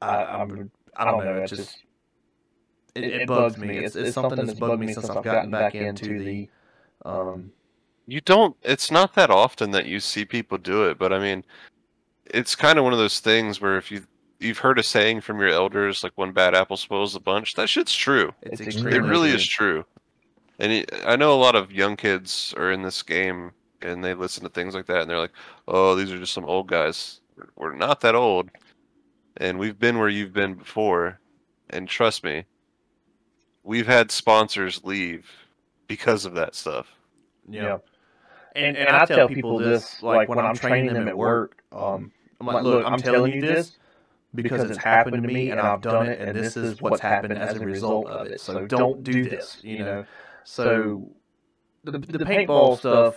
I 0.02 0.24
I'm, 0.24 0.72
I 0.96 1.04
don't 1.04 1.20
know. 1.20 1.36
It 1.36 1.46
just 1.46 1.84
it, 2.96 3.04
it 3.04 3.26
bugs 3.26 3.58
me. 3.58 3.78
It's 3.78 3.96
it's 3.96 4.12
something 4.12 4.38
that's 4.38 4.54
bugged 4.54 4.80
me 4.80 4.88
since 4.88 5.08
I've 5.08 5.22
gotten 5.22 5.50
back 5.50 5.74
into 5.74 6.18
the 6.18 6.50
um 7.04 7.52
You 8.08 8.22
don't. 8.22 8.56
It's 8.62 8.90
not 8.90 9.14
that 9.16 9.30
often 9.30 9.70
that 9.72 9.84
you 9.84 10.00
see 10.00 10.24
people 10.24 10.56
do 10.56 10.88
it, 10.88 10.98
but 10.98 11.12
I 11.12 11.18
mean, 11.18 11.44
it's 12.24 12.56
kind 12.56 12.78
of 12.78 12.84
one 12.84 12.94
of 12.94 12.98
those 12.98 13.20
things 13.20 13.60
where 13.60 13.76
if 13.76 13.90
you 13.90 14.02
you've 14.40 14.56
heard 14.58 14.78
a 14.78 14.82
saying 14.82 15.20
from 15.20 15.38
your 15.38 15.50
elders, 15.50 16.02
like 16.02 16.16
"one 16.16 16.32
bad 16.32 16.54
apple 16.54 16.78
spoils 16.78 17.12
the 17.12 17.20
bunch," 17.20 17.54
that 17.56 17.68
shit's 17.68 17.94
true. 17.94 18.32
it's 18.40 18.62
It 18.62 18.68
extremely 18.68 18.96
It 18.96 19.02
really 19.02 19.30
is 19.30 19.46
true. 19.46 19.82
true. 19.82 19.84
And 20.58 20.72
it, 20.72 20.90
I 21.04 21.16
know 21.16 21.34
a 21.34 21.38
lot 21.38 21.54
of 21.54 21.70
young 21.70 21.96
kids 21.96 22.54
are 22.56 22.72
in 22.72 22.80
this 22.80 23.02
game, 23.02 23.52
and 23.82 24.02
they 24.02 24.14
listen 24.14 24.42
to 24.42 24.48
things 24.48 24.74
like 24.74 24.86
that, 24.86 25.02
and 25.02 25.10
they're 25.10 25.18
like, 25.18 25.34
"Oh, 25.68 25.94
these 25.94 26.10
are 26.10 26.18
just 26.18 26.32
some 26.32 26.46
old 26.46 26.66
guys." 26.66 27.20
We're 27.56 27.74
not 27.74 28.00
that 28.00 28.14
old, 28.14 28.48
and 29.36 29.58
we've 29.58 29.78
been 29.78 29.98
where 29.98 30.08
you've 30.08 30.32
been 30.32 30.54
before. 30.54 31.20
And 31.68 31.86
trust 31.86 32.24
me, 32.24 32.46
we've 33.64 33.86
had 33.86 34.10
sponsors 34.10 34.82
leave 34.82 35.30
because 35.86 36.24
of 36.24 36.32
that 36.36 36.54
stuff. 36.54 36.86
Yeah. 37.46 37.78
And, 38.58 38.76
and 38.76 38.90
I 38.90 39.04
tell 39.04 39.24
people 39.24 39.56
this, 39.56 40.02
like 40.02 40.28
when 40.28 40.38
I'm 40.38 40.54
training 40.54 40.94
them 40.94 41.08
at 41.08 41.16
work, 41.16 41.62
um, 41.72 42.12
I'm 42.40 42.46
like, 42.46 42.60
look, 42.60 42.82
I'm 42.84 43.02
telling 43.02 43.32
you 43.32 43.40
this 43.40 43.78
because 44.34 44.64
it's 44.64 44.76
happened 44.76 45.16
to 45.16 45.22
me 45.22 45.50
and 45.50 45.60
I've 45.60 45.80
done 45.80 46.04
it, 46.06 46.20
and 46.20 46.34
this 46.34 46.56
is 46.56 46.82
what's 46.82 47.00
happened 47.00 47.34
as 47.34 47.54
a 47.54 47.60
result 47.60 48.06
of 48.06 48.26
it. 48.26 48.40
So 48.40 48.66
don't 48.66 49.04
do 49.04 49.22
this, 49.22 49.58
you 49.62 49.78
know. 49.78 50.06
So 50.44 51.10
the, 51.84 51.98
the 51.98 52.20
paintball 52.20 52.74
stuff, 52.74 53.16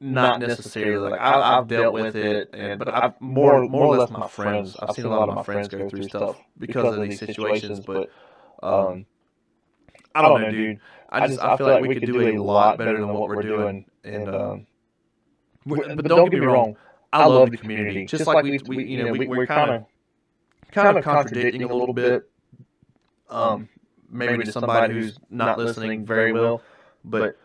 not 0.00 0.38
necessarily. 0.38 1.10
Like 1.10 1.20
I, 1.20 1.58
I've 1.58 1.68
dealt 1.68 1.92
with 1.92 2.16
it, 2.16 2.50
and 2.54 2.78
but 2.78 2.88
I've 2.94 3.20
more 3.20 3.68
more 3.68 3.86
or 3.86 3.96
less 3.96 4.10
my 4.10 4.28
friends. 4.28 4.76
I've 4.80 4.92
seen 4.92 5.06
a 5.06 5.10
lot 5.10 5.28
of 5.28 5.34
my 5.34 5.42
friends 5.42 5.68
go 5.68 5.84
through 5.84 6.04
stuff 6.04 6.40
because 6.58 6.92
of 6.92 7.00
these 7.00 7.18
situations, 7.18 7.80
but 7.80 8.10
um, 8.62 9.06
I 10.14 10.22
don't 10.22 10.34
know, 10.34 10.50
dude. 10.50 10.80
I 11.10 11.26
just 11.26 11.40
I 11.40 11.56
feel 11.56 11.66
like 11.68 11.82
we 11.82 11.94
could 11.94 12.04
do 12.06 12.20
a 12.20 12.38
lot 12.42 12.76
better 12.78 12.98
than 12.98 13.08
what 13.08 13.28
we're 13.28 13.42
doing, 13.42 13.86
and 14.04 14.28
um, 14.28 14.66
we're- 15.66 15.94
but 15.94 16.04
don't 16.06 16.30
get 16.30 16.40
me 16.40 16.46
wrong, 16.46 16.76
I 17.12 17.24
love 17.26 17.50
the 17.50 17.56
community. 17.56 18.04
Just 18.06 18.26
like 18.26 18.44
we, 18.44 18.58
we 18.66 18.84
you 18.84 19.04
know, 19.04 19.12
we, 19.12 19.26
we're 19.26 19.46
kind 19.46 19.70
of 19.70 19.84
kind 20.72 20.96
of 20.98 21.02
contradicting 21.04 21.62
a 21.62 21.74
little 21.74 21.94
bit, 21.94 22.28
um, 23.30 23.68
maybe 24.10 24.44
to 24.44 24.52
somebody 24.52 24.94
who's 24.94 25.18
not 25.30 25.58
listening 25.58 26.04
very 26.04 26.32
well, 26.32 26.62
but 27.04 27.36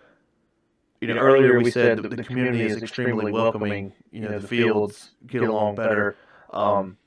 you 1.02 1.08
know, 1.08 1.16
earlier 1.18 1.60
we 1.60 1.70
said 1.72 2.02
that 2.04 2.16
the 2.16 2.24
community 2.24 2.64
is 2.66 2.82
extremely 2.82 3.32
welcoming. 3.32 3.94
You 4.12 4.22
know, 4.22 4.40
the 4.40 4.48
fields 4.48 5.12
get 5.28 5.42
along 5.44 5.76
better. 5.76 6.16
Um, 6.52 6.98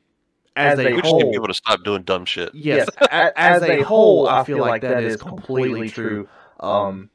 as 0.54 0.78
a 0.78 0.84
We 0.84 1.02
just 1.02 1.04
need 1.04 1.10
whole, 1.22 1.32
people 1.32 1.48
to 1.48 1.54
stop 1.54 1.84
doing 1.84 2.02
dumb 2.02 2.24
shit. 2.24 2.54
yes, 2.54 2.88
a- 3.00 3.38
as 3.38 3.62
a 3.62 3.82
whole, 3.82 4.26
I 4.26 4.42
feel 4.44 4.58
like 4.58 4.80
that 4.82 5.04
is 5.04 5.16
completely 5.16 5.88
true. 5.90 6.28
Um, 6.60 7.10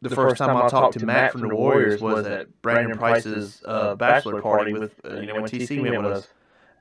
the 0.00 0.10
first 0.10 0.36
time 0.38 0.56
I 0.56 0.68
talked 0.68 0.98
to 0.98 1.06
Matt 1.06 1.32
from 1.32 1.42
the 1.42 1.54
Warriors 1.54 2.00
was 2.00 2.26
at 2.26 2.60
Brandon 2.62 2.98
Price's 2.98 3.62
uh, 3.64 3.94
bachelor 3.94 4.42
party 4.42 4.72
with 4.72 4.94
uh, 5.04 5.20
you 5.20 5.26
know 5.26 5.34
when 5.34 5.44
TC 5.44 5.80
went 5.80 6.02
with 6.02 6.12
us, 6.12 6.28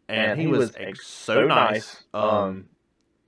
and 0.09 0.39
he 0.39 0.47
was 0.47 0.73
ex- 0.75 1.05
so 1.07 1.45
nice. 1.45 2.03
Um, 2.13 2.65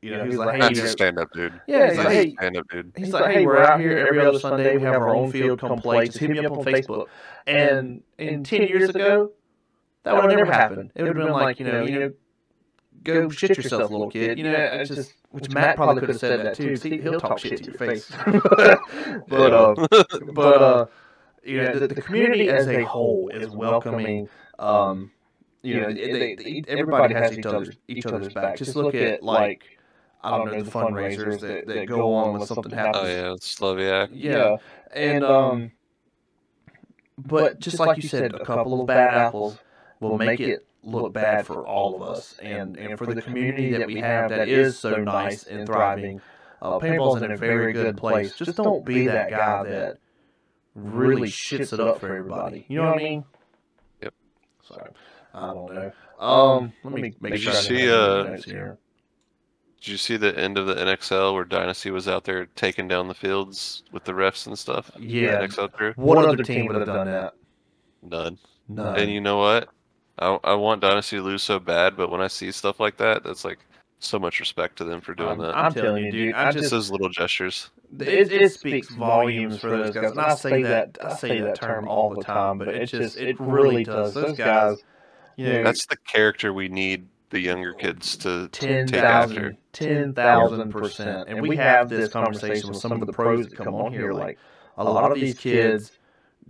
you 0.01 0.11
know, 0.11 0.24
he 0.24 0.30
was 0.30 0.38
like, 0.38 0.55
hey, 0.55 0.59
That's 0.59 0.80
you 0.80 0.84
a 0.84 0.88
stand-up 0.89 1.32
dude. 1.32 1.61
yeah, 1.65 1.88
he's 1.88 1.95
That's 1.95 1.97
like, 1.97 2.07
a 2.07 2.13
hey, 2.13 2.34
stand-up 2.34 2.67
dude. 2.69 2.91
He's 2.97 3.13
like, 3.13 3.32
hey, 3.32 3.45
we're 3.45 3.63
out 3.63 3.80
here 3.80 4.05
every 4.05 4.19
other 4.19 4.38
Sunday. 4.38 4.76
We 4.76 4.84
have 4.84 4.95
our 4.95 5.15
own 5.15 5.32
field. 5.32 5.59
Come 5.61 5.78
play. 5.80 6.07
Just 6.07 6.17
hit 6.17 6.30
me 6.30 6.39
up 6.39 6.51
on 6.51 6.65
Facebook. 6.65 7.05
And 7.47 8.03
in 8.17 8.43
ten 8.43 8.63
years 8.63 8.89
ago, 8.89 9.32
that 10.03 10.13
would 10.13 10.24
have 10.26 10.38
never 10.38 10.51
happened. 10.51 10.91
It 10.95 11.03
would 11.03 11.15
have 11.15 11.26
been 11.26 11.32
like, 11.34 11.59
you 11.59 11.65
know, 11.65 11.84
you 11.86 11.99
know, 11.99 12.13
go 13.04 13.30
shit 13.30 13.58
yourself, 13.58 13.91
little 13.91 14.10
kid. 14.10 14.38
You 14.38 14.45
know, 14.45 14.54
it's 14.54 14.89
just 14.89 15.14
which 15.32 15.49
Matt 15.49 15.76
probably 15.76 15.99
could 15.99 16.10
have 16.10 16.20
said 16.20 16.45
that 16.45 16.56
too. 16.56 16.76
See, 16.76 16.99
he'll 16.99 17.20
talk 17.20 17.39
shit 17.39 17.64
to 17.64 17.64
your 17.66 17.74
face. 17.74 18.12
but 19.28 19.54
uh, 19.54 19.88
but 20.34 20.62
uh, 20.62 20.86
you 21.43 21.58
know, 21.58 21.80
the, 21.80 21.88
the 21.88 22.01
community 22.01 22.49
as 22.49 22.68
a 22.68 22.84
whole 22.84 23.30
is 23.30 23.49
welcoming. 23.49 24.30
Um, 24.60 25.12
you 25.62 25.80
know, 25.80 25.93
they, 25.93 26.36
they, 26.36 26.64
everybody 26.68 27.14
has 27.14 27.38
each 27.38 27.45
other's 27.45 27.78
each 27.88 28.06
other's 28.06 28.34
back. 28.34 28.58
Just 28.58 28.76
look 28.76 28.95
at 28.95 29.24
like 29.24 29.78
I 30.24 30.38
don't 30.38 30.51
know 30.51 30.62
the 30.62 30.72
fundraisers 30.72 31.39
that, 31.41 31.68
that 31.68 31.86
go 31.86 32.14
on 32.14 32.34
when 32.34 32.45
something 32.45 32.72
happens. 32.72 32.97
Oh 32.97 33.08
yeah, 33.08 33.36
Sloviak. 33.39 34.10
Yeah, 34.12 34.58
and 34.93 35.24
um, 35.24 35.72
but 37.18 37.60
just 37.60 37.80
like 37.80 37.97
you 37.97 38.08
said, 38.08 38.34
a 38.34 38.45
couple 38.45 38.80
of 38.80 38.88
bad 38.88 39.14
apples 39.14 39.58
will 39.99 40.18
make 40.18 40.39
it 40.39 40.66
look 40.84 41.14
bad 41.14 41.46
for 41.46 41.66
all 41.66 41.96
of 41.96 42.02
us 42.02 42.36
and, 42.42 42.78
and 42.78 42.98
for 42.98 43.14
the 43.14 43.22
community 43.22 43.72
that 43.72 43.88
we 43.88 44.00
have 44.00 44.30
that 44.30 44.48
is 44.48 44.78
so 44.78 44.96
nice 44.96 45.44
and 45.44 45.66
thriving. 45.66 46.22
Uh, 46.62 46.80
paintball's 46.80 47.22
in 47.22 47.32
a 47.32 47.38
very 47.38 47.74
good 47.74 47.98
place. 47.98 48.36
Just 48.36 48.56
don't 48.56 48.86
be 48.86 49.08
that 49.08 49.30
guy 49.30 49.64
that 49.64 49.98
really 50.76 51.30
shits 51.30 51.74
it 51.74 51.80
up 51.80 52.00
for 52.00 52.16
everybody. 52.16 52.66
You 52.68 52.78
know 52.78 52.86
what 52.86 52.96
I 52.96 53.04
mean? 53.04 53.26
Yep. 54.02 54.14
So 54.62 54.88
I 55.34 55.54
don't 55.54 55.74
know. 55.74 55.92
Um, 56.20 56.74
let 56.84 56.94
me 56.94 57.14
make 57.20 57.34
Did 57.34 57.42
sure 57.42 57.54
you 57.54 57.60
see, 57.60 57.82
have 57.82 58.28
uh, 58.28 58.38
here. 58.38 58.78
Did 59.82 59.88
you 59.90 59.98
see 59.98 60.16
the 60.16 60.38
end 60.40 60.58
of 60.58 60.68
the 60.68 60.76
NXL 60.76 61.34
where 61.34 61.44
Dynasty 61.44 61.92
was 61.92 62.08
out 62.08 62.24
there 62.24 62.46
taking 62.46 62.88
down 62.88 63.10
the 63.10 63.14
fields 63.14 63.84
with 63.92 64.06
the 64.06 64.14
refs 64.14 64.48
and 64.48 64.58
stuff? 64.58 64.90
Yeah. 64.98 65.42
The 65.42 65.48
NXL 65.48 65.74
crew? 65.74 65.94
What 65.98 66.24
other 66.24 66.42
team 66.42 66.68
would 66.68 66.78
have 66.78 66.86
done 66.86 67.08
that? 67.08 67.34
None. 68.02 68.38
None. 68.70 68.98
And 68.98 69.12
you 69.12 69.20
know 69.20 69.38
what? 69.38 69.68
I, 70.20 70.38
I 70.43 70.53
want 70.53 70.82
Dynasty 70.82 71.18
to 71.18 71.24
lose 71.24 71.43
so 71.43 71.59
bad, 71.59 71.97
but 71.97 72.09
when 72.09 72.22
I 72.22 72.28
see 72.28 72.51
stuff 72.51 72.80
like 72.80 72.97
that, 72.97 73.24
that's 73.24 73.43
like 73.43 73.59
so 73.99 74.20
much 74.20 74.39
respect 74.39 74.78
to 74.78 74.84
them 74.84 75.01
for 75.01 75.14
doing 75.14 75.32
I'm, 75.32 75.38
that. 75.39 75.55
I'm 75.55 75.74
telling 75.74 76.05
you, 76.05 76.11
dude. 76.11 76.36
I 76.36 76.51
just 76.51 76.64
just 76.64 76.72
those 76.72 76.91
little 76.91 77.09
gestures. 77.09 77.70
it, 77.99 78.32
it 78.32 78.51
speaks 78.51 78.89
volumes 78.89 79.59
for 79.59 79.70
those 79.70 79.91
guys. 79.91 80.11
And 80.11 80.20
I 80.20 80.36
say 80.36 80.64
that 80.64 80.97
I 81.03 81.16
say 81.16 81.41
that 81.41 81.55
term 81.55 81.88
all 81.88 82.14
the 82.14 82.24
time, 82.24 82.57
but 82.57 82.68
it 82.68 82.88
just 82.88 83.18
it 83.18 83.39
really 83.39 83.84
does. 83.84 84.14
Those 84.14 84.38
guys, 84.38 84.78
you 85.36 85.51
know, 85.51 85.64
That's 85.64 85.86
the 85.88 85.97
character 85.97 86.53
we 86.53 86.70
need 86.70 87.07
the 87.30 87.39
younger 87.39 87.74
kids 87.74 88.16
to 88.18 88.47
ten 88.49 88.86
take 88.86 89.01
after. 89.01 89.34
thousand, 89.34 89.57
ten 89.72 90.14
thousand 90.14 90.72
percent. 90.72 91.28
And 91.28 91.41
we 91.41 91.55
have 91.57 91.89
this 91.89 92.11
conversation 92.11 92.70
with 92.70 92.78
some 92.78 92.91
of 92.91 93.07
the 93.07 93.14
pros 93.14 93.47
that 93.47 93.57
come 93.57 93.74
on 93.74 93.91
here. 93.91 94.14
Like 94.14 94.38
a 94.78 94.84
lot 94.84 95.11
of 95.11 95.20
these 95.20 95.38
kids 95.38 95.91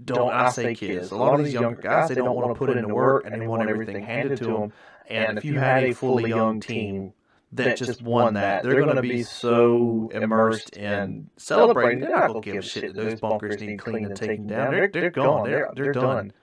don't. 0.03 0.31
I 0.31 0.49
say 0.49 0.75
kids. 0.75 1.11
A 1.11 1.15
lot 1.15 1.39
of 1.39 1.45
these 1.45 1.53
younger 1.53 1.81
guys, 1.81 2.09
they 2.09 2.15
don't 2.15 2.35
want 2.35 2.49
to 2.49 2.55
put 2.57 2.69
in 2.69 2.81
the 2.81 2.93
work 2.93 3.25
and 3.25 3.41
they 3.41 3.47
want 3.47 3.69
everything 3.69 4.03
handed 4.03 4.37
to 4.39 4.45
them. 4.45 4.73
And 5.09 5.37
if 5.37 5.45
you 5.45 5.59
had 5.59 5.83
a 5.83 5.93
fully 5.93 6.29
young 6.29 6.59
team 6.59 7.13
that 7.51 7.77
just 7.77 8.01
won 8.01 8.33
that, 8.35 8.63
they're 8.63 8.81
going 8.81 8.95
to 8.95 9.01
be 9.01 9.23
so 9.23 10.09
immersed 10.13 10.75
in 10.75 11.29
celebrating. 11.37 11.99
They're 11.99 12.09
not 12.09 12.27
going 12.29 12.41
to 12.41 12.51
give 12.51 12.63
a 12.63 12.67
shit 12.67 12.95
that 12.95 13.01
those 13.01 13.19
bunkers 13.19 13.59
need 13.61 13.77
cleaning 13.79 14.05
and 14.05 14.15
taken 14.15 14.47
down. 14.47 14.71
They're 14.71 14.87
they're 14.87 15.09
gone. 15.11 15.49
They're 15.49 15.71
they're 15.75 15.93
done. 15.93 16.33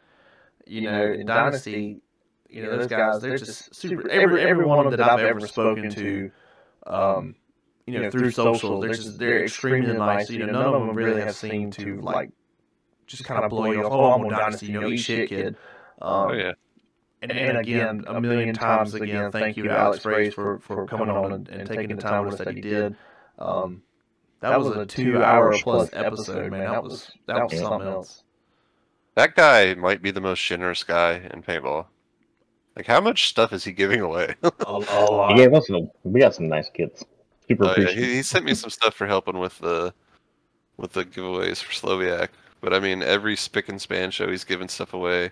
You 0.66 0.82
know, 0.82 1.12
in 1.12 1.26
Dynasty, 1.26 2.01
you 2.48 2.62
know 2.62 2.76
those 2.76 2.86
guys. 2.86 3.20
They're 3.20 3.38
just 3.38 3.74
super. 3.74 4.09
Every 4.09 4.42
every 4.42 4.64
one 4.64 4.78
of 4.78 4.84
them 4.90 4.98
that 4.98 5.11
I've 5.11 5.24
ever 5.24 5.40
spoken 5.40 5.90
to, 5.90 6.30
um, 6.86 7.34
you 7.86 7.98
know, 7.98 8.11
through 8.11 8.30
social, 8.30 8.80
they're 8.80 8.94
just 8.94 9.18
they're 9.18 9.42
extremely 9.42 9.94
nice. 9.94 10.30
You 10.30 10.40
know, 10.40 10.53
none 10.53 10.74
of 10.74 10.86
them 10.86 10.94
really 10.94 11.22
have 11.22 11.34
seemed 11.34 11.72
to 11.74 12.01
like 12.01 12.30
just 13.11 13.24
kind 13.24 13.44
of 13.44 13.50
blow 13.50 13.70
you 13.70 13.84
off. 13.84 13.92
Oh, 13.92 14.12
I'm 14.12 14.24
on 14.24 14.30
Dynasty. 14.30 14.66
You 14.66 14.80
know, 14.80 14.88
eat 14.88 14.98
shit, 14.98 15.28
kid. 15.28 15.56
Um, 16.00 16.30
Oh 16.30 16.32
yeah. 16.32 16.52
and, 17.22 17.32
and 17.32 17.58
again, 17.58 18.04
a 18.06 18.20
million 18.20 18.54
times 18.54 18.94
again, 18.94 19.30
thank 19.32 19.56
you 19.56 19.64
to 19.64 19.70
Alex 19.70 20.04
Fraze 20.04 20.32
for, 20.32 20.58
for 20.61 20.86
coming 20.86 21.11
on 21.11 21.32
and, 21.32 21.48
and 21.48 21.68
taking 21.68 21.96
the 21.96 22.02
time 22.02 22.24
with 22.24 22.34
us 22.34 22.44
that 22.44 22.54
he 22.54 22.61
did. 22.61 22.96
Um, 23.38 23.82
that 24.40 24.58
was 24.58 24.74
a 24.76 24.86
two 24.86 25.22
hour 25.22 25.54
plus 25.62 25.90
episode, 25.92 26.50
man. 26.52 26.70
That 26.70 26.82
was 26.82 27.11
that 27.26 27.42
was 27.42 27.58
something 27.58 27.88
else. 27.88 28.22
That 29.16 29.34
guy 29.34 29.74
might 29.74 30.00
be 30.00 30.12
the 30.12 30.20
most 30.20 30.42
generous 30.42 30.84
guy 30.84 31.28
in 31.34 31.42
paintball. 31.42 31.86
Like, 32.76 32.86
how 32.86 33.00
much 33.00 33.28
stuff 33.28 33.52
is 33.52 33.64
he 33.64 33.72
giving 33.72 34.00
away? 34.00 34.36
A, 34.42 34.50
a 34.66 34.70
lot. 34.72 35.32
He 35.32 35.36
gave 35.36 35.52
us 35.52 35.66
some. 35.66 35.90
We 36.04 36.20
got 36.20 36.34
some 36.34 36.48
nice 36.48 36.70
kids. 36.70 37.04
Super 37.48 37.64
Oh, 37.66 37.74
yeah, 37.76 37.90
he, 37.90 38.14
he 38.14 38.22
sent 38.22 38.44
me 38.44 38.54
some 38.54 38.70
stuff 38.70 38.94
for 38.94 39.06
helping 39.06 39.38
with 39.38 39.58
the 39.58 39.92
with 40.76 40.92
the 40.92 41.04
giveaways 41.04 41.62
for 41.62 41.72
Sloviak. 41.72 42.28
But 42.61 42.74
I 42.74 42.80
mean, 42.80 43.02
every 43.02 43.36
spick 43.36 43.68
and 43.68 43.80
span 43.80 44.11
show, 44.11 44.28
he's 44.30 44.44
giving 44.44 44.68
stuff 44.68 44.92
away. 44.94 45.30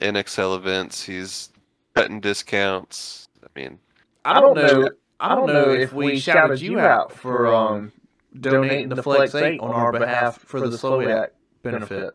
NXL 0.00 0.56
events, 0.56 1.02
he's 1.04 1.50
cutting 1.94 2.20
discounts. 2.20 3.28
I 3.42 3.46
mean, 3.58 3.78
I 4.24 4.40
don't 4.40 4.54
know. 4.56 4.90
I 5.20 5.34
don't 5.34 5.46
know 5.48 5.70
if 5.70 5.92
we 5.92 6.18
shouted 6.18 6.60
you 6.60 6.78
out 6.80 7.12
for 7.12 7.46
um 7.54 7.92
donating 8.40 8.88
the 8.88 9.02
Flex 9.02 9.34
Eight 9.34 9.60
on 9.60 9.70
our 9.72 9.92
behalf 9.92 10.38
for 10.38 10.60
the 10.60 10.76
Sloviak 10.76 11.28
benefit. 11.62 12.14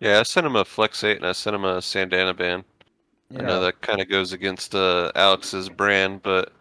yeah, 0.00 0.20
I 0.20 0.22
sent 0.22 0.46
him 0.46 0.56
a 0.56 0.64
Flex 0.64 1.04
8 1.04 1.18
and 1.18 1.26
I 1.26 1.32
sent 1.32 1.54
him 1.54 1.64
a 1.64 1.76
Sandana 1.78 2.34
band. 2.36 2.64
I 3.36 3.42
know 3.42 3.60
that 3.62 3.80
kind 3.82 4.00
of 4.00 4.08
goes 4.08 4.32
against 4.32 4.74
uh, 4.74 5.10
Alex's 5.14 5.68
brand, 5.70 6.22
but 6.22 6.52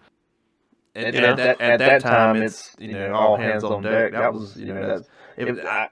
At, 0.96 1.16
at 1.16 1.38
that 1.38 1.62
at 1.62 1.80
that 1.80 2.02
time, 2.02 2.42
it's 2.42 2.76
you 2.80 2.94
know 2.94 3.14
all 3.14 3.36
hands 3.38 3.64
on 3.64 3.82
deck. 3.84 4.12
That 4.14 4.34
was 4.34 4.58
you 4.58 4.74
know 4.74 4.86
that's 4.88 5.10
it, 5.38 5.50
was- 5.50 5.60
I 5.60 5.88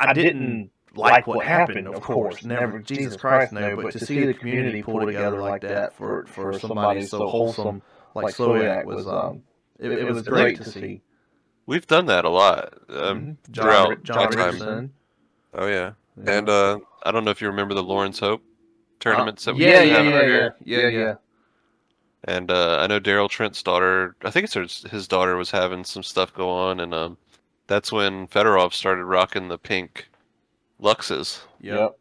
I 0.00 0.12
didn't 0.12 0.70
like 0.94 1.26
what 1.26 1.44
happened, 1.46 1.88
of 1.88 2.00
course. 2.00 2.44
Never, 2.44 2.78
Jesus 2.80 3.16
Christ, 3.16 3.52
no. 3.52 3.76
But 3.76 3.92
to 3.92 3.98
see 4.00 4.24
the 4.24 4.34
community 4.34 4.82
pull 4.82 5.04
together 5.06 5.40
like 5.40 5.62
that 5.62 5.94
for 5.96 6.26
for 6.26 6.58
somebody 6.58 7.02
so 7.06 7.26
wholesome 7.28 7.82
like 8.14 8.34
Slowiak 8.34 8.84
was 8.84 9.06
um 9.06 9.42
it, 9.78 9.90
it 9.90 10.04
was 10.04 10.22
great 10.22 10.56
to 10.58 10.64
see. 10.70 11.02
we've 11.66 11.86
done 11.86 12.06
that 12.06 12.24
a 12.24 12.28
lot. 12.30 12.74
Um, 12.88 12.96
Mhm. 12.96 13.36
John 13.50 13.64
throughout 13.64 14.02
John 14.04 14.16
my 14.16 14.30
time. 14.30 14.36
Richardson. 14.36 14.92
Oh 15.54 15.66
yeah, 15.66 15.92
Yeah. 16.16 16.32
and 16.38 16.48
uh, 16.48 16.78
I 17.02 17.10
don't 17.10 17.24
know 17.24 17.30
if 17.30 17.40
you 17.40 17.48
remember 17.48 17.74
the 17.74 17.82
Lawrence 17.82 18.18
Hope 18.20 18.42
tournaments 19.00 19.44
that 19.44 19.54
we 19.54 19.64
yeah, 19.64 19.82
used 19.82 19.96
to 19.96 20.04
yeah, 20.04 20.22
yeah, 20.22 20.48
yeah, 20.64 20.80
yeah, 20.80 20.88
yeah. 20.88 21.14
And 22.26 22.50
uh, 22.50 22.78
I 22.80 22.86
know 22.86 23.00
Daryl 23.00 23.28
Trent's 23.28 23.62
daughter. 23.62 24.16
I 24.24 24.30
think 24.30 24.44
it's 24.44 24.54
his, 24.54 24.84
his 24.90 25.06
daughter 25.08 25.36
was 25.36 25.50
having 25.50 25.84
some 25.84 26.02
stuff 26.02 26.32
go 26.32 26.48
on, 26.48 26.80
and 26.80 26.94
um, 26.94 27.18
that's 27.66 27.92
when 27.92 28.26
Fedorov 28.28 28.72
started 28.72 29.04
rocking 29.04 29.48
the 29.48 29.58
pink 29.58 30.08
Luxes 30.80 31.40
Yep. 31.60 31.96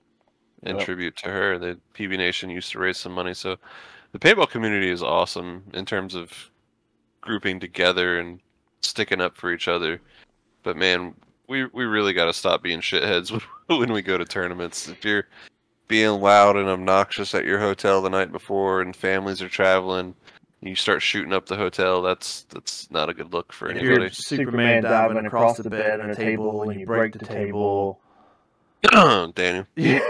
in 0.64 0.78
Yep. 0.78 0.86
tribute 0.86 1.16
to 1.18 1.30
her. 1.30 1.57
The 1.57 1.80
PB 1.93 2.18
Nation 2.18 2.49
used 2.49 2.72
to 2.72 2.80
raise 2.80 2.97
some 2.97 3.14
money, 3.14 3.34
so 3.34 3.57
the 4.11 4.20
paintball 4.20 4.49
community 4.49 4.89
is 4.89 5.03
awesome 5.03 5.64
in 5.74 5.86
terms 5.86 6.16
of 6.16 6.32
grouping 7.22 7.59
together 7.59 8.20
and 8.20 8.39
sticking 8.82 9.22
up 9.22 9.38
for 9.38 9.51
each 9.51 9.68
other. 9.68 10.01
But 10.64 10.78
man, 10.78 11.16
we 11.47 11.66
we 11.66 11.86
really 11.86 12.14
got 12.14 12.26
to 12.26 12.34
stop 12.34 12.61
being 12.64 12.82
shitheads 12.82 13.32
when, 13.32 13.41
when 13.80 13.93
we 13.93 14.01
go 14.01 14.18
to 14.18 14.26
tournaments. 14.26 14.88
If 14.88 15.03
you're 15.05 15.28
being 15.88 16.22
loud 16.22 16.57
and 16.57 16.68
obnoxious 16.70 17.36
at 17.36 17.45
your 17.45 17.59
hotel 17.59 18.01
the 18.01 18.09
night 18.09 18.32
before, 18.32 18.82
and 18.82 18.95
families 18.95 19.41
are 19.41 19.49
traveling, 19.49 19.99
and 20.07 20.16
you 20.68 20.76
start 20.76 21.01
shooting 21.01 21.34
up 21.34 21.45
the 21.47 21.55
hotel. 21.55 22.01
That's 22.01 22.43
that's 22.43 22.89
not 22.91 23.09
a 23.09 23.14
good 23.14 23.34
look 23.34 23.51
for 23.53 23.70
If 23.70 23.78
anybody. 23.78 24.01
you're 24.01 24.09
Superman 24.11 24.84
diving 24.84 25.26
across 25.26 25.57
the 25.57 25.70
bed 25.70 25.99
and 25.99 26.11
a 26.11 26.16
table 26.16 26.70
and 26.70 26.80
you 26.80 26.86
break 26.86 27.14
the 27.14 27.26
table, 27.26 27.99
Daniel. 28.91 29.66
it's 29.76 30.03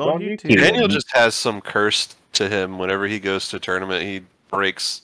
on 0.00 0.20
YouTube. 0.20 0.56
Daniel 0.56 0.88
just 0.88 1.14
has 1.14 1.34
some 1.34 1.60
curse 1.60 2.14
to 2.32 2.48
him 2.48 2.78
whenever 2.78 3.06
he 3.06 3.18
goes 3.20 3.48
to 3.48 3.56
a 3.56 3.60
tournament. 3.60 4.02
He 4.02 4.22
breaks 4.48 5.02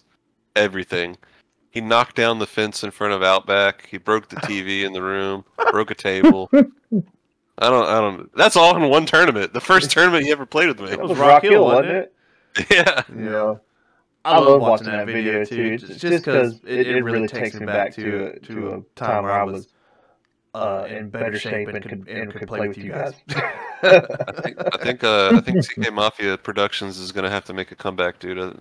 everything. 0.54 1.16
He 1.70 1.80
knocked 1.80 2.16
down 2.16 2.38
the 2.38 2.46
fence 2.46 2.82
in 2.82 2.90
front 2.90 3.12
of 3.12 3.22
Outback. 3.22 3.86
He 3.90 3.98
broke 3.98 4.28
the 4.28 4.36
TV 4.36 4.84
in 4.84 4.94
the 4.94 5.02
room. 5.02 5.44
Broke 5.70 5.90
a 5.90 5.94
table. 5.94 6.48
I 7.58 7.70
don't. 7.70 7.86
I 7.86 8.00
don't. 8.00 8.34
That's 8.34 8.56
all 8.56 8.76
in 8.76 8.88
one 8.90 9.04
tournament. 9.06 9.52
The 9.52 9.60
first 9.60 9.90
tournament 9.90 10.24
he 10.24 10.32
ever 10.32 10.46
played 10.46 10.68
with 10.68 10.80
me. 10.80 10.88
That 10.88 11.00
was 11.00 11.18
Rock 11.18 11.42
Hill, 11.42 11.64
wasn't 11.64 11.88
it? 11.88 12.14
Yeah. 12.70 13.02
Yeah. 13.14 13.54
I 14.24 14.38
love 14.38 14.60
watching 14.60 14.88
that 14.88 15.06
video 15.06 15.44
too, 15.44 15.78
just 15.78 16.00
because 16.02 16.60
it, 16.66 16.86
it 16.88 17.04
really 17.04 17.28
takes 17.28 17.54
me 17.54 17.64
back 17.64 17.92
to 17.94 18.26
a, 18.26 18.38
to 18.40 18.68
a 18.74 18.80
time 18.98 19.22
where 19.22 19.32
I 19.32 19.44
was 19.44 19.68
uh, 20.52 20.86
in 20.88 21.10
better 21.10 21.38
shape 21.38 21.68
and 21.68 21.82
could 21.82 22.08
and 22.08 22.32
could 22.32 22.48
play 22.48 22.66
with 22.66 22.76
you 22.76 22.90
guys. 22.90 23.12
I 23.82 24.32
think. 24.42 24.56
I 24.58 24.78
think. 24.82 25.04
Uh, 25.04 25.30
I 25.34 25.40
think 25.40 25.64
CK 25.64 25.92
Mafia 25.92 26.38
Productions 26.38 26.98
is 26.98 27.12
gonna 27.12 27.30
have 27.30 27.44
to 27.44 27.52
make 27.52 27.70
a 27.70 27.76
comeback, 27.76 28.18
dude. 28.18 28.38
Uh, 28.38 28.52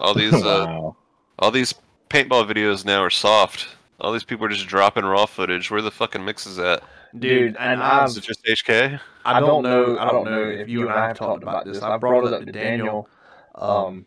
All 0.00 0.14
these. 0.14 0.34
Uh, 0.34 0.64
wow. 0.66 0.96
all 1.38 1.50
these 1.50 1.72
paintball 2.10 2.50
videos 2.50 2.84
now 2.84 3.00
are 3.00 3.10
soft. 3.10 3.68
All 4.00 4.12
these 4.12 4.24
people 4.24 4.46
are 4.46 4.48
just 4.48 4.66
dropping 4.66 5.04
raw 5.04 5.26
footage. 5.26 5.70
Where 5.70 5.82
the 5.82 5.90
fucking 5.92 6.24
mix 6.24 6.46
is 6.46 6.58
at? 6.58 6.82
Dude, 7.16 7.56
and 7.56 7.82
I've 7.82 8.08
Is 8.08 8.16
it 8.16 8.24
just 8.24 8.44
HK? 8.44 8.98
I 9.24 9.38
don't 9.38 9.62
know. 9.62 9.98
I 9.98 10.10
don't 10.10 10.24
know 10.24 10.42
if 10.42 10.68
you 10.68 10.82
and 10.82 10.90
I 10.90 11.08
have 11.08 11.18
talked 11.18 11.42
about 11.42 11.66
this. 11.66 11.82
I 11.82 11.96
brought 11.98 12.26
it 12.26 12.32
up 12.32 12.44
to 12.44 12.50
Daniel, 12.50 13.08
um, 13.54 14.06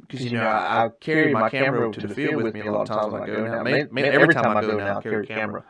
because 0.00 0.24
you 0.24 0.32
know 0.32 0.46
I, 0.46 0.84
I 0.84 0.88
carry 1.00 1.32
my 1.32 1.48
camera 1.50 1.90
to 1.92 2.06
the 2.06 2.14
field 2.14 2.42
with 2.42 2.54
me 2.54 2.60
a 2.60 2.70
lot 2.70 2.88
of 2.88 2.96
times 2.96 3.12
when 3.12 3.22
I 3.22 3.26
go 3.26 3.46
now. 3.46 3.62
Man, 3.62 3.88
man, 3.90 4.04
every 4.06 4.32
time 4.34 4.56
I 4.56 4.60
go 4.60 4.76
now, 4.76 4.98
I 4.98 5.02
carry 5.02 5.24
a 5.24 5.26
camera, 5.26 5.64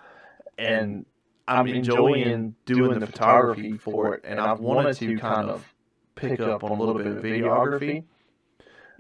and 0.59 1.07
I'm 1.49 1.67
enjoying 1.67 2.55
doing 2.65 2.99
the 2.99 3.07
photography 3.07 3.79
for 3.79 4.15
it. 4.15 4.25
And 4.25 4.41
I've 4.41 4.61
wanted 4.61 4.97
to 4.97 5.17
kind 5.17 5.49
of 5.49 5.65
pick 6.15 6.41
up 6.41 6.65
on 6.65 6.73
a 6.73 6.75
little 6.75 6.95
bit 6.95 7.07
of 7.07 7.23
videography. 7.23 8.05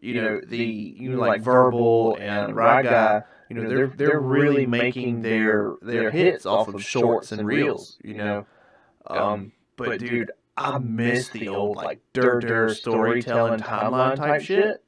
You 0.00 0.20
know 0.20 0.40
the 0.46 0.58
you 0.58 1.10
know 1.10 1.18
like 1.18 1.42
verbal 1.42 2.16
and 2.20 2.54
ride 2.54 2.84
guy. 2.84 3.22
You 3.48 3.56
know 3.56 3.68
they're 3.68 3.88
they're 3.88 4.20
really 4.20 4.66
making 4.66 5.22
their 5.22 5.74
their 5.82 6.10
hits 6.10 6.46
off 6.46 6.68
of 6.68 6.82
shorts 6.82 7.32
and 7.32 7.46
reels. 7.46 7.98
You 8.02 8.14
know. 8.14 8.46
Um, 9.08 9.52
but 9.76 10.00
dude, 10.00 10.32
I 10.56 10.78
miss 10.78 11.28
the 11.28 11.48
old 11.48 11.76
like 11.76 12.00
dur 12.12 12.40
dur 12.40 12.68
storytelling 12.70 13.60
timeline 13.60 14.16
type 14.16 14.42
shit. 14.42 14.82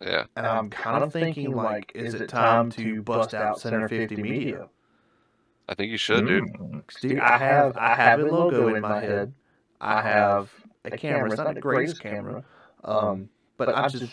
Yeah. 0.00 0.24
And 0.36 0.46
I'm 0.46 0.70
kind 0.70 1.02
of 1.02 1.12
thinking 1.12 1.52
like, 1.52 1.92
is 1.94 2.14
it 2.14 2.28
time 2.28 2.70
to 2.72 3.02
bust 3.02 3.34
out 3.34 3.60
Center 3.60 3.88
50 3.88 4.16
Media? 4.16 4.68
I 5.68 5.74
think 5.74 5.92
you 5.92 5.98
should, 5.98 6.26
dude. 6.26 6.44
Mm. 6.54 6.82
Dude, 7.00 7.18
I 7.18 7.38
have 7.38 7.76
I 7.76 7.94
have 7.94 8.20
a 8.20 8.24
logo 8.24 8.74
in 8.74 8.82
my 8.82 9.00
head. 9.00 9.32
I 9.80 10.02
have 10.02 10.50
a 10.84 10.90
camera. 10.96 11.28
It's 11.28 11.38
not 11.38 11.54
the 11.54 11.60
greatest 11.60 12.00
camera. 12.00 12.44
Um, 12.84 13.28
but 13.56 13.68
I've 13.76 13.92
just 13.92 14.12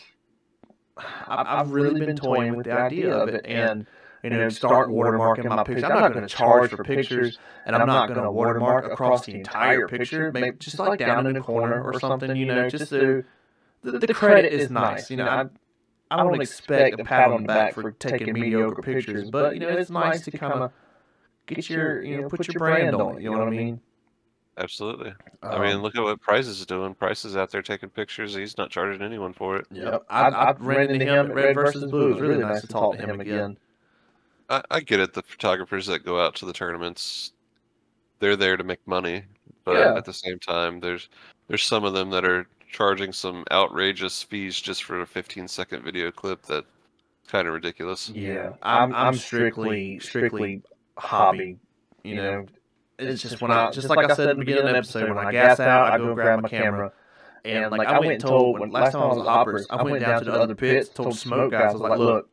I've, 0.98 1.48
I've 1.48 1.72
really 1.72 2.06
been 2.06 2.16
toying 2.16 2.56
with 2.56 2.66
the 2.66 2.74
idea 2.74 3.16
of 3.16 3.30
it, 3.30 3.46
and 3.46 3.88
you 4.24 4.30
know, 4.30 4.50
start 4.50 4.90
watermarking 4.90 5.46
my 5.46 5.64
pictures. 5.64 5.84
I'm 5.84 6.00
not 6.00 6.14
going 6.14 6.28
to 6.28 6.34
charge 6.34 6.72
for 6.72 6.84
pictures, 6.84 7.38
and 7.66 7.76
I'm 7.76 7.88
not 7.88 8.10
going 8.10 8.24
to 8.24 8.32
watermark 8.32 8.92
across 8.92 9.26
the 9.26 9.36
entire 9.36 9.88
picture. 9.88 10.32
Maybe 10.32 10.58
just 10.58 10.80
like 10.80 11.00
down 11.00 11.28
in 11.28 11.34
the 11.34 11.42
corner 11.42 11.82
or 11.82 12.00
something, 12.00 12.36
you 12.36 12.46
know, 12.46 12.70
just 12.70 12.90
so 12.90 13.24
the, 13.84 14.00
the 14.00 14.14
credit 14.14 14.52
is 14.52 14.70
nice. 14.70 15.10
You 15.10 15.18
know, 15.18 15.28
I, 15.28 15.46
I 16.12 16.18
don't 16.24 16.42
expect 16.42 17.00
a 17.00 17.04
pat 17.04 17.32
on 17.32 17.44
the 17.44 17.48
back 17.48 17.74
for 17.74 17.92
taking 17.92 18.34
mediocre 18.34 18.82
pictures, 18.82 19.30
but 19.30 19.54
you 19.54 19.60
know, 19.60 19.70
it's 19.70 19.90
nice 19.90 20.22
to 20.22 20.32
kind 20.32 20.54
of 20.54 20.72
get 21.46 21.70
your, 21.70 22.04
you 22.04 22.22
know, 22.22 22.30
put 22.30 22.48
your 22.48 22.60
brand 22.60 22.96
on 22.96 23.18
it. 23.18 23.24
You 23.24 23.32
know 23.32 23.40
what 23.40 23.48
I 23.48 23.52
mean? 23.52 23.82
Absolutely. 24.58 25.14
I 25.42 25.60
mean, 25.60 25.78
Um, 25.78 25.82
look 25.82 25.96
at 25.96 26.04
what 26.04 26.20
Price 26.20 26.46
is 26.46 26.66
doing. 26.66 26.94
Price 26.94 27.24
is 27.24 27.38
out 27.38 27.50
there 27.50 27.62
taking 27.62 27.88
pictures. 27.90 28.36
He's 28.36 28.58
not 28.58 28.70
charging 28.70 29.02
anyone 29.02 29.32
for 29.32 29.56
it. 29.56 29.66
Yep. 29.72 30.06
I, 30.10 30.28
I 30.28 30.52
ran 30.60 30.90
into 30.90 31.06
him 31.06 31.28
at 31.28 31.34
Red 31.34 31.56
versus 31.56 31.90
Blue. 31.90 32.08
It 32.08 32.12
was 32.14 32.22
really 32.22 32.40
nice 32.40 32.62
to 32.62 32.68
talk 32.68 32.98
to 32.98 33.06
him 33.06 33.22
again. 33.22 33.58
I, 34.50 34.62
I 34.72 34.80
get 34.80 35.00
it. 35.00 35.14
The 35.14 35.22
photographers 35.24 35.86
that 35.88 36.04
go 36.06 36.20
out 36.20 36.36
to 36.36 36.46
the 36.46 36.54
tournaments, 36.54 37.34
they're 38.20 38.36
there 38.36 38.58
to 38.58 38.64
make 38.64 38.86
money, 38.88 39.24
but 39.64 39.76
Yeah. 39.76 39.96
at 39.96 40.06
the 40.06 40.14
same 40.14 40.40
time, 40.40 40.80
there's 40.80 41.10
there's 41.48 41.64
some 41.64 41.84
of 41.84 41.94
them 41.94 42.10
that 42.12 42.26
are 42.26 42.48
charging 42.72 43.12
some 43.12 43.44
outrageous 43.52 44.22
fees 44.22 44.60
just 44.60 44.84
for 44.84 45.02
a 45.02 45.08
15 45.08 45.48
second 45.48 45.84
video 45.84 46.12
clip 46.12 46.44
that 46.44 46.66
kind 47.28 47.48
of 47.48 47.54
ridiculous. 47.54 48.10
Yeah, 48.10 48.54
I'm 48.62 48.94
I'm 48.94 49.16
strictly 49.16 50.00
strictly 50.00 50.62
hobby. 50.98 51.58
You 52.04 52.16
know, 52.16 52.46
it's 52.98 53.22
just 53.22 53.42
when 53.42 53.52
I 53.52 53.72
just 53.72 53.90
like 53.90 54.10
I 54.10 54.16
said 54.16 54.30
in 54.32 54.40
the 54.40 54.46
beginning 54.46 54.66
of 54.66 54.72
the 54.72 54.78
episode, 54.78 55.10
when 55.10 55.18
I 55.18 55.32
gas 55.32 55.60
out, 55.60 55.92
I 55.92 55.98
go 55.98 56.14
grab 56.14 56.42
my 56.42 56.50
camera. 56.50 56.92
And 57.46 57.72
like 57.72 57.88
I 57.88 58.00
went 58.00 58.12
and 58.14 58.22
told 58.22 58.60
when 58.60 58.70
last 58.70 58.92
time 58.92 59.02
I 59.04 59.08
was 59.08 59.18
at 59.20 59.26
Hoppers, 59.26 59.66
I 59.70 59.82
went 59.82 60.02
down 60.02 60.24
to 60.24 60.32
the 60.32 60.34
other 60.40 60.56
pits, 60.56 60.90
told 60.90 61.18
smoke 61.18 61.52
guys, 61.52 61.70
I 61.70 61.74
was 61.74 61.82
like, 61.82 61.98
look, 61.98 62.30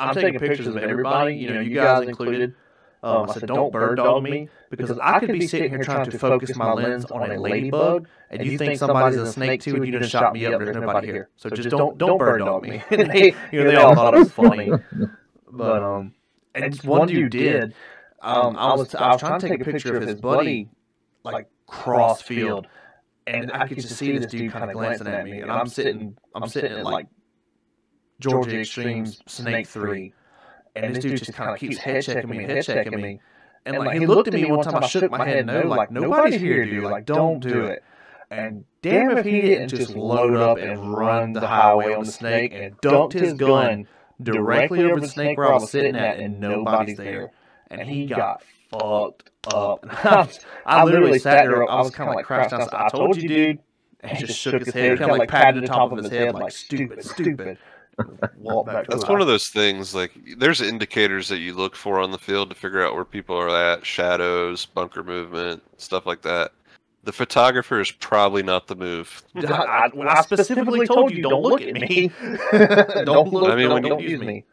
I'm 0.00 0.14
taking 0.14 0.38
pictures 0.38 0.66
of 0.66 0.76
everybody, 0.76 1.36
you 1.36 1.52
know, 1.52 1.60
you 1.60 1.74
guys 1.74 2.06
included. 2.06 2.54
Um, 3.02 3.30
I 3.30 3.32
said, 3.32 3.46
don't 3.46 3.72
bird 3.72 3.96
dog 3.96 4.22
me 4.22 4.48
because 4.68 4.98
I 4.98 5.20
could 5.20 5.32
be 5.32 5.46
sitting 5.46 5.70
here 5.70 5.82
trying 5.82 6.10
to 6.10 6.18
focus 6.18 6.54
my 6.54 6.72
lens 6.72 7.06
on 7.06 7.30
a 7.30 7.40
ladybug, 7.40 8.06
and 8.28 8.44
you 8.44 8.58
think 8.58 8.78
somebody's 8.78 9.18
a 9.18 9.32
snake 9.32 9.62
too, 9.62 9.76
and 9.76 9.86
you 9.86 9.98
just 9.98 10.10
shot 10.10 10.34
me 10.34 10.44
up. 10.44 10.60
There's 10.60 10.76
nobody 10.76 11.06
here, 11.06 11.30
so 11.36 11.48
just 11.48 11.70
don't 11.70 11.96
don't 11.96 12.18
bird 12.18 12.40
dog 12.40 12.62
me. 12.62 12.82
they, 12.90 13.34
you 13.52 13.64
know, 13.64 13.70
they 13.70 13.76
all 13.76 13.94
thought 13.94 14.14
it 14.14 14.18
was 14.18 14.32
funny. 14.32 14.72
But 15.52 15.82
um, 15.82 16.14
and 16.54 16.80
one 16.82 17.08
dude 17.08 17.32
did. 17.32 17.74
Um, 18.22 18.56
I 18.56 18.74
was 18.74 18.94
I 18.94 19.08
was 19.08 19.20
trying 19.20 19.40
to 19.40 19.48
take 19.48 19.60
a 19.60 19.64
picture 19.64 19.96
of 19.96 20.06
his 20.06 20.20
buddy, 20.20 20.68
like 21.24 21.48
cross 21.66 22.22
field, 22.22 22.68
and 23.26 23.50
I 23.50 23.66
could 23.66 23.80
just 23.80 23.96
see 23.96 24.16
this 24.16 24.26
dude 24.26 24.52
kind 24.52 24.70
of 24.70 24.76
glancing 24.76 25.08
at 25.08 25.24
me, 25.24 25.40
and 25.40 25.50
I'm 25.50 25.66
sitting 25.66 26.16
I'm 26.34 26.48
sitting 26.48 26.70
at 26.70 26.84
like 26.84 27.08
Georgia 28.20 28.60
Extremes 28.60 29.20
Snake 29.26 29.66
Three, 29.66 30.12
and 30.76 30.94
this 30.94 31.02
dude 31.02 31.18
just 31.18 31.32
kind 31.32 31.50
of 31.50 31.58
keeps 31.58 31.78
head 31.78 32.04
checking 32.04 32.30
me, 32.30 32.44
head 32.44 32.64
checking 32.64 33.00
me, 33.00 33.20
and 33.66 33.78
like 33.78 33.98
he 33.98 34.06
looked 34.06 34.28
at 34.28 34.34
me 34.34 34.44
one 34.50 34.64
time, 34.64 34.82
I 34.82 34.86
shook 34.86 35.10
my 35.10 35.26
head 35.26 35.46
no, 35.46 35.62
like 35.62 35.90
nobody's 35.90 36.40
here, 36.40 36.64
dude, 36.64 36.84
like 36.84 37.06
don't 37.06 37.40
do 37.40 37.64
it. 37.64 37.82
And 38.30 38.64
damn 38.80 39.16
if 39.18 39.24
he 39.24 39.40
didn't 39.40 39.68
just 39.68 39.96
load 39.96 40.36
up 40.36 40.58
and 40.58 40.94
run 40.94 41.32
the 41.32 41.46
highway 41.46 41.94
on 41.94 42.04
the 42.04 42.12
snake 42.12 42.52
and 42.54 42.80
dumped 42.80 43.14
his 43.14 43.32
gun 43.32 43.88
directly 44.22 44.84
over 44.84 45.00
the 45.00 45.08
snake 45.08 45.36
where 45.36 45.50
I 45.50 45.54
was 45.54 45.70
sitting 45.70 45.96
at, 45.96 46.18
and 46.18 46.38
nobody's 46.38 46.96
there. 46.96 47.32
And 47.70 47.88
he 47.88 48.06
got 48.06 48.42
fucked 48.70 49.30
up. 49.52 49.84
I 50.66 50.84
literally 50.84 51.18
sat 51.18 51.44
there. 51.44 51.68
I 51.68 51.80
was 51.80 51.90
kind 51.90 52.08
of 52.08 52.16
like 52.16 52.26
crouched 52.26 52.50
down. 52.50 52.62
I 52.72 52.86
I 52.86 52.88
told 52.88 53.16
you, 53.16 53.28
dude. 53.28 53.58
And 54.02 54.16
he 54.16 54.24
just 54.24 54.38
shook 54.38 54.64
his 54.64 54.72
head, 54.72 54.98
kind 54.98 55.10
of 55.10 55.18
like 55.18 55.28
patted 55.28 55.62
the 55.62 55.66
top 55.66 55.92
of 55.92 55.98
his 55.98 56.08
head, 56.10 56.34
like 56.34 56.52
stupid, 56.52 57.04
stupid. 57.04 57.58
Walk 58.38 58.66
back 58.66 58.86
to 58.86 58.96
That's 58.96 59.08
one 59.08 59.20
of 59.20 59.26
those 59.26 59.48
things. 59.48 59.94
Like, 59.94 60.12
there's 60.38 60.60
indicators 60.60 61.28
that 61.28 61.38
you 61.38 61.54
look 61.54 61.74
for 61.76 62.00
on 62.00 62.10
the 62.10 62.18
field 62.18 62.50
to 62.50 62.56
figure 62.56 62.84
out 62.84 62.94
where 62.94 63.04
people 63.04 63.36
are 63.36 63.48
at, 63.48 63.84
shadows, 63.86 64.66
bunker 64.66 65.02
movement, 65.02 65.62
stuff 65.78 66.06
like 66.06 66.22
that. 66.22 66.52
The 67.04 67.12
photographer 67.12 67.80
is 67.80 67.90
probably 67.90 68.42
not 68.42 68.66
the 68.66 68.76
move. 68.76 69.22
I, 69.34 69.46
I, 69.46 69.88
when 69.94 70.06
I 70.06 70.20
specifically 70.20 70.86
told 70.86 71.14
you, 71.14 71.22
don't 71.22 71.42
look 71.42 71.62
at 71.62 71.74
me. 71.74 72.10
don't 73.04 73.32
look. 73.32 73.50
I 73.50 73.56
mean, 73.56 73.68
don't, 73.68 73.74
when 73.74 73.82
you- 73.84 73.88
don't 73.90 74.02
use 74.02 74.20
me. 74.20 74.44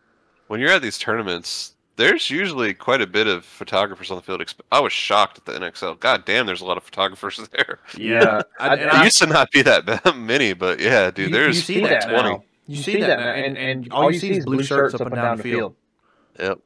When 0.47 0.61
you're 0.61 0.71
at 0.71 0.81
these 0.81 0.97
tournaments, 0.97 1.73
there's 1.97 2.29
usually 2.29 2.73
quite 2.73 3.01
a 3.01 3.07
bit 3.07 3.27
of 3.27 3.43
photographers 3.43 4.09
on 4.11 4.15
the 4.17 4.21
field. 4.21 4.41
I 4.71 4.79
was 4.79 4.93
shocked 4.93 5.39
at 5.39 5.45
the 5.45 5.51
NXL. 5.53 5.99
God 5.99 6.23
damn, 6.25 6.45
there's 6.45 6.61
a 6.61 6.65
lot 6.65 6.77
of 6.77 6.83
photographers 6.83 7.37
there. 7.51 7.79
Yeah, 7.97 8.43
I, 8.59 8.75
It 8.75 8.87
I, 8.87 9.03
used 9.03 9.17
to 9.17 9.25
not 9.25 9.51
be 9.51 9.61
that 9.63 10.15
many, 10.15 10.53
but 10.53 10.79
yeah, 10.79 11.11
dude, 11.11 11.29
you, 11.29 11.33
there's 11.35 11.55
you 11.57 11.61
see 11.61 11.81
like 11.81 11.99
that 11.99 12.09
20. 12.09 12.29
now. 12.29 12.43
You 12.67 12.83
see 12.83 12.99
that 12.99 13.19
now, 13.19 13.29
and 13.29 13.57
and 13.57 13.91
all 13.91 14.11
you 14.11 14.19
see 14.19 14.31
is 14.31 14.45
blue 14.45 14.61
shirts 14.61 14.93
up 14.93 15.01
and 15.01 15.15
down 15.15 15.37
the 15.37 15.43
field. 15.43 15.75
Yep. 16.39 16.59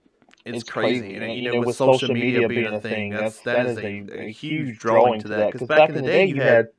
It's, 0.43 0.63
It's 0.63 0.69
crazy, 0.69 0.99
crazy, 0.99 1.15
and 1.15 1.23
and, 1.23 1.33
you 1.35 1.51
know, 1.51 1.59
with 1.59 1.75
social 1.75 2.11
media 2.13 2.47
being 2.47 2.65
a 2.65 2.81
thing, 2.81 3.11
that's 3.11 3.41
that 3.41 3.67
is 3.67 3.77
a, 3.77 4.25
a 4.25 4.31
huge 4.31 4.79
drawing 4.79 5.21
to 5.21 5.27
that. 5.29 5.51
Because 5.51 5.67
back 5.67 5.89
in 5.89 5.95
the 5.95 6.01
day, 6.01 6.25
you 6.25 6.41
had 6.41 6.69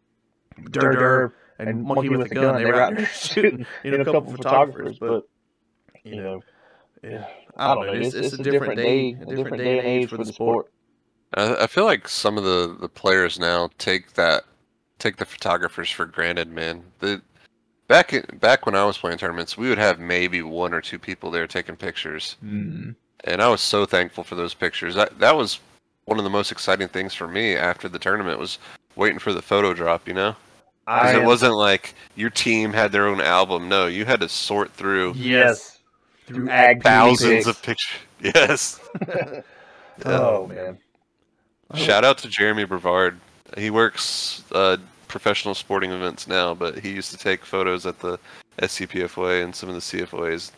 Dur 0.71 0.93
Dur 0.93 1.35
and 1.61 1.85
Monkey 1.85 2.09
with 2.09 2.31
a 2.31 2.35
gun. 2.35 2.57
They 2.57 2.65
were 2.65 2.81
out 2.81 2.97
there 2.97 3.07
shooting, 3.15 3.65
you 3.85 3.93
know, 3.93 4.01
a 4.01 4.05
couple 4.05 4.33
photographers, 4.33 4.99
but 4.99 5.29
you 6.03 6.17
know, 6.17 6.43
yeah, 7.05 7.29
I 7.57 7.75
don't 7.75 7.87
know. 7.87 7.93
It's, 7.93 8.15
it's 8.15 8.33
a 8.33 8.43
different 8.43 8.77
day, 8.77 9.17
a 9.21 9.27
different 9.27 9.59
day 9.59 9.79
and 9.79 9.87
age 9.87 10.09
for 10.09 10.17
the 10.17 10.27
sport. 10.27 10.73
I, 11.35 11.63
I 11.63 11.67
feel 11.69 11.85
like 11.85 12.09
some 12.09 12.37
of 12.37 12.43
the, 12.45 12.77
the 12.81 12.89
players 12.89 13.39
now 13.39 13.71
take 13.79 14.15
that 14.15 14.43
take 14.99 15.17
the 15.17 15.25
photographers 15.25 15.91
for 15.91 16.07
granted, 16.07 16.49
man. 16.49 16.83
The 16.99 17.23
back 17.89 18.13
in, 18.13 18.25
back 18.41 18.67
when 18.67 18.75
I 18.75 18.85
was 18.85 18.99
playing 18.99 19.19
tournaments, 19.19 19.57
we 19.57 19.69
would 19.69 19.79
have 19.79 19.99
maybe 19.99 20.43
one 20.43 20.73
or 20.75 20.81
two 20.81 20.99
people 20.99 21.31
there 21.31 21.47
taking 21.47 21.77
pictures, 21.77 22.37
Mm. 22.45 22.95
and 23.25 23.43
I 23.43 23.49
was 23.49 23.61
so 23.61 23.85
thankful 23.87 24.25
for 24.25 24.35
those 24.35 24.55
pictures. 24.55 24.95
That 24.95 25.19
that 25.19 25.37
was 25.37 25.61
one 26.05 26.19
of 26.19 26.25
the 26.25 26.31
most 26.31 26.51
exciting 26.53 26.89
things 26.89 27.15
for 27.15 27.29
me 27.29 27.55
after 27.57 27.89
the 27.89 27.99
tournament 27.99 28.39
was 28.39 28.59
waiting 28.97 29.19
for 29.19 29.33
the 29.33 29.43
photo 29.43 29.73
drop. 29.75 30.07
You 30.09 30.15
know, 30.15 30.33
'Cause 30.87 31.15
I 31.15 31.21
it 31.21 31.25
wasn't 31.25 31.55
like 31.55 31.95
your 32.17 32.31
team 32.31 32.73
had 32.73 32.91
their 32.93 33.07
own 33.07 33.21
album. 33.21 33.69
No, 33.69 33.87
you 33.87 34.05
had 34.05 34.21
to 34.21 34.29
sort 34.29 34.73
through 34.73 35.13
yes 35.17 35.79
through 36.27 36.49
ag 36.51 36.83
thousands 36.83 37.47
of 37.47 37.61
pictures. 37.63 37.99
Yes. 38.23 38.79
Oh 40.05 40.47
man, 40.47 40.79
Shout 41.75 42.05
out 42.05 42.19
to 42.19 42.29
Jeremy 42.29 42.65
Brevard. 42.65 43.19
He 43.57 43.71
works 43.71 44.43
uh, 44.53 44.79
professional 45.13 45.55
sporting 45.55 45.93
events 45.93 46.27
now, 46.27 46.55
but 46.55 46.79
he 46.79 46.91
used 46.91 47.11
to 47.11 47.19
take 47.19 47.45
photos 47.45 47.85
at 47.85 47.99
the 48.01 48.19
SCPFOA 48.59 49.45
and 49.45 49.55
some 49.55 49.69
of 49.69 49.75
the 49.75 49.81
CFOAs. 49.81 50.51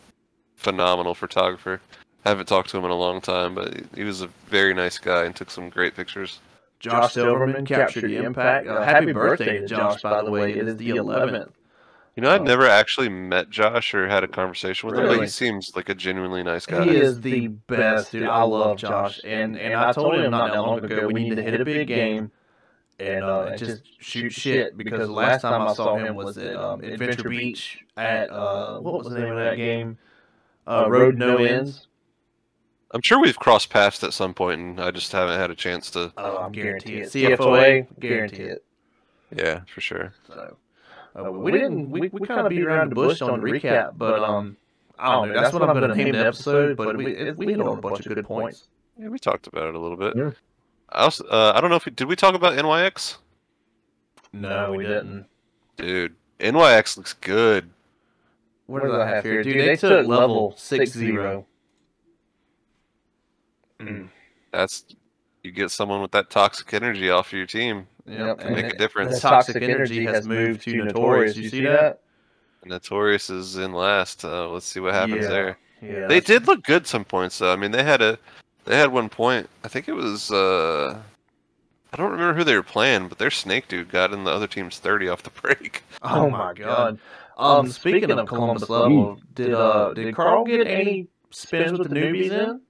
Phenomenal 0.55 1.13
photographer. 1.13 1.81
I 2.25 2.29
Haven't 2.29 2.47
talked 2.47 2.69
to 2.69 2.77
him 2.77 2.85
in 2.85 2.91
a 2.91 2.97
long 2.97 3.19
time, 3.19 3.53
but 3.53 3.77
he 3.93 4.05
was 4.05 4.21
a 4.21 4.27
very 4.47 4.73
nice 4.73 4.97
guy 4.97 5.25
and 5.25 5.35
took 5.35 5.51
some 5.51 5.69
great 5.69 5.93
pictures. 5.93 6.39
Josh 6.79 7.13
Silverman 7.13 7.65
captured 7.65 8.09
the 8.09 8.15
impact. 8.15 8.67
Uh, 8.67 8.81
happy 8.81 9.11
birthday 9.11 9.59
to 9.59 9.67
Josh, 9.67 10.01
by 10.01 10.23
the 10.23 10.31
way. 10.31 10.53
It 10.53 10.67
is 10.67 10.77
the 10.77 10.89
11th. 10.89 11.51
You 12.15 12.23
know, 12.23 12.31
I've 12.31 12.43
never 12.43 12.65
actually 12.65 13.09
met 13.09 13.49
Josh 13.49 13.93
or 13.93 14.07
had 14.07 14.23
a 14.23 14.27
conversation 14.27 14.89
with 14.89 14.97
him, 14.97 15.07
but 15.07 15.19
he 15.19 15.27
seems 15.27 15.73
like 15.75 15.89
a 15.89 15.95
genuinely 15.95 16.43
nice 16.43 16.65
guy. 16.65 16.85
He 16.85 16.95
is 16.95 17.19
the 17.19 17.47
best, 17.47 18.13
dude. 18.13 18.23
I 18.23 18.43
love 18.43 18.77
Josh, 18.77 19.19
and 19.25 19.57
and 19.57 19.73
I 19.73 19.91
told 19.91 20.15
him 20.15 20.31
not 20.31 20.53
that 20.53 20.61
long 20.61 20.81
ago 20.83 21.07
we 21.07 21.13
need 21.25 21.35
to 21.35 21.43
hit 21.43 21.59
a 21.59 21.65
big 21.65 21.89
game 21.89 22.31
and 22.99 23.23
uh, 23.23 23.55
just 23.57 23.83
shoot 23.99 24.31
shit 24.31 24.77
because 24.77 25.07
the 25.07 25.13
last 25.13 25.41
time 25.41 25.61
I 25.61 25.73
saw 25.73 25.97
him 25.97 26.15
was 26.15 26.37
at 26.37 26.55
um, 26.55 26.81
Adventure 26.83 27.29
Beach 27.29 27.79
at 27.97 28.29
uh, 28.29 28.79
what 28.79 28.93
was 28.95 29.09
the 29.09 29.19
name 29.19 29.31
of 29.31 29.37
that 29.37 29.57
game? 29.57 29.97
Uh, 30.67 30.85
Road 30.89 31.17
No 31.17 31.37
Ends. 31.37 31.87
I'm 32.91 33.01
sure 33.01 33.19
we've 33.19 33.37
crossed 33.37 33.69
paths 33.69 34.03
at 34.03 34.13
some 34.13 34.33
point, 34.33 34.61
and 34.61 34.79
I 34.79 34.91
just 34.91 35.11
haven't 35.11 35.37
had 35.37 35.51
a 35.51 35.55
chance 35.55 35.91
to. 35.91 36.13
Oh, 36.17 36.37
I'm 36.37 36.51
guarantee 36.51 36.99
it. 36.99 37.09
CFOA, 37.09 37.87
guarantee 37.99 38.43
it. 38.43 38.63
Yeah, 39.35 39.61
for 39.67 39.81
sure. 39.81 40.13
So 40.27 40.55
uh, 41.17 41.31
we 41.31 41.51
didn't. 41.51 41.89
We, 41.89 42.09
we 42.09 42.25
kind 42.25 42.41
of 42.41 42.49
beat 42.49 42.63
around 42.63 42.91
the 42.91 42.95
bush 42.95 43.21
on 43.21 43.41
the 43.41 43.45
recap, 43.45 43.97
but 43.97 44.19
um, 44.19 44.55
I 44.97 45.11
don't 45.11 45.29
know. 45.29 45.41
That's 45.41 45.53
what 45.53 45.63
I'm 45.63 45.77
going 45.77 45.89
to 45.89 45.95
name 45.95 46.13
the 46.13 46.25
episode. 46.25 46.77
But 46.77 46.95
we 46.95 47.07
it, 47.15 47.37
we 47.37 47.47
hit 47.47 47.59
on 47.59 47.77
a 47.77 47.81
bunch 47.81 48.05
of 48.05 48.15
good 48.15 48.25
points. 48.25 48.69
Yeah, 48.97 49.09
we 49.09 49.19
talked 49.19 49.47
about 49.47 49.67
it 49.67 49.75
a 49.75 49.79
little 49.79 49.97
bit. 49.97 50.15
Yeah. 50.15 50.31
I 50.89 50.99
also, 51.03 51.25
uh, 51.25 51.53
I 51.55 51.61
don't 51.61 51.69
know 51.69 51.75
if 51.75 51.85
we, 51.85 51.91
did 51.91 52.07
we 52.07 52.15
talk 52.15 52.35
about 52.35 52.53
NYX, 52.57 53.17
No, 54.33 54.73
we 54.73 54.83
didn't. 54.85 55.25
dude. 55.77 56.15
NYX 56.39 56.97
looks 56.97 57.13
good. 57.13 57.69
What 58.67 58.83
do 58.83 58.93
I 58.99 59.07
have 59.07 59.23
here, 59.23 59.43
dude? 59.43 59.57
They 59.67 59.75
took 59.75 60.07
level 60.07 60.53
six 60.57 60.91
zero. 60.91 61.45
Mm. 63.79 64.09
That's 64.51 64.85
you 65.43 65.51
get 65.51 65.69
someone 65.71 66.01
with 66.01 66.11
that 66.11 66.29
toxic 66.29 66.73
energy 66.73 67.09
off 67.09 67.31
your 67.31 67.45
team. 67.45 67.87
Yep, 68.07 68.39
Can 68.39 68.53
make 68.53 68.73
a 68.73 68.77
difference. 68.77 69.15
The 69.15 69.19
toxic 69.19 69.61
energy 69.61 70.05
has 70.05 70.27
moved 70.27 70.61
to 70.63 70.75
notorious. 70.83 71.35
You 71.37 71.49
see 71.49 71.61
that? 71.61 72.01
Notorious 72.65 73.29
is 73.29 73.57
in 73.57 73.73
last. 73.73 74.25
Uh, 74.25 74.49
let's 74.49 74.65
see 74.65 74.79
what 74.79 74.93
happens 74.93 75.23
Yeah. 75.23 75.29
there. 75.29 75.57
Yeah. 75.81 76.07
They 76.07 76.19
did 76.19 76.47
look 76.47 76.63
good 76.63 76.87
some 76.87 77.05
points 77.05 77.37
though. 77.37 77.53
I 77.53 77.55
mean, 77.55 77.71
they 77.71 77.83
had 77.83 78.01
a 78.01 78.17
they 78.65 78.77
had 78.77 78.91
one 78.91 79.09
point. 79.09 79.49
I 79.63 79.67
think 79.67 79.87
it 79.87 79.93
was 79.93 80.31
uh 80.31 80.99
I 81.93 81.97
don't 81.97 82.11
remember 82.11 82.33
who 82.33 82.43
they 82.43 82.55
were 82.55 82.63
playing, 82.63 83.07
but 83.07 83.19
their 83.19 83.31
snake 83.31 83.67
dude 83.67 83.89
got 83.89 84.11
in 84.11 84.25
the 84.25 84.31
other 84.31 84.47
team's 84.47 84.79
30 84.79 85.07
off 85.07 85.23
the 85.23 85.29
break. 85.41 85.83
Oh 86.01 86.29
my 86.29 86.53
god. 86.53 86.99
Um, 87.37 87.69
speaking 87.69 88.11
of 88.11 88.27
Columbus 88.27 88.69
level, 88.69 89.19
did 89.33 89.53
uh 89.53 89.93
did 89.93 90.13
Carl 90.15 90.45
get 90.45 90.67
any 90.67 91.07
spins 91.31 91.77
with 91.77 91.89
the 91.89 91.95
newbies 91.95 92.31
in? 92.31 92.61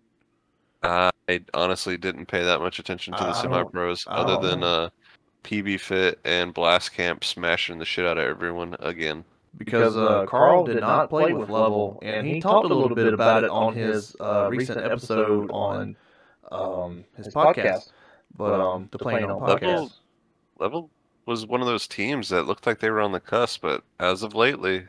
I 0.83 1.41
honestly 1.53 1.97
didn't 1.97 2.27
pay 2.27 2.43
that 2.43 2.59
much 2.59 2.79
attention 2.79 3.13
to 3.15 3.23
the 3.23 3.29
I 3.29 3.41
semi 3.41 3.63
pros, 3.63 4.05
other 4.07 4.37
than 4.47 4.63
uh, 4.63 4.89
PB 5.43 5.79
Fit 5.79 6.19
and 6.23 6.53
Blast 6.53 6.93
Camp 6.93 7.23
smashing 7.23 7.79
the 7.79 7.85
shit 7.85 8.05
out 8.05 8.17
of 8.17 8.25
everyone 8.25 8.75
again. 8.79 9.23
Because 9.57 9.95
uh, 9.95 10.25
Carl 10.27 10.65
did 10.65 10.81
not 10.81 11.09
play 11.09 11.31
with 11.33 11.49
level, 11.49 11.99
and 12.01 12.27
he 12.27 12.41
talked 12.41 12.65
a 12.69 12.73
little 12.73 12.95
bit 12.95 13.13
about 13.13 13.43
it 13.43 13.49
on 13.49 13.73
his 13.73 14.15
uh, 14.19 14.47
recent 14.49 14.79
episode 14.83 15.49
on 15.51 15.95
um 16.51 17.05
his 17.15 17.29
podcast. 17.29 17.91
But 18.37 18.59
um, 18.59 18.89
the 18.91 18.99
playing 18.99 19.29
on 19.29 19.41
Level- 19.41 19.57
podcast. 19.57 19.93
Level 20.59 20.89
was 21.25 21.45
one 21.45 21.61
of 21.61 21.67
those 21.67 21.87
teams 21.87 22.29
that 22.29 22.43
looked 22.43 22.67
like 22.67 22.79
they 22.79 22.89
were 22.89 23.01
on 23.01 23.11
the 23.11 23.19
cusp, 23.19 23.61
but 23.61 23.83
as 23.99 24.23
of 24.23 24.35
lately, 24.35 24.87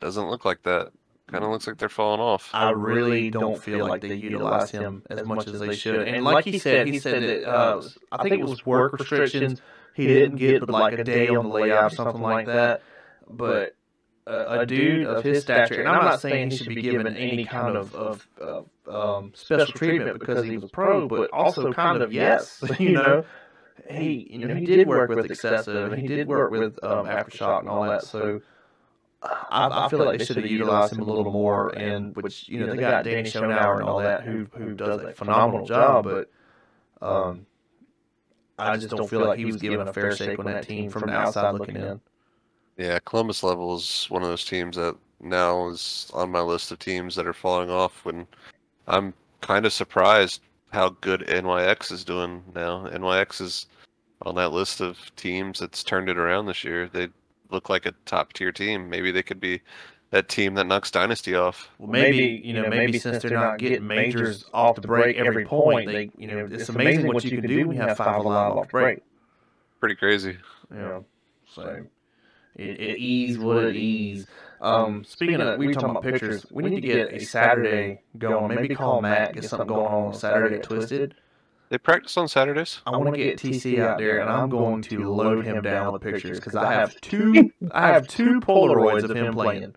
doesn't 0.00 0.28
look 0.28 0.44
like 0.44 0.62
that. 0.62 0.92
Kind 1.26 1.44
of 1.44 1.50
looks 1.50 1.66
like 1.66 1.76
they're 1.76 1.90
falling 1.90 2.20
off. 2.20 2.48
I 2.54 2.70
really 2.70 3.28
don't 3.28 3.62
feel 3.62 3.86
like 3.86 4.00
they 4.00 4.14
utilize 4.14 4.70
him 4.70 5.02
as 5.10 5.26
much 5.26 5.46
as 5.46 5.60
they 5.60 5.74
should. 5.74 6.08
And 6.08 6.24
like 6.24 6.46
he 6.46 6.58
said, 6.58 6.86
he 6.86 6.98
said 6.98 7.22
that 7.22 7.46
uh, 7.46 7.82
I 8.10 8.22
think 8.22 8.40
it 8.40 8.46
was 8.46 8.64
work 8.64 8.94
restrictions. 8.98 9.60
He 9.94 10.06
didn't 10.06 10.36
get 10.36 10.60
but 10.60 10.70
like 10.70 10.98
a 10.98 11.04
day 11.04 11.28
on 11.28 11.48
the 11.48 11.50
layout 11.50 11.92
or 11.92 11.94
something 11.94 12.22
like 12.22 12.46
that. 12.46 12.82
But 13.28 13.76
a, 14.28 14.60
a 14.60 14.66
dude 14.66 15.06
of 15.06 15.24
his 15.24 15.42
stature, 15.42 15.80
and 15.80 15.88
I'm 15.88 16.04
not 16.04 16.20
saying 16.20 16.50
he 16.50 16.56
should 16.56 16.68
be 16.68 16.82
given 16.82 17.16
any 17.16 17.44
kind 17.44 17.76
of, 17.76 17.94
of, 17.94 18.26
of 18.38 18.68
um, 18.88 19.32
special 19.34 19.72
treatment 19.72 20.18
because 20.18 20.44
he 20.44 20.56
was 20.56 20.64
a 20.64 20.68
pro, 20.68 21.08
but 21.08 21.30
also 21.32 21.72
kind 21.72 22.02
of 22.02 22.12
yes, 22.12 22.62
you 22.78 22.92
know. 22.92 23.24
He, 23.88 24.28
you 24.30 24.46
know, 24.46 24.54
he 24.54 24.66
did 24.66 24.86
work 24.86 25.08
with 25.08 25.24
excessive, 25.24 25.92
and 25.92 26.02
he 26.02 26.08
did 26.08 26.26
work 26.26 26.50
with 26.50 26.82
um, 26.82 27.06
aftershock 27.06 27.60
and 27.60 27.68
all 27.68 27.84
that. 27.84 28.02
So 28.02 28.42
I, 29.22 29.86
I 29.86 29.88
feel 29.88 30.04
like 30.04 30.18
they 30.18 30.24
should 30.24 30.36
have 30.36 30.46
utilized 30.46 30.92
him 30.92 31.00
a 31.00 31.04
little 31.04 31.32
more. 31.32 31.70
And 31.70 32.14
which 32.14 32.48
you 32.48 32.60
know 32.60 32.66
they 32.74 32.76
got 32.76 33.04
Danny 33.04 33.22
Schonauer 33.22 33.78
and 33.78 33.88
all 33.88 34.00
that, 34.00 34.24
who 34.24 34.46
who 34.52 34.74
does 34.74 35.02
a 35.02 35.12
phenomenal 35.12 35.64
job. 35.64 36.04
But 36.04 36.30
um, 37.00 37.46
I 38.58 38.76
just 38.76 38.90
don't 38.90 39.08
feel 39.08 39.24
like 39.24 39.38
he 39.38 39.44
was 39.44 39.56
given 39.56 39.86
a 39.86 39.92
fair 39.92 40.14
shake 40.14 40.38
on 40.38 40.46
that 40.46 40.66
team 40.66 40.90
from 40.90 41.06
the 41.06 41.12
outside 41.12 41.52
looking 41.52 41.76
in. 41.76 42.00
Yeah, 42.78 43.00
Columbus 43.00 43.42
level 43.42 43.76
is 43.76 44.06
one 44.08 44.22
of 44.22 44.28
those 44.28 44.44
teams 44.44 44.76
that 44.76 44.96
now 45.20 45.68
is 45.68 46.10
on 46.14 46.30
my 46.30 46.40
list 46.40 46.70
of 46.70 46.78
teams 46.78 47.14
that 47.16 47.26
are 47.26 47.34
falling 47.34 47.70
off. 47.70 48.04
When 48.04 48.26
I'm 48.86 49.12
kind 49.40 49.66
of 49.66 49.72
surprised 49.72 50.40
how 50.72 50.90
good 51.00 51.20
NYX 51.22 51.90
is 51.92 52.04
doing 52.04 52.42
now. 52.54 52.86
NYX 52.88 53.40
is 53.40 53.66
on 54.22 54.34
that 54.36 54.52
list 54.52 54.80
of 54.80 54.98
teams 55.16 55.58
that's 55.58 55.82
turned 55.82 56.08
it 56.08 56.18
around 56.18 56.46
this 56.46 56.62
year. 56.64 56.88
They 56.92 57.08
look 57.50 57.68
like 57.68 57.86
a 57.86 57.92
top 58.04 58.32
tier 58.32 58.52
team. 58.52 58.88
Maybe 58.88 59.10
they 59.10 59.22
could 59.22 59.40
be 59.40 59.60
that 60.10 60.28
team 60.28 60.54
that 60.54 60.66
knocks 60.66 60.90
Dynasty 60.90 61.34
off. 61.34 61.68
Well, 61.78 61.90
maybe 61.90 62.40
you 62.44 62.52
know, 62.54 62.68
maybe 62.68 62.98
since 62.98 63.22
they're 63.22 63.32
not 63.32 63.58
getting 63.58 63.86
majors 63.86 64.44
off 64.54 64.76
the 64.76 64.82
break 64.82 65.16
every 65.16 65.44
point, 65.44 65.90
they 65.90 66.10
you 66.16 66.26
know, 66.28 66.48
it's 66.50 66.68
amazing 66.68 67.08
what 67.08 67.24
you 67.24 67.40
can 67.40 67.48
do 67.48 67.68
when 67.68 67.76
you 67.76 67.82
have 67.82 67.96
five 67.96 68.24
alive 68.24 68.52
off 68.52 68.68
break. 68.68 69.00
Pretty 69.80 69.94
crazy. 69.94 70.36
Yeah. 70.70 70.78
know, 70.78 71.04
so 71.46 71.84
it, 72.58 72.80
it 72.80 72.98
ease 72.98 73.38
what 73.38 73.64
it 73.64 73.76
ease. 73.76 74.26
Um, 74.60 75.04
speaking 75.04 75.40
of, 75.40 75.58
we 75.58 75.68
were 75.68 75.74
talking 75.74 75.90
about 75.90 76.02
pictures. 76.02 76.44
We 76.50 76.64
need 76.64 76.80
to 76.80 76.86
get 76.86 77.12
a 77.12 77.20
Saturday 77.20 78.02
going. 78.18 78.54
Maybe 78.54 78.74
call 78.74 79.00
Matt, 79.00 79.34
get 79.34 79.44
something 79.44 79.68
going 79.68 79.86
on 79.86 80.14
Saturday 80.14 80.56
at 80.56 80.64
Twisted. 80.64 81.14
They 81.70 81.78
practice 81.78 82.16
on 82.16 82.28
Saturdays. 82.28 82.80
I 82.86 82.96
want 82.96 83.14
to 83.14 83.18
get 83.18 83.38
TC 83.38 83.78
out 83.78 83.98
there, 83.98 84.20
and 84.20 84.30
I'm 84.30 84.48
going 84.48 84.80
to 84.82 85.10
load 85.10 85.44
him 85.44 85.60
down 85.60 85.92
with 85.92 86.02
pictures 86.02 86.40
because 86.40 86.56
I 86.56 86.72
have 86.72 86.98
two. 87.00 87.52
I 87.70 87.88
have 87.88 88.08
two 88.08 88.40
Polaroids 88.40 89.04
of 89.04 89.14
him 89.14 89.34
playing. 89.34 89.74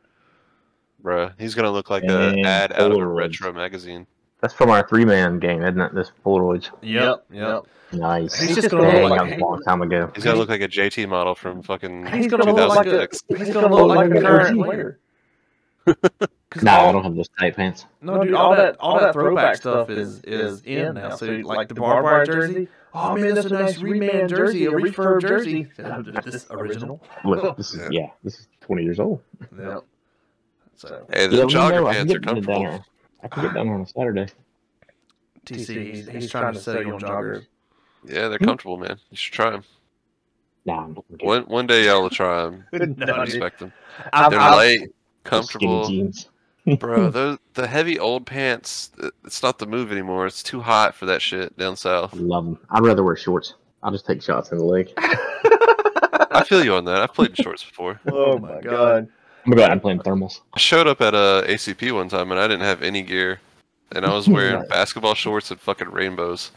Bruh, 1.03 1.33
he's 1.39 1.55
gonna 1.55 1.71
look 1.71 1.89
like 1.89 2.03
an 2.03 2.45
ad 2.45 2.71
out 2.73 2.91
of 2.91 2.97
a 2.97 3.07
retro 3.07 3.51
magazine. 3.51 4.07
That's 4.41 4.53
from 4.53 4.69
our 4.69 4.87
three 4.87 5.05
man 5.05 5.39
game, 5.39 5.61
isn't 5.61 5.79
it? 5.79 5.93
This 5.95 6.11
Polaroids. 6.25 6.69
Yep, 6.81 7.25
yep. 7.31 7.63
Nice. 7.93 8.39
He's 8.39 8.55
just 8.55 8.69
gonna 8.71 8.83
look 9.01 9.11
like- 9.11 9.37
a 9.37 9.37
long 9.37 9.61
time 9.63 9.81
ago. 9.81 10.11
He's 10.15 10.23
gonna 10.23 10.37
look 10.37 10.49
like 10.49 10.61
a 10.61 10.67
JT 10.67 11.07
model 11.07 11.35
from 11.35 11.61
fucking 11.61 12.07
He's 12.07 12.27
gonna 12.27 12.45
look 12.51 12.69
like 12.69 12.87
a. 12.87 13.07
He's 13.37 13.51
gonna 13.53 13.67
look 13.73 13.87
like 13.95 14.09
a 14.11 14.21
current 14.21 14.57
player. 14.63 14.99
'Cause 16.51 16.63
Nah, 16.63 16.77
all- 16.77 16.89
I 16.89 16.91
don't 16.91 17.03
have 17.03 17.15
those 17.15 17.29
tight 17.39 17.55
pants. 17.55 17.85
No, 18.01 18.23
dude, 18.23 18.33
all 18.33 18.55
that 18.55 18.75
all 18.79 18.99
that 18.99 19.13
throwback 19.13 19.55
stuff 19.55 19.89
is 19.89 20.21
is 20.23 20.61
in 20.63 20.95
now. 20.95 21.15
So 21.15 21.25
like 21.25 21.69
the 21.69 21.75
barbed 21.75 22.03
wire 22.03 22.25
jersey. 22.25 22.67
Oh 22.93 23.15
man, 23.15 23.35
that's 23.35 23.47
a 23.47 23.53
nice 23.53 23.77
reman 23.77 24.27
jersey, 24.29 24.65
a 24.65 24.71
refurb 24.71 25.21
jersey. 25.21 25.67
This 26.25 26.47
original. 26.51 27.01
Look, 27.23 27.57
this 27.57 27.73
is 27.73 27.87
yeah, 27.91 28.07
this 28.23 28.39
is 28.39 28.47
20 28.61 28.83
years 28.83 28.99
old. 28.99 29.21
Yep. 29.57 29.83
So 30.75 31.05
Hey, 31.11 31.27
the 31.27 31.37
Yeah, 31.37 31.43
jogger 31.43 31.71
know, 31.71 31.87
I 31.87 31.93
can 31.95 32.07
pants 32.07 32.13
are 32.13 32.19
get 32.19 32.25
down 32.25 32.35
comfortable. 32.43 32.85
There. 33.21 33.29
I 33.31 33.35
can 33.35 33.43
get 33.43 33.53
down 33.53 33.69
on 33.69 33.81
a 33.81 33.87
Saturday. 33.87 34.27
TC, 35.45 35.93
he's, 35.93 36.07
he's 36.07 36.31
trying 36.31 36.53
to 36.53 36.59
sell 36.59 36.81
you 36.81 36.93
on 36.93 36.99
joggers. 36.99 37.45
Yeah, 38.05 38.27
they're 38.27 38.37
hmm? 38.37 38.45
comfortable, 38.45 38.77
man. 38.77 38.97
You 39.09 39.17
should 39.17 39.33
try 39.33 39.51
them. 39.51 39.63
Nah, 40.65 40.83
I'm 40.83 40.93
not 40.93 41.05
gonna 41.07 41.17
get 41.17 41.25
One 41.27 41.43
one 41.43 41.67
day 41.67 41.85
y'all 41.85 42.03
will 42.03 42.09
try 42.09 42.43
them. 42.43 42.65
No, 42.73 43.13
I 43.13 43.25
dude. 43.25 43.33
respect 43.33 43.59
them. 43.59 43.73
I've- 44.13 44.29
They're 44.29 44.39
I've- 44.39 44.55
light, 44.55 44.89
comfortable, 45.23 45.87
jeans. 45.87 46.29
bro. 46.79 47.09
Those 47.09 47.39
the 47.53 47.67
heavy 47.67 47.97
old 47.97 48.25
pants. 48.25 48.91
It's 49.25 49.41
not 49.41 49.57
the 49.57 49.65
move 49.65 49.91
anymore. 49.91 50.27
It's 50.27 50.43
too 50.43 50.61
hot 50.61 50.93
for 50.93 51.07
that 51.07 51.21
shit 51.21 51.57
down 51.57 51.75
south. 51.75 52.13
Love 52.13 52.45
them. 52.45 52.59
I'd 52.69 52.83
rather 52.83 53.03
wear 53.03 53.15
shorts. 53.15 53.55
I'll 53.83 53.91
just 53.91 54.05
take 54.05 54.21
shots 54.21 54.51
in 54.51 54.59
the 54.59 54.63
leg. 54.63 54.91
I'm 54.97 56.27
I 56.33 56.43
feel 56.43 56.63
you 56.63 56.75
on 56.75 56.85
that. 56.85 57.01
I've 57.01 57.13
played 57.13 57.29
in 57.29 57.35
shorts 57.35 57.63
before. 57.63 57.99
Oh 58.11 58.37
my 58.37 58.61
god. 58.61 59.09
Gonna 59.45 59.55
go 59.57 59.63
out 59.63 59.71
and 59.71 59.81
play 59.81 59.91
in 59.93 59.99
thermals. 59.99 60.41
I 60.53 60.59
showed 60.59 60.87
up 60.87 61.01
at 61.01 61.13
a 61.13 61.43
ACP 61.47 61.91
one 61.93 62.09
time 62.09 62.31
and 62.31 62.39
I 62.39 62.47
didn't 62.47 62.65
have 62.65 62.81
any 62.83 63.01
gear, 63.01 63.39
and 63.93 64.05
I 64.05 64.13
was 64.13 64.27
wearing 64.29 64.59
Nice. 64.59 64.67
basketball 64.69 65.15
shorts 65.15 65.51
and 65.51 65.59
fucking 65.59 65.89
rainbows. 65.89 66.51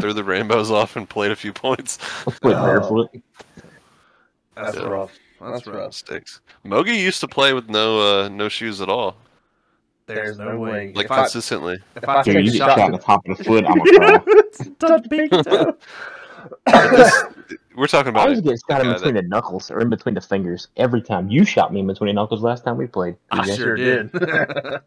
Threw 0.00 0.12
the 0.12 0.24
rainbows 0.24 0.70
off 0.78 0.96
and 0.96 1.08
played 1.08 1.30
a 1.32 1.36
few 1.36 1.52
points. 1.52 1.98
Play 2.40 2.54
Oh. 2.54 2.64
barefoot. 2.64 3.10
That's 4.54 4.76
Yeah. 4.76 4.82
rough. 4.84 5.12
That's 5.40 5.66
rough. 5.66 5.88
Mistakes. 5.88 6.40
Mogi 6.64 6.96
used 6.98 7.20
to 7.20 7.28
play 7.28 7.52
with 7.52 7.68
no 7.68 7.98
uh, 8.24 8.28
no 8.28 8.48
shoes 8.48 8.80
at 8.80 8.88
all, 8.88 9.16
There's 10.06 10.38
no 10.38 10.56
way. 10.58 10.92
like 10.94 11.06
if 11.06 11.10
I, 11.10 11.16
consistently. 11.22 11.78
if 11.96 12.08
I 12.08 12.22
Dude, 12.22 12.34
take 12.36 12.44
you 12.44 12.50
a 12.50 12.52
get 12.52 12.58
shot, 12.58 12.78
shot 12.78 12.86
in 12.86 12.92
the 12.92 12.98
top 12.98 13.26
of 13.28 13.36
the 13.38 13.44
foot, 13.44 13.64
I'm 13.66 13.78
gonna 13.78 14.20
cry. 14.20 14.64
touch 14.78 15.10
pinky 15.10 15.42
toe. 16.42 17.32
We're 17.76 17.86
talking 17.86 18.08
I 18.08 18.10
about 18.10 18.22
always 18.24 18.38
it. 18.38 18.44
get 18.44 18.58
shot 18.68 18.80
in 18.82 18.88
guy 18.88 18.94
between 18.94 19.14
the 19.14 19.22
knuckles 19.22 19.70
or 19.70 19.80
in 19.80 19.88
between 19.88 20.14
the 20.14 20.20
fingers 20.20 20.68
every 20.76 21.00
time. 21.00 21.30
You 21.30 21.44
shot 21.44 21.72
me 21.72 21.80
in 21.80 21.86
between 21.86 22.08
the 22.08 22.14
knuckles 22.14 22.42
last 22.42 22.64
time 22.64 22.76
we 22.76 22.86
played. 22.86 23.16
I 23.30 23.48
DJ. 23.48 23.56
sure 23.56 23.76
did. 23.76 24.10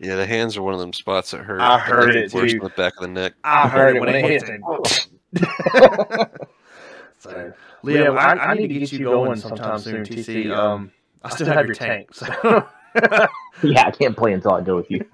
Yeah, 0.00 0.16
the 0.16 0.24
hands 0.24 0.56
are 0.56 0.62
one 0.62 0.72
of 0.72 0.80
them 0.80 0.94
spots 0.94 1.32
that 1.32 1.42
hurt. 1.42 1.60
I 1.60 1.78
heard 1.78 2.16
it, 2.16 2.32
worse 2.32 2.52
too. 2.52 2.60
the 2.60 2.70
back 2.70 2.94
of 2.96 3.02
the 3.02 3.08
neck. 3.08 3.34
I 3.44 3.68
heard 3.68 3.96
it 3.96 4.00
when 4.00 4.08
it 4.08 4.24
hit. 4.24 4.42
so, 7.18 7.52
Liam, 7.84 8.16
I, 8.16 8.38
I 8.38 8.54
need 8.54 8.68
to 8.68 8.74
get 8.74 8.90
you 8.90 9.00
going 9.00 9.36
sometime 9.36 9.78
soon, 9.78 10.02
TC. 10.02 10.50
Um, 10.50 10.92
I 11.22 11.28
still 11.28 11.48
have 11.48 11.66
your 11.66 11.74
tank, 11.74 12.14
so. 12.14 12.66
Yeah, 13.62 13.86
I 13.86 13.90
can't 13.90 14.16
play 14.16 14.32
until 14.32 14.52
I 14.52 14.60
go 14.60 14.76
with 14.76 14.90
you. 14.90 15.04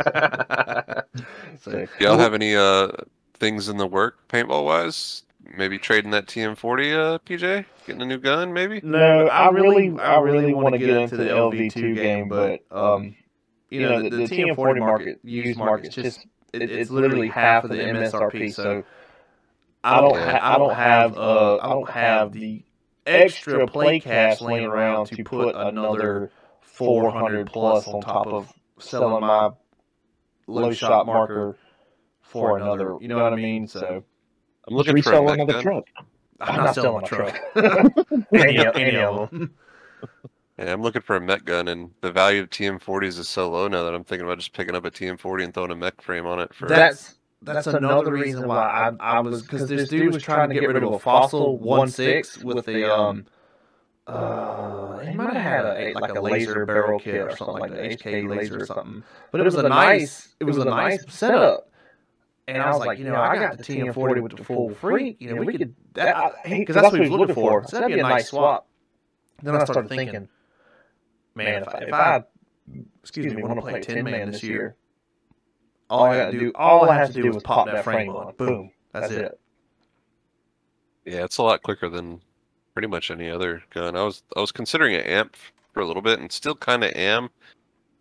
so 1.61 1.73
Do 1.73 1.89
y'all 1.99 2.19
have 2.19 2.35
any 2.35 2.55
uh 2.55 2.89
things 3.35 3.69
in 3.69 3.77
the 3.77 3.87
work 3.87 4.29
paintball 4.29 4.65
wise? 4.65 5.25
Maybe 5.57 5.79
trading 5.79 6.11
that 6.13 6.27
TM40, 6.27 6.95
uh, 6.95 7.19
PJ? 7.19 7.65
Getting 7.87 8.03
a 8.03 8.07
new 8.07 8.19
gun, 8.19 8.53
maybe? 8.53 8.81
No, 8.83 9.27
I 9.29 9.51
really, 9.51 9.99
I 9.99 10.21
really 10.21 10.55
want 10.55 10.75
to 10.75 10.79
get 10.79 10.91
into 10.91 11.17
the 11.17 11.25
LV2 11.25 11.95
game, 11.95 12.29
but 12.29 12.65
um, 12.71 13.15
you 13.71 13.81
know, 13.81 14.03
the, 14.03 14.11
the 14.11 14.23
TM40 14.25 14.79
market, 14.79 15.21
used 15.25 15.59
market, 15.59 15.91
just 15.93 16.27
it, 16.53 16.63
it's 16.63 16.91
literally 16.91 17.29
half 17.29 17.65
of 17.65 17.71
the 17.71 17.77
MSRP. 17.77 18.53
So 18.53 18.85
I 19.85 20.01
don't, 20.01 20.17
ha- 20.19 20.41
I 20.43 20.59
don't 20.59 20.75
have, 20.75 21.17
uh, 21.17 21.57
I 21.57 21.69
don't 21.69 21.91
have 21.91 22.33
the 22.33 22.63
extra 23.07 23.67
play 23.67 24.01
cash 24.01 24.41
laying 24.41 24.67
around 24.67 25.07
to 25.09 25.25
put 25.25 25.55
another 25.57 26.31
400 26.61 27.47
plus 27.49 27.89
on 27.89 28.01
top 28.01 28.27
of 28.29 28.53
selling 28.79 29.21
my 29.21 29.51
low 30.47 30.73
shot 30.73 31.07
marker 31.07 31.57
for 32.21 32.57
another. 32.57 32.97
You 33.01 33.09
know 33.09 33.23
what 33.23 33.33
I 33.33 33.37
mean? 33.37 33.67
So 33.67 34.05
I'm 34.69 34.77
Just 34.77 34.89
looking 34.89 35.03
for 35.03 35.13
a 35.13 35.21
resell 35.21 35.25
mech 35.25 35.35
another 35.35 35.53
gun. 35.55 35.63
truck. 35.63 35.85
I'm 36.41 36.57
not 36.57 36.75
selling 36.75 37.05
a 37.05 37.07
truck. 37.09 37.41
any, 38.35 38.59
any 38.59 38.97
of 38.97 39.31
them. 39.31 39.55
Yeah, 40.59 40.75
I'm 40.75 40.83
looking 40.83 41.01
for 41.01 41.17
a 41.17 41.21
mech 41.21 41.47
gun, 41.47 41.67
and 41.69 41.91
the 42.03 42.13
value 42.13 42.43
of 42.43 42.51
TM40s 42.51 43.19
is 43.19 43.27
so 43.27 43.51
low 43.51 43.69
now 43.69 43.85
that 43.85 43.95
I'm 43.95 44.05
thinking 44.05 44.27
about 44.27 44.39
just 44.39 44.53
picking 44.53 44.75
up 44.75 44.85
a 44.85 44.91
TM40 44.91 45.45
and 45.45 45.55
throwing 45.55 45.71
a 45.71 45.75
mech 45.75 46.01
frame 46.03 46.27
on 46.27 46.41
it 46.41 46.53
for. 46.53 46.69
That's 46.69 47.15
that's 47.41 47.67
another 47.67 48.13
reason 48.13 48.47
why 48.47 48.93
I, 49.01 49.17
I 49.17 49.21
was 49.21 49.43
because 49.43 49.69
this 49.69 49.89
dude 49.89 50.13
was 50.13 50.23
trying 50.23 50.51
to 50.51 50.55
get 50.55 50.69
rid 50.69 50.77
of 50.77 50.93
a 50.93 50.99
fossil 50.99 51.59
one 51.59 51.89
six 51.89 52.39
with 52.39 52.67
the 52.67 52.95
um 52.95 53.27
uh 54.07 54.99
he 54.99 55.15
might 55.15 55.33
have 55.33 55.43
had 55.43 55.65
a, 55.65 55.93
like 55.95 56.15
a 56.15 56.21
laser 56.21 56.67
barrel 56.67 57.01
kit 57.01 57.17
or 57.17 57.37
something 57.37 57.59
like 57.59 57.71
the 57.71 57.97
HK 57.97 58.29
laser 58.29 58.61
or 58.63 58.67
something, 58.67 59.03
but 59.31 59.41
it 59.41 59.45
was 59.45 59.55
a 59.55 59.69
nice 59.69 60.35
it 60.39 60.45
was 60.45 60.59
a 60.59 60.65
nice 60.65 61.05
setup. 61.09 61.69
And 62.49 62.61
I 62.61 62.71
was 62.71 62.79
like, 62.81 62.99
you 62.99 63.05
know, 63.05 63.15
I 63.15 63.37
got 63.37 63.59
the 63.59 63.65
TM40 63.65 64.21
with 64.21 64.37
the 64.37 64.45
full 64.45 64.75
freak. 64.75 65.21
You 65.21 65.35
know, 65.35 65.43
we 65.43 65.57
could 65.57 65.75
that 65.95 66.35
because 66.45 66.75
that's 66.75 66.91
what 66.91 66.95
he 66.95 67.01
was 67.01 67.11
looking 67.11 67.35
for. 67.35 67.65
So 67.67 67.79
that'd 67.79 67.95
be 67.95 68.01
a 68.01 68.03
nice 68.03 68.29
swap. 68.29 68.67
Then 69.43 69.57
I 69.57 69.65
started 69.65 69.89
thinking, 69.89 70.29
man, 71.35 71.63
if 71.63 71.69
I, 71.69 71.79
if 71.79 71.93
I 71.93 72.25
excuse 73.01 73.35
me, 73.35 73.43
want 73.43 73.57
to 73.57 73.63
play 73.63 73.81
ten 73.81 74.05
man 74.05 74.33
this 74.33 74.43
year, 74.43 74.77
all 75.89 76.05
I 76.05 76.17
gotta 76.17 76.39
do, 76.39 76.53
all 76.55 76.89
I 76.89 76.97
have 76.97 77.13
to 77.13 77.23
do 77.23 77.37
is 77.37 77.43
pop 77.43 77.67
that 77.67 77.85
frame 77.85 78.11
on. 78.11 78.35
Boom, 78.37 78.71
that's 78.93 79.13
it. 79.13 79.39
Yeah, 81.05 81.25
it's 81.25 81.39
a 81.39 81.43
lot 81.43 81.63
quicker 81.63 81.89
than 81.89 82.21
pretty 82.75 82.89
much 82.89 83.11
any 83.11 83.29
other 83.31 83.63
gun. 83.71 83.97
I 83.97 84.03
was 84.03 84.23
I 84.37 84.41
was 84.41 84.53
considering 84.53 84.95
an 84.95 85.03
amp 85.03 85.37
for 85.73 85.81
a 85.81 85.87
little 85.87 86.03
bit 86.03 86.21
and 86.21 86.31
still 86.31 86.55
kind 86.55 86.85
of 86.85 86.93
am, 86.93 87.31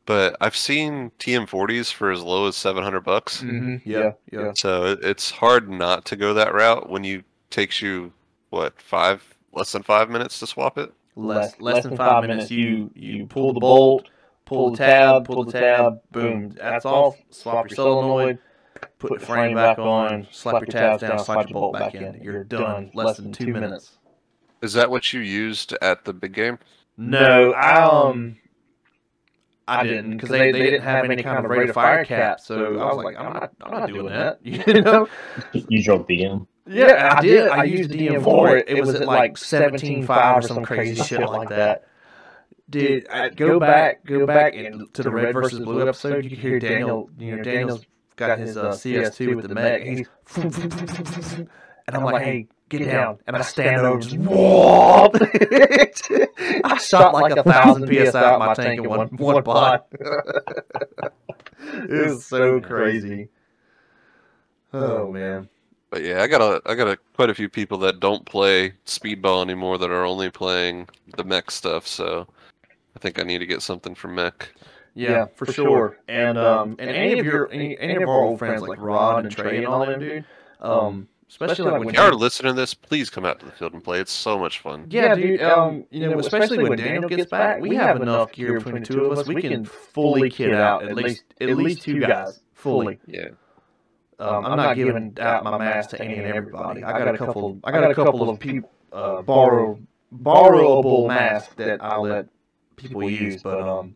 but 0.06 0.36
I've 0.42 0.56
seen 0.56 1.12
TM40s 1.20 1.92
for 1.94 2.12
as 2.12 2.22
low 2.22 2.48
as 2.48 2.56
700 2.56 3.02
bucks. 3.02 3.42
Mm-hmm. 3.42 3.90
Yeah, 3.90 4.12
yeah. 4.32 4.52
So 4.56 4.86
it, 4.86 5.00
it's 5.04 5.32
hard 5.32 5.70
not 5.70 6.06
to 6.06 6.16
go 6.16 6.34
that 6.34 6.54
route 6.54 6.90
when 6.90 7.04
you 7.04 7.24
takes 7.50 7.82
you 7.82 8.12
what 8.50 8.82
five 8.82 9.24
less 9.54 9.72
than 9.72 9.84
five 9.84 10.10
minutes 10.10 10.40
to 10.40 10.48
swap 10.48 10.78
it. 10.78 10.92
Less 11.16 11.60
less 11.60 11.84
than 11.84 11.98
five 11.98 12.24
minutes. 12.24 12.50
You 12.50 12.90
you 12.96 13.26
pull 13.28 13.54
the 13.54 13.60
bolt, 13.60 14.08
pull 14.46 14.72
the 14.72 14.78
tab, 14.78 15.26
pull 15.26 15.44
the 15.44 15.52
tab. 15.52 16.02
Boom. 16.12 16.50
That's 16.50 16.86
all. 16.86 17.18
Swap 17.30 17.70
your 17.70 17.76
solenoid. 17.76 18.40
Put 18.98 19.20
the 19.20 19.26
frame 19.26 19.56
back 19.56 19.78
on. 19.78 20.28
Slap 20.32 20.62
your 20.62 20.68
tabs 20.68 21.02
down. 21.02 21.20
Slap 21.20 21.50
your 21.50 21.60
bolt 21.60 21.74
back 21.74 21.96
in. 21.96 22.20
You're 22.24 22.44
done. 22.44 22.92
Less 22.94 23.18
than 23.18 23.32
two 23.32 23.54
minutes. 23.54 23.98
Is 24.62 24.74
that 24.74 24.90
what 24.90 25.12
you 25.12 25.22
used 25.22 25.74
at 25.82 26.06
the 26.06 26.14
big 26.14 26.34
game? 26.34 26.60
No, 26.98 27.52
I 27.54 27.82
um. 27.82 28.38
I 29.80 29.84
didn't 29.84 30.12
because 30.12 30.30
they, 30.30 30.52
they 30.52 30.64
didn't 30.64 30.82
have 30.82 31.06
any 31.06 31.24
kind 31.24 31.44
of 31.46 31.50
rate 31.50 31.70
of 31.70 31.76
fire 31.76 32.04
cap, 32.04 32.40
so 32.40 32.78
I 32.80 32.94
was 32.94 33.04
like, 33.04 33.16
I'm 33.18 33.34
not, 33.34 33.52
I'm 33.62 33.72
not 33.72 33.88
doing 33.88 34.08
that. 34.08 34.40
You 34.44 34.82
know? 34.82 35.08
You 35.54 35.84
drove 35.84 36.08
DM. 36.08 36.46
Yeah, 36.68 37.16
I 37.18 37.22
did. 37.22 37.48
I 37.48 37.64
used 37.64 37.92
DM 37.92 38.24
for 38.24 38.58
it. 38.58 38.70
It 38.70 38.82
was 38.82 38.96
at 38.96 39.08
like 39.08 39.38
seventeen 39.38 40.06
five 40.06 40.38
or 40.38 40.42
some 40.42 40.64
crazy 40.64 41.02
shit 41.04 41.22
like 41.22 41.50
that. 41.50 41.88
Did 42.70 43.08
I 43.10 43.30
go 43.30 43.60
back? 43.60 44.06
Go 44.06 44.26
back 44.26 44.56
and 44.56 44.94
to 44.94 45.04
the 45.04 45.12
red 45.12 45.34
versus 45.34 45.60
blue 45.60 45.82
episode. 45.82 46.24
You 46.24 46.30
could 46.30 46.40
hear 46.40 46.60
Daniel. 46.60 47.10
You 47.18 47.38
know, 47.38 47.44
Daniel's 47.44 47.86
got 48.16 48.40
his 48.40 48.58
uh, 48.58 48.72
CS2 48.72 49.36
with 49.36 49.48
the 49.48 49.56
mech. 49.56 51.48
And 51.88 51.98
I'm 51.98 52.04
like, 52.04 52.24
hey, 52.24 52.48
get 52.78 52.86
down. 52.86 53.20
And 53.28 53.36
I 53.36 53.42
stand 53.42 53.82
over, 53.82 54.00
just 54.00 54.18
whoop. 54.18 55.16
I 56.64 56.78
shot 56.82 57.14
like 57.14 57.36
a 57.36 57.44
thousand 57.44 57.88
psi 57.88 58.20
out 58.20 58.34
of 58.34 58.40
my 58.40 58.54
tank 58.54 58.82
in 58.82 58.90
one 58.90 59.08
one 59.18 59.44
pot. 59.54 59.88
it 59.92 62.08
was 62.08 62.26
so 62.26 62.62
crazy. 62.62 63.30
Oh 64.74 65.12
man. 65.12 65.50
But 65.90 66.04
yeah, 66.04 66.24
I 66.24 66.28
got 66.28 66.42
a 66.42 66.62
I 66.66 66.76
got 66.76 66.88
a 66.88 66.98
quite 67.14 67.30
a 67.30 67.36
few 67.36 67.50
people 67.50 67.78
that 67.80 68.00
don't 68.00 68.26
play 68.26 68.74
speedball 68.86 69.42
anymore 69.42 69.78
that 69.78 69.90
are 69.90 70.06
only 70.06 70.30
playing 70.30 70.88
the 71.18 71.24
mech 71.24 71.52
stuff. 71.52 71.86
So 71.86 72.28
I 72.96 73.00
think 73.00 73.20
I 73.20 73.24
need 73.24 73.40
to 73.40 73.46
get 73.46 73.62
something 73.62 73.96
from 73.96 74.16
mech. 74.16 74.50
Yeah, 74.94 75.26
for, 75.36 75.46
for 75.46 75.54
sure. 75.54 75.98
And 76.08 76.38
um, 76.38 76.76
and 76.80 76.90
any 76.90 77.20
of 77.20 77.26
your 77.26 77.52
any, 77.52 77.78
any 77.80 77.96
of 77.96 78.10
our 78.10 78.22
old 78.22 78.40
friends 78.40 78.62
like 78.62 78.80
Rod 78.80 79.26
and 79.26 79.34
Trey 79.34 79.58
and 79.58 79.68
all 79.68 79.86
them, 79.86 80.00
dude. 80.00 80.26
Um, 80.60 81.08
especially 81.32 81.72
like 81.72 81.80
when 81.80 81.90
If 81.90 81.96
you 81.96 82.02
are 82.02 82.14
listening 82.14 82.54
to 82.54 82.60
this, 82.62 82.74
please 82.74 83.10
come 83.10 83.26
out 83.26 83.40
to 83.40 83.46
the 83.46 83.52
field 83.54 83.74
and 83.74 83.84
play. 83.84 84.00
It's 84.00 84.12
so 84.12 84.38
much 84.38 84.60
fun. 84.60 84.86
Yeah, 84.90 85.16
dude. 85.16 85.42
Um, 85.42 85.86
you 85.90 86.08
know, 86.08 86.20
especially 86.20 86.60
when 86.60 86.78
Daniel 86.78 87.08
gets 87.08 87.32
back, 87.32 87.62
we 87.62 87.76
have 87.76 88.02
enough 88.02 88.32
gear 88.34 88.60
between 88.60 88.76
the 88.76 88.82
two 88.82 89.06
of 89.06 89.18
us. 89.18 89.28
We 89.28 89.42
can 89.42 89.66
fully 89.66 90.30
kit 90.30 90.54
out 90.54 90.84
at 90.84 90.96
least 90.96 91.24
at 91.40 91.56
least 91.58 91.82
two 91.82 92.00
guys 92.00 92.42
fully. 92.54 93.00
Yeah. 93.08 93.30
Um, 94.20 94.46
I'm 94.46 94.58
not 94.58 94.76
giving 94.76 95.18
out 95.20 95.44
my 95.44 95.58
mask 95.58 95.92
to 95.92 96.02
any 96.02 96.16
and 96.16 96.28
everybody. 96.28 96.84
I 96.84 96.98
got 97.00 97.16
a 97.16 97.18
couple. 97.18 97.60
I 97.64 97.72
got 97.72 97.90
a 97.90 97.96
couple 97.96 98.30
of 98.30 98.40
people 98.40 98.70
uh, 98.92 99.22
borrow 99.24 99.80
borrowable 100.14 101.08
masks 101.08 101.54
that 101.56 101.84
I 101.84 101.98
let 101.98 102.28
people 102.76 103.10
use, 103.10 103.42
but 103.42 103.60
um, 103.62 103.96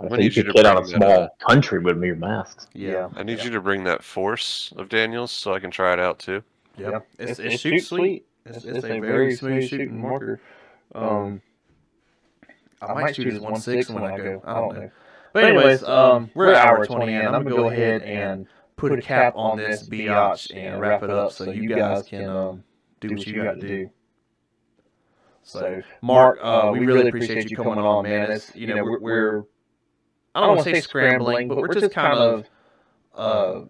I 0.00 0.06
I 0.06 0.08
think 0.08 0.18
need 0.20 0.36
you 0.36 0.42
you 0.42 0.44
to 0.44 0.52
could 0.52 0.54
get 0.54 0.66
out 0.66 0.78
a 0.78 0.80
bring 0.80 1.00
that 1.00 1.14
small 1.14 1.28
country 1.48 1.78
with 1.78 2.02
your 2.02 2.16
masks. 2.16 2.66
yeah, 2.72 3.08
I 3.14 3.22
need 3.22 3.42
you 3.44 3.50
to 3.50 3.60
bring 3.60 3.84
that 3.84 4.02
force 4.02 4.72
of 4.76 4.88
Daniels 4.88 5.30
so 5.30 5.54
I 5.54 5.60
can 5.60 5.70
try 5.70 5.92
it 5.92 6.00
out 6.00 6.18
too. 6.18 6.42
Yeah. 6.76 7.00
It's, 7.18 7.38
it 7.38 7.58
shoots 7.58 7.88
sweet. 7.88 8.26
It's, 8.44 8.64
it's 8.64 8.84
a 8.84 9.00
very 9.00 9.34
smooth 9.34 9.68
shooting 9.68 10.00
marker. 10.00 10.40
Um, 10.94 11.40
I 12.80 12.94
might 12.94 13.14
shoot 13.16 13.28
as 13.32 13.40
one 13.40 13.56
six 13.56 13.88
when 13.88 14.04
I 14.04 14.16
go. 14.16 14.42
I 14.44 14.54
don't 14.54 14.74
know. 14.74 14.90
But 15.32 15.44
anyways, 15.44 15.82
um, 15.84 16.30
we're 16.34 16.52
at 16.52 16.66
hour 16.66 16.84
twenty 16.84 17.14
and 17.14 17.34
I'm 17.34 17.44
gonna 17.44 17.56
go 17.56 17.68
ahead 17.70 18.02
and 18.02 18.46
put 18.76 18.92
a 18.92 19.00
cap 19.00 19.34
on 19.36 19.56
this 19.58 19.88
biatch 19.88 20.54
and 20.54 20.80
wrap 20.80 21.02
it 21.02 21.10
up 21.10 21.32
so 21.32 21.50
you 21.50 21.68
guys 21.68 22.02
can 22.02 22.28
um 22.28 22.64
do 23.00 23.10
what 23.14 23.26
you 23.26 23.42
got 23.42 23.60
to 23.60 23.60
do. 23.60 23.90
So, 25.44 25.82
Mark, 26.02 26.38
uh, 26.42 26.70
we 26.72 26.80
really 26.86 27.08
appreciate 27.08 27.50
you 27.50 27.56
coming 27.56 27.78
on, 27.78 28.04
man. 28.04 28.30
It's 28.30 28.54
you 28.54 28.66
know 28.66 28.82
we're, 28.82 29.00
we're 29.00 29.44
I 30.34 30.40
don't 30.40 30.56
want 30.56 30.64
to 30.64 30.74
say 30.74 30.80
scrambling, 30.80 31.48
but 31.48 31.56
we're 31.58 31.72
just 31.74 31.92
kind 31.92 32.18
of 32.18 32.44
uh 33.14 33.60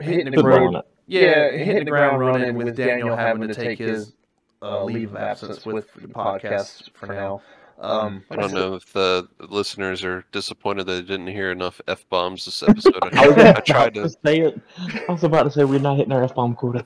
hitting 0.00 0.30
the 0.32 0.42
ground. 0.42 0.78
It. 1.08 1.14
Yeah, 1.14 1.50
hitting 1.50 1.84
the 1.84 1.90
ground 1.90 2.20
running 2.20 2.54
with 2.54 2.76
Daniel 2.76 3.16
having 3.16 3.48
to 3.48 3.54
take 3.54 3.78
his 3.78 4.14
uh, 4.62 4.84
leave 4.84 5.10
of 5.10 5.16
absence 5.16 5.64
with 5.64 5.92
the 5.94 6.08
podcast 6.08 6.90
for 6.94 7.06
now. 7.06 7.40
Um, 7.80 8.24
I 8.28 8.34
don't 8.34 8.52
know 8.52 8.74
if 8.74 8.92
the 8.92 9.28
listeners 9.38 10.02
are 10.02 10.24
disappointed 10.32 10.86
that 10.86 10.92
they 10.94 11.02
didn't 11.02 11.28
hear 11.28 11.52
enough 11.52 11.80
f 11.86 12.04
bombs 12.08 12.44
this 12.44 12.64
episode. 12.64 12.98
I, 13.12 13.28
was 13.28 13.38
I, 13.38 13.48
about 13.50 13.66
tried 13.66 13.94
to 13.94 14.02
to 14.02 14.08
say 14.08 14.40
it. 14.40 14.60
I 15.08 15.12
was 15.12 15.22
about 15.22 15.44
to 15.44 15.50
say 15.52 15.62
we're 15.62 15.78
not 15.78 15.96
hitting 15.96 16.12
our 16.12 16.24
F 16.24 16.34
bomb 16.34 16.56
quota. 16.56 16.84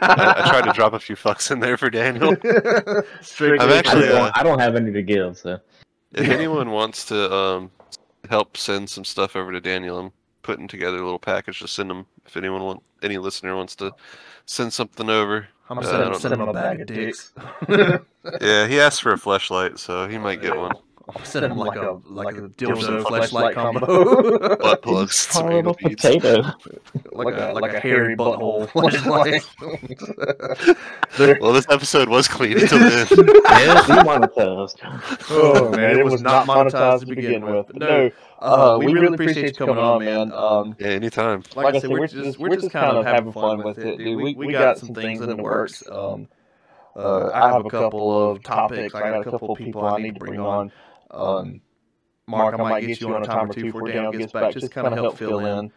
I, 0.00 0.34
I 0.38 0.48
tried 0.48 0.64
to 0.64 0.72
drop 0.72 0.94
a 0.94 0.98
few 0.98 1.14
fucks 1.14 1.50
in 1.50 1.60
there 1.60 1.76
for 1.76 1.90
Daniel. 1.90 2.30
I'm 2.44 3.60
I 3.60 3.76
actually, 3.76 4.06
don't, 4.06 4.22
uh, 4.22 4.32
I 4.34 4.42
don't 4.42 4.58
have 4.58 4.76
any 4.76 4.90
to 4.92 5.02
give, 5.02 5.36
so 5.36 5.60
If 6.12 6.28
anyone 6.28 6.70
wants 6.70 7.04
to 7.06 7.32
um, 7.32 7.70
help 8.30 8.56
send 8.56 8.88
some 8.88 9.04
stuff 9.04 9.36
over 9.36 9.52
to 9.52 9.60
Daniel, 9.60 9.98
I'm 9.98 10.12
putting 10.40 10.68
together 10.68 10.96
a 10.96 11.04
little 11.04 11.18
package 11.18 11.58
to 11.58 11.68
send 11.68 11.90
them. 11.90 12.06
If 12.24 12.38
anyone 12.38 12.62
want, 12.62 12.82
any 13.02 13.18
listener 13.18 13.56
wants 13.56 13.76
to 13.76 13.92
send 14.46 14.72
something 14.72 15.08
over, 15.08 15.48
I'm 15.68 15.76
gonna 15.76 15.86
sending, 15.86 16.12
don't 16.12 16.32
him 16.32 16.48
a 16.48 16.52
bag 16.52 16.80
of 16.80 16.86
dicks. 16.88 17.32
yeah, 18.40 18.66
he 18.66 18.80
asked 18.80 19.02
for 19.02 19.12
a 19.12 19.18
flashlight, 19.18 19.78
so 19.78 20.08
he 20.08 20.18
might 20.18 20.42
get 20.42 20.56
one. 20.56 20.72
I'm 21.16 21.24
sending 21.24 21.50
him 21.52 21.58
like 21.58 21.76
a 21.76 22.00
like 22.04 22.36
a 22.36 22.42
dildo 22.48 23.06
flashlight 23.06 23.54
combo, 23.54 24.56
Butt 24.58 24.82
plugs. 24.82 25.16
some 25.16 25.42
Call 25.42 25.50
it 25.50 25.54
a 25.54 25.58
anal 25.58 25.74
beads. 25.74 26.02
potato. 26.02 26.42
like 27.12 27.34
a 27.34 27.52
like 27.52 27.72
a 27.74 27.80
hairy 27.80 28.16
butthole 28.16 28.68
flashlight. 28.70 29.44
Well, 31.40 31.52
this 31.52 31.66
episode 31.68 32.08
was 32.08 32.28
clean 32.28 32.58
until 32.58 32.78
then. 32.78 33.06
yeah, 33.10 33.82
demonetized. 33.86 34.80
Oh 35.30 35.70
man, 35.70 35.98
it 35.98 36.04
was 36.04 36.22
not 36.22 36.46
monetized 36.46 37.00
to 37.00 37.06
begin 37.06 37.44
with. 37.44 37.66
But 37.66 37.76
no, 37.76 38.10
uh, 38.38 38.78
we 38.78 38.92
really 38.92 39.14
appreciate 39.14 39.46
you 39.58 39.66
coming 39.66 39.76
on, 39.78 40.04
man. 40.04 40.32
Um, 40.32 40.76
Yeah, 40.78 40.88
anytime. 40.88 41.42
like, 41.56 41.74
I 41.74 41.80
said, 41.80 41.90
we're 41.90 42.06
just 42.06 42.38
we're 42.38 42.54
just 42.54 42.70
kind 42.70 42.96
of 42.96 43.04
having 43.04 43.32
fun 43.32 43.62
with 43.62 43.78
it, 43.78 43.98
dude. 43.98 44.16
We 44.16 44.34
we 44.34 44.52
got 44.52 44.78
some 44.78 44.94
things 44.94 45.20
in 45.20 45.28
the 45.28 45.36
works. 45.36 45.82
Um, 45.90 46.28
uh, 46.96 47.30
I 47.32 47.48
have 47.52 47.66
a 47.66 47.70
couple 47.70 48.30
of 48.30 48.42
topics. 48.42 48.94
I 48.94 49.00
got 49.10 49.20
a 49.26 49.30
couple 49.30 49.52
of 49.52 49.58
people 49.58 49.84
I 49.84 49.98
need 49.98 50.14
to 50.14 50.20
bring 50.20 50.40
on. 50.40 50.72
Um, 51.10 51.60
Mark, 52.26 52.54
I 52.54 52.58
might 52.58 52.86
get 52.86 53.00
you 53.00 53.14
on 53.14 53.22
a 53.22 53.26
time 53.26 53.50
or 53.50 53.52
two 53.52 53.64
before 53.64 53.88
Daniel 53.88 54.12
gets 54.12 54.32
back, 54.32 54.52
just 54.52 54.70
kind 54.70 54.86
of 54.86 54.92
help 54.92 55.18
fill 55.18 55.40
in. 55.40 55.72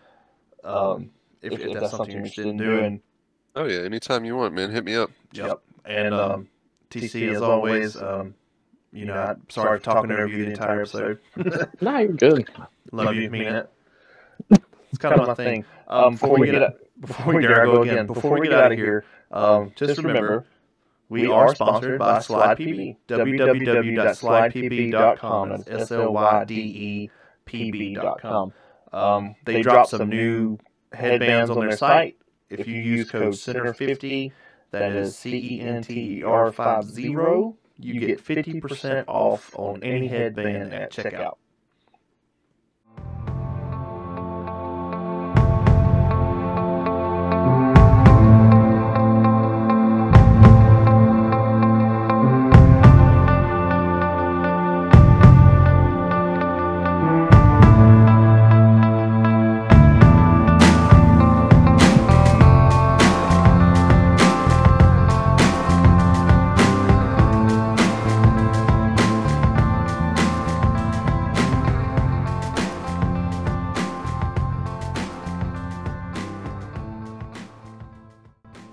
Um, 0.64 1.10
if, 1.42 1.60
if 1.60 1.74
that's 1.74 1.92
something 1.92 2.12
you're 2.12 2.20
interested 2.20 2.46
in 2.48 2.58
doing. 2.58 3.02
Oh 3.56 3.66
yeah, 3.66 3.82
anytime 3.82 4.26
you 4.26 4.36
want, 4.36 4.54
man. 4.54 4.72
Hit 4.72 4.86
me 4.86 4.96
up. 4.96 5.12
Yep. 5.34 5.62
And 5.86 6.14
um, 6.14 6.48
TC, 6.90 7.34
as 7.34 7.42
always, 7.42 7.96
um, 7.96 8.34
you 8.92 9.06
know, 9.06 9.16
I'm 9.16 9.50
sorry 9.50 9.78
for 9.80 9.84
talking 9.84 10.12
over 10.12 10.28
you 10.28 10.46
the 10.46 10.52
entire 10.52 10.82
episode. 10.82 11.20
No, 11.82 11.98
you're 11.98 12.14
good. 12.14 12.50
Love 12.92 13.16
you, 13.16 13.30
mean 13.30 13.44
it. 13.44 13.70
It's 14.50 15.00
kind 15.00 15.20
of 15.20 15.28
my 15.28 15.34
thing. 15.34 15.66
Um, 15.88 16.14
before 16.14 16.38
we 16.38 16.52
get 16.52 16.64
out, 16.64 16.76
before 17.00 17.34
we 17.34 17.42
dare 17.42 17.64
I 17.64 17.66
go 17.66 17.82
again, 17.82 18.08
before 18.08 18.40
we 18.40 18.48
get 18.48 18.60
out 18.60 18.72
of 18.72 18.78
here, 18.78 19.06
um, 19.32 19.72
just 19.76 19.98
remember 19.98 20.46
we 21.10 21.28
are 21.28 21.54
sponsored 21.54 22.00
by 22.00 22.20
SlydePB. 22.20 22.98
www.slydepb.com. 23.08 25.50
That's 25.50 25.68
S 25.68 25.92
L 25.92 26.14
Y 26.14 26.46
D 26.46 26.56
E 26.56 27.10
P 27.46 27.72
B.com. 27.72 28.54
Um, 28.92 29.36
they 29.46 29.62
dropped 29.62 29.90
some 29.90 30.10
new 30.10 30.58
headbands 30.92 31.50
on 31.50 31.60
their 31.60 31.78
site. 31.78 32.18
If 32.50 32.68
you 32.68 32.80
use 32.80 33.10
code 33.10 33.34
Center50, 33.34 34.32
that 34.72 34.92
is 34.92 35.18
C 35.18 35.58
E 35.58 35.62
N 35.62 35.82
T 35.82 36.20
E 36.20 36.24
R 36.24 36.52
50, 36.52 37.02
you 37.80 38.00
get 38.00 38.24
50% 38.24 39.06
off 39.08 39.52
on 39.58 39.84
any 39.84 40.08
headband 40.08 40.74
at 40.74 40.92
checkout. 40.92 41.38